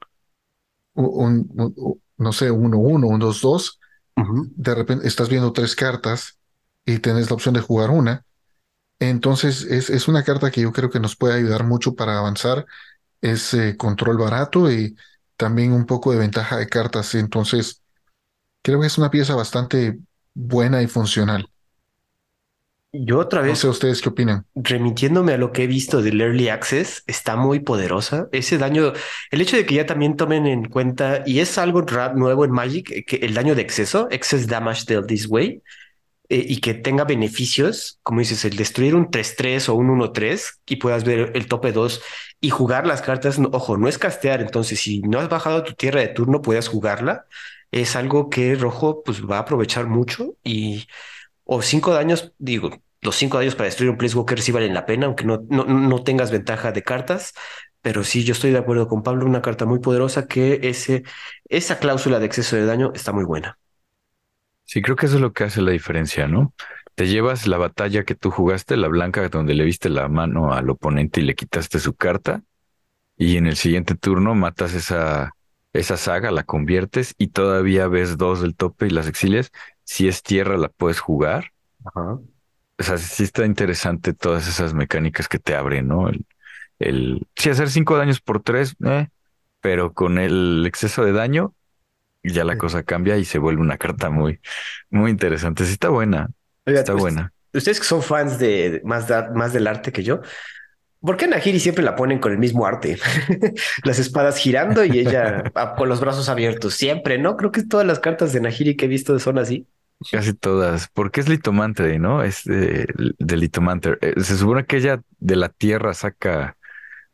un, 0.95 1.49
un- 1.57 1.75
un- 1.77 2.03
no 2.19 2.33
sé, 2.33 2.51
1-1, 2.51 3.09
un 3.09 3.21
2-2, 3.21 3.81
Ujú. 4.17 4.51
de 4.57 4.75
repente 4.75 5.07
estás 5.09 5.29
viendo 5.29 5.53
tres 5.53 5.77
cartas 5.77 6.39
y 6.87 6.99
tenés 7.01 7.31
la 7.31 7.35
opción 7.37 7.55
de 7.55 7.61
jugar 7.63 7.91
una. 7.91 8.25
Entonces 9.01 9.63
es, 9.65 9.91
es 9.91 10.09
una 10.09 10.25
carta 10.25 10.51
que 10.51 10.63
yo 10.63 10.73
creo 10.73 10.91
que 10.91 11.01
nos 11.01 11.17
puede 11.17 11.35
ayudar 11.35 11.65
mucho 11.65 11.95
para 11.97 12.19
avanzar. 12.19 12.67
Es 13.21 13.55
eh, 13.55 13.77
control 13.77 14.19
barato 14.19 14.71
y 14.73 14.97
también 15.37 15.73
un 15.73 15.87
poco 15.87 16.13
de 16.13 16.19
ventaja 16.19 16.57
de 16.59 16.69
cartas. 16.69 17.15
Entonces 17.15 17.83
creo 18.63 18.81
que 18.81 18.89
es 18.89 18.99
una 18.99 19.11
pieza 19.13 19.35
bastante 19.37 20.01
buena 20.35 20.83
y 20.83 20.89
funcional. 20.89 21.49
Yo 22.93 23.19
otra 23.19 23.41
No 23.43 23.55
vez, 23.55 23.63
sé 23.63 23.69
ustedes 23.69 24.01
qué 24.01 24.09
opinan. 24.09 24.47
remitiéndome 24.55 25.35
a 25.35 25.39
lo 25.39 25.53
que 25.53 25.65
he 25.65 25.67
visto 25.69 26.03
del 26.03 26.21
Early 26.21 26.49
Access, 26.49 27.05
está 27.07 27.37
muy 27.37 27.61
poderosa. 27.61 28.29
Ese 28.33 28.59
daño, 28.59 28.93
el 29.31 29.41
hecho 29.41 29.57
de 29.57 29.67
que 29.67 29.77
ya 29.77 29.87
también 29.87 30.17
tomen 30.17 30.47
en 30.47 30.65
cuenta, 30.69 31.23
y 31.27 31.41
es 31.41 31.59
algo 31.59 31.83
nuevo 32.17 32.45
en 32.45 32.51
Magic, 32.53 32.91
eh, 32.91 33.05
que 33.05 33.17
el 33.19 33.35
daño 33.35 33.55
de 33.55 33.63
exceso, 33.63 34.09
excess 34.11 34.47
damage 34.49 34.85
dealt 34.87 35.07
this 35.09 35.27
way, 35.29 35.63
eh, 36.31 36.45
y 36.49 36.61
que 36.61 36.75
tenga 36.75 37.05
beneficios, 37.05 37.99
como 38.05 38.21
dices, 38.21 38.45
el 38.45 38.57
destruir 38.57 38.95
un 38.95 39.11
3-3 39.11 39.69
o 39.69 39.75
un 39.75 39.91
1-3 39.91 40.61
y 40.67 40.77
puedas 40.77 41.05
ver 41.05 41.33
el 41.35 41.49
tope 41.49 41.73
2 41.73 42.03
y 42.41 42.51
jugar 42.51 42.87
las 42.87 43.03
cartas. 43.03 43.39
Ojo, 43.53 43.77
no 43.77 43.89
es 43.89 43.99
castear, 43.99 44.41
entonces 44.41 44.81
si 44.81 45.01
no 45.03 45.19
has 45.19 45.29
bajado 45.29 45.65
tu 45.65 45.75
tierra 45.75 46.01
de 46.01 46.09
turno, 46.09 46.41
puedes 46.41 46.69
jugarla. 46.69 47.27
Es 47.73 47.97
algo 47.97 48.31
que 48.31 48.55
Rojo 48.55 49.03
pues 49.05 49.25
va 49.25 49.39
a 49.39 49.41
aprovechar 49.41 49.87
mucho 49.89 50.37
y 50.45 50.87
o 51.45 51.63
cinco 51.63 51.93
daños, 51.93 52.33
digo, 52.39 52.71
los 53.03 53.17
cinco 53.17 53.39
daños 53.39 53.55
para 53.57 53.67
destruir 53.67 53.91
un 53.91 53.97
Planeswalker 53.99 54.41
sí 54.41 54.53
valen 54.53 54.75
la 54.75 54.87
pena, 54.87 55.07
aunque 55.07 55.25
no, 55.25 55.43
no, 55.49 55.65
no 55.65 56.05
tengas 56.05 56.31
ventaja 56.31 56.73
de 56.73 56.83
cartas. 56.83 57.35
Pero 57.83 58.05
sí, 58.05 58.25
yo 58.25 58.33
estoy 58.33 58.51
de 58.53 58.59
acuerdo 58.59 58.89
con 58.89 59.03
Pablo, 59.03 59.27
una 59.27 59.43
carta 59.43 59.65
muy 59.67 59.81
poderosa 59.81 60.27
que 60.29 60.61
ese, 60.63 61.03
esa 61.49 61.79
cláusula 61.79 62.19
de 62.21 62.27
exceso 62.27 62.57
de 62.57 62.67
daño 62.67 62.93
está 62.95 63.13
muy 63.13 63.25
buena. 63.25 63.59
Sí, 64.71 64.83
creo 64.83 64.95
que 64.95 65.07
eso 65.07 65.17
es 65.17 65.21
lo 65.21 65.33
que 65.33 65.43
hace 65.43 65.63
la 65.63 65.73
diferencia, 65.73 66.29
¿no? 66.29 66.55
Te 66.95 67.09
llevas 67.09 67.49
la 67.49 67.59
batalla 67.59 68.05
que 68.05 68.15
tú 68.15 68.31
jugaste, 68.31 68.77
la 68.77 68.87
blanca, 68.87 69.29
donde 69.29 69.55
le 69.55 69.65
viste 69.65 69.89
la 69.89 70.07
mano 70.07 70.53
al 70.53 70.71
oponente 70.71 71.21
y 71.21 71.25
le 71.25 71.35
quitaste 71.35 71.81
su 71.81 71.95
carta, 71.95 72.45
y 73.17 73.37
en 73.37 73.49
el 73.49 73.57
siguiente 73.57 73.97
turno 73.97 74.37
matas 74.37 74.75
esa, 74.75 75.33
esa 75.73 75.97
saga, 75.97 76.31
la 76.31 76.45
conviertes 76.45 77.17
y 77.19 77.31
todavía 77.31 77.89
ves 77.89 78.17
dos 78.17 78.43
del 78.43 78.55
tope 78.55 78.87
y 78.87 78.91
las 78.91 79.09
exilias. 79.09 79.51
Si 79.83 80.07
es 80.07 80.23
tierra, 80.23 80.57
la 80.57 80.69
puedes 80.69 81.01
jugar. 81.01 81.51
Ajá. 81.85 82.21
O 82.79 82.83
sea, 82.85 82.97
sí 82.97 83.25
está 83.25 83.45
interesante 83.47 84.15
todas 84.15 84.47
esas 84.47 84.73
mecánicas 84.73 85.27
que 85.27 85.41
te 85.41 85.57
abren, 85.57 85.89
¿no? 85.89 86.09
El, 86.09 86.27
el, 86.79 87.27
sí, 87.35 87.51
hacer 87.51 87.71
cinco 87.71 87.97
daños 87.97 88.21
por 88.21 88.41
tres, 88.41 88.77
eh, 88.87 89.09
pero 89.61 89.95
con 89.95 90.19
el 90.19 90.65
exceso 90.65 91.05
de 91.05 91.11
daño, 91.11 91.57
ya 92.23 92.45
la 92.45 92.57
cosa 92.59 92.83
cambia 92.83 93.17
y 93.19 93.25
se 93.25 93.39
vuelve 93.39 93.63
una 93.63 93.79
carta 93.79 94.11
muy, 94.11 94.41
muy 94.91 95.11
interesante. 95.11 95.65
Sí, 95.65 95.73
está 95.73 95.89
buena, 95.89 96.29
Oiga, 96.67 96.81
está 96.81 96.95
buena. 96.95 97.33
Ustedes 97.53 97.81
que 97.81 97.87
son 97.87 98.03
fans 98.03 98.39
de 98.39 98.81
más, 98.85 99.09
de- 99.09 99.31
más 99.35 99.53
del 99.53 99.67
arte 99.67 99.93
que 99.93 100.03
yo, 100.03 100.21
¿Por 101.01 101.17
qué 101.17 101.27
Nahiri 101.29 101.61
siempre 101.61 101.83
la 101.85 101.97
ponen 101.97 102.19
con 102.19 102.33
el 102.33 102.39
mismo 102.39 102.67
arte? 102.67 102.99
las 103.85 103.99
espadas 103.99 104.37
girando 104.37 104.85
y 104.85 104.99
ella 104.99 105.45
con 105.77 105.89
los 105.89 106.01
brazos 106.01 106.29
abiertos. 106.29 106.75
Siempre, 106.75 107.19
¿no? 107.19 107.37
Creo 107.39 107.53
que 107.53 107.65
todas 107.65 107.87
las 107.87 108.01
cartas 108.01 108.33
de 108.35 108.41
Nahiri 108.41 108.77
que 108.77 108.85
he 108.85 108.89
visto 108.89 109.19
son 109.19 109.39
así. 109.39 109.67
Casi 110.11 110.33
todas, 110.33 110.89
porque 110.95 111.21
es 111.21 111.29
litomante, 111.29 111.99
¿no? 111.99 112.23
Es 112.23 112.45
de, 112.45 112.87
de 113.19 113.37
litomante. 113.37 113.99
Eh, 114.01 114.15
se 114.23 114.37
supone 114.37 114.65
que 114.65 114.79
ella 114.79 115.03
de 115.19 115.37
la 115.37 115.51
tierra 115.51 115.93
saca, 115.93 116.57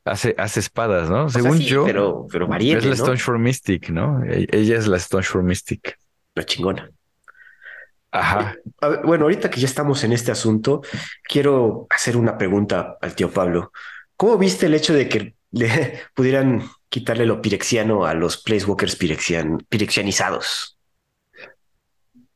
hace, 0.07 0.35
hace 0.39 0.61
espadas, 0.61 1.11
¿no? 1.11 1.29
Según 1.29 1.59
yo, 1.59 1.85
pero, 1.85 2.27
pero 2.31 2.49
es 2.55 2.85
la 2.85 2.95
Stone 2.95 3.19
for 3.19 3.39
Mystic, 3.39 3.91
¿no? 3.91 4.25
E, 4.25 4.47
ella 4.51 4.79
es 4.79 4.87
la 4.87 4.97
Stone 4.97 5.25
for 5.25 5.43
Mystic. 5.43 5.99
La 6.35 6.45
chingona. 6.45 6.91
Ajá. 8.13 8.57
bueno, 9.05 9.25
ahorita 9.25 9.51
que 9.51 9.61
ya 9.61 9.67
estamos 9.67 10.03
en 10.05 10.13
este 10.13 10.31
asunto, 10.31 10.81
quiero 11.23 11.87
hacer 11.91 12.17
una 12.17 12.39
pregunta 12.39 12.97
al 13.03 13.15
tío 13.15 13.31
Pablo. 13.31 13.73
¿Cómo 14.17 14.39
viste 14.39 14.67
el 14.67 14.75
hecho 14.75 14.95
de 14.95 15.09
que 15.09 15.35
le 15.51 16.01
pudieran 16.15 16.63
quitarle 16.89 17.27
lo 17.27 17.43
pirexiano 17.43 18.07
a 18.07 18.15
los 18.15 18.39
Placewalkers 18.39 18.97
pirexian, 18.97 19.59
pirexianizados? 19.69 20.79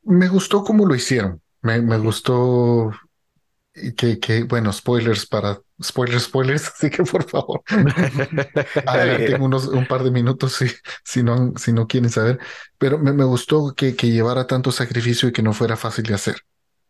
Me 0.03 0.29
gustó 0.29 0.65
cómo 0.65 0.87
lo 0.87 0.95
hicieron. 0.95 1.41
Me, 1.63 1.81
me 1.81 1.99
gustó 1.99 2.91
que, 3.97 4.19
que, 4.19 4.43
bueno, 4.43 4.73
spoilers 4.73 5.27
para 5.27 5.61
spoilers, 5.83 6.25
spoilers, 6.25 6.69
así 6.75 6.91
que 6.91 7.03
por 7.03 7.29
favor, 7.29 7.63
adelanten 8.87 9.43
unos 9.43 9.67
un 9.67 9.87
par 9.87 10.03
de 10.05 10.11
minutos 10.11 10.55
si, 10.55 10.67
si, 11.05 11.23
no, 11.23 11.53
si 11.57 11.73
no 11.73 11.87
quieren 11.87 12.11
saber. 12.11 12.39
Pero 12.79 12.99
me, 12.99 13.13
me 13.13 13.25
gustó 13.25 13.75
que, 13.75 13.97
que, 13.97 14.11
llevara 14.11 14.47
tanto 14.47 14.73
sacrificio 14.73 15.29
y 15.29 15.33
que 15.33 15.43
no 15.43 15.53
fuera 15.53 15.77
fácil 15.77 16.05
de 16.05 16.15
hacer. 16.15 16.37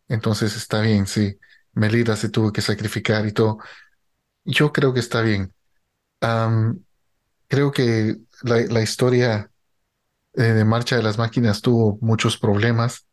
Entonces 0.09 0.57
está 0.57 0.81
bien, 0.81 1.07
sí. 1.07 1.39
Melida 1.73 2.17
se 2.17 2.29
tuvo 2.31 2.53
que 2.53 2.62
sacrificar 2.62 3.27
y 3.27 3.33
todo. 3.33 3.59
Yo 4.45 4.73
creo 4.73 4.93
que 4.95 5.01
está 5.01 5.23
bien. 5.23 5.53
creo 7.49 7.71
que 7.73 8.17
la, 8.43 8.61
la 8.61 8.83
historia 8.83 9.51
eh, 10.35 10.43
de 10.43 10.65
Marcha 10.65 10.97
de 10.97 11.03
las 11.03 11.19
Máquinas 11.19 11.61
tuvo 11.61 11.99
muchos 12.01 12.39
problemas, 12.39 13.07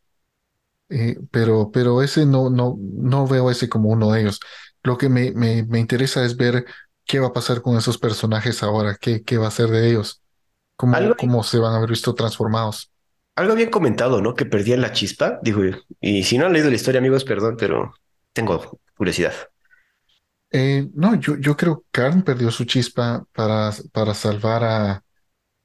eh, 0.89 1.17
pero, 1.31 1.71
pero 1.71 2.01
ese 2.01 2.25
no, 2.25 2.49
no, 2.49 2.77
no 2.79 3.27
veo 3.27 3.49
ese 3.51 3.69
como 3.69 3.89
uno 3.89 4.11
de 4.11 4.21
ellos. 4.21 4.39
Lo 4.83 4.97
que 4.97 5.09
me, 5.09 5.31
me, 5.31 5.63
me 5.63 5.79
interesa 5.79 6.23
es 6.25 6.37
ver 6.37 6.65
qué 7.05 7.19
va 7.19 7.27
a 7.27 7.33
pasar 7.33 7.61
con 7.61 7.77
esos 7.77 7.97
personajes 7.97 8.63
ahora, 8.63 8.97
qué, 8.99 9.23
qué 9.23 9.37
va 9.37 9.47
a 9.47 9.51
ser 9.51 9.69
de 9.69 9.89
ellos, 9.89 10.21
cómo, 10.77 11.15
cómo 11.15 11.43
se 11.43 11.59
van 11.59 11.73
a 11.73 11.77
haber 11.77 11.89
visto 11.91 12.15
transformados. 12.15 12.91
Algo 13.35 13.55
bien 13.55 13.69
comentado, 13.69 14.21
¿no? 14.21 14.33
Que 14.35 14.45
perdían 14.45 14.81
la 14.81 14.91
chispa, 14.91 15.39
dijo, 15.43 15.61
y 16.01 16.23
si 16.23 16.37
no 16.37 16.45
han 16.47 16.53
leído 16.53 16.69
la 16.69 16.75
historia, 16.75 16.99
amigos, 16.99 17.23
perdón, 17.23 17.55
pero 17.57 17.93
tengo 18.33 18.79
curiosidad. 18.95 19.33
Eh, 20.51 20.87
no, 20.93 21.15
yo, 21.15 21.35
yo 21.37 21.57
creo 21.57 21.81
que 21.81 21.85
Karn 21.91 22.23
perdió 22.23 22.51
su 22.51 22.65
chispa 22.65 23.25
para, 23.33 23.71
para 23.91 24.13
salvar 24.13 24.63
a, 24.63 25.03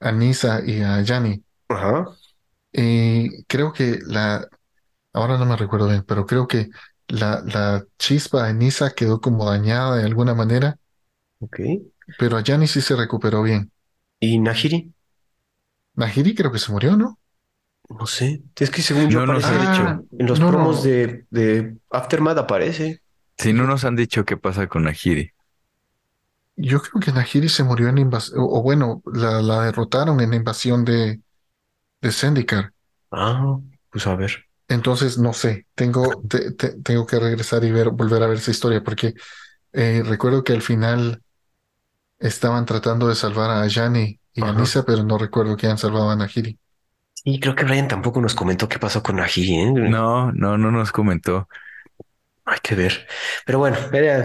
a 0.00 0.12
Nisa 0.12 0.62
y 0.66 0.82
a 0.82 1.02
Yanni. 1.02 1.44
Ajá. 1.68 2.06
Y 2.72 3.44
creo 3.44 3.72
que 3.72 3.98
la, 4.06 4.48
ahora 5.12 5.38
no 5.38 5.46
me 5.46 5.56
recuerdo 5.56 5.88
bien, 5.88 6.04
pero 6.06 6.26
creo 6.26 6.48
que 6.48 6.70
la, 7.08 7.42
la 7.46 7.84
chispa 7.98 8.46
de 8.46 8.54
Nisa 8.54 8.90
quedó 8.94 9.20
como 9.20 9.48
dañada 9.50 9.96
de 9.98 10.04
alguna 10.04 10.34
manera. 10.34 10.78
Ok. 11.40 11.60
Pero 12.16 12.38
a 12.38 12.42
Yanni 12.42 12.68
sí 12.68 12.80
se 12.80 12.96
recuperó 12.96 13.42
bien. 13.42 13.70
¿Y 14.20 14.38
Nahiri? 14.38 14.92
Nahiri 15.96 16.34
creo 16.34 16.52
que 16.52 16.58
se 16.58 16.70
murió, 16.72 16.96
¿no? 16.98 17.18
No 17.88 18.06
sé. 18.06 18.42
Es 18.58 18.70
que 18.70 18.82
según 18.82 19.10
yo 19.10 19.26
no 19.26 19.34
aparece, 19.34 19.58
dicho, 19.58 19.82
en 20.18 20.26
los 20.26 20.40
promos 20.40 20.82
De, 20.82 21.26
de 21.30 21.76
Aftermath 21.90 22.38
aparece. 22.38 23.02
Sí, 23.36 23.52
no 23.52 23.66
nos 23.66 23.84
han 23.84 23.94
dicho 23.96 24.24
qué 24.24 24.36
pasa 24.38 24.68
con 24.68 24.84
Nahiri. 24.84 25.32
Yo 26.56 26.80
creo 26.82 27.00
que 27.00 27.12
Nahiri 27.12 27.48
se 27.48 27.64
murió 27.64 27.88
en 27.88 27.98
invasión, 27.98 28.38
o, 28.40 28.62
bueno, 28.62 29.02
la, 29.12 29.40
la, 29.42 29.62
derrotaron 29.64 30.20
en 30.20 30.30
la 30.30 30.36
invasión 30.36 30.84
de, 30.84 31.20
de 32.02 32.12
Zendikar. 32.12 32.74
Ah, 33.12 33.60
pues 33.90 34.06
a 34.08 34.16
ver. 34.16 34.46
Entonces, 34.72 35.18
no 35.18 35.34
sé, 35.34 35.66
tengo, 35.74 36.22
tengo 36.82 37.06
que 37.06 37.18
regresar 37.18 37.62
y 37.62 37.70
ver, 37.70 37.90
volver 37.90 38.22
a 38.22 38.26
ver 38.26 38.38
esa 38.38 38.50
historia, 38.50 38.82
porque 38.82 39.14
eh, 39.72 40.02
recuerdo 40.04 40.42
que 40.42 40.54
al 40.54 40.62
final 40.62 41.22
estaban 42.18 42.64
tratando 42.64 43.06
de 43.08 43.14
salvar 43.14 43.50
a 43.50 43.66
Yanni 43.66 44.18
y 44.32 44.42
a 44.42 44.52
Nisa, 44.52 44.82
pero 44.84 45.02
no 45.04 45.18
recuerdo 45.18 45.56
que 45.56 45.66
han 45.66 45.76
salvado 45.76 46.10
a 46.10 46.16
Nahiri. 46.16 46.58
Y 47.24 47.38
creo 47.38 47.54
que 47.54 47.64
Brian 47.64 47.86
tampoco 47.86 48.20
nos 48.20 48.34
comentó 48.34 48.66
qué 48.68 48.78
pasó 48.78 49.02
con 49.02 49.16
Nahiri. 49.16 49.54
¿eh? 49.56 49.72
No, 49.72 50.32
no, 50.32 50.56
no 50.56 50.70
nos 50.70 50.90
comentó. 50.90 51.48
Hay 52.46 52.58
que 52.62 52.74
ver. 52.74 53.06
Pero 53.44 53.58
bueno, 53.58 53.76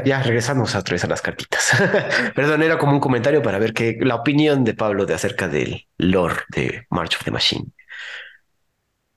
ya 0.06 0.24
regresamos 0.24 0.76
a 0.76 0.80
otra 0.80 0.98
a 1.02 1.07
las 1.07 1.22
cartitas. 1.22 1.72
Perdón, 2.36 2.64
era 2.64 2.78
como 2.78 2.94
un 2.94 2.99
comentario 2.99 3.41
para 3.41 3.60
ver 3.60 3.74
que 3.74 3.98
la 3.99 4.15
opinión 4.15 4.64
de 4.64 4.74
Pablo 4.74 5.06
de 5.06 5.14
acerca 5.14 5.48
del 5.49 5.88
lore 5.98 6.38
de 6.49 6.88
March 6.90 7.15
of 7.18 7.26
the 7.26 7.32
Machine. 7.32 7.65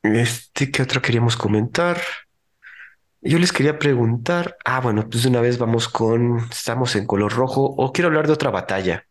Este, 0.03 0.71
¿qué 0.71 0.83
otro 0.83 1.01
queríamos 1.01 1.37
comentar? 1.37 2.01
Yo 3.23 3.39
les 3.39 3.53
quería 3.53 3.79
preguntar. 3.79 4.57
Ah, 4.65 4.81
bueno, 4.81 5.09
pues 5.09 5.23
de 5.23 5.29
una 5.31 5.41
vez 5.41 5.59
vamos 5.59 5.89
con. 5.89 6.39
Estamos 6.51 6.97
en 6.97 7.07
color 7.07 7.33
rojo. 7.33 7.63
O 7.77 7.93
quiero 7.93 8.09
hablar 8.09 8.27
de 8.27 8.33
otra 8.33 8.51
batalla. 8.51 9.07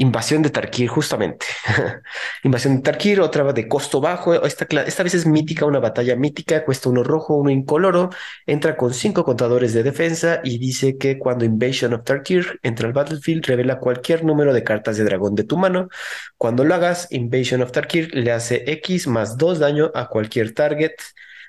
Invasión 0.00 0.40
de 0.40 0.48
Tarkir, 0.48 0.88
justamente. 0.88 1.44
Invasión 2.42 2.76
de 2.76 2.82
Tarkir, 2.82 3.20
otra 3.20 3.52
de 3.52 3.68
costo 3.68 4.00
bajo. 4.00 4.32
Esta, 4.32 4.66
esta 4.86 5.02
vez 5.02 5.12
es 5.12 5.26
mítica, 5.26 5.66
una 5.66 5.78
batalla 5.78 6.16
mítica. 6.16 6.64
Cuesta 6.64 6.88
uno 6.88 7.04
rojo, 7.04 7.36
uno 7.36 7.50
incoloro. 7.50 8.08
Entra 8.46 8.78
con 8.78 8.94
cinco 8.94 9.26
contadores 9.26 9.74
de 9.74 9.82
defensa 9.82 10.40
y 10.42 10.56
dice 10.56 10.96
que 10.96 11.18
cuando 11.18 11.44
Invasion 11.44 11.92
of 11.92 12.04
Tarkir 12.04 12.60
entra 12.62 12.86
al 12.86 12.94
battlefield, 12.94 13.44
revela 13.44 13.78
cualquier 13.78 14.24
número 14.24 14.54
de 14.54 14.64
cartas 14.64 14.96
de 14.96 15.04
dragón 15.04 15.34
de 15.34 15.44
tu 15.44 15.58
mano. 15.58 15.90
Cuando 16.38 16.64
lo 16.64 16.74
hagas, 16.74 17.06
Invasion 17.10 17.60
of 17.60 17.70
Tarkir 17.70 18.14
le 18.14 18.32
hace 18.32 18.64
X 18.72 19.06
más 19.06 19.36
2 19.36 19.58
daño 19.58 19.90
a 19.94 20.08
cualquier 20.08 20.54
target, 20.54 20.92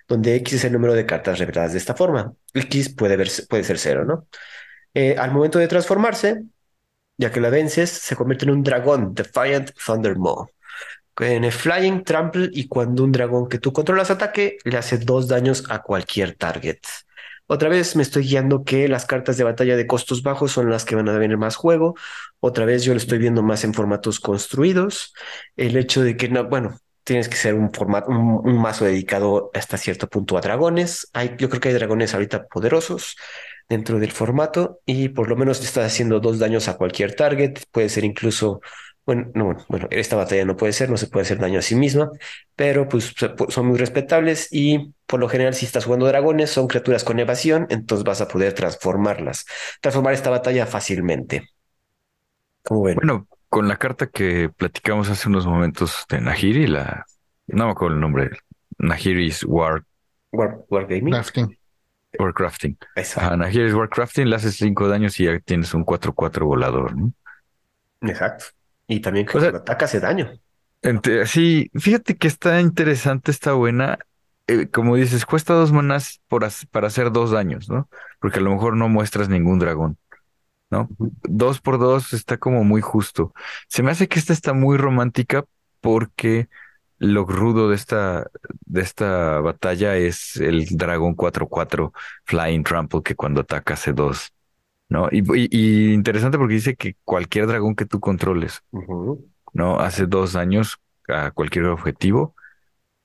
donde 0.10 0.36
X 0.36 0.56
es 0.56 0.66
el 0.66 0.74
número 0.74 0.94
de 0.94 1.06
cartas 1.06 1.40
reveladas 1.40 1.72
de 1.72 1.78
esta 1.78 1.96
forma. 1.96 2.34
X 2.54 2.94
puede, 2.96 3.16
puede 3.48 3.64
ser 3.64 3.78
cero, 3.78 4.04
¿no? 4.04 4.28
Eh, 4.94 5.16
al 5.18 5.32
momento 5.32 5.58
de 5.58 5.70
transformarse, 5.70 6.44
ya 7.22 7.32
que 7.32 7.40
la 7.40 7.52
vences, 7.52 7.90
se 7.92 8.16
convierte 8.16 8.46
en 8.46 8.52
un 8.52 8.64
dragón, 8.64 9.14
Defiant 9.14 9.72
Thundermaw. 9.86 10.48
En 11.20 11.44
el 11.44 11.52
Flying 11.52 12.04
Trample 12.04 12.50
y 12.52 12.68
cuando 12.68 13.04
un 13.04 13.12
dragón 13.12 13.48
que 13.48 13.60
tú 13.60 13.72
controlas 13.72 14.10
ataque, 14.10 14.58
le 14.64 14.78
hace 14.78 14.98
dos 14.98 15.28
daños 15.28 15.64
a 15.70 15.84
cualquier 15.84 16.36
target. 16.36 16.80
Otra 17.46 17.70
vez 17.70 17.96
me 17.96 18.02
estoy 18.02 18.24
guiando 18.24 18.64
que 18.64 18.88
las 18.88 19.06
cartas 19.06 19.38
de 19.38 19.44
batalla 19.44 19.76
de 19.78 19.86
costos 19.86 20.24
bajos 20.24 20.52
son 20.52 20.72
las 20.72 20.84
que 20.84 20.96
van 20.96 21.10
a 21.10 21.18
venir 21.18 21.38
más 21.38 21.56
juego. 21.56 21.96
Otra 22.40 22.66
vez 22.66 22.84
yo 22.84 22.94
lo 22.94 22.98
estoy 22.98 23.20
viendo 23.20 23.44
más 23.44 23.64
en 23.66 23.76
formatos 23.76 24.20
construidos. 24.20 25.14
El 25.56 25.78
hecho 25.78 26.02
de 26.02 26.18
que 26.18 26.28
no, 26.28 26.46
bueno, 26.50 26.80
tienes 27.04 27.30
que 27.30 27.36
ser 27.36 27.54
un 27.54 27.72
formato, 27.72 28.10
un, 28.10 28.58
mazo 28.60 28.86
dedicado 28.86 29.52
hasta 29.54 29.78
cierto 29.78 30.08
punto 30.08 30.38
a 30.38 30.42
dragones. 30.42 31.10
Hay, 31.14 31.36
yo 31.38 31.50
creo 31.50 31.62
que 31.62 31.70
hay 31.70 31.76
dragones 31.76 32.16
ahorita 32.16 32.48
poderosos 32.48 33.16
dentro 33.72 34.00
del 34.00 34.12
formato 34.12 34.82
y 34.86 35.10
por 35.10 35.30
lo 35.30 35.38
menos 35.38 35.62
te 35.62 35.66
estás 35.66 35.86
haciendo 35.86 36.20
dos 36.20 36.40
daños 36.40 36.68
a 36.68 36.76
cualquier 36.76 37.16
target. 37.16 37.58
Puede 37.72 37.88
ser 37.88 38.04
incluso, 38.04 38.60
bueno, 39.06 39.32
no, 39.34 39.56
bueno, 39.70 39.88
esta 39.92 40.18
batalla 40.18 40.44
no 40.44 40.58
puede 40.58 40.74
ser, 40.74 40.90
no 40.90 40.98
se 40.98 41.08
puede 41.08 41.24
hacer 41.24 41.40
daño 41.40 41.60
a 41.60 41.62
sí 41.62 41.76
misma, 41.76 42.12
pero 42.58 42.90
pues 42.90 43.16
son 43.48 43.66
muy 43.68 43.78
respetables 43.78 44.50
y 44.52 44.94
por 45.08 45.22
lo 45.22 45.30
general 45.30 45.54
si 45.54 45.66
estás 45.66 45.86
jugando 45.86 46.06
dragones 46.06 46.50
son 46.50 46.68
criaturas 46.68 47.06
con 47.06 47.20
evasión, 47.20 47.66
entonces 47.70 48.04
vas 48.04 48.20
a 48.20 48.28
poder 48.28 48.52
transformarlas, 48.52 49.46
transformar 49.80 50.16
esta 50.16 50.30
batalla 50.30 50.66
fácilmente. 50.66 51.48
Como 52.64 52.84
ven? 52.84 52.96
Bueno, 52.96 53.26
con 53.48 53.70
la 53.70 53.78
carta 53.78 54.08
que 54.08 54.50
platicamos 54.50 55.10
hace 55.10 55.30
unos 55.30 55.46
momentos 55.46 56.06
de 56.10 56.20
Nahiri, 56.20 56.68
la, 56.68 57.06
no 57.48 57.68
me 57.68 57.72
acuerdo 57.72 57.96
el 57.96 58.02
nombre, 58.02 58.32
Nahiri's 58.78 59.46
War. 59.46 59.86
War, 60.34 60.60
Wargaming. 60.70 61.16
Warcrafting. 62.22 62.78
Ana, 63.18 63.50
es 63.50 63.74
Warcrafting, 63.74 64.30
le 64.30 64.36
haces 64.36 64.56
5 64.56 64.88
daños 64.88 65.20
y 65.20 65.26
ya 65.26 65.40
tienes 65.40 65.74
un 65.74 65.86
4-4 65.86 66.46
volador, 66.46 66.96
¿no? 66.96 67.14
Exacto. 68.02 68.46
Y 68.88 69.00
también 69.00 69.26
que 69.26 69.34
cuando 69.34 69.58
ataca 69.58 69.86
hace 69.86 70.00
daño. 70.00 70.32
sí, 71.26 71.72
fíjate 71.76 72.16
que 72.18 72.28
está 72.28 72.60
interesante, 72.60 73.32
está 73.32 73.54
buena. 73.54 74.00
Eh, 74.48 74.68
como 74.68 74.96
dices, 74.96 75.26
cuesta 75.26 75.54
dos 75.54 75.72
manas 75.72 76.22
por, 76.28 76.46
para 76.72 76.88
hacer 76.88 77.12
dos 77.12 77.32
daños, 77.32 77.70
¿no? 77.70 77.90
Porque 78.20 78.40
a 78.40 78.42
lo 78.42 78.52
mejor 78.52 78.76
no 78.76 78.90
muestras 78.90 79.30
ningún 79.30 79.60
dragón, 79.60 79.98
¿no? 80.70 80.90
Dos 80.98 81.62
por 81.62 81.80
dos 81.80 82.14
está 82.14 82.38
como 82.38 82.64
muy 82.64 82.82
justo. 82.82 83.34
Se 83.68 83.84
me 83.84 83.92
hace 83.92 84.08
que 84.08 84.20
esta 84.20 84.34
está 84.34 84.54
muy 84.54 84.78
romántica 84.78 85.46
porque 85.80 86.50
lo 87.02 87.26
rudo 87.26 87.70
de 87.70 87.76
esta, 87.76 88.30
de 88.66 88.82
esta 88.82 89.40
batalla 89.40 89.98
es 89.98 90.38
el 90.38 90.68
dragón 90.70 91.16
4-4 91.16 91.92
Flying 92.26 92.64
Trample 92.64 93.02
que 93.04 93.16
cuando 93.16 93.42
ataca 93.42 93.74
hace 93.74 93.92
dos. 93.92 94.32
¿no? 94.88 95.08
Y, 95.12 95.94
interesante 95.94 96.38
porque 96.38 96.56
dice 96.56 96.76
que 96.76 96.96
cualquier 97.04 97.48
dragón 97.48 97.76
que 97.76 97.86
tú 97.86 98.00
controles, 98.00 98.62
¿no? 99.54 99.80
Hace 99.80 100.06
dos 100.06 100.36
años 100.36 100.80
a 101.08 101.32
cualquier 101.32 101.66
objetivo. 101.66 102.36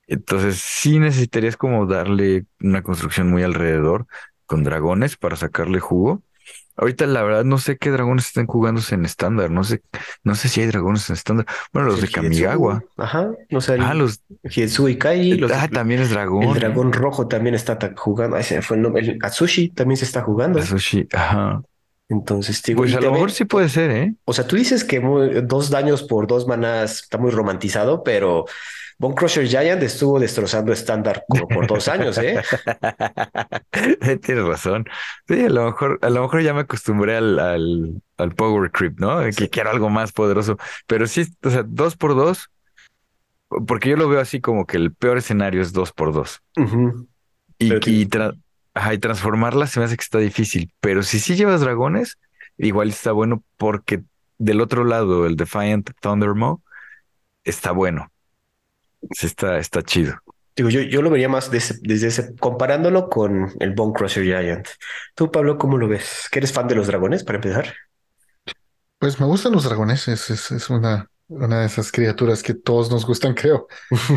Entonces 0.06 0.59
sí 0.59 0.98
necesitarías 0.98 1.56
como 1.56 1.86
darle 1.86 2.47
una 2.60 2.82
construcción 2.82 3.31
muy 3.31 3.43
alrededor 3.44 4.06
con 4.44 4.62
dragones 4.62 5.16
para 5.16 5.36
sacarle 5.36 5.81
jugo. 5.81 6.23
Ahorita 6.77 7.07
la 7.07 7.23
verdad 7.23 7.44
no 7.44 7.59
sé 7.59 7.77
qué 7.78 7.90
dragones 7.90 8.27
están 8.27 8.47
jugándose 8.47 8.94
en 8.94 9.05
estándar. 9.05 9.51
No 9.51 9.65
sé, 9.65 9.82
no 10.24 10.35
sé 10.35 10.48
si 10.48 10.61
hay 10.61 10.66
dragones 10.66 11.09
en 11.11 11.15
estándar. 11.15 11.47
Bueno, 11.73 11.89
los 11.89 12.01
El 12.01 12.07
de 12.07 12.12
Kamigawa. 12.12 12.74
Hietsu, 12.81 12.93
Ajá, 13.03 13.31
no 13.51 13.61
sé, 13.61 13.74
el 13.74 13.81
Ah, 13.82 13.94
los. 13.94 14.20
Hietsu 14.43 14.89
y 14.89 14.98
Kai, 14.98 15.35
los, 15.39 15.51
Ah, 15.53 15.69
también 15.69 16.01
es 16.01 16.11
dragón. 16.11 16.44
el 16.44 16.55
dragón 16.55 16.93
rojo 16.93 17.28
también 17.28 17.55
está 17.55 17.78
jugando. 17.97 18.36
Ahí 18.36 18.43
se 18.44 18.57
me 18.57 18.62
fue 18.62 18.77
el 18.77 18.82
nombre. 18.82 19.03
El 19.07 19.19
Atsushi 19.23 19.70
también 19.70 19.97
se 19.97 20.05
está 20.05 20.23
jugando. 20.23 20.62
Sushi. 20.62 21.09
Ajá. 21.12 21.62
Entonces, 22.09 22.62
digo, 22.62 22.82
Pues 22.82 22.94
a 22.94 23.01
lo 23.01 23.11
mejor 23.12 23.32
sí 23.32 23.44
puede 23.47 23.69
ser, 23.69 23.90
¿eh? 23.90 24.15
O 24.24 24.32
sea, 24.32 24.47
tú 24.47 24.55
dices 24.55 24.85
que 24.85 25.01
muy- 25.01 25.40
dos 25.43 25.70
daños 25.70 26.05
por 26.05 26.28
dos 26.28 26.47
manas 26.47 27.03
está 27.03 27.19
muy 27.19 27.32
romantizado, 27.32 28.05
pero 28.05 28.44
Bone 28.98 29.14
Crusher 29.14 29.47
Giant 29.47 29.82
estuvo 29.82 30.18
destrozando 30.18 30.73
estándar 30.73 31.24
como 31.28 31.48
por 31.48 31.66
dos 31.66 31.86
años, 31.89 32.16
¿eh? 32.18 32.40
Tienes 34.23 34.44
razón. 34.44 34.85
Sí, 35.28 35.44
a 35.44 35.48
lo 35.51 35.66
mejor, 35.66 35.98
a 36.02 36.10
lo 36.10 36.23
mejor 36.23 36.43
ya 36.43 36.55
me 36.55 36.60
acostumbré 36.60 37.16
al, 37.16 37.39
al, 37.39 38.02
al 38.16 38.35
power 38.35 38.70
creep, 38.70 38.98
¿no? 38.98 39.18
Que 39.36 39.48
quiero 39.51 39.70
algo 39.70 39.90
más 39.90 40.12
poderoso. 40.12 40.56
Pero 40.86 41.06
sí, 41.06 41.27
o 41.43 41.51
sea, 41.51 41.62
dos 41.66 41.97
por 41.97 42.14
dos, 42.14 42.51
porque 43.66 43.90
yo 43.90 43.97
lo 43.97 44.09
veo 44.09 44.20
así 44.20 44.40
como 44.40 44.66
que 44.66 44.77
el 44.77 44.94
peor 44.94 45.18
escenario 45.18 45.62
es 45.62 45.73
dos 45.73 45.93
por 45.93 46.12
dos. 46.12 46.43
Y, 47.59 47.68
Pero 47.68 47.81
y, 47.85 48.06
tra- 48.06 48.39
ajá, 48.74 48.94
y 48.94 48.98
transformarla 48.98 49.66
se 49.66 49.81
me 49.81 49.86
hace 49.86 49.97
que 49.97 50.02
está 50.02 50.18
difícil. 50.18 50.73
Pero 50.81 51.02
si 51.02 51.18
sí 51.20 51.36
llevas 51.36 51.60
dragones, 51.60 52.18
igual 52.59 52.89
está 52.90 53.12
bueno 53.12 53.43
porque 53.56 54.02
del 54.39 54.60
otro 54.60 54.85
lado, 54.85 55.27
el 55.27 55.36
Defiant 55.36 55.90
Thundermaw 56.01 56.60
está 57.44 57.73
bueno. 57.73 58.10
Sí, 59.11 59.27
está, 59.27 59.59
está 59.59 59.83
chido. 59.83 60.15
Digo, 60.57 60.70
yo, 60.70 60.81
yo 60.81 61.03
lo 61.03 61.11
vería 61.11 61.28
más 61.28 61.51
desde, 61.51 61.77
desde 61.83 62.09
ese, 62.09 62.35
comparándolo 62.37 63.09
con 63.11 63.53
el 63.61 63.74
Bone 63.74 63.93
Crusher 63.93 64.24
Giant. 64.24 64.66
Tú, 65.15 65.31
Pablo, 65.31 65.59
¿cómo 65.59 65.77
lo 65.77 65.87
ves? 65.87 66.28
¿Que 66.31 66.39
eres 66.39 66.53
fan 66.53 66.66
de 66.66 66.74
los 66.74 66.87
dragones 66.87 67.24
para 67.24 67.37
empezar? 67.37 67.74
Pues 68.99 69.20
me 69.20 69.27
gustan 69.27 69.53
los 69.53 69.65
dragones, 69.65 70.09
es, 70.09 70.31
es, 70.31 70.51
es 70.51 70.70
una, 70.70 71.11
una 71.28 71.61
de 71.61 71.66
esas 71.66 71.93
criaturas 71.93 72.43
que 72.43 72.55
todos 72.55 72.91
nos 72.91 73.05
gustan, 73.07 73.35
creo. 73.35 73.66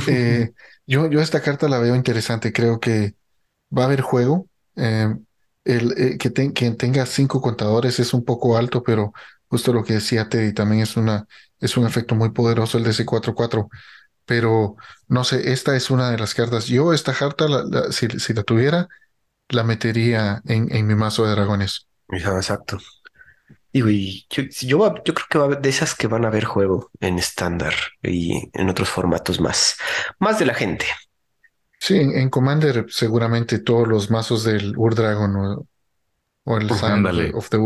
Eh, 0.07 0.52
yo, 0.88 1.10
yo 1.10 1.20
esta 1.20 1.41
carta 1.41 1.68
la 1.68 1.80
veo 1.80 1.95
interesante, 1.95 2.53
creo 2.53 2.80
que 2.80 3.16
va 3.76 3.84
a 3.84 3.86
haber 3.86 4.02
juego. 4.02 4.48
Eh, 4.76 5.14
el, 5.66 5.94
eh, 5.98 6.18
que, 6.18 6.32
que 6.53 6.72
tenga 6.72 7.06
cinco 7.06 7.41
contadores 7.41 7.99
es 7.99 8.14
un 8.14 8.24
poco 8.24 8.57
alto, 8.57 8.82
pero 8.84 9.14
justo 9.48 9.74
lo 9.74 9.84
que 9.84 9.94
decía 9.94 10.30
Teddy, 10.30 10.53
también 10.53 10.82
es 10.84 10.95
una, 10.98 11.28
es 11.60 11.76
un 11.78 11.86
efecto 11.86 12.16
muy 12.16 12.32
poderoso 12.32 12.78
el 12.78 12.84
de 12.86 12.91
ese 12.91 13.06
4-4. 13.06 13.70
Pero 14.30 14.77
no 15.10 15.23
sé, 15.26 15.51
esta 15.53 15.76
es 15.76 15.89
una 15.89 16.11
de 16.11 16.19
las 16.19 16.35
cartas. 16.35 16.68
Yo 16.68 16.93
esta 16.93 17.14
carta, 17.14 17.47
la- 17.49 17.64
la- 17.65 17.91
si, 17.91 18.07
si 18.19 18.34
la 18.35 18.43
tuviera, 18.43 18.88
la 19.49 19.64
metería 19.64 20.41
en, 20.45 20.73
en 20.73 20.88
mi 20.88 20.95
mazo 20.95 21.26
de 21.26 21.31
dragones. 21.31 21.88
Exacto. 22.10 22.77
Digo, 23.73 23.89
y 23.89 24.27
yo, 24.30 24.43
yo, 24.61 24.80
creo 25.03 25.27
que 25.30 25.38
va 25.39 25.45
a 25.45 25.47
haber 25.47 25.61
de 25.61 25.69
esas 25.69 25.95
que 25.95 26.07
van 26.07 26.26
a 26.26 26.30
haber 26.30 26.45
juego 26.45 26.91
en 26.99 27.19
estándar 27.19 27.73
y 28.03 28.49
en 28.53 28.69
otros 28.69 28.89
formatos 28.89 29.41
más, 29.41 29.77
más 30.19 30.39
de 30.39 30.45
la 30.45 30.53
gente. 30.53 30.85
Sí, 31.80 31.97
en, 31.97 32.11
en 32.18 32.30
Commander 32.30 32.85
seguramente 32.89 33.60
todos 33.60 33.88
los 33.88 34.11
mazos 34.11 34.43
del 34.43 34.77
Ur-Dragon 34.77 35.35
o, 35.35 35.68
o 36.45 36.57
el 36.57 36.65
Uf, 36.65 36.84
of 36.84 37.49
the. 37.49 37.57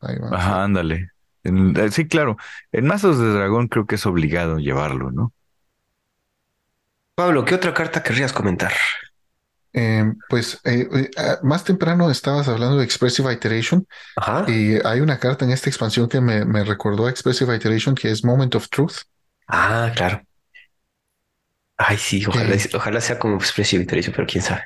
Ahí 0.00 0.18
va. 0.18 0.28
Ajá, 0.36 0.64
ándale. 0.64 1.10
En- 1.42 1.76
eh, 1.76 1.90
sí, 1.90 2.08
claro. 2.08 2.36
En 2.72 2.86
mazos 2.86 3.18
de 3.18 3.32
dragón 3.32 3.68
creo 3.68 3.86
que 3.86 3.96
es 3.96 4.06
obligado 4.06 4.58
llevarlo, 4.58 5.10
¿no? 5.10 5.32
Pablo, 7.20 7.44
¿qué 7.44 7.54
otra 7.54 7.74
carta 7.74 8.02
querrías 8.02 8.32
comentar? 8.32 8.72
Eh, 9.74 10.10
pues 10.30 10.58
eh, 10.64 10.88
eh, 10.90 11.10
ah, 11.18 11.38
más 11.42 11.64
temprano 11.64 12.10
estabas 12.10 12.48
hablando 12.48 12.78
de 12.78 12.84
Expressive 12.84 13.30
Iteration 13.30 13.86
Ajá. 14.16 14.46
y 14.48 14.78
hay 14.82 15.00
una 15.00 15.18
carta 15.18 15.44
en 15.44 15.50
esta 15.50 15.68
expansión 15.68 16.08
que 16.08 16.18
me, 16.22 16.46
me 16.46 16.64
recordó 16.64 17.04
a 17.04 17.10
Expressive 17.10 17.54
Iteration 17.54 17.94
que 17.94 18.10
es 18.10 18.24
Moment 18.24 18.54
of 18.54 18.70
Truth. 18.70 19.02
Ah, 19.48 19.92
claro. 19.94 20.22
Ay, 21.76 21.98
sí, 21.98 22.24
ojalá, 22.24 22.56
ojalá 22.72 23.02
sea 23.02 23.18
como 23.18 23.36
Expressive 23.36 23.82
Iteration, 23.82 24.14
pero 24.16 24.26
quién 24.26 24.42
sabe. 24.42 24.62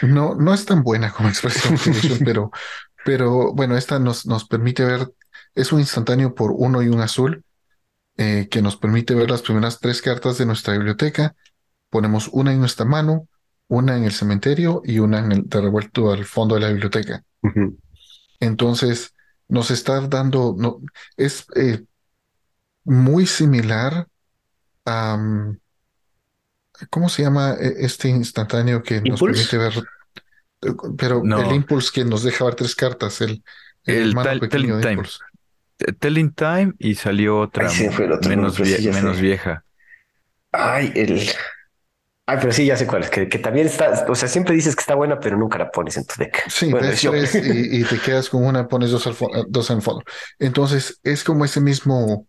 No, 0.00 0.34
no 0.34 0.52
es 0.52 0.66
tan 0.66 0.82
buena 0.82 1.12
como 1.12 1.28
Expressive 1.28 1.76
Iteration, 1.76 2.18
pero, 2.24 2.50
pero 3.04 3.54
bueno, 3.54 3.76
esta 3.76 4.00
nos, 4.00 4.26
nos 4.26 4.44
permite 4.44 4.84
ver, 4.84 5.06
es 5.54 5.70
un 5.70 5.78
instantáneo 5.78 6.34
por 6.34 6.50
uno 6.50 6.82
y 6.82 6.88
un 6.88 7.00
azul, 7.00 7.44
eh, 8.16 8.48
que 8.50 8.60
nos 8.60 8.76
permite 8.76 9.14
ver 9.14 9.30
las 9.30 9.42
primeras 9.42 9.78
tres 9.78 10.02
cartas 10.02 10.36
de 10.36 10.46
nuestra 10.46 10.72
biblioteca. 10.72 11.36
Ponemos 11.92 12.28
una 12.32 12.52
en 12.54 12.58
nuestra 12.60 12.86
mano, 12.86 13.28
una 13.68 13.98
en 13.98 14.04
el 14.04 14.12
cementerio 14.12 14.80
y 14.82 14.98
una 14.98 15.18
en 15.18 15.30
el 15.30 15.42
de 15.46 15.60
revuelto 15.60 16.10
al 16.10 16.24
fondo 16.24 16.54
de 16.54 16.62
la 16.62 16.68
biblioteca. 16.70 17.22
Entonces, 18.40 19.14
nos 19.48 19.70
está 19.70 20.00
dando, 20.08 20.54
no, 20.58 20.80
es 21.18 21.44
eh, 21.54 21.84
muy 22.84 23.26
similar 23.26 24.06
a, 24.86 25.16
mm, 25.18 25.58
¿cómo 26.88 27.10
se 27.10 27.22
llama 27.22 27.56
eh, 27.60 27.74
este 27.80 28.08
instantáneo 28.08 28.82
que 28.82 29.02
nos 29.02 29.20
permite 29.20 29.58
ver? 29.58 29.72
eh, 30.62 30.72
Pero 30.96 31.20
No. 31.22 31.40
el 31.42 31.54
Impulse 31.56 31.90
que 31.92 32.04
nos 32.06 32.22
deja 32.22 32.46
ver 32.46 32.54
tres 32.54 32.74
cartas, 32.74 33.20
el, 33.20 33.44
el, 33.84 33.96
El 33.96 34.08
hermano 34.08 34.30
Tell- 34.30 34.40
pequeño 34.40 34.62
Telling 34.62 34.76
de 34.76 34.80
Time. 34.80 34.92
Impulse. 34.94 35.18
T- 35.76 35.92
Telling 35.92 36.32
Time 36.32 36.72
y 36.78 36.94
salió 36.94 37.38
otra 37.38 37.68
Ahí 37.68 37.74
se 37.74 37.90
fue 37.90 38.06
el 38.06 38.12
otro 38.12 38.30
menos, 38.30 38.58
nombre, 38.58 38.76
sí, 38.76 38.82
vie- 38.82 38.92
sé. 38.92 39.02
menos 39.02 39.20
vieja. 39.20 39.64
Ay, 40.52 40.92
el. 40.96 41.20
Ay, 42.32 42.38
pero 42.40 42.52
sí, 42.52 42.64
ya 42.66 42.76
sé 42.76 42.86
cuál 42.86 43.02
es, 43.02 43.10
que, 43.10 43.28
que 43.28 43.38
también 43.38 43.66
está, 43.66 44.06
o 44.08 44.14
sea, 44.14 44.28
siempre 44.28 44.54
dices 44.54 44.74
que 44.74 44.80
está 44.80 44.94
buena, 44.94 45.20
pero 45.20 45.36
nunca 45.36 45.58
la 45.58 45.70
pones 45.70 45.96
en 45.98 46.06
tu 46.06 46.14
deck. 46.18 46.42
Sí, 46.48 46.70
Bueno, 46.70 46.88
tres 46.88 47.34
y, 47.34 47.78
y 47.80 47.84
te 47.84 47.98
quedas 48.00 48.28
con 48.30 48.44
una, 48.44 48.66
pones 48.68 48.90
dos, 48.90 49.06
al 49.06 49.12
eh, 49.12 49.44
dos 49.48 49.70
en 49.70 49.76
el 49.76 49.82
fondo. 49.82 50.02
Entonces, 50.38 50.98
es 51.02 51.24
como 51.24 51.44
ese 51.44 51.60
mismo, 51.60 52.26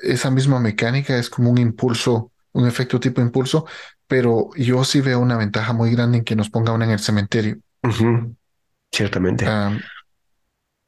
esa 0.00 0.30
misma 0.30 0.60
mecánica, 0.60 1.18
es 1.18 1.30
como 1.30 1.50
un 1.50 1.58
impulso, 1.58 2.32
un 2.52 2.66
efecto 2.66 2.98
tipo 3.00 3.20
impulso, 3.20 3.66
pero 4.06 4.50
yo 4.56 4.84
sí 4.84 5.00
veo 5.00 5.20
una 5.20 5.36
ventaja 5.36 5.72
muy 5.72 5.90
grande 5.92 6.18
en 6.18 6.24
que 6.24 6.36
nos 6.36 6.50
ponga 6.50 6.72
una 6.72 6.86
en 6.86 6.92
el 6.92 7.00
cementerio. 7.00 7.58
Ciertamente. 8.92 9.44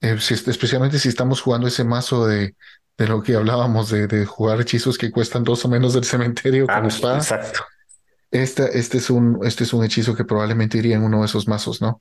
Eh, 0.00 0.18
si- 0.20 0.34
especialmente 0.34 0.98
si 0.98 1.08
estamos 1.08 1.40
jugando 1.40 1.66
ese 1.66 1.84
mazo 1.84 2.26
de, 2.26 2.54
de 2.96 3.06
lo 3.08 3.22
que 3.22 3.34
hablábamos, 3.34 3.90
de, 3.90 4.06
de 4.06 4.24
jugar 4.26 4.60
hechizos 4.60 4.96
que 4.96 5.10
cuestan 5.10 5.42
dos 5.44 5.64
o 5.64 5.68
menos 5.68 5.94
del 5.94 6.04
cementerio 6.04 6.66
Ah, 6.68 6.80
con 6.80 6.84
exacto. 7.16 7.64
Este, 8.30 8.78
este 8.78 8.98
es 8.98 9.10
un, 9.10 9.40
este 9.44 9.64
es 9.64 9.72
un 9.72 9.84
hechizo 9.84 10.14
que 10.14 10.24
probablemente 10.24 10.78
iría 10.78 10.96
en 10.96 11.02
uno 11.04 11.20
de 11.20 11.26
esos 11.26 11.48
mazos, 11.48 11.80
¿no? 11.80 12.00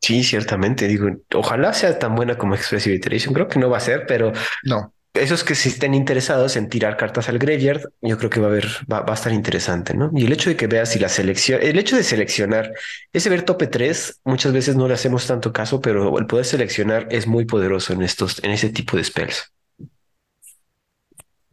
Sí, 0.00 0.24
ciertamente. 0.24 0.88
Digo, 0.88 1.08
ojalá 1.34 1.72
sea 1.72 1.98
tan 1.98 2.14
buena 2.16 2.36
como 2.36 2.54
Expressive 2.54 2.96
Iteration. 2.96 3.32
Creo 3.34 3.48
que 3.48 3.58
no 3.60 3.70
va 3.70 3.76
a 3.76 3.80
ser, 3.80 4.04
pero 4.06 4.32
No, 4.62 4.92
esos 5.14 5.44
que 5.44 5.54
sí 5.54 5.68
estén 5.70 5.94
interesados 5.94 6.56
en 6.56 6.68
tirar 6.70 6.96
cartas 6.96 7.28
al 7.28 7.38
graveyard, 7.38 7.82
yo 8.00 8.18
creo 8.18 8.30
que 8.30 8.40
va 8.40 8.46
a 8.48 8.50
haber, 8.50 8.66
va, 8.90 9.00
va 9.00 9.12
a 9.12 9.16
estar 9.16 9.32
interesante, 9.32 9.94
¿no? 9.94 10.10
Y 10.14 10.24
el 10.26 10.32
hecho 10.32 10.50
de 10.50 10.56
que 10.56 10.66
veas 10.66 10.90
si 10.90 10.98
la 10.98 11.08
selección, 11.10 11.60
el 11.62 11.78
hecho 11.78 11.96
de 11.96 12.02
seleccionar, 12.04 12.72
ese 13.12 13.30
ver 13.30 13.42
tope 13.42 13.66
3, 13.66 14.20
muchas 14.24 14.52
veces 14.52 14.76
no 14.76 14.88
le 14.88 14.94
hacemos 14.94 15.26
tanto 15.26 15.52
caso, 15.52 15.80
pero 15.80 16.18
el 16.18 16.26
poder 16.26 16.46
seleccionar 16.46 17.08
es 17.10 17.26
muy 17.26 17.44
poderoso 17.44 17.92
en 17.92 18.02
estos, 18.02 18.42
en 18.44 18.52
ese 18.52 18.70
tipo 18.70 18.96
de 18.96 19.04
spells. 19.04 19.52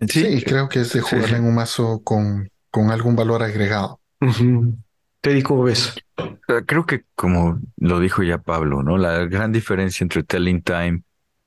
sí, 0.08 0.44
creo 0.46 0.70
que 0.70 0.82
es 0.82 0.94
de 0.94 1.02
sí, 1.02 1.02
jugarla 1.02 1.38
sí. 1.38 1.38
en 1.38 1.46
un 1.46 1.56
mazo 1.56 2.02
con, 2.04 2.50
con 2.72 2.92
algún 2.92 3.16
valor 3.16 3.44
agregado. 3.44 3.99
Teddy, 5.22 5.44
¿cómo 5.44 5.64
ves? 5.64 5.96
Eh, 6.18 6.64
Creo 6.66 6.86
que 6.86 7.04
como 7.16 7.60
lo 7.78 8.00
dijo 8.00 8.24
ya 8.24 8.40
Pablo, 8.40 8.84
¿no? 8.84 8.98
La 8.98 9.26
gran 9.26 9.52
diferencia 9.52 10.04
entre 10.04 10.24
Telling 10.24 10.62
Time 10.62 11.04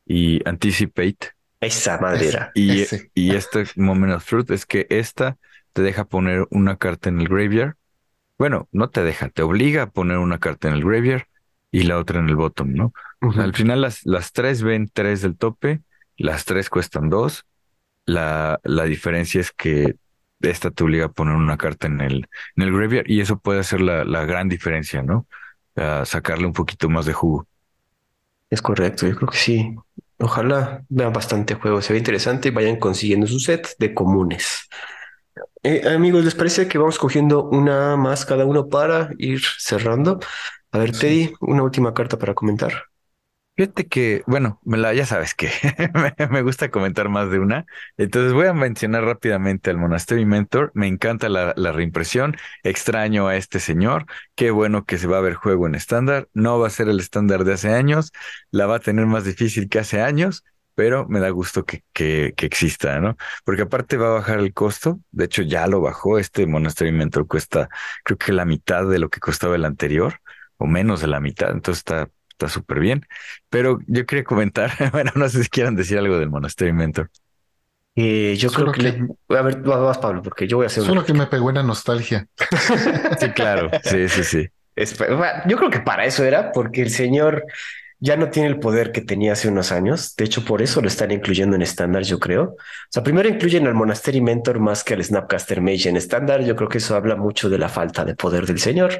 y 0.06 0.46
Anticipate 0.48 1.30
Esa 1.60 1.98
madera. 1.98 2.50
y, 2.54 2.80
Ese. 2.82 3.10
y 3.14 3.34
este 3.34 3.64
Moment 3.76 4.14
of 4.14 4.24
Truth 4.26 4.50
es 4.50 4.66
que 4.66 4.86
esta 4.90 5.38
te 5.72 5.82
deja 5.82 6.04
poner 6.04 6.46
una 6.50 6.76
carta 6.76 7.08
en 7.08 7.20
el 7.20 7.28
graveyard. 7.28 7.74
Bueno, 8.38 8.68
no 8.72 8.90
te 8.90 9.02
deja, 9.02 9.28
te 9.28 9.42
obliga 9.42 9.82
a 9.82 9.90
poner 9.90 10.18
una 10.18 10.38
carta 10.38 10.68
en 10.68 10.74
el 10.74 10.84
graveyard 10.84 11.24
y 11.70 11.84
la 11.84 11.98
otra 11.98 12.20
en 12.20 12.28
el 12.28 12.36
bottom, 12.36 12.72
¿no? 12.74 12.92
Al 13.36 13.54
final 13.54 13.80
las, 13.80 14.04
las 14.04 14.32
tres 14.32 14.62
ven 14.62 14.90
tres 14.92 15.22
del 15.22 15.36
tope, 15.38 15.80
las 16.16 16.44
tres 16.44 16.68
cuestan 16.68 17.08
dos. 17.08 17.44
La, 18.04 18.60
la 18.64 18.84
diferencia 18.84 19.40
es 19.40 19.52
que 19.52 19.96
esta 20.50 20.70
te 20.70 20.84
obliga 20.84 21.06
a 21.06 21.12
poner 21.12 21.34
una 21.36 21.56
carta 21.58 21.86
en 21.86 22.00
el, 22.00 22.28
en 22.56 22.62
el 22.62 22.72
graveyard 22.72 23.08
y 23.10 23.20
eso 23.20 23.38
puede 23.38 23.64
ser 23.64 23.80
la, 23.80 24.04
la 24.04 24.24
gran 24.24 24.48
diferencia, 24.48 25.02
¿no? 25.02 25.26
A 25.76 26.04
sacarle 26.04 26.46
un 26.46 26.52
poquito 26.52 26.88
más 26.90 27.06
de 27.06 27.12
jugo. 27.14 27.46
Es 28.50 28.60
correcto, 28.62 29.06
yo 29.06 29.16
creo 29.16 29.28
que 29.30 29.38
sí. 29.38 29.74
Ojalá 30.18 30.84
vean 30.88 31.12
bastante 31.12 31.54
juego, 31.54 31.80
se 31.82 31.92
ve 31.92 31.98
interesante 31.98 32.48
y 32.48 32.52
vayan 32.52 32.76
consiguiendo 32.78 33.26
su 33.26 33.40
set 33.40 33.68
de 33.78 33.94
comunes. 33.94 34.68
Eh, 35.62 35.82
amigos, 35.88 36.24
¿les 36.24 36.34
parece 36.34 36.68
que 36.68 36.78
vamos 36.78 36.98
cogiendo 36.98 37.44
una 37.50 37.96
más 37.96 38.26
cada 38.26 38.44
uno 38.46 38.68
para 38.68 39.10
ir 39.18 39.42
cerrando? 39.58 40.20
A 40.72 40.78
ver, 40.78 40.92
Sí. 40.92 40.98
Teddy, 40.98 41.34
una 41.40 41.62
última 41.64 41.94
carta 41.94 42.18
para 42.18 42.34
comentar. 42.34 42.72
Fíjate 43.54 43.86
que, 43.86 44.22
bueno, 44.26 44.60
ya 44.94 45.04
sabes 45.04 45.34
que 45.34 45.50
me, 46.18 46.26
me 46.28 46.42
gusta 46.42 46.70
comentar 46.70 47.10
más 47.10 47.30
de 47.30 47.38
una. 47.38 47.66
Entonces 47.98 48.32
voy 48.32 48.46
a 48.46 48.54
mencionar 48.54 49.04
rápidamente 49.04 49.68
al 49.70 49.76
Monastery 49.76 50.24
Mentor. 50.24 50.72
Me 50.74 50.86
encanta 50.86 51.28
la, 51.28 51.52
la 51.56 51.70
reimpresión. 51.72 52.34
Extraño 52.62 53.28
a 53.28 53.36
este 53.36 53.60
señor. 53.60 54.06
Qué 54.34 54.50
bueno 54.50 54.84
que 54.86 54.96
se 54.96 55.06
va 55.06 55.18
a 55.18 55.20
ver 55.20 55.34
juego 55.34 55.66
en 55.66 55.74
estándar. 55.74 56.28
No 56.32 56.58
va 56.58 56.68
a 56.68 56.70
ser 56.70 56.88
el 56.88 56.98
estándar 56.98 57.44
de 57.44 57.52
hace 57.52 57.74
años. 57.74 58.10
La 58.50 58.66
va 58.66 58.76
a 58.76 58.80
tener 58.80 59.04
más 59.06 59.24
difícil 59.24 59.68
que 59.68 59.80
hace 59.80 60.00
años, 60.00 60.44
pero 60.74 61.06
me 61.08 61.20
da 61.20 61.28
gusto 61.28 61.64
que, 61.66 61.84
que, 61.92 62.32
que 62.34 62.46
exista, 62.46 63.00
¿no? 63.00 63.16
Porque 63.44 63.62
aparte 63.62 63.98
va 63.98 64.06
a 64.08 64.10
bajar 64.14 64.38
el 64.38 64.54
costo. 64.54 64.98
De 65.10 65.26
hecho, 65.26 65.42
ya 65.42 65.66
lo 65.66 65.82
bajó. 65.82 66.18
Este 66.18 66.46
Monastery 66.46 66.90
Mentor 66.92 67.26
cuesta, 67.26 67.68
creo 68.02 68.16
que 68.16 68.32
la 68.32 68.46
mitad 68.46 68.88
de 68.88 68.98
lo 68.98 69.10
que 69.10 69.20
costaba 69.20 69.56
el 69.56 69.66
anterior 69.66 70.14
o 70.56 70.66
menos 70.66 71.00
de 71.00 71.08
la 71.08 71.20
mitad. 71.20 71.50
Entonces 71.50 71.80
está 71.80 72.08
está 72.32 72.48
súper 72.48 72.80
bien. 72.80 73.06
Pero 73.48 73.78
yo 73.86 74.04
quería 74.06 74.24
comentar, 74.24 74.70
bueno, 74.92 75.12
no 75.14 75.28
sé 75.28 75.42
si 75.44 75.48
quieran 75.48 75.76
decir 75.76 75.98
algo 75.98 76.18
del 76.18 76.30
Monastery 76.30 76.72
Mentor. 76.72 77.10
Eh, 77.94 78.36
yo 78.38 78.48
Solo 78.48 78.72
creo 78.72 78.92
que, 78.92 78.98
que- 78.98 79.14
le- 79.28 79.38
A 79.38 79.42
ver, 79.42 79.56
vas, 79.60 79.80
vas, 79.80 79.98
Pablo, 79.98 80.22
porque 80.22 80.46
yo 80.48 80.56
voy 80.56 80.64
a 80.64 80.66
hacer 80.68 80.82
una- 80.82 80.90
Solo 80.92 81.04
que 81.04 81.12
me 81.12 81.26
pegó 81.26 81.50
en 81.50 81.56
la 81.56 81.62
nostalgia. 81.62 82.26
Sí, 83.20 83.30
claro, 83.30 83.70
sí, 83.84 84.08
sí, 84.08 84.24
sí. 84.24 84.48
Es- 84.74 84.96
Yo 85.46 85.56
creo 85.58 85.70
que 85.70 85.80
para 85.80 86.06
eso 86.06 86.24
era, 86.24 86.52
porque 86.52 86.80
el 86.82 86.90
señor 86.90 87.44
ya 88.00 88.16
no 88.16 88.30
tiene 88.30 88.48
el 88.48 88.58
poder 88.58 88.90
que 88.90 89.00
tenía 89.02 89.34
hace 89.34 89.48
unos 89.48 89.70
años. 89.70 90.16
De 90.16 90.24
hecho, 90.24 90.44
por 90.44 90.60
eso 90.62 90.80
lo 90.80 90.88
están 90.88 91.10
incluyendo 91.12 91.54
en 91.54 91.62
estándar, 91.62 92.02
yo 92.02 92.18
creo. 92.18 92.44
O 92.44 92.56
sea, 92.88 93.02
primero 93.02 93.28
incluyen 93.28 93.66
al 93.66 93.74
Monastery 93.74 94.20
Mentor 94.20 94.58
más 94.58 94.82
que 94.82 94.94
al 94.94 95.04
Snapcaster 95.04 95.60
Mage 95.60 95.88
en 95.88 95.96
estándar. 95.96 96.42
Yo 96.42 96.56
creo 96.56 96.68
que 96.68 96.78
eso 96.78 96.96
habla 96.96 97.14
mucho 97.14 97.48
de 97.48 97.58
la 97.58 97.68
falta 97.68 98.04
de 98.04 98.16
poder 98.16 98.46
del 98.46 98.58
señor. 98.58 98.98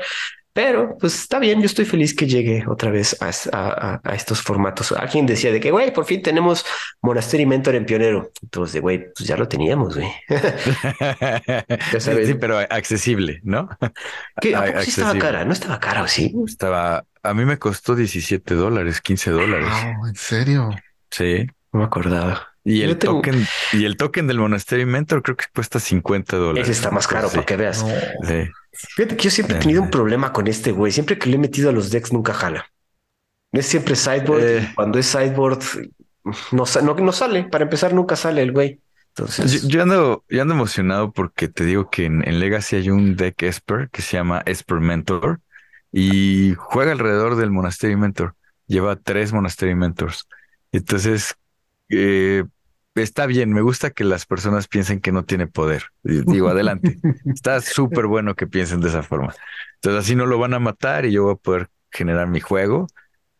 Pero, 0.55 0.97
pues 1.01 1.15
está 1.19 1.39
bien, 1.39 1.61
yo 1.61 1.67
estoy 1.67 1.87
feliz 1.87 2.15
que 2.15 2.27
llegue 2.27 2.65
otra 2.69 2.91
vez 2.91 3.17
a, 3.23 3.31
a- 3.57 3.93
a- 3.95 4.01
a 4.05 4.15
estos 4.15 4.43
formatos. 4.43 4.93
Alguien 4.93 5.25
decía 5.25 5.51
de 5.51 5.61
que, 5.61 5.71
güey, 5.71 5.93
por 5.95 6.05
fin 6.05 6.21
tenemos 6.23 6.65
Monastery 7.01 7.47
Mentor 7.47 7.75
en 7.77 7.87
pionero. 7.87 8.31
Entonces, 8.43 8.75
de 8.75 8.81
güey, 8.81 8.99
pues 9.15 9.27
ya 9.27 9.37
lo 9.39 9.49
teníamos, 9.49 9.97
güey. 9.97 10.09
Sí, 11.99 12.35
pero 12.35 12.59
accesible, 12.59 13.41
¿no? 13.45 13.69
Que, 14.41 14.55
¿A 14.55 14.83
sí 14.83 14.91
estaba 14.91 15.19
cara? 15.19 15.45
¿No 15.45 15.53
estaba 15.53 15.81
cara 15.81 16.03
o 16.03 16.09
sí? 16.09 16.35
Estaba, 16.47 17.05
a 17.23 17.35
mí 17.35 17.45
me 17.45 17.59
costó 17.59 17.95
17 17.95 18.55
dólares, 18.55 19.01
15 19.01 19.31
dólares. 19.31 19.69
Wow, 19.71 20.07
¿en 20.09 20.15
serio? 20.15 20.71
Sí. 21.11 21.47
No 21.73 21.81
me 21.81 21.85
acordaba. 21.87 22.49
Y 22.65 22.83
el 22.83 22.97
tengo- 22.99 23.17
token, 23.17 23.45
y 23.73 23.85
el 23.85 23.97
token 23.97 24.27
del 24.27 24.39
Monastery 24.39 24.85
Mentor 24.85 25.23
creo 25.23 25.37
que 25.37 25.47
cuesta 25.55 25.81
50 25.81 26.37
dólares. 26.37 26.69
Ese 26.69 26.73
está 26.79 26.91
más 26.91 27.09
caro 27.09 27.29
Sí, 27.29 27.37
para 27.37 27.47
que 27.47 27.57
veas. 27.57 27.83
No. 27.83 27.89
sí. 28.29 28.49
Fíjate 28.73 29.17
que 29.17 29.25
yo 29.25 29.31
siempre 29.31 29.57
he 29.57 29.61
tenido 29.61 29.83
un 29.83 29.91
problema 29.91 30.33
con 30.33 30.47
este 30.47 30.73
güey. 30.73 30.93
Siempre 30.93 31.19
que 31.19 31.29
le 31.29 31.37
he 31.37 31.39
metido 31.39 31.71
a 31.71 31.73
los 31.73 31.91
decks 31.91 32.13
nunca 32.13 32.33
jala. 32.33 32.67
Es 33.53 33.67
siempre 33.67 33.97
sideboard. 33.97 34.43
Eh. 34.43 34.73
cuando 34.75 34.99
es 34.99 35.07
sideboard 35.07 35.63
no, 36.53 36.65
no, 36.83 36.95
no 36.95 37.13
sale. 37.13 37.45
Para 37.45 37.65
empezar, 37.65 37.93
nunca 37.93 38.17
sale 38.17 38.43
el 38.43 38.53
güey. 38.53 38.81
Entonces, 39.09 39.63
Yo, 39.63 39.69
yo 39.69 39.83
ando, 39.83 40.25
yo 40.29 40.41
ando 40.41 40.55
emocionado 40.55 41.13
porque 41.13 41.49
te 41.49 41.65
digo 41.65 41.91
que 41.91 42.07
en, 42.07 42.27
en 42.27 42.41
Legacy 42.41 42.77
hay 42.77 42.91
un 42.91 43.15
deck 43.17 43.43
Esper 43.43 43.91
que 43.91 44.01
se 44.01 44.17
llama 44.17 44.43
Esper 44.47 44.81
Mentor 44.81 45.41
y 45.93 46.55
juega 46.57 46.93
alrededor 46.93 47.37
del 47.37 47.51
Monastery 47.51 47.97
Mentor. 47.97 48.35
Lleva 48.67 48.97
tres 48.97 49.33
Monastery 49.35 49.75
Mentors. 49.75 50.27
Entonces, 50.71 51.35
eh, 51.91 52.45
está 52.95 53.27
bien. 53.27 53.53
Me 53.53 53.63
gusta 53.63 53.91
que 53.91 54.05
las 54.05 54.27
personas 54.27 54.69
piensen 54.69 55.01
que 55.01 55.13
no 55.13 55.25
tiene 55.25 55.47
poder. 55.47 55.85
Digo, 56.03 56.49
adelante. 56.49 57.01
Está 57.35 57.61
súper 57.61 58.07
bueno 58.07 58.35
que 58.35 58.47
piensen 58.47 58.81
de 58.81 58.89
esa 58.89 59.03
forma. 59.03 59.35
Entonces, 59.77 60.05
así 60.05 60.15
no 60.17 60.27
lo 60.27 60.39
van 60.39 60.55
a 60.55 60.59
matar 60.61 61.05
y 61.07 61.13
yo 61.13 61.25
voy 61.25 61.33
a 61.35 61.37
poder 61.37 61.69
generar 61.91 62.29
mi 62.29 62.41
juego 62.41 62.87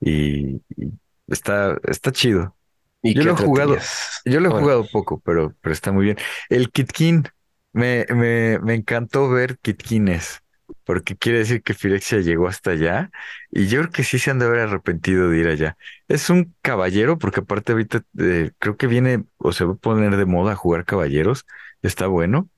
y, 0.01 0.57
y 0.77 0.93
está, 1.29 1.79
está 1.85 2.13
chido. 2.13 2.57
¿y 3.03 3.15
yo 3.15 3.25
lo 3.25 3.33
he 3.33 3.37
jugado. 3.37 3.77
Yo 4.25 4.41
lo 4.41 4.49
he 4.49 4.53
Bueno. 4.53 4.63
jugado 4.63 4.89
poco, 4.91 5.21
pero, 5.21 5.55
pero 5.61 5.73
está 5.73 5.93
muy 5.93 6.05
bien. 6.07 6.17
El 6.49 6.71
Kitkin, 6.71 7.25
me, 7.73 8.07
me, 8.11 8.59
me 8.61 8.75
encantó 8.75 9.29
ver 9.31 9.59
Kitkines, 9.59 10.41
porque 10.85 11.17
quiere 11.17 11.39
decir 11.39 11.63
que 11.63 11.75
Firexia 11.75 12.21
llegó 12.21 12.49
hasta 12.49 12.73
allá, 12.73 13.11
y 13.51 13.67
yo 13.69 13.81
creo 13.81 13.93
que 13.93 14.05
sí 14.05 14.19
se 14.19 14.31
han 14.31 14.39
de 14.39 14.47
haber 14.47 14.61
arrepentido 14.61 15.29
de 15.31 15.39
ir 15.39 15.49
allá. 15.49 15.77
Es 16.09 16.31
un 16.31 16.55
caballero, 16.63 17.19
porque 17.19 17.41
aparte 17.41 17.73
ahorita 17.73 18.03
eh, 18.19 18.53
creo 18.59 18.77
que 18.77 18.87
viene 18.87 19.25
o 19.39 19.53
se 19.53 19.65
va 19.65 19.73
a 19.73 19.77
poner 19.77 20.17
de 20.17 20.27
moda 20.27 20.55
jugar 20.57 20.85
caballeros, 20.85 21.47
está 21.83 22.07
bueno. 22.07 22.49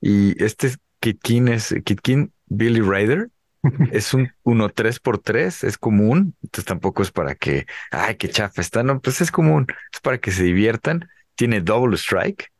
Y 0.00 0.42
este 0.42 0.72
Kitkin 1.00 1.48
es 1.48 1.74
Kitkin 1.84 2.32
Billy 2.46 2.80
Rider. 2.80 3.30
Es 3.92 4.12
un 4.12 4.32
1-3 4.42 4.98
por 5.00 5.18
3 5.20 5.62
es 5.62 5.78
común, 5.78 6.34
entonces 6.42 6.64
tampoco 6.64 7.02
es 7.02 7.12
para 7.12 7.36
que, 7.36 7.66
ay, 7.92 8.16
qué 8.16 8.28
chafa 8.28 8.60
está, 8.60 8.82
no, 8.82 9.00
pues 9.00 9.20
es 9.20 9.30
común, 9.30 9.68
es 9.92 10.00
para 10.00 10.18
que 10.18 10.32
se 10.32 10.42
diviertan. 10.42 11.08
Tiene 11.36 11.60
double 11.60 11.96
strike 11.96 12.52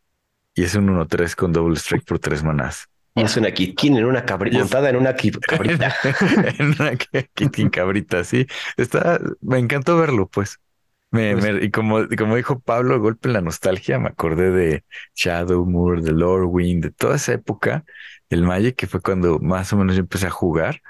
y 0.55 0.65
es 0.65 0.75
un 0.77 0.89
1-3 0.91 1.35
con 1.37 1.53
double 1.53 1.77
strike 1.77 2.05
por 2.05 2.19
3 2.21 2.43
manás. 2.45 2.89
Es 3.15 3.37
una 3.37 3.51
kitkin 3.53 3.97
en 3.99 4.05
una 4.07 4.25
cabrita, 4.25 4.59
montada 4.59 4.89
en 4.91 4.97
una 4.97 5.15
cabrita. 5.15 5.95
en 6.59 6.67
una 6.81 6.97
Kitkin 7.35 7.69
cabrita, 7.71 8.25
sí. 8.25 8.47
Está, 8.77 9.21
me 9.41 9.59
encantó 9.59 9.99
verlo, 9.99 10.29
pues. 10.29 10.59
Me, 11.11 11.33
Pues- 11.35 11.45
me- 11.45 11.65
y 11.65 11.71
como, 11.71 12.07
como 12.17 12.37
dijo 12.37 12.61
Pablo, 12.61 12.99
golpe 13.01 13.29
en 13.29 13.35
la 13.35 13.43
nostalgia, 13.43 13.99
me 13.99 14.09
acordé 14.09 14.51
de 14.51 14.85
Shadowmoor, 15.15 16.01
de 16.03 16.13
Lorwyn, 16.13 16.81
de 16.81 16.91
toda 16.91 17.17
esa 17.17 17.35
época, 17.35 17.85
el 18.31 18.43
Magic, 18.45 18.77
que 18.77 18.87
fue 18.87 19.01
cuando 19.03 19.39
más 19.41 19.73
o 19.75 19.77
menos 19.77 19.95
yo 19.97 20.01
empecé 20.01 20.27
a 20.29 20.31
jugar 20.31 20.81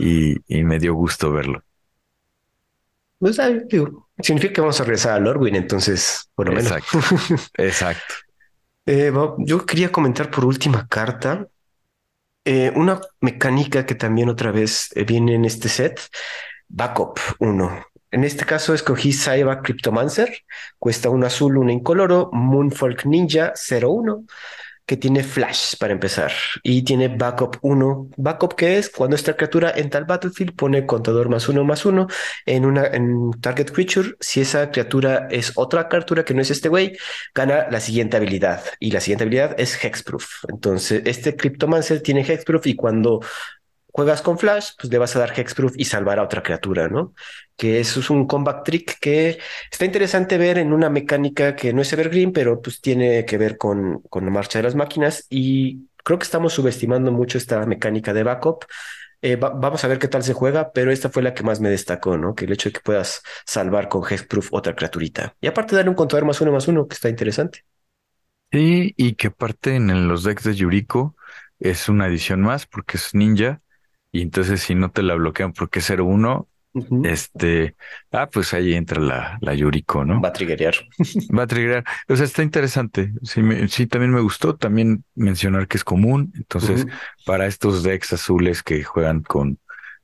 y, 0.00 0.36
y 0.48 0.64
me 0.64 0.80
dio 0.80 0.94
gusto 0.94 1.30
verlo. 1.30 1.62
Pues, 3.18 3.38
ay, 3.38 3.60
digo, 3.68 4.08
significa 4.18 4.54
que 4.54 4.60
vamos 4.62 4.80
a 4.80 4.84
regresar 4.84 5.12
a 5.12 5.20
Lorwyn, 5.20 5.54
entonces, 5.54 6.30
por 6.34 6.46
lo 6.48 6.52
menos. 6.54 6.72
Exacto. 6.72 6.98
Exacto. 7.58 8.14
Eh, 8.86 9.10
Bob, 9.10 9.36
yo 9.46 9.64
quería 9.66 9.92
comentar 9.92 10.30
por 10.30 10.44
última 10.44 10.88
carta 10.88 11.46
eh, 12.44 12.72
una 12.74 13.00
mecánica 13.20 13.86
que 13.86 13.94
también 13.94 14.28
otra 14.28 14.50
vez 14.50 14.90
eh, 14.94 15.04
viene 15.04 15.34
en 15.34 15.44
este 15.44 15.68
set, 15.68 16.00
Backup 16.68 17.18
1. 17.38 17.86
En 18.12 18.24
este 18.24 18.44
caso 18.44 18.74
escogí 18.74 19.12
Saiba 19.12 19.62
Cryptomancer, 19.62 20.44
cuesta 20.78 21.10
un 21.10 21.24
azul, 21.24 21.58
un 21.58 21.70
incoloro, 21.70 22.30
Moonfolk 22.32 23.04
Ninja 23.06 23.52
01, 23.54 24.24
que 24.86 24.96
tiene 24.96 25.22
flash 25.22 25.76
para 25.78 25.92
empezar 25.92 26.32
y 26.62 26.82
tiene 26.82 27.08
Backup 27.08 27.58
1. 27.62 28.10
Backup 28.16 28.54
que 28.56 28.78
es 28.78 28.90
cuando 28.90 29.16
esta 29.16 29.36
criatura 29.36 29.72
entra 29.74 30.00
al 30.00 30.06
battlefield 30.06 30.54
pone 30.54 30.86
contador 30.86 31.28
más 31.28 31.48
uno 31.48 31.64
más 31.64 31.84
uno 31.84 32.06
en 32.46 32.64
una 32.64 32.86
en 32.86 33.30
target 33.40 33.70
creature. 33.72 34.16
Si 34.20 34.40
esa 34.40 34.70
criatura 34.70 35.28
es 35.30 35.52
otra 35.56 35.88
criatura 35.88 36.24
que 36.24 36.34
no 36.34 36.42
es 36.42 36.50
este 36.50 36.68
güey, 36.68 36.96
gana 37.34 37.68
la 37.70 37.80
siguiente 37.80 38.16
habilidad 38.16 38.62
y 38.78 38.90
la 38.90 39.00
siguiente 39.00 39.24
habilidad 39.24 39.54
es 39.58 39.82
Hexproof. 39.82 40.44
Entonces, 40.48 41.02
este 41.04 41.36
Cryptomancer 41.36 42.02
tiene 42.02 42.22
Hexproof 42.22 42.66
y 42.66 42.74
cuando 42.74 43.20
juegas 43.92 44.22
con 44.22 44.38
Flash, 44.38 44.70
pues 44.78 44.92
le 44.92 44.98
vas 44.98 45.14
a 45.16 45.20
dar 45.20 45.32
Hexproof 45.38 45.74
y 45.76 45.84
salvar 45.84 46.18
a 46.18 46.22
otra 46.24 46.42
criatura, 46.42 46.88
¿no? 46.88 47.14
Que 47.56 47.80
eso 47.80 48.00
es 48.00 48.10
un 48.10 48.26
comeback 48.26 48.64
trick 48.64 48.98
que 49.00 49.38
está 49.70 49.84
interesante 49.84 50.38
ver 50.38 50.58
en 50.58 50.72
una 50.72 50.90
mecánica 50.90 51.56
que 51.56 51.72
no 51.72 51.82
es 51.82 51.92
Evergreen, 51.92 52.32
pero 52.32 52.60
pues 52.62 52.80
tiene 52.80 53.24
que 53.24 53.38
ver 53.38 53.56
con, 53.58 54.00
con 54.08 54.24
la 54.24 54.30
marcha 54.30 54.58
de 54.58 54.62
las 54.64 54.74
máquinas 54.74 55.26
y 55.30 55.88
creo 56.04 56.18
que 56.18 56.24
estamos 56.24 56.52
subestimando 56.54 57.12
mucho 57.12 57.38
esta 57.38 57.64
mecánica 57.66 58.12
de 58.14 58.22
backup. 58.22 58.64
Eh, 59.22 59.36
va- 59.36 59.50
vamos 59.50 59.84
a 59.84 59.88
ver 59.88 59.98
qué 59.98 60.08
tal 60.08 60.22
se 60.22 60.32
juega, 60.32 60.72
pero 60.72 60.90
esta 60.92 61.10
fue 61.10 61.22
la 61.22 61.34
que 61.34 61.42
más 61.42 61.60
me 61.60 61.68
destacó, 61.70 62.16
¿no? 62.18 62.34
Que 62.34 62.46
el 62.46 62.52
hecho 62.52 62.68
de 62.70 62.74
que 62.74 62.80
puedas 62.80 63.22
salvar 63.46 63.88
con 63.88 64.02
Hexproof 64.10 64.48
otra 64.52 64.74
criaturita. 64.74 65.36
Y 65.40 65.46
aparte 65.46 65.76
darle 65.76 65.90
un 65.90 65.96
contador 65.96 66.24
más 66.24 66.40
uno 66.40 66.52
más 66.52 66.68
uno, 66.68 66.88
que 66.88 66.94
está 66.94 67.08
interesante. 67.10 67.64
Sí, 68.52 68.94
y 68.96 69.14
que 69.14 69.28
aparte 69.28 69.76
en 69.76 70.08
los 70.08 70.24
decks 70.24 70.42
de 70.44 70.54
Yuriko 70.56 71.16
es 71.60 71.88
una 71.88 72.06
adición 72.06 72.40
más 72.40 72.66
porque 72.66 72.96
es 72.96 73.14
ninja. 73.14 73.62
Y 74.12 74.22
entonces 74.22 74.60
si 74.60 74.74
no 74.74 74.90
te 74.90 75.02
la 75.02 75.14
bloquean 75.14 75.52
porque 75.52 75.78
es 75.80 75.86
0-1, 75.86 76.48
Ujú. 76.72 77.02
este, 77.04 77.74
ah, 78.12 78.28
pues 78.30 78.54
ahí 78.54 78.74
entra 78.74 79.00
la, 79.00 79.38
la 79.40 79.54
Yuriko, 79.54 80.04
¿no? 80.04 80.20
Va 80.20 80.28
a 80.28 80.32
triggerear. 80.32 80.74
Va 81.36 81.42
a 81.44 81.46
triggerar. 81.46 81.84
O 82.08 82.16
sea, 82.16 82.24
está 82.24 82.42
interesante. 82.42 83.12
Sí, 83.22 83.42
me- 83.42 83.68
sí, 83.68 83.86
también 83.86 84.12
me 84.12 84.20
gustó. 84.20 84.56
También 84.56 85.04
mencionar 85.14 85.66
que 85.68 85.76
es 85.78 85.84
común. 85.84 86.32
Entonces, 86.36 86.86
para 87.24 87.46
estos 87.46 87.82
decks 87.82 88.12
azules 88.12 88.62
que 88.62 88.82
juegan 88.84 89.22
con, 89.22 89.58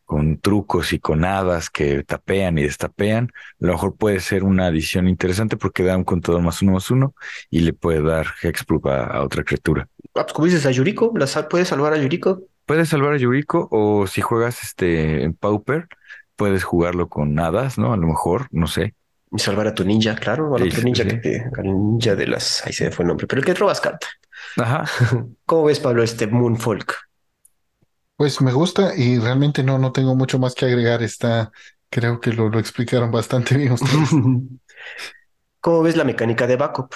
con 0.05 0.39
trucos 0.39 0.93
y 0.93 1.01
con 1.01 1.25
hadas 1.25 1.69
que 1.71 2.05
tapean 2.05 2.59
y 2.59 2.63
destapean, 2.63 3.33
a 3.61 3.67
lo 3.67 3.73
mejor 3.73 3.97
puede 3.97 4.21
ser 4.21 4.45
una 4.45 4.67
adición 4.67 5.09
interesante 5.09 5.57
porque 5.57 5.83
da 5.83 5.97
un 5.97 6.05
contador 6.05 6.43
más 6.43 6.63
uno 6.63 6.73
más 6.73 6.91
uno 6.91 7.15
y 7.51 7.61
le 7.61 7.73
puede 7.73 8.03
dar 8.03 8.27
hexproof 8.43 8.87
a, 8.87 9.05
a 9.07 9.23
otra 9.25 9.43
criatura. 9.45 9.89
Ah, 10.15 10.23
pues 10.23 10.33
como 10.33 10.47
dices, 10.47 10.65
a 10.67 10.71
Yuriko, 10.71 11.13
¿la 11.17 11.27
sal- 11.27 11.49
puedes 11.49 11.69
salvar 11.69 11.93
a 11.93 11.99
Yuriko? 11.99 12.43
Puedes 12.67 12.89
salvar 12.91 13.15
a 13.15 13.17
Yuriko 13.19 13.69
o 13.71 14.07
si 14.07 14.21
juegas 14.23 14.63
este 14.63 15.23
en 15.25 15.35
Pauper, 15.35 15.89
puedes 16.37 16.65
jugarlo 16.65 17.09
con 17.09 17.39
hadas, 17.39 17.79
¿no? 17.79 17.93
A 17.93 17.97
lo 17.97 18.07
mejor, 18.09 18.49
no 18.51 18.67
sé. 18.67 18.95
Y 19.31 19.39
salvar 19.39 19.67
a 19.69 19.75
tu 19.75 19.85
ninja, 19.85 20.15
claro, 20.17 20.55
al 20.57 20.63
Sí, 20.63 20.65
otro 20.65 20.83
ninja 20.83 21.05
sí. 21.05 21.09
que 21.09 21.17
te, 21.19 21.45
al 21.59 21.65
ninja 21.65 22.15
de 22.17 22.27
las, 22.27 22.65
ahí 22.67 22.73
se 22.73 22.85
me 22.87 22.91
fue 22.93 23.05
el 23.05 23.09
nombre, 23.09 23.27
pero 23.27 23.41
el 23.41 23.47
que 23.47 23.55
robas 23.55 23.81
carta. 23.81 24.09
Ajá. 24.57 24.85
¿Cómo 25.47 25.65
ves, 25.65 25.81
Pablo, 25.81 26.03
este 26.03 26.27
Moonfolk? 26.27 26.95
Pues 28.17 28.41
me 28.41 28.53
gusta 28.53 28.95
y 28.97 29.19
realmente 29.19 29.63
no, 29.63 29.79
no 29.79 29.93
tengo 29.93 30.15
mucho 30.15 30.39
más 30.39 30.55
que 30.55 30.65
agregar. 30.67 31.03
Está 31.03 31.53
Creo 31.91 32.21
que 32.21 32.33
lo, 32.33 32.49
lo 32.49 32.59
explicaron 32.59 33.11
bastante 33.11 33.57
bien 33.57 33.73
ustedes. 33.73 34.19
¿Cómo 35.61 35.83
ves 35.83 35.97
la 35.97 36.05
mecánica 36.05 36.47
de 36.47 36.57
backup? 36.57 36.95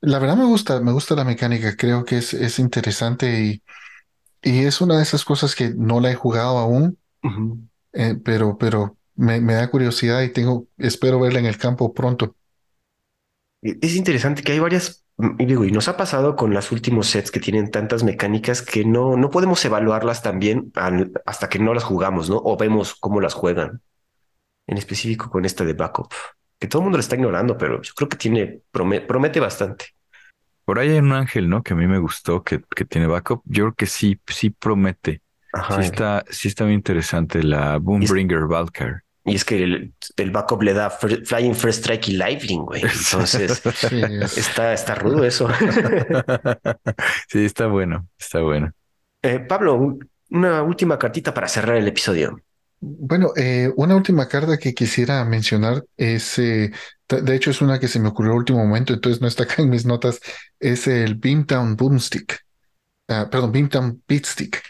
La 0.00 0.18
verdad 0.18 0.36
me 0.36 0.44
gusta, 0.44 0.80
me 0.80 0.92
gusta 0.92 1.14
la 1.14 1.24
mecánica, 1.24 1.76
creo 1.76 2.04
que 2.04 2.18
es, 2.18 2.34
es 2.34 2.58
interesante 2.58 3.40
y, 3.40 3.62
y 4.46 4.64
es 4.64 4.80
una 4.80 4.96
de 4.98 5.02
esas 5.02 5.24
cosas 5.24 5.54
que 5.54 5.70
no 5.76 6.00
la 6.00 6.10
he 6.10 6.14
jugado 6.14 6.58
aún, 6.58 6.98
eh, 7.92 8.16
pero, 8.24 8.58
pero 8.58 8.98
me, 9.16 9.40
me 9.40 9.54
da 9.54 9.70
curiosidad 9.70 10.22
y 10.22 10.32
tengo, 10.32 10.68
espero 10.78 11.20
verla 11.20 11.40
en 11.40 11.46
el 11.46 11.58
campo 11.58 11.94
pronto. 11.94 12.36
E- 13.62 13.78
Es 13.82 13.96
interesante 13.96 14.42
que 14.42 14.52
hay 14.52 14.58
varias, 14.60 15.04
mm, 15.16 15.40
y 15.40 15.46
digo, 15.46 15.64
y 15.64 15.70
nos 15.72 15.88
ha 15.88 15.96
pasado 15.96 16.36
con 16.36 16.52
los 16.54 16.72
últimos 16.72 17.06
sets 17.08 17.30
que 17.30 17.40
tienen 17.40 17.70
tantas 17.70 18.04
mecánicas 18.04 18.62
que 18.62 18.84
no, 18.84 19.16
no 19.16 19.30
podemos 19.30 19.64
evaluarlas 19.64 20.22
también 20.22 20.72
al- 20.74 21.12
hasta 21.26 21.48
que 21.48 21.58
no 21.58 21.74
las 21.74 21.84
jugamos, 21.84 22.30
¿no? 22.30 22.36
O 22.44 22.56
vemos 22.56 22.94
cómo 22.96 23.20
las 23.20 23.34
juegan, 23.34 23.82
en 24.68 24.78
específico 24.78 25.30
con 25.30 25.46
esta 25.46 25.64
de 25.64 25.74
backup, 25.74 26.12
que 26.60 26.68
todo 26.68 26.82
el 26.82 26.84
mundo 26.86 26.98
la 26.98 27.02
está 27.02 27.16
ignorando, 27.16 27.58
pero 27.58 27.82
yo 27.82 27.94
creo 27.96 28.10
que 28.10 28.18
tiene, 28.18 28.62
prome- 28.72 29.02
promete 29.06 29.40
bastante. 29.40 29.86
Por 30.66 30.78
ahí 30.78 30.90
hay 30.90 30.98
un 30.98 31.12
ángel, 31.12 31.48
¿no? 31.48 31.62
Que 31.62 31.72
a 31.72 31.76
mí 31.76 31.86
me 31.86 31.98
gustó, 31.98 32.42
que, 32.42 32.60
que 32.76 32.84
tiene 32.84 33.06
backup. 33.06 33.42
Yo 33.46 33.64
creo 33.64 33.74
que 33.74 33.86
sí, 33.86 34.20
sí 34.26 34.50
promete. 34.50 35.22
Ajá. 35.52 35.76
Sí 35.76 35.86
está, 35.86 36.24
sí 36.28 36.48
está 36.48 36.64
muy 36.64 36.74
interesante 36.74 37.42
la 37.42 37.78
Boombringer 37.78 38.46
Valkyr. 38.46 39.02
Y 39.24 39.34
es 39.34 39.44
que 39.44 39.62
el, 39.62 39.94
el 40.16 40.30
backup 40.30 40.62
le 40.62 40.72
da 40.74 40.90
Flying 40.90 41.54
First 41.54 41.80
Strike 41.80 42.08
y 42.08 42.12
Lifelink, 42.16 42.64
güey. 42.66 42.82
Entonces, 43.10 43.62
Sí, 43.74 44.00
es- 44.02 44.38
está, 44.38 44.72
está 44.74 44.94
rudo 44.96 45.24
eso. 45.24 45.48
Sí, 47.28 47.44
está 47.44 47.66
bueno, 47.66 48.08
está 48.18 48.40
bueno. 48.40 48.72
Eh, 49.22 49.40
Pablo, 49.40 49.74
un- 49.74 50.10
una 50.30 50.62
última 50.62 50.98
cartita 50.98 51.32
para 51.34 51.48
cerrar 51.48 51.76
el 51.76 51.88
episodio. 51.88 52.40
Bueno, 52.88 53.32
eh, 53.36 53.72
una 53.76 53.96
última 53.96 54.28
carta 54.28 54.58
que 54.58 54.72
quisiera 54.74 55.24
mencionar 55.24 55.84
es, 55.96 56.38
eh, 56.38 56.70
de 57.08 57.34
hecho 57.34 57.50
es 57.50 57.60
una 57.60 57.80
que 57.80 57.88
se 57.88 57.98
me 57.98 58.08
ocurrió 58.08 58.32
al 58.32 58.38
último 58.38 58.58
momento, 58.64 58.92
entonces 58.92 59.20
no 59.20 59.26
está 59.28 59.42
acá 59.44 59.62
en 59.62 59.70
mis 59.70 59.84
notas, 59.86 60.20
es 60.60 60.86
el 60.86 61.14
Beamtown 61.16 61.76
Boomstick, 61.76 62.40
Ah, 63.08 63.28
perdón, 63.30 63.52
Beamtown 63.52 64.02
Beatstick, 64.08 64.62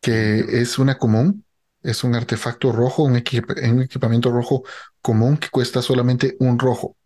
que 0.00 0.40
es 0.62 0.78
una 0.78 0.98
común, 0.98 1.44
es 1.82 2.04
un 2.04 2.14
artefacto 2.14 2.72
rojo, 2.72 3.04
un, 3.04 3.16
equip- 3.16 3.70
un 3.72 3.82
equipamiento 3.82 4.30
rojo 4.32 4.64
común 5.02 5.38
que 5.38 5.50
cuesta 5.50 5.82
solamente 5.82 6.36
un 6.40 6.58
rojo. 6.58 6.96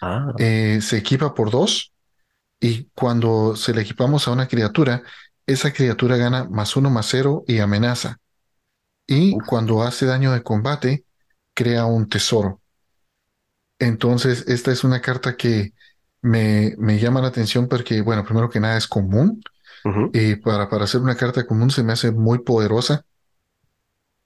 Ah, 0.00 0.34
Eh, 0.36 0.80
se 0.82 0.96
equipa 0.98 1.34
por 1.34 1.50
dos 1.50 1.92
y 2.60 2.86
cuando 2.94 3.56
se 3.56 3.74
le 3.74 3.82
equipamos 3.82 4.28
a 4.28 4.32
una 4.32 4.48
criatura, 4.48 5.04
esa 5.46 5.72
criatura 5.74 6.18
gana 6.18 6.46
más 6.46 6.76
uno 6.76 6.90
más 6.90 7.08
cero 7.10 7.44
y 7.48 7.60
amenaza. 7.60 8.19
Y 9.10 9.42
cuando 9.44 9.82
hace 9.84 10.06
daño 10.06 10.32
de 10.32 10.42
combate, 10.42 11.04
crea 11.54 11.84
un 11.86 12.08
tesoro. 12.08 12.62
Entonces, 13.78 14.44
esta 14.48 14.72
es 14.72 14.84
una 14.84 15.00
carta 15.00 15.36
que 15.36 15.72
me, 16.22 16.74
me 16.78 16.98
llama 16.98 17.20
la 17.22 17.28
atención 17.28 17.68
porque, 17.68 18.02
bueno, 18.02 18.24
primero 18.24 18.50
que 18.50 18.60
nada 18.60 18.76
es 18.76 18.86
común 18.86 19.42
y 20.12 20.36
para, 20.36 20.68
para 20.70 20.84
hacer 20.84 21.00
una 21.02 21.16
carta 21.16 21.46
común 21.46 21.70
se 21.70 21.82
me 21.84 21.92
hace 21.94 22.12
muy 22.12 22.40
poderosa 22.40 23.04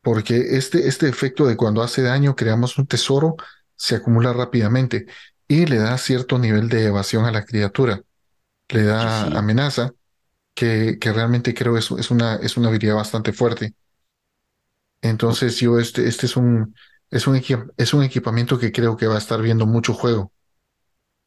porque 0.03 0.57
este, 0.59 0.89
este 0.89 1.09
efecto 1.09 1.47
de 1.47 1.57
cuando 1.57 1.83
hace 1.83 2.03
daño 2.03 2.37
creamos 2.37 2.79
un 2.79 2.87
tesoro 2.87 3.37
se 3.77 3.97
acumula 3.97 4.33
rápidamente 4.33 5.07
y 5.49 5.67
le 5.67 5.79
da 5.79 5.97
cierto 5.99 6.39
nivel 6.39 6.69
de 6.69 6.87
evasión 6.87 7.25
a 7.25 7.33
la 7.33 7.45
criatura. 7.45 8.03
Le 8.69 8.85
da 8.85 9.25
sí. 9.25 9.29
amenaza 9.29 9.93
que, 10.55 10.99
que 11.01 11.13
realmente 11.13 11.55
creo 11.55 11.79
es, 11.79 11.91
es 11.93 12.11
una, 12.11 12.37
es 12.37 12.57
una 12.57 12.69
habilidad 12.71 12.97
bastante 12.97 13.33
fuerte. 13.33 13.75
Entonces 15.05 15.59
yo 15.61 15.79
este, 15.81 16.09
este 16.09 16.27
es 16.27 16.37
un, 16.37 16.75
es 17.11 17.27
un, 17.29 17.37
es 17.77 17.95
un 17.95 18.05
equipamiento 18.05 18.59
que 18.59 18.73
creo 18.73 18.97
que 18.97 19.07
va 19.09 19.17
a 19.17 19.19
estar 19.19 19.41
viendo 19.43 19.67
mucho 19.67 19.95
juego. 19.95 20.33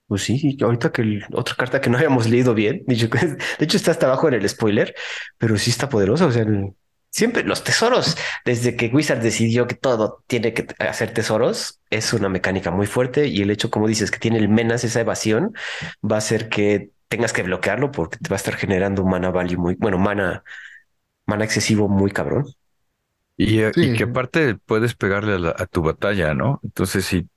Pues 0.08 0.24
sí, 0.24 0.58
ahorita 0.62 0.91
que 0.91 1.02
el- 1.02 1.26
otra 1.34 1.56
carta 1.56 1.82
que 1.82 1.90
no 1.90 1.98
habíamos 1.98 2.28
leído 2.30 2.54
bien, 2.54 2.84
dicho 2.88 3.10
que- 3.10 3.20
de 3.60 3.66
hecho 3.66 3.76
está 3.78 3.91
hasta 3.91 4.06
abajo 4.06 4.28
en 4.30 4.36
el 4.36 4.48
spoiler, 4.48 4.95
pero 5.38 5.58
sí 5.58 5.70
está 5.70 5.90
poderosa. 5.90 6.26
O 6.28 6.32
sea, 6.32 6.45
siempre 7.12 7.44
los 7.44 7.64
tesoros, 7.64 8.16
desde 8.45 8.76
que 8.78 8.88
Wizard 8.88 9.22
decidió 9.22 9.68
que 9.68 9.76
todo 9.76 10.24
tiene 10.28 10.54
que 10.54 10.66
hacer 10.80 11.14
tesoros, 11.14 11.82
es 11.90 12.14
una 12.14 12.30
mecánica 12.30 12.72
muy 12.72 12.88
fuerte 12.88 13.28
y 13.28 13.41
el 13.41 13.52
hecho, 13.52 13.70
como 13.70 13.88
dices, 13.88 14.10
que 14.12 14.20
tiene 14.20 14.38
el 14.38 14.48
menas, 14.49 14.84
esa 14.86 15.02
evasión, 15.02 15.54
va 16.10 16.16
a 16.16 16.20
hacer 16.20 16.48
que 16.49 16.91
tengas 17.10 17.34
que 17.34 17.44
bloquearlo 17.44 17.91
porque 17.91 18.18
te 18.18 18.30
va 18.30 18.36
a 18.36 18.38
estar 18.38 18.56
generando 18.56 19.04
mana 19.06 19.30
value 19.32 19.58
muy, 19.58 19.76
bueno, 19.76 19.98
mana, 19.98 20.44
mana 21.28 21.45
excesivo 21.45 21.90
muy 21.90 22.12
cabrón. 22.12 22.45
Y, 23.38 23.62
eh, 23.62 23.76
y 23.80 23.92
que 23.92 24.06
aparte 24.06 24.56
puedes 24.66 24.96
pegarle 24.96 25.34
a, 25.36 25.40
la- 25.40 25.56
a 25.58 25.66
tu 25.68 25.82
batalla, 25.84 26.34
¿no? 26.34 26.60
Entonces, 26.64 27.06
si 27.06 27.30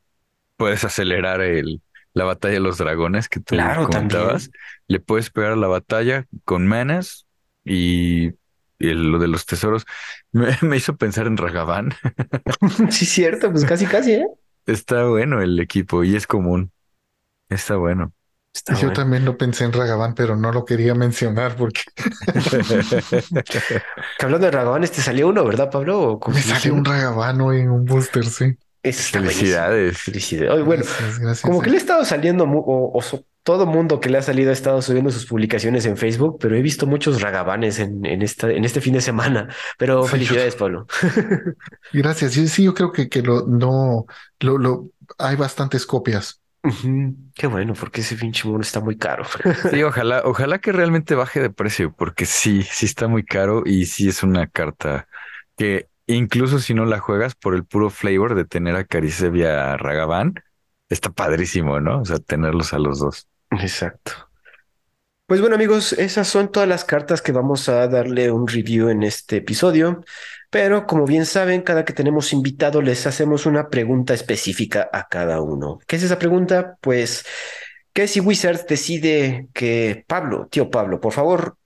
puedes 0.57 0.85
acelerar 0.85 1.41
el, 1.43 1.83
la 2.15 2.25
batalla 2.25 2.55
de 2.55 2.61
los 2.61 2.79
dragones 2.79 3.29
que 3.29 3.41
tú 3.41 3.75
Claro, 3.75 3.83
comentabas, 3.83 4.51
también. 4.51 4.55
le 4.89 5.01
puedes 5.01 5.31
pegar 5.31 5.53
a 5.53 5.57
la 5.57 5.69
batalla 5.69 6.27
con 6.45 6.67
manas 6.69 7.27
y, 7.65 8.29
y 8.79 8.89
el- 8.91 9.13
lo 9.13 9.19
de 9.21 9.29
los 9.29 9.47
tesoros 9.47 9.87
me, 10.33 10.57
me 10.63 10.77
hizo 10.79 10.97
pensar 10.97 11.27
en 11.29 11.37
Ragavan. 11.39 11.93
Sí, 12.91 13.07
cierto, 13.07 13.51
pues 13.51 13.65
casi, 13.65 13.87
casi, 13.87 14.13
¿eh? 14.15 14.27
Está 14.67 15.05
bueno 15.07 15.43
el 15.43 15.59
equipo 15.61 16.03
y 16.05 16.17
es 16.17 16.27
común. 16.27 16.73
Está 17.51 17.77
bueno. 17.77 18.15
Está 18.53 18.75
yo 18.75 18.81
bueno. 18.81 18.93
también 18.95 19.25
lo 19.25 19.37
pensé 19.39 19.65
en 19.65 19.73
Ragavan, 19.73 20.15
pero 20.15 20.35
no 20.37 20.51
lo 20.53 20.65
quería 20.65 20.95
mencionar 20.95 21.55
porque 21.57 21.83
Que 24.19 24.25
hablando 24.25 24.47
de 24.47 24.51
Ragavan, 24.51 24.83
te 24.83 25.01
salió 25.03 25.29
uno, 25.29 25.45
¿verdad, 25.45 25.71
Pablo? 25.71 26.01
¿O 26.01 26.21
cómo 26.21 26.37
me 26.37 26.43
salió 26.43 26.75
un 26.75 26.85
Ragavan 26.85 27.41
hoy 27.41 27.61
en 27.61 27.71
un 27.71 27.85
booster, 27.85 28.25
sí. 28.27 28.57
Está. 28.83 29.21
Felicidades. 29.21 29.99
Felicidades. 29.99 30.53
Oye, 30.55 30.63
bueno, 30.63 30.85
Gracias, 30.85 31.19
gracias. 31.19 31.41
como 31.43 31.59
sí. 31.61 31.65
que 31.65 31.71
le 31.71 31.77
ha 31.77 31.81
estado 31.81 32.05
saliendo, 32.05 32.45
o, 32.45 32.97
o 32.99 33.03
so- 33.03 33.25
todo 33.43 33.67
mundo 33.67 34.01
que 34.01 34.09
le 34.11 34.19
ha 34.19 34.23
salido 34.23 34.51
ha 34.51 34.53
estado 34.53 34.83
subiendo 34.83 35.11
sus 35.11 35.27
publicaciones 35.27 35.87
en 35.87 35.97
Facebook, 35.97 36.39
pero 36.41 36.57
he 36.57 36.63
visto 36.63 36.87
muchos 36.87 37.21
ragabanes 37.23 37.79
en, 37.79 38.05
en, 38.05 38.23
esta, 38.23 38.51
en 38.51 38.65
este 38.65 38.81
fin 38.81 38.95
de 38.95 39.01
semana. 39.01 39.49
Pero 39.79 40.03
Sí, 40.03 40.07
yo- 40.07 40.11
felicidades, 40.13 40.57
Pablo. 40.57 40.87
Gracias. 41.93 42.33
Sí, 42.33 42.49
sí, 42.49 42.65
yo 42.65 42.75
creo 42.75 42.91
que, 42.93 43.09
que 43.09 43.23
lo, 43.23 43.47
no, 43.47 44.07
lo, 44.41 44.59
lo, 44.59 44.89
hay 45.19 45.37
bastantes 45.37 45.85
copias. 45.87 46.40
Ujú. 46.63 47.17
Qué 47.35 47.47
bueno, 47.47 47.75
porque 47.75 48.03
ese 48.03 48.17
pinche 48.17 48.47
mono 48.49 48.61
está 48.63 48.81
muy 48.81 48.97
caro. 48.99 49.25
Sí, 49.71 49.83
ojalá, 49.85 50.23
ojalá 50.25 50.59
que 50.61 50.73
realmente 50.73 51.15
baje 51.15 51.41
de 51.41 51.51
precio, 51.51 51.93
porque 51.95 52.27
sí, 52.27 52.63
sí 52.65 52.87
está 52.87 53.07
muy 53.07 53.25
caro 53.25 53.63
y 53.65 53.87
sí 53.87 54.09
es 54.09 54.23
una 54.25 54.49
carta 54.49 55.07
que 55.57 55.89
incluso 56.07 56.59
si 56.59 56.75
no 56.75 56.87
la 56.87 56.99
juegas 56.99 57.37
por 57.37 57.55
el 57.55 57.65
puro 57.65 57.89
flavor 57.91 58.35
de 58.35 58.45
tener 58.45 58.75
a 58.75 58.85
Caricevia 58.85 59.77
Ragavan, 59.77 60.35
está 60.89 61.11
padrísimo, 61.11 61.79
¿no? 61.81 62.01
O 62.01 62.05
sea, 62.05 62.19
tenerlos 62.19 62.73
a 62.73 62.79
los 62.81 62.99
dos. 62.99 63.29
Exacto. 63.53 64.13
Pues 65.27 65.41
bueno, 65.41 65.55
amigos, 65.55 65.93
esas 65.93 66.27
son 66.27 66.51
todas 66.51 66.69
las 66.69 66.85
cartas 66.85 67.23
que 67.23 67.31
vamos 67.31 67.69
a 67.69 67.87
darle 67.87 68.33
un 68.33 68.49
review 68.49 68.89
en 68.89 69.05
este 69.05 69.37
episodio. 69.37 70.03
Pero 70.51 70.87
como 70.87 71.07
bien 71.07 71.27
saben, 71.27 71.63
cada 71.63 71.85
que 71.85 71.93
tenemos 71.93 72.33
invitado 72.33 72.83
les 72.83 73.07
hacemos 73.07 73.47
una 73.47 73.69
pregunta 73.69 74.15
específica 74.15 74.91
a 74.93 75.09
cada 75.09 75.41
uno. 75.41 75.79
¿Qué 75.87 75.97
es 75.97 76.03
esa 76.03 76.19
pregunta? 76.19 76.77
Pues, 76.81 77.25
¿qué 77.93 78.09
si 78.09 78.19
Wizards 78.19 78.67
decide 78.67 79.49
que 79.55 80.05
Pablo, 80.09 80.49
tío 80.51 80.69
Pablo, 80.69 81.01
por 81.01 81.13
favor, 81.13 81.57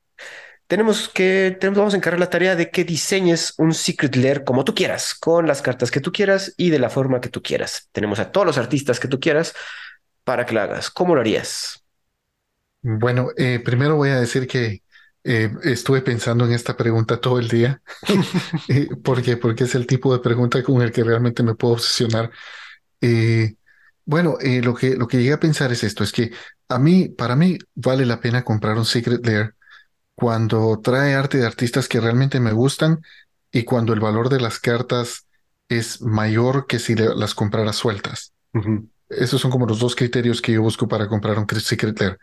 tenemos 0.67 1.09
que, 1.09 1.57
tenemos, 1.59 1.79
vamos 1.79 1.95
a 1.95 1.97
encargar 1.97 2.21
la 2.21 2.31
tarea 2.31 2.57
de 2.57 2.71
que 2.71 2.85
diseñes 2.85 3.55
un 3.59 3.73
Secret 3.73 4.17
Lair 4.17 4.45
como 4.45 4.65
tú 4.65 4.75
quieras, 4.75 5.15
con 5.15 5.47
las 5.47 5.63
cartas 5.63 5.91
que 5.91 6.01
tú 6.01 6.13
quieras 6.13 6.55
y 6.59 6.71
de 6.71 6.79
la 6.79 6.91
forma 6.91 7.21
que 7.21 7.31
tú 7.31 7.43
quieras. 7.43 7.89
Tenemos 7.93 8.19
a 8.19 8.33
todos 8.33 8.47
los 8.47 8.59
artistas 8.59 9.01
que 9.01 9.09
tú 9.09 9.19
quieras 9.19 9.55
para 10.25 10.45
que 10.45 10.55
lo 10.55 10.61
hagas. 10.61 10.91
¿Cómo 10.91 11.15
lo 11.15 11.23
harías? 11.23 11.85
Bueno, 12.83 13.29
eh, 13.37 13.61
primero 13.65 13.97
voy 13.97 14.11
a 14.11 14.21
decir 14.21 14.47
que 14.47 14.83
eh, 15.25 15.51
estuve 15.65 16.03
pensando 16.03 16.45
en 16.47 16.53
esta 16.53 16.77
pregunta 16.77 17.21
todo 17.21 17.39
el 17.39 17.49
día. 17.49 17.83
Eh, 18.69 18.89
¿Por 19.03 19.23
qué? 19.23 19.37
Porque 19.37 19.65
es 19.65 19.75
el 19.75 19.87
tipo 19.87 20.13
de 20.15 20.21
pregunta 20.21 20.63
con 20.63 20.81
el 20.83 20.93
que 20.93 21.05
realmente 21.05 21.43
me 21.43 21.55
puedo 21.55 21.75
obsesionar. 21.75 22.31
Eh, 23.01 23.57
bueno, 24.05 24.37
eh, 24.41 24.63
lo 24.63 24.75
que, 24.75 24.97
lo 24.97 25.07
que 25.09 25.19
llegué 25.19 25.33
a 25.35 25.41
pensar 25.41 25.73
es 25.73 25.85
esto, 25.85 26.05
es 26.05 26.13
que 26.13 26.33
a 26.69 26.79
mí, 26.79 27.09
para 27.09 27.37
mí, 27.37 27.59
vale 27.75 28.07
la 28.07 28.21
pena 28.21 28.45
comprar 28.45 28.77
un 28.79 28.85
Secret 28.87 29.27
Lair 29.27 29.55
cuando 30.15 30.81
trae 30.83 31.15
arte 31.15 31.39
de 31.39 31.47
artistas 31.47 31.89
que 31.89 32.01
realmente 32.01 32.41
me 32.41 32.53
gustan 32.53 33.01
y 33.53 33.65
cuando 33.65 33.93
el 33.93 34.01
valor 34.01 34.29
de 34.29 34.41
las 34.41 34.59
cartas 34.61 35.27
es 35.69 36.01
mayor 36.03 36.67
que 36.67 36.79
si 36.79 36.95
le- 36.95 37.15
las 37.17 37.35
comprara 37.35 37.73
sueltas. 37.73 38.33
Esos 39.09 39.41
son 39.41 39.51
como 39.51 39.67
los 39.67 39.79
dos 39.79 39.97
criterios 39.97 40.41
que 40.43 40.53
yo 40.53 40.63
busco 40.63 40.89
para 40.89 41.09
comprar 41.09 41.39
un 41.39 41.47
Secret 41.61 41.99
Lair. 42.01 42.19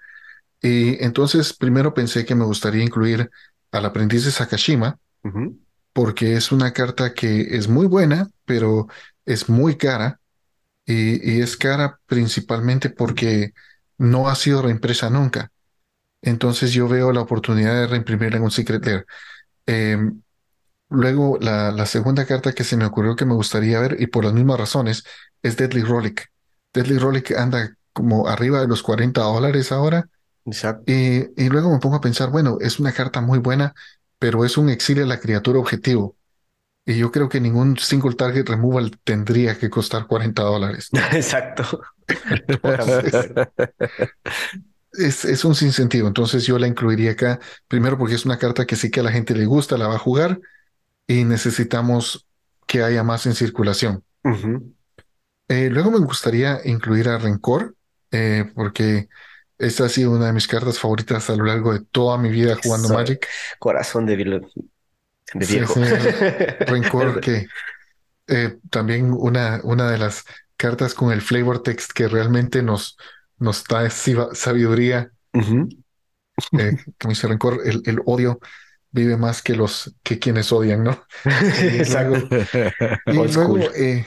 Y 0.62 1.04
entonces 1.04 1.54
primero 1.54 1.94
pensé 1.94 2.26
que 2.26 2.36
me 2.36 2.46
gustaría 2.46 2.84
incluir 2.84 3.30
al 3.72 3.86
aprendiz 3.86 4.26
de 4.26 4.32
Sakashima, 4.32 5.00
porque 5.94 6.36
es 6.36 6.52
una 6.52 6.74
carta 6.74 7.14
que 7.14 7.58
es 7.58 7.68
muy 7.68 7.88
buena, 7.88 8.30
pero 8.46 8.88
es 9.26 9.50
muy 9.50 9.78
cara. 9.78 10.20
Y, 10.86 11.38
y 11.38 11.42
es 11.42 11.58
cara 11.58 12.00
principalmente 12.08 12.90
porque 12.92 13.54
no 13.98 14.30
ha 14.30 14.36
sido 14.36 14.62
reimpresa 14.64 15.10
nunca. 15.10 15.52
Entonces 16.22 16.74
yo 16.74 16.88
veo 16.90 17.12
la 17.14 17.22
oportunidad 17.22 17.76
de 17.76 17.88
reimprimirla 17.88 18.38
en 18.38 18.44
un 18.44 18.52
Secret 18.52 18.86
Lair. 18.86 19.06
Eh, 19.68 19.98
Luego, 20.90 21.38
la, 21.40 21.72
la 21.72 21.86
segunda 21.86 22.26
carta 22.26 22.52
que 22.54 22.64
se 22.66 22.76
me 22.78 22.86
ocurrió 22.86 23.16
que 23.16 23.26
me 23.26 23.34
gustaría 23.34 23.80
ver, 23.80 23.96
y 24.00 24.08
por 24.08 24.26
las 24.26 24.34
mismas 24.34 24.60
razones, 24.60 25.04
es 25.42 25.56
Deadly 25.58 25.84
Rollick. 25.84 26.32
Deadly 26.74 26.98
Rollick 26.98 27.32
anda 27.32 27.76
como 27.94 28.28
arriba 28.28 28.60
de 28.62 28.68
los 28.68 28.84
40 28.84 29.22
dólares 29.22 29.72
ahora. 29.72 30.10
Exacto. 30.46 30.84
Y, 30.92 31.28
y 31.38 31.50
luego 31.50 31.72
me 31.72 31.80
pongo 31.80 31.96
a 31.98 32.02
pensar, 32.02 32.30
bueno, 32.32 32.58
es 32.62 32.80
una 32.80 32.94
carta 32.94 33.22
muy 33.22 33.40
buena, 33.40 33.74
pero 34.20 34.46
es 34.46 34.58
un 34.58 34.70
exilio 34.70 35.04
a 35.04 35.08
la 35.08 35.20
criatura 35.20 35.60
objetivo. 35.60 36.18
Y 36.86 36.98
yo 36.98 37.12
creo 37.12 37.30
que 37.30 37.40
ningún 37.40 37.78
single 37.78 38.16
target 38.16 38.48
removal 38.50 38.98
tendría 39.04 39.58
que 39.58 39.70
costar 39.70 40.08
40 40.08 40.42
dólares. 40.44 40.90
Exacto. 41.12 41.82
Entonces, 42.48 43.32
es, 44.94 45.26
es 45.26 45.46
un 45.46 45.56
sinsentido. 45.56 46.08
Entonces 46.08 46.46
yo 46.46 46.58
la 46.60 46.68
incluiría 46.68 47.12
acá, 47.12 47.40
primero 47.68 47.98
porque 47.98 48.16
es 48.16 48.26
una 48.26 48.38
carta 48.38 48.66
que 48.66 48.76
sí 48.76 48.90
que 48.90 49.00
a 49.00 49.04
la 49.04 49.12
gente 49.12 49.36
le 49.36 49.46
gusta, 49.46 49.78
la 49.78 49.88
va 49.88 49.96
a 49.96 50.00
jugar 50.00 50.40
y 51.08 51.24
necesitamos 51.26 52.28
que 52.68 52.84
haya 52.84 53.04
más 53.04 53.26
en 53.26 53.36
circulación. 53.36 54.04
Eh, 55.48 55.70
luego 55.70 55.92
me 55.92 56.00
gustaría 56.00 56.60
incluir 56.66 57.10
a 57.10 57.18
Rencor, 57.18 57.76
eh, 58.12 58.52
porque 58.56 59.10
esta 59.62 59.86
ha 59.86 59.90
sido 59.90 60.12
una 60.12 60.28
de 60.28 60.34
mis 60.34 60.48
cartas 60.48 60.80
favoritas 60.80 61.30
a 61.30 61.36
lo 61.36 61.46
largo 61.46 61.74
de 61.74 61.82
toda 61.92 62.18
mi 62.18 62.30
vida 62.30 62.58
jugando. 62.62 62.90
Magic. 62.90 63.28
Corazón 63.60 64.06
de, 64.06 64.18
vil- 64.18 64.52
de 65.34 65.46
viejo. 65.46 65.74
sí, 65.76 65.82
Rencor, 66.68 67.20
que 67.22 67.48
eh, 68.28 68.58
también 68.70 69.12
una, 69.12 69.62
una 69.64 69.90
de 69.90 69.98
las 69.98 70.26
cartas 70.58 70.94
con 70.94 71.12
el 71.12 71.22
flavor 71.22 71.64
text 71.64 71.92
que 71.92 72.08
realmente 72.08 72.62
nos, 72.62 72.98
nos 73.38 73.64
da 73.64 73.90
sabiduría, 73.90 75.12
Ujú. 75.34 75.70
eh, 76.60 76.78
como 77.00 77.10
dice 77.10 77.28
Rencor, 77.28 77.62
el, 77.66 77.82
el 77.86 78.02
odio 78.06 78.40
vive 78.92 79.18
más 79.18 79.42
que 79.42 79.56
los 79.56 79.96
que 80.04 80.20
quienes 80.20 80.52
odian, 80.52 80.84
¿no? 80.84 81.02
Exacto. 81.26 82.28
Y 83.08 83.14
luego, 83.14 83.58
eh, 83.76 84.06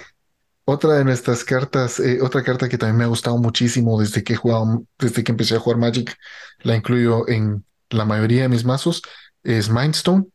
otra 0.64 0.94
de 0.94 1.04
nuestras 1.04 1.44
cartas, 1.44 2.00
eh, 2.00 2.20
otra 2.22 2.42
carta 2.42 2.68
que 2.68 2.78
también 2.78 2.98
me 2.98 3.04
ha 3.04 3.08
gustado 3.08 3.36
muchísimo 3.38 4.00
desde 4.00 4.22
que 4.24 4.34
he 4.34 4.36
jugado, 4.36 4.84
desde 4.98 5.24
que 5.24 5.32
empecé 5.32 5.56
a 5.56 5.60
jugar 5.60 5.78
Magic, 5.78 6.16
la 6.60 6.76
incluyo 6.76 7.28
en 7.28 7.64
la 7.90 8.04
mayoría 8.04 8.42
de 8.42 8.48
mis 8.48 8.64
mazos, 8.64 9.02
es 9.42 9.70
Mindstone. 9.70 10.26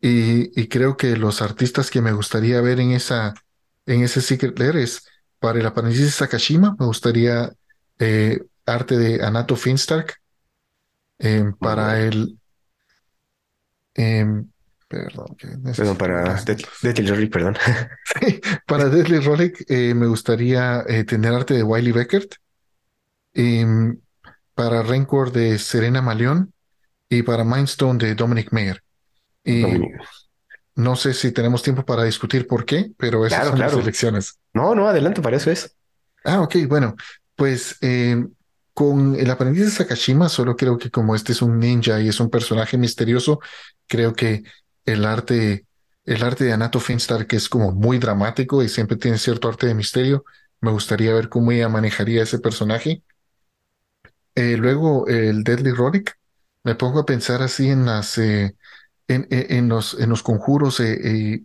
Y, 0.00 0.60
y 0.60 0.68
creo 0.68 0.96
que 0.96 1.16
los 1.16 1.42
artistas 1.42 1.90
que 1.90 2.00
me 2.00 2.12
gustaría 2.12 2.60
ver 2.60 2.78
en 2.80 2.92
esa, 2.92 3.34
en 3.86 4.02
ese 4.02 4.20
Secret 4.20 4.58
Lair 4.58 4.76
es 4.76 5.02
para 5.40 5.58
el 5.58 5.66
aprendiz 5.66 6.00
de 6.00 6.10
Sakashima, 6.10 6.76
me 6.78 6.86
gustaría 6.86 7.52
eh, 7.98 8.40
arte 8.66 8.96
de 8.96 9.24
Anato 9.24 9.56
Finstark. 9.56 10.20
eh, 11.18 11.52
para 11.58 12.00
el 12.00 12.38
em, 13.94 14.50
perdón, 14.88 15.36
que 15.36 15.48
Perdón, 15.74 15.96
necesito 15.96 16.08
para 16.24 16.50
Deathly 16.82 17.06
Rollick, 17.06 17.32
perdón. 17.32 17.56
Para 18.66 18.88
Deadly 18.88 19.18
Rollick 19.20 19.64
eh, 19.68 19.94
me 19.94 20.06
gustaría 20.06 20.82
eh, 20.88 21.04
tener 21.04 21.32
arte 21.34 21.54
de 21.54 21.62
Wiley 21.62 21.92
Beckert. 21.92 22.34
em, 23.34 24.00
para 24.54 24.82
Rancor 24.82 25.32
de 25.32 25.58
Serena 25.58 26.02
Maleón 26.02 26.52
y 27.10 27.22
para 27.22 27.44
Mindstone 27.44 27.98
de 27.98 28.14
Dominic 28.14 28.52
Mayer. 28.52 28.82
Y 29.44 29.60
Dominic. 29.60 29.98
no 30.76 30.96
sé 30.96 31.14
si 31.14 31.32
tenemos 31.32 31.62
tiempo 31.62 31.84
para 31.84 32.04
discutir 32.04 32.46
por 32.46 32.64
qué, 32.64 32.92
pero 32.96 33.26
esas 33.26 33.44
Claro, 33.44 33.50
son 33.50 33.60
las 33.60 33.76
claro. 33.76 33.80
elecciones. 33.80 34.38
No, 34.54 34.74
no, 34.74 34.88
adelante, 34.88 35.22
para 35.22 35.36
eso 35.36 35.50
es. 35.50 35.76
Ah, 36.24 36.40
ok, 36.42 36.56
bueno, 36.68 36.94
pues 37.36 37.76
eh, 37.80 38.26
con 38.74 39.14
el 39.16 39.30
aprendiz 39.30 39.64
de 39.64 39.70
Sakashima, 39.70 40.28
solo 40.28 40.56
creo 40.56 40.76
que 40.78 40.90
como 40.90 41.14
este 41.14 41.32
es 41.32 41.42
un 41.42 41.58
ninja 41.58 42.00
y 42.00 42.08
es 42.08 42.20
un 42.20 42.30
personaje 42.30 42.76
misterioso, 42.76 43.40
creo 43.86 44.12
que 44.14 44.42
el 44.92 45.04
arte, 45.04 45.66
el 46.04 46.22
arte 46.22 46.44
de 46.44 46.52
Anato 46.52 46.80
Finstar, 46.80 47.26
que 47.26 47.36
es 47.36 47.48
como 47.48 47.72
muy 47.72 47.98
dramático 47.98 48.62
y 48.62 48.68
siempre 48.68 48.96
tiene 48.96 49.18
cierto 49.18 49.48
arte 49.48 49.66
de 49.66 49.74
misterio, 49.74 50.24
me 50.60 50.70
gustaría 50.72 51.14
ver 51.14 51.28
cómo 51.28 51.52
ella 51.52 51.68
manejaría 51.68 52.22
ese 52.22 52.38
personaje. 52.40 53.02
Eh, 54.34 54.56
luego 54.56 55.06
el 55.08 55.42
Deadly 55.44 55.72
Rollick, 55.72 56.16
me 56.64 56.74
pongo 56.74 57.00
a 57.00 57.06
pensar 57.06 57.42
así 57.42 57.68
en 57.70 57.86
las 57.86 58.18
eh, 58.18 58.56
en, 59.08 59.26
en- 59.30 59.52
en 59.52 59.68
los 59.68 59.94
en 60.00 60.10
los 60.10 60.22
conjuros 60.22 60.80
eh, 60.80 61.44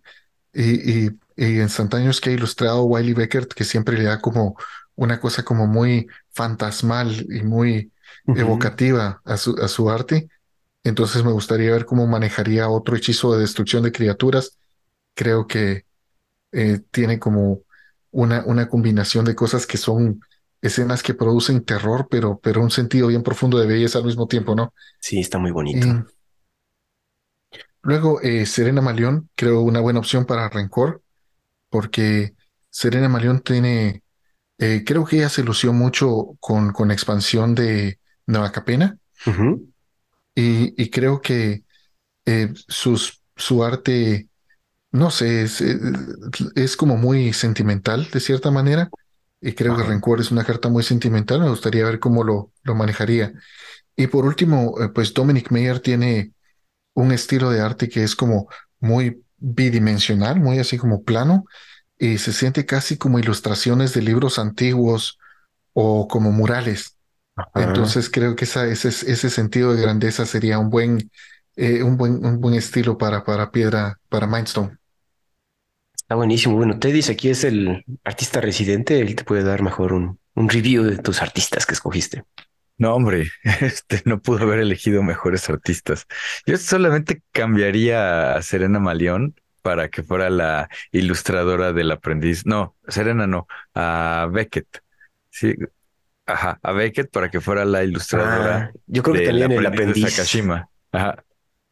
y, 0.54 1.06
y- 1.08 1.12
y 1.38 1.62
instantáneos 1.62 2.22
que 2.22 2.32
ha 2.32 2.34
ilustrado 2.34 2.84
Wiley 2.86 3.14
Beckert, 3.14 3.54
que 3.54 3.64
siempre 3.66 3.98
le 3.98 4.04
da 4.06 4.22
como 4.22 4.56
una 4.96 5.20
cosa 5.20 5.44
como 5.44 5.68
muy 5.68 6.08
fantasmal 6.32 7.26
y 7.32 7.44
muy 7.44 7.94
evocativa 8.34 9.22
a 9.26 9.38
su, 9.38 9.56
a 9.62 9.68
su 9.68 9.90
arte. 9.90 10.30
Entonces 10.84 11.24
me 11.24 11.32
gustaría 11.32 11.72
ver 11.72 11.86
cómo 11.86 12.08
manejaría 12.08 12.70
otro 12.70 12.96
hechizo 12.96 13.34
de 13.34 13.42
destrucción 13.42 13.84
de 13.84 13.92
criaturas. 13.92 14.58
Creo 15.14 15.48
que 15.48 15.86
eh, 16.52 16.82
tiene 16.92 17.20
como 17.20 17.62
una, 18.12 18.44
una 18.46 18.68
combinación 18.68 19.26
de 19.26 19.36
cosas 19.36 19.66
que 19.66 19.78
son 19.78 20.22
escenas 20.62 21.04
que 21.04 21.14
producen 21.14 21.64
terror, 21.66 22.08
pero, 22.10 22.40
pero 22.42 22.62
un 22.62 22.72
sentido 22.72 23.08
bien 23.08 23.24
profundo 23.24 23.58
de 23.60 23.68
belleza 23.68 24.00
al 24.00 24.06
mismo 24.06 24.28
tiempo, 24.28 24.56
¿no? 24.56 24.74
Sí, 25.00 25.20
está 25.20 25.38
muy 25.38 25.52
bonito. 25.52 25.88
Luego 27.82 28.22
eh, 28.22 28.46
Serena 28.46 28.82
Maleón, 28.82 29.30
creo 29.36 29.62
una 29.62 29.82
buena 29.82 30.00
opción 30.00 30.26
para 30.26 30.48
Rencor, 30.48 31.02
porque 31.70 32.34
Serena 32.70 33.10
Maleón 33.10 33.42
tiene, 33.42 34.04
eh, 34.58 34.84
creo 34.86 35.06
que 35.06 35.18
ella 35.18 35.30
se 35.30 35.44
lució 35.44 35.74
mucho 35.74 36.38
con, 36.40 36.72
con 36.72 36.88
la 36.88 36.94
expansión 36.94 37.56
de 37.56 38.00
Nueva 38.26 38.52
Capena. 38.54 38.98
Y, 40.36 40.82
y 40.82 40.90
creo 40.90 41.22
que 41.22 41.64
eh, 42.26 42.54
sus, 42.68 43.22
su 43.36 43.64
arte, 43.64 44.30
no 44.92 45.12
sé, 45.12 45.44
es, 45.44 45.62
eh, 45.62 45.80
es 46.56 46.78
como 46.78 46.98
muy 46.98 47.34
sentimental 47.34 48.10
de 48.12 48.20
cierta 48.20 48.52
manera. 48.52 48.90
Y 49.42 49.54
creo 49.54 49.76
que. 49.78 49.84
Rencor 49.84 50.22
es 50.22 50.32
una 50.32 50.46
carta 50.46 50.70
muy 50.70 50.84
sentimental. 50.84 51.42
Me 51.42 51.50
gustaría 51.50 51.86
ver 51.86 52.00
cómo 52.00 52.24
lo, 52.24 52.52
lo 52.64 52.76
manejaría. 52.76 53.34
Y 53.96 54.08
por 54.08 54.26
último, 54.26 54.76
eh, 54.82 54.90
pues 54.90 55.14
Dominic 55.14 55.52
Mayer 55.52 55.80
tiene 55.80 56.34
un 56.94 57.12
estilo 57.12 57.50
de 57.52 57.62
arte 57.62 57.90
que 57.90 58.04
es 58.04 58.16
como 58.16 58.48
muy 58.80 59.24
bidimensional, 59.38 60.40
muy 60.40 60.60
así 60.60 60.78
como 60.78 61.04
plano, 61.04 61.46
y 61.98 62.18
se 62.18 62.34
siente 62.34 62.66
casi 62.66 62.98
como 62.98 63.20
ilustraciones 63.20 63.94
de 63.94 64.02
libros 64.02 64.40
antiguos 64.40 65.20
o 65.74 66.08
como 66.08 66.32
murales. 66.32 66.98
Ajá. 67.36 67.50
Entonces 67.56 68.10
creo 68.10 68.36
que 68.36 68.46
esa, 68.46 68.68
ese, 68.68 68.90
ese 68.90 69.30
sentido 69.30 69.74
de 69.74 69.82
grandeza 69.82 70.26
sería 70.26 70.60
un 70.60 70.70
buen, 70.70 71.10
eh, 71.56 71.84
un 71.84 71.98
buen, 71.98 72.26
un 72.26 72.40
buen 72.40 72.56
estilo 72.56 72.98
para, 72.98 73.24
para 73.24 73.52
piedra, 73.52 74.00
para 74.10 74.28
Mindstone. 74.28 74.78
Está 75.96 76.16
buenísimo. 76.16 76.58
Bueno, 76.58 76.80
Teddy 76.80 77.02
aquí 77.12 77.30
es 77.30 77.44
el 77.44 77.84
artista 78.04 78.42
residente. 78.42 79.00
Él 79.00 79.16
te 79.16 79.24
puede 79.24 79.44
dar 79.44 79.62
mejor 79.62 79.94
un, 79.94 80.20
un 80.36 80.50
review 80.50 80.84
de 80.84 80.98
tus 80.98 81.22
artistas 81.22 81.66
que 81.66 81.74
escogiste. 81.74 82.24
No, 82.78 82.96
hombre, 82.96 83.28
este 83.62 84.02
no 84.06 84.22
pudo 84.22 84.44
haber 84.44 84.60
elegido 84.60 85.04
mejores 85.04 85.50
artistas. 85.50 86.06
Yo 86.46 86.58
solamente 86.58 87.22
cambiaría 87.32 88.36
a 88.36 88.42
Serena 88.42 88.80
Maleón 88.80 89.36
para 89.62 89.90
que 89.90 90.04
fuera 90.04 90.30
la 90.30 90.70
ilustradora 90.92 91.72
del 91.72 91.92
aprendiz. 91.92 92.46
No, 92.46 92.76
Serena 92.88 93.28
no, 93.28 93.48
a 93.74 94.28
Beckett. 94.32 94.68
Sí, 95.30 95.56
ajá, 96.26 96.60
a 96.64 96.72
Beckett 96.74 97.12
para 97.12 97.30
que 97.30 97.42
fuera 97.42 97.66
la 97.66 97.84
ilustradora 97.84 98.56
Ah, 98.58 98.72
yo 98.88 99.04
creo 99.04 99.16
que 99.16 99.22
también 99.28 99.52
el 99.52 99.66
aprendiz 99.66 100.04
de. 100.06 100.12
Sakashima. 100.12 100.70
Ajá. 100.92 101.24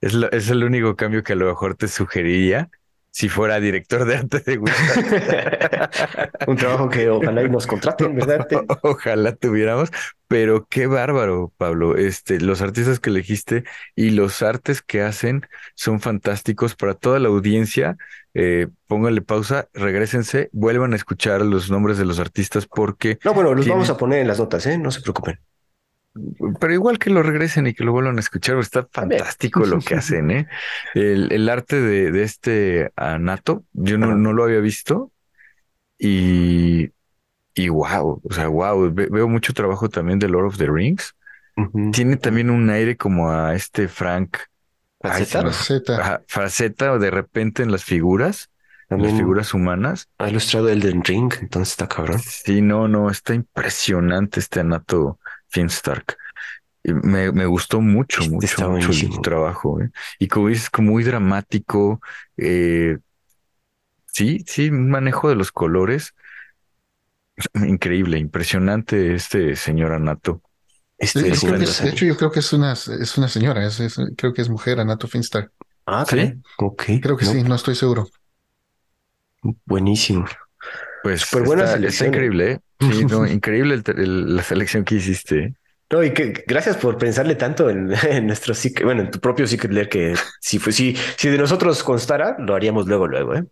Es, 0.01 0.13
lo- 0.13 0.31
es 0.31 0.49
el 0.49 0.63
único 0.63 0.95
cambio 0.95 1.23
que 1.23 1.33
a 1.33 1.35
lo 1.35 1.47
mejor 1.47 1.75
te 1.75 1.87
sugeriría 1.87 2.69
si 3.11 3.29
fuera 3.29 3.59
director 3.59 4.05
de 4.05 4.15
arte 4.17 4.39
de. 4.39 4.57
Un 6.47 6.55
trabajo 6.57 6.89
que 6.89 7.09
ojalá 7.09 7.43
y 7.43 7.49
nos 7.49 7.67
contraten, 7.67 8.15
¿verdad? 8.15 8.47
Ojalá 8.83 9.35
tuviéramos, 9.35 9.89
pero 10.27 10.65
qué 10.69 10.87
bárbaro, 10.87 11.53
Pablo. 11.57 11.97
Este, 11.97 12.39
los 12.39 12.61
artistas 12.61 12.99
que 12.99 13.09
elegiste 13.09 13.63
y 13.95 14.11
los 14.11 14.41
artes 14.41 14.81
que 14.81 15.01
hacen 15.01 15.45
son 15.75 15.99
fantásticos 15.99 16.75
para 16.75 16.93
toda 16.95 17.19
la 17.19 17.27
audiencia. 17.29 17.97
Eh, 18.33 18.67
pónganle 18.87 19.21
pausa, 19.21 19.67
regrésense, 19.73 20.49
vuelvan 20.53 20.93
a 20.93 20.95
escuchar 20.95 21.41
los 21.41 21.69
nombres 21.69 21.97
de 21.97 22.05
los 22.05 22.19
artistas 22.19 22.65
porque, 22.65 23.19
No, 23.25 23.33
bueno, 23.33 23.53
los 23.53 23.65
Tiene- 23.65 23.75
vamos 23.75 23.89
a 23.89 23.97
poner 23.97 24.19
en 24.19 24.27
las 24.27 24.39
notas, 24.39 24.65
¿eh? 24.67 24.77
No 24.77 24.89
se 24.91 25.01
preocupen. 25.01 25.39
pero 26.59 26.73
igual 26.73 26.99
que 26.99 27.09
lo 27.09 27.23
regresen 27.23 27.67
y 27.67 27.73
que 27.73 27.83
lo 27.85 27.93
vuelvan 27.93 28.17
a 28.17 28.19
escuchar, 28.19 28.57
está 28.59 28.85
fantástico 28.91 29.65
lo 29.65 29.79
que 29.79 29.95
hacen, 29.95 30.29
¿eh? 30.31 30.47
El, 30.93 31.31
el 31.31 31.47
arte 31.49 31.79
de, 31.81 32.11
de 32.11 32.23
este 32.23 32.91
Anato, 32.97 33.63
yo 33.73 33.97
no, 33.97 34.33
lo 34.33 34.43
había 34.43 34.59
visto 34.59 35.11
y, 35.97 36.89
y 37.55 37.69
wow, 37.69 38.21
o 38.23 38.33
sea, 38.33 38.47
wow, 38.47 38.91
veo 38.93 39.27
mucho 39.27 39.53
trabajo 39.53 39.89
también 39.89 40.19
de 40.19 40.27
Lord 40.29 40.47
of 40.47 40.57
the 40.57 40.67
Rings. 40.67 41.15
Tiene 41.91 42.17
también 42.17 42.49
un 42.49 42.69
aire 42.69 42.97
como 42.97 43.29
a 43.29 43.53
este 43.55 43.87
Frank. 43.87 44.37
Z. 45.03 45.95
ajá, 45.97 46.21
faceta 46.27 46.97
de 46.97 47.11
repente 47.11 47.63
en 47.63 47.71
las 47.71 47.83
figuras, 47.83 48.49
en 48.89 49.01
las 49.01 49.13
figuras 49.13 49.53
humanas. 49.53 50.09
ha 50.17 50.29
ilustrado 50.29 50.69
Elden 50.69 51.03
Ring, 51.03 51.33
entonces 51.41 51.71
está 51.73 51.87
cabrón. 51.87 52.19
Sí, 52.19 52.61
no, 52.61 52.87
no, 52.87 53.09
está 53.09 53.33
impresionante 53.33 54.39
este 54.39 54.59
Anato 54.59 55.19
Finstark. 55.49 56.17
Me, 56.83 57.31
me 57.31 57.45
gustó 57.45 57.79
mucho, 57.79 58.21
Este 58.21 58.65
mucho, 58.65 58.69
mucho 58.69 58.91
el 58.91 59.21
trabajo. 59.21 59.81
¿eh? 59.81 59.91
Y 60.19 60.27
como 60.27 60.47
dices, 60.47 60.69
como 60.69 60.91
muy 60.91 61.03
dramático. 61.03 62.01
eh, 62.37 62.97
sí, 64.07 64.43
sí, 64.47 64.69
un 64.69 64.89
manejo 64.89 65.29
de 65.29 65.35
los 65.35 65.51
colores. 65.51 66.13
Increíble, 67.53 68.17
impresionante 68.17 69.15
este 69.15 69.55
señor 69.55 69.93
Anato. 69.93 70.41
Este 71.01 71.23
De, 71.23 71.29
es 71.31 71.39
creo 71.39 71.55
que 71.57 71.63
una 71.63 71.63
es- 71.65 71.83
de 71.83 71.89
hecho, 71.89 72.05
yo 72.05 72.17
creo 72.17 72.31
que 72.31 72.39
es 72.39 72.53
una, 72.53 72.73
es 72.73 73.17
una 73.17 73.27
señora, 73.27 73.65
es, 73.65 73.79
es- 73.79 73.97
creo 74.17 74.33
que 74.33 74.41
es 74.41 74.49
mujer, 74.49 74.79
Anato 74.79 75.07
Finstar. 75.07 75.51
Ah, 75.85 76.05
¿Sí? 76.05 76.15
caray. 76.15 76.41
Ok. 76.59 76.83
Creo 76.99 77.17
que 77.17 77.25
no, 77.25 77.31
sí, 77.33 77.43
no 77.43 77.55
estoy 77.55 77.75
seguro. 77.75 78.07
Buenísimo. 79.65 80.25
Pues 81.03 81.21
Súper 81.21 81.43
buena 81.43 81.63
está, 81.63 81.75
selección, 81.75 82.07
está 82.09 82.17
¿eh? 82.17 82.17
increíble, 82.17 82.51
¿eh? 82.53 82.59
Sí, 82.79 83.05
no, 83.05 83.25
increíble 83.27 83.75
el- 83.75 83.83
el- 83.99 84.35
la 84.35 84.43
selección 84.43 84.83
que 84.85 84.95
hiciste. 84.95 85.55
No, 85.91 86.03
y 86.03 86.13
que 86.13 86.43
gracias 86.47 86.77
por 86.77 86.97
pensarle 86.97 87.35
tanto 87.35 87.69
en, 87.69 87.93
en 88.09 88.27
nuestro 88.27 88.53
secret, 88.53 88.85
bueno, 88.85 89.01
en 89.01 89.11
tu 89.11 89.19
propio 89.19 89.45
secret 89.45 89.73
lair 89.73 89.89
que 89.89 90.15
si 90.39 90.57
fue, 90.59 90.71
si, 90.71 90.95
si 91.17 91.29
de 91.29 91.37
nosotros 91.37 91.83
constara, 91.83 92.35
lo 92.39 92.55
haríamos 92.55 92.87
luego, 92.87 93.07
luego, 93.07 93.35
¿eh? 93.35 93.43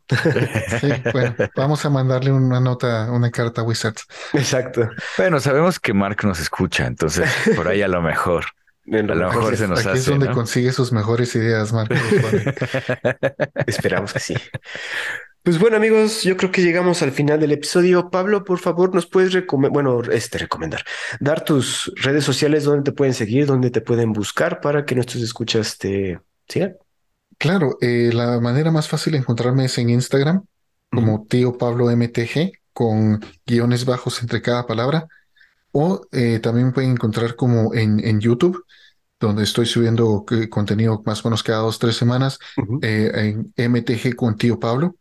Sí, 0.80 0.92
bueno, 1.12 1.36
vamos 1.56 1.86
a 1.86 1.90
mandarle 1.90 2.32
una 2.32 2.60
nota, 2.60 3.12
una 3.12 3.30
carta 3.30 3.62
a 3.62 3.64
Wizards. 3.64 4.06
Exacto. 4.34 4.90
Bueno, 5.18 5.40
sabemos 5.40 5.80
que 5.80 5.94
Mark 5.94 6.18
nos 6.24 6.40
escucha, 6.40 6.86
entonces 6.88 7.30
por 7.56 7.68
ahí 7.68 7.82
a 7.82 7.88
lo 7.88 8.02
mejor. 8.02 8.46
A 8.92 9.02
lo 9.02 9.28
mejor 9.28 9.56
se 9.56 9.68
nos 9.68 9.86
Aquí 9.86 9.90
es 9.90 10.02
hace, 10.02 10.12
donde 10.12 10.30
¿no? 10.30 10.34
consigue 10.34 10.72
sus 10.72 10.92
mejores 10.92 11.36
ideas. 11.36 11.72
Vale. 11.72 11.96
Esperamos 13.68 14.14
que 14.14 14.20
sí. 14.20 14.34
Pues 15.44 15.58
bueno, 15.58 15.78
amigos, 15.78 16.24
yo 16.24 16.36
creo 16.38 16.52
que 16.52 16.62
llegamos 16.62 17.02
al 17.02 17.12
final 17.12 17.40
del 17.40 17.52
episodio. 17.52 18.10
Pablo, 18.10 18.44
por 18.44 18.60
favor, 18.60 18.94
nos 18.94 19.08
puedes 19.08 19.34
recomendar, 19.34 19.72
bueno, 19.74 20.02
este 20.12 20.38
recomendar, 20.38 20.84
dar 21.20 21.44
tus 21.44 21.92
redes 21.96 22.24
sociales 22.24 22.66
donde 22.66 22.84
te 22.84 22.92
pueden 22.92 23.14
seguir, 23.14 23.46
donde 23.46 23.72
te 23.72 23.82
pueden 23.82 24.12
buscar 24.12 24.62
para 24.62 24.86
que 24.86 24.96
nuestros 24.96 25.24
escuchas 25.24 25.78
te 25.78 26.20
sigan. 26.48 26.76
Claro, 27.38 27.78
eh, 27.82 28.12
la 28.14 28.40
manera 28.40 28.70
más 28.70 28.88
fácil 28.88 29.14
de 29.14 29.20
encontrarme 29.20 29.66
es 29.66 29.78
en 29.78 29.90
Instagram, 29.90 30.44
como 30.92 31.26
tío 31.28 31.58
Pablo 31.58 31.90
MTG, 31.90 32.52
con 32.74 33.20
guiones 33.46 33.86
bajos 33.86 34.22
entre 34.22 34.42
cada 34.42 34.66
palabra. 34.68 35.08
O 35.72 36.02
eh, 36.12 36.40
también 36.40 36.68
me 36.68 36.74
pueden 36.74 36.92
encontrar 36.92 37.36
como 37.36 37.74
en, 37.74 38.04
en 38.06 38.20
YouTube, 38.20 38.66
donde 39.20 39.44
estoy 39.44 39.66
subiendo 39.66 40.26
eh, 40.32 40.50
contenido 40.50 41.02
más 41.06 41.24
o 41.24 41.30
menos 41.30 41.44
cada 41.44 41.60
dos, 41.60 41.78
tres 41.78 41.96
semanas, 41.96 42.40
eh, 42.82 43.36
en 43.56 43.72
MTG 43.72 44.16
con 44.16 44.38
tío 44.38 44.60
Pablo. 44.60 44.96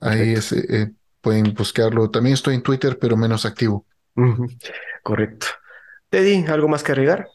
Ahí 0.00 0.32
es, 0.34 0.52
eh, 0.52 0.64
eh, 0.68 0.90
pueden 1.20 1.54
buscarlo. 1.54 2.10
También 2.10 2.34
estoy 2.34 2.54
en 2.54 2.62
Twitter, 2.62 2.98
pero 2.98 3.16
menos 3.16 3.44
activo. 3.46 3.86
Correcto. 5.02 5.46
Teddy, 6.10 6.44
¿algo 6.46 6.68
más 6.68 6.82
que 6.82 6.92
agregar? 6.92 7.28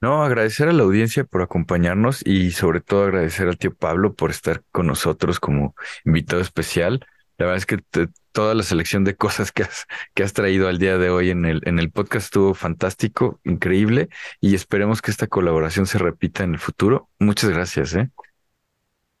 No, 0.00 0.24
agradecer 0.24 0.68
a 0.68 0.72
la 0.72 0.82
audiencia 0.82 1.24
por 1.24 1.42
acompañarnos 1.42 2.26
y 2.26 2.50
sobre 2.50 2.80
todo 2.80 3.04
agradecer 3.04 3.46
al 3.48 3.56
tío 3.58 3.72
Pablo 3.74 4.14
por 4.14 4.30
estar 4.30 4.62
con 4.72 4.86
nosotros 4.88 5.38
como 5.38 5.76
invitado 6.04 6.42
especial. 6.42 7.06
La 7.38 7.46
verdad 7.46 7.58
es 7.58 7.66
que 7.66 7.78
te- 7.78 8.08
toda 8.32 8.54
la 8.54 8.64
selección 8.64 9.04
de 9.04 9.14
cosas 9.16 9.52
que 9.52 9.62
has, 9.62 9.86
que 10.14 10.24
has 10.24 10.32
traído 10.32 10.68
al 10.68 10.78
día 10.78 10.98
de 10.98 11.10
hoy 11.10 11.30
en 11.30 11.44
el, 11.44 11.60
en 11.66 11.78
el 11.78 11.90
podcast 11.92 12.26
estuvo 12.26 12.54
fantástico, 12.54 13.40
increíble 13.44 14.08
y 14.40 14.54
esperemos 14.56 15.02
que 15.02 15.10
esta 15.12 15.28
colaboración 15.28 15.86
se 15.86 15.98
repita 15.98 16.42
en 16.42 16.54
el 16.54 16.58
futuro. 16.60 17.08
Muchas 17.20 17.50
gracias, 17.50 17.94
¿eh? 17.94 18.10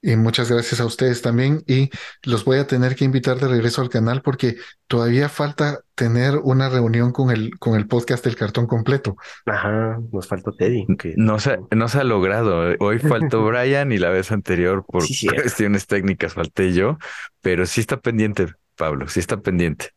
Y 0.04 0.16
muchas 0.16 0.50
gracias 0.50 0.80
a 0.80 0.84
ustedes 0.84 1.22
también. 1.22 1.62
Y 1.68 1.88
los 2.24 2.44
voy 2.44 2.58
a 2.58 2.66
tener 2.66 2.96
que 2.96 3.04
invitar 3.04 3.38
de 3.38 3.46
regreso 3.46 3.80
al 3.82 3.88
canal 3.88 4.20
porque 4.20 4.56
todavía 4.88 5.28
falta 5.28 5.78
tener 5.94 6.38
una 6.42 6.68
reunión 6.68 7.12
con 7.12 7.30
el, 7.30 7.56
con 7.60 7.76
el 7.76 7.86
podcast 7.86 8.24
del 8.24 8.34
cartón 8.34 8.66
completo. 8.66 9.16
Ajá, 9.46 10.00
nos 10.12 10.26
faltó 10.26 10.52
Teddy. 10.52 10.86
que- 10.98 11.14
No 11.16 11.38
se, 11.38 11.58
no 11.70 11.86
se 11.88 12.00
ha 12.00 12.04
logrado. 12.04 12.74
Hoy 12.80 12.98
faltó 12.98 13.44
Brian 13.46 13.92
y 13.92 13.98
la 13.98 14.10
vez 14.10 14.32
anterior 14.32 14.84
por 14.84 15.04
Sí, 15.04 15.28
cuestiones 15.28 15.86
técnicas 15.86 16.34
falté 16.34 16.72
yo, 16.72 16.98
pero 17.40 17.64
sí 17.66 17.80
está 17.80 18.00
pendiente, 18.00 18.48
Pablo, 18.76 19.06
sí 19.08 19.20
está 19.20 19.36
pendiente. 19.40 19.90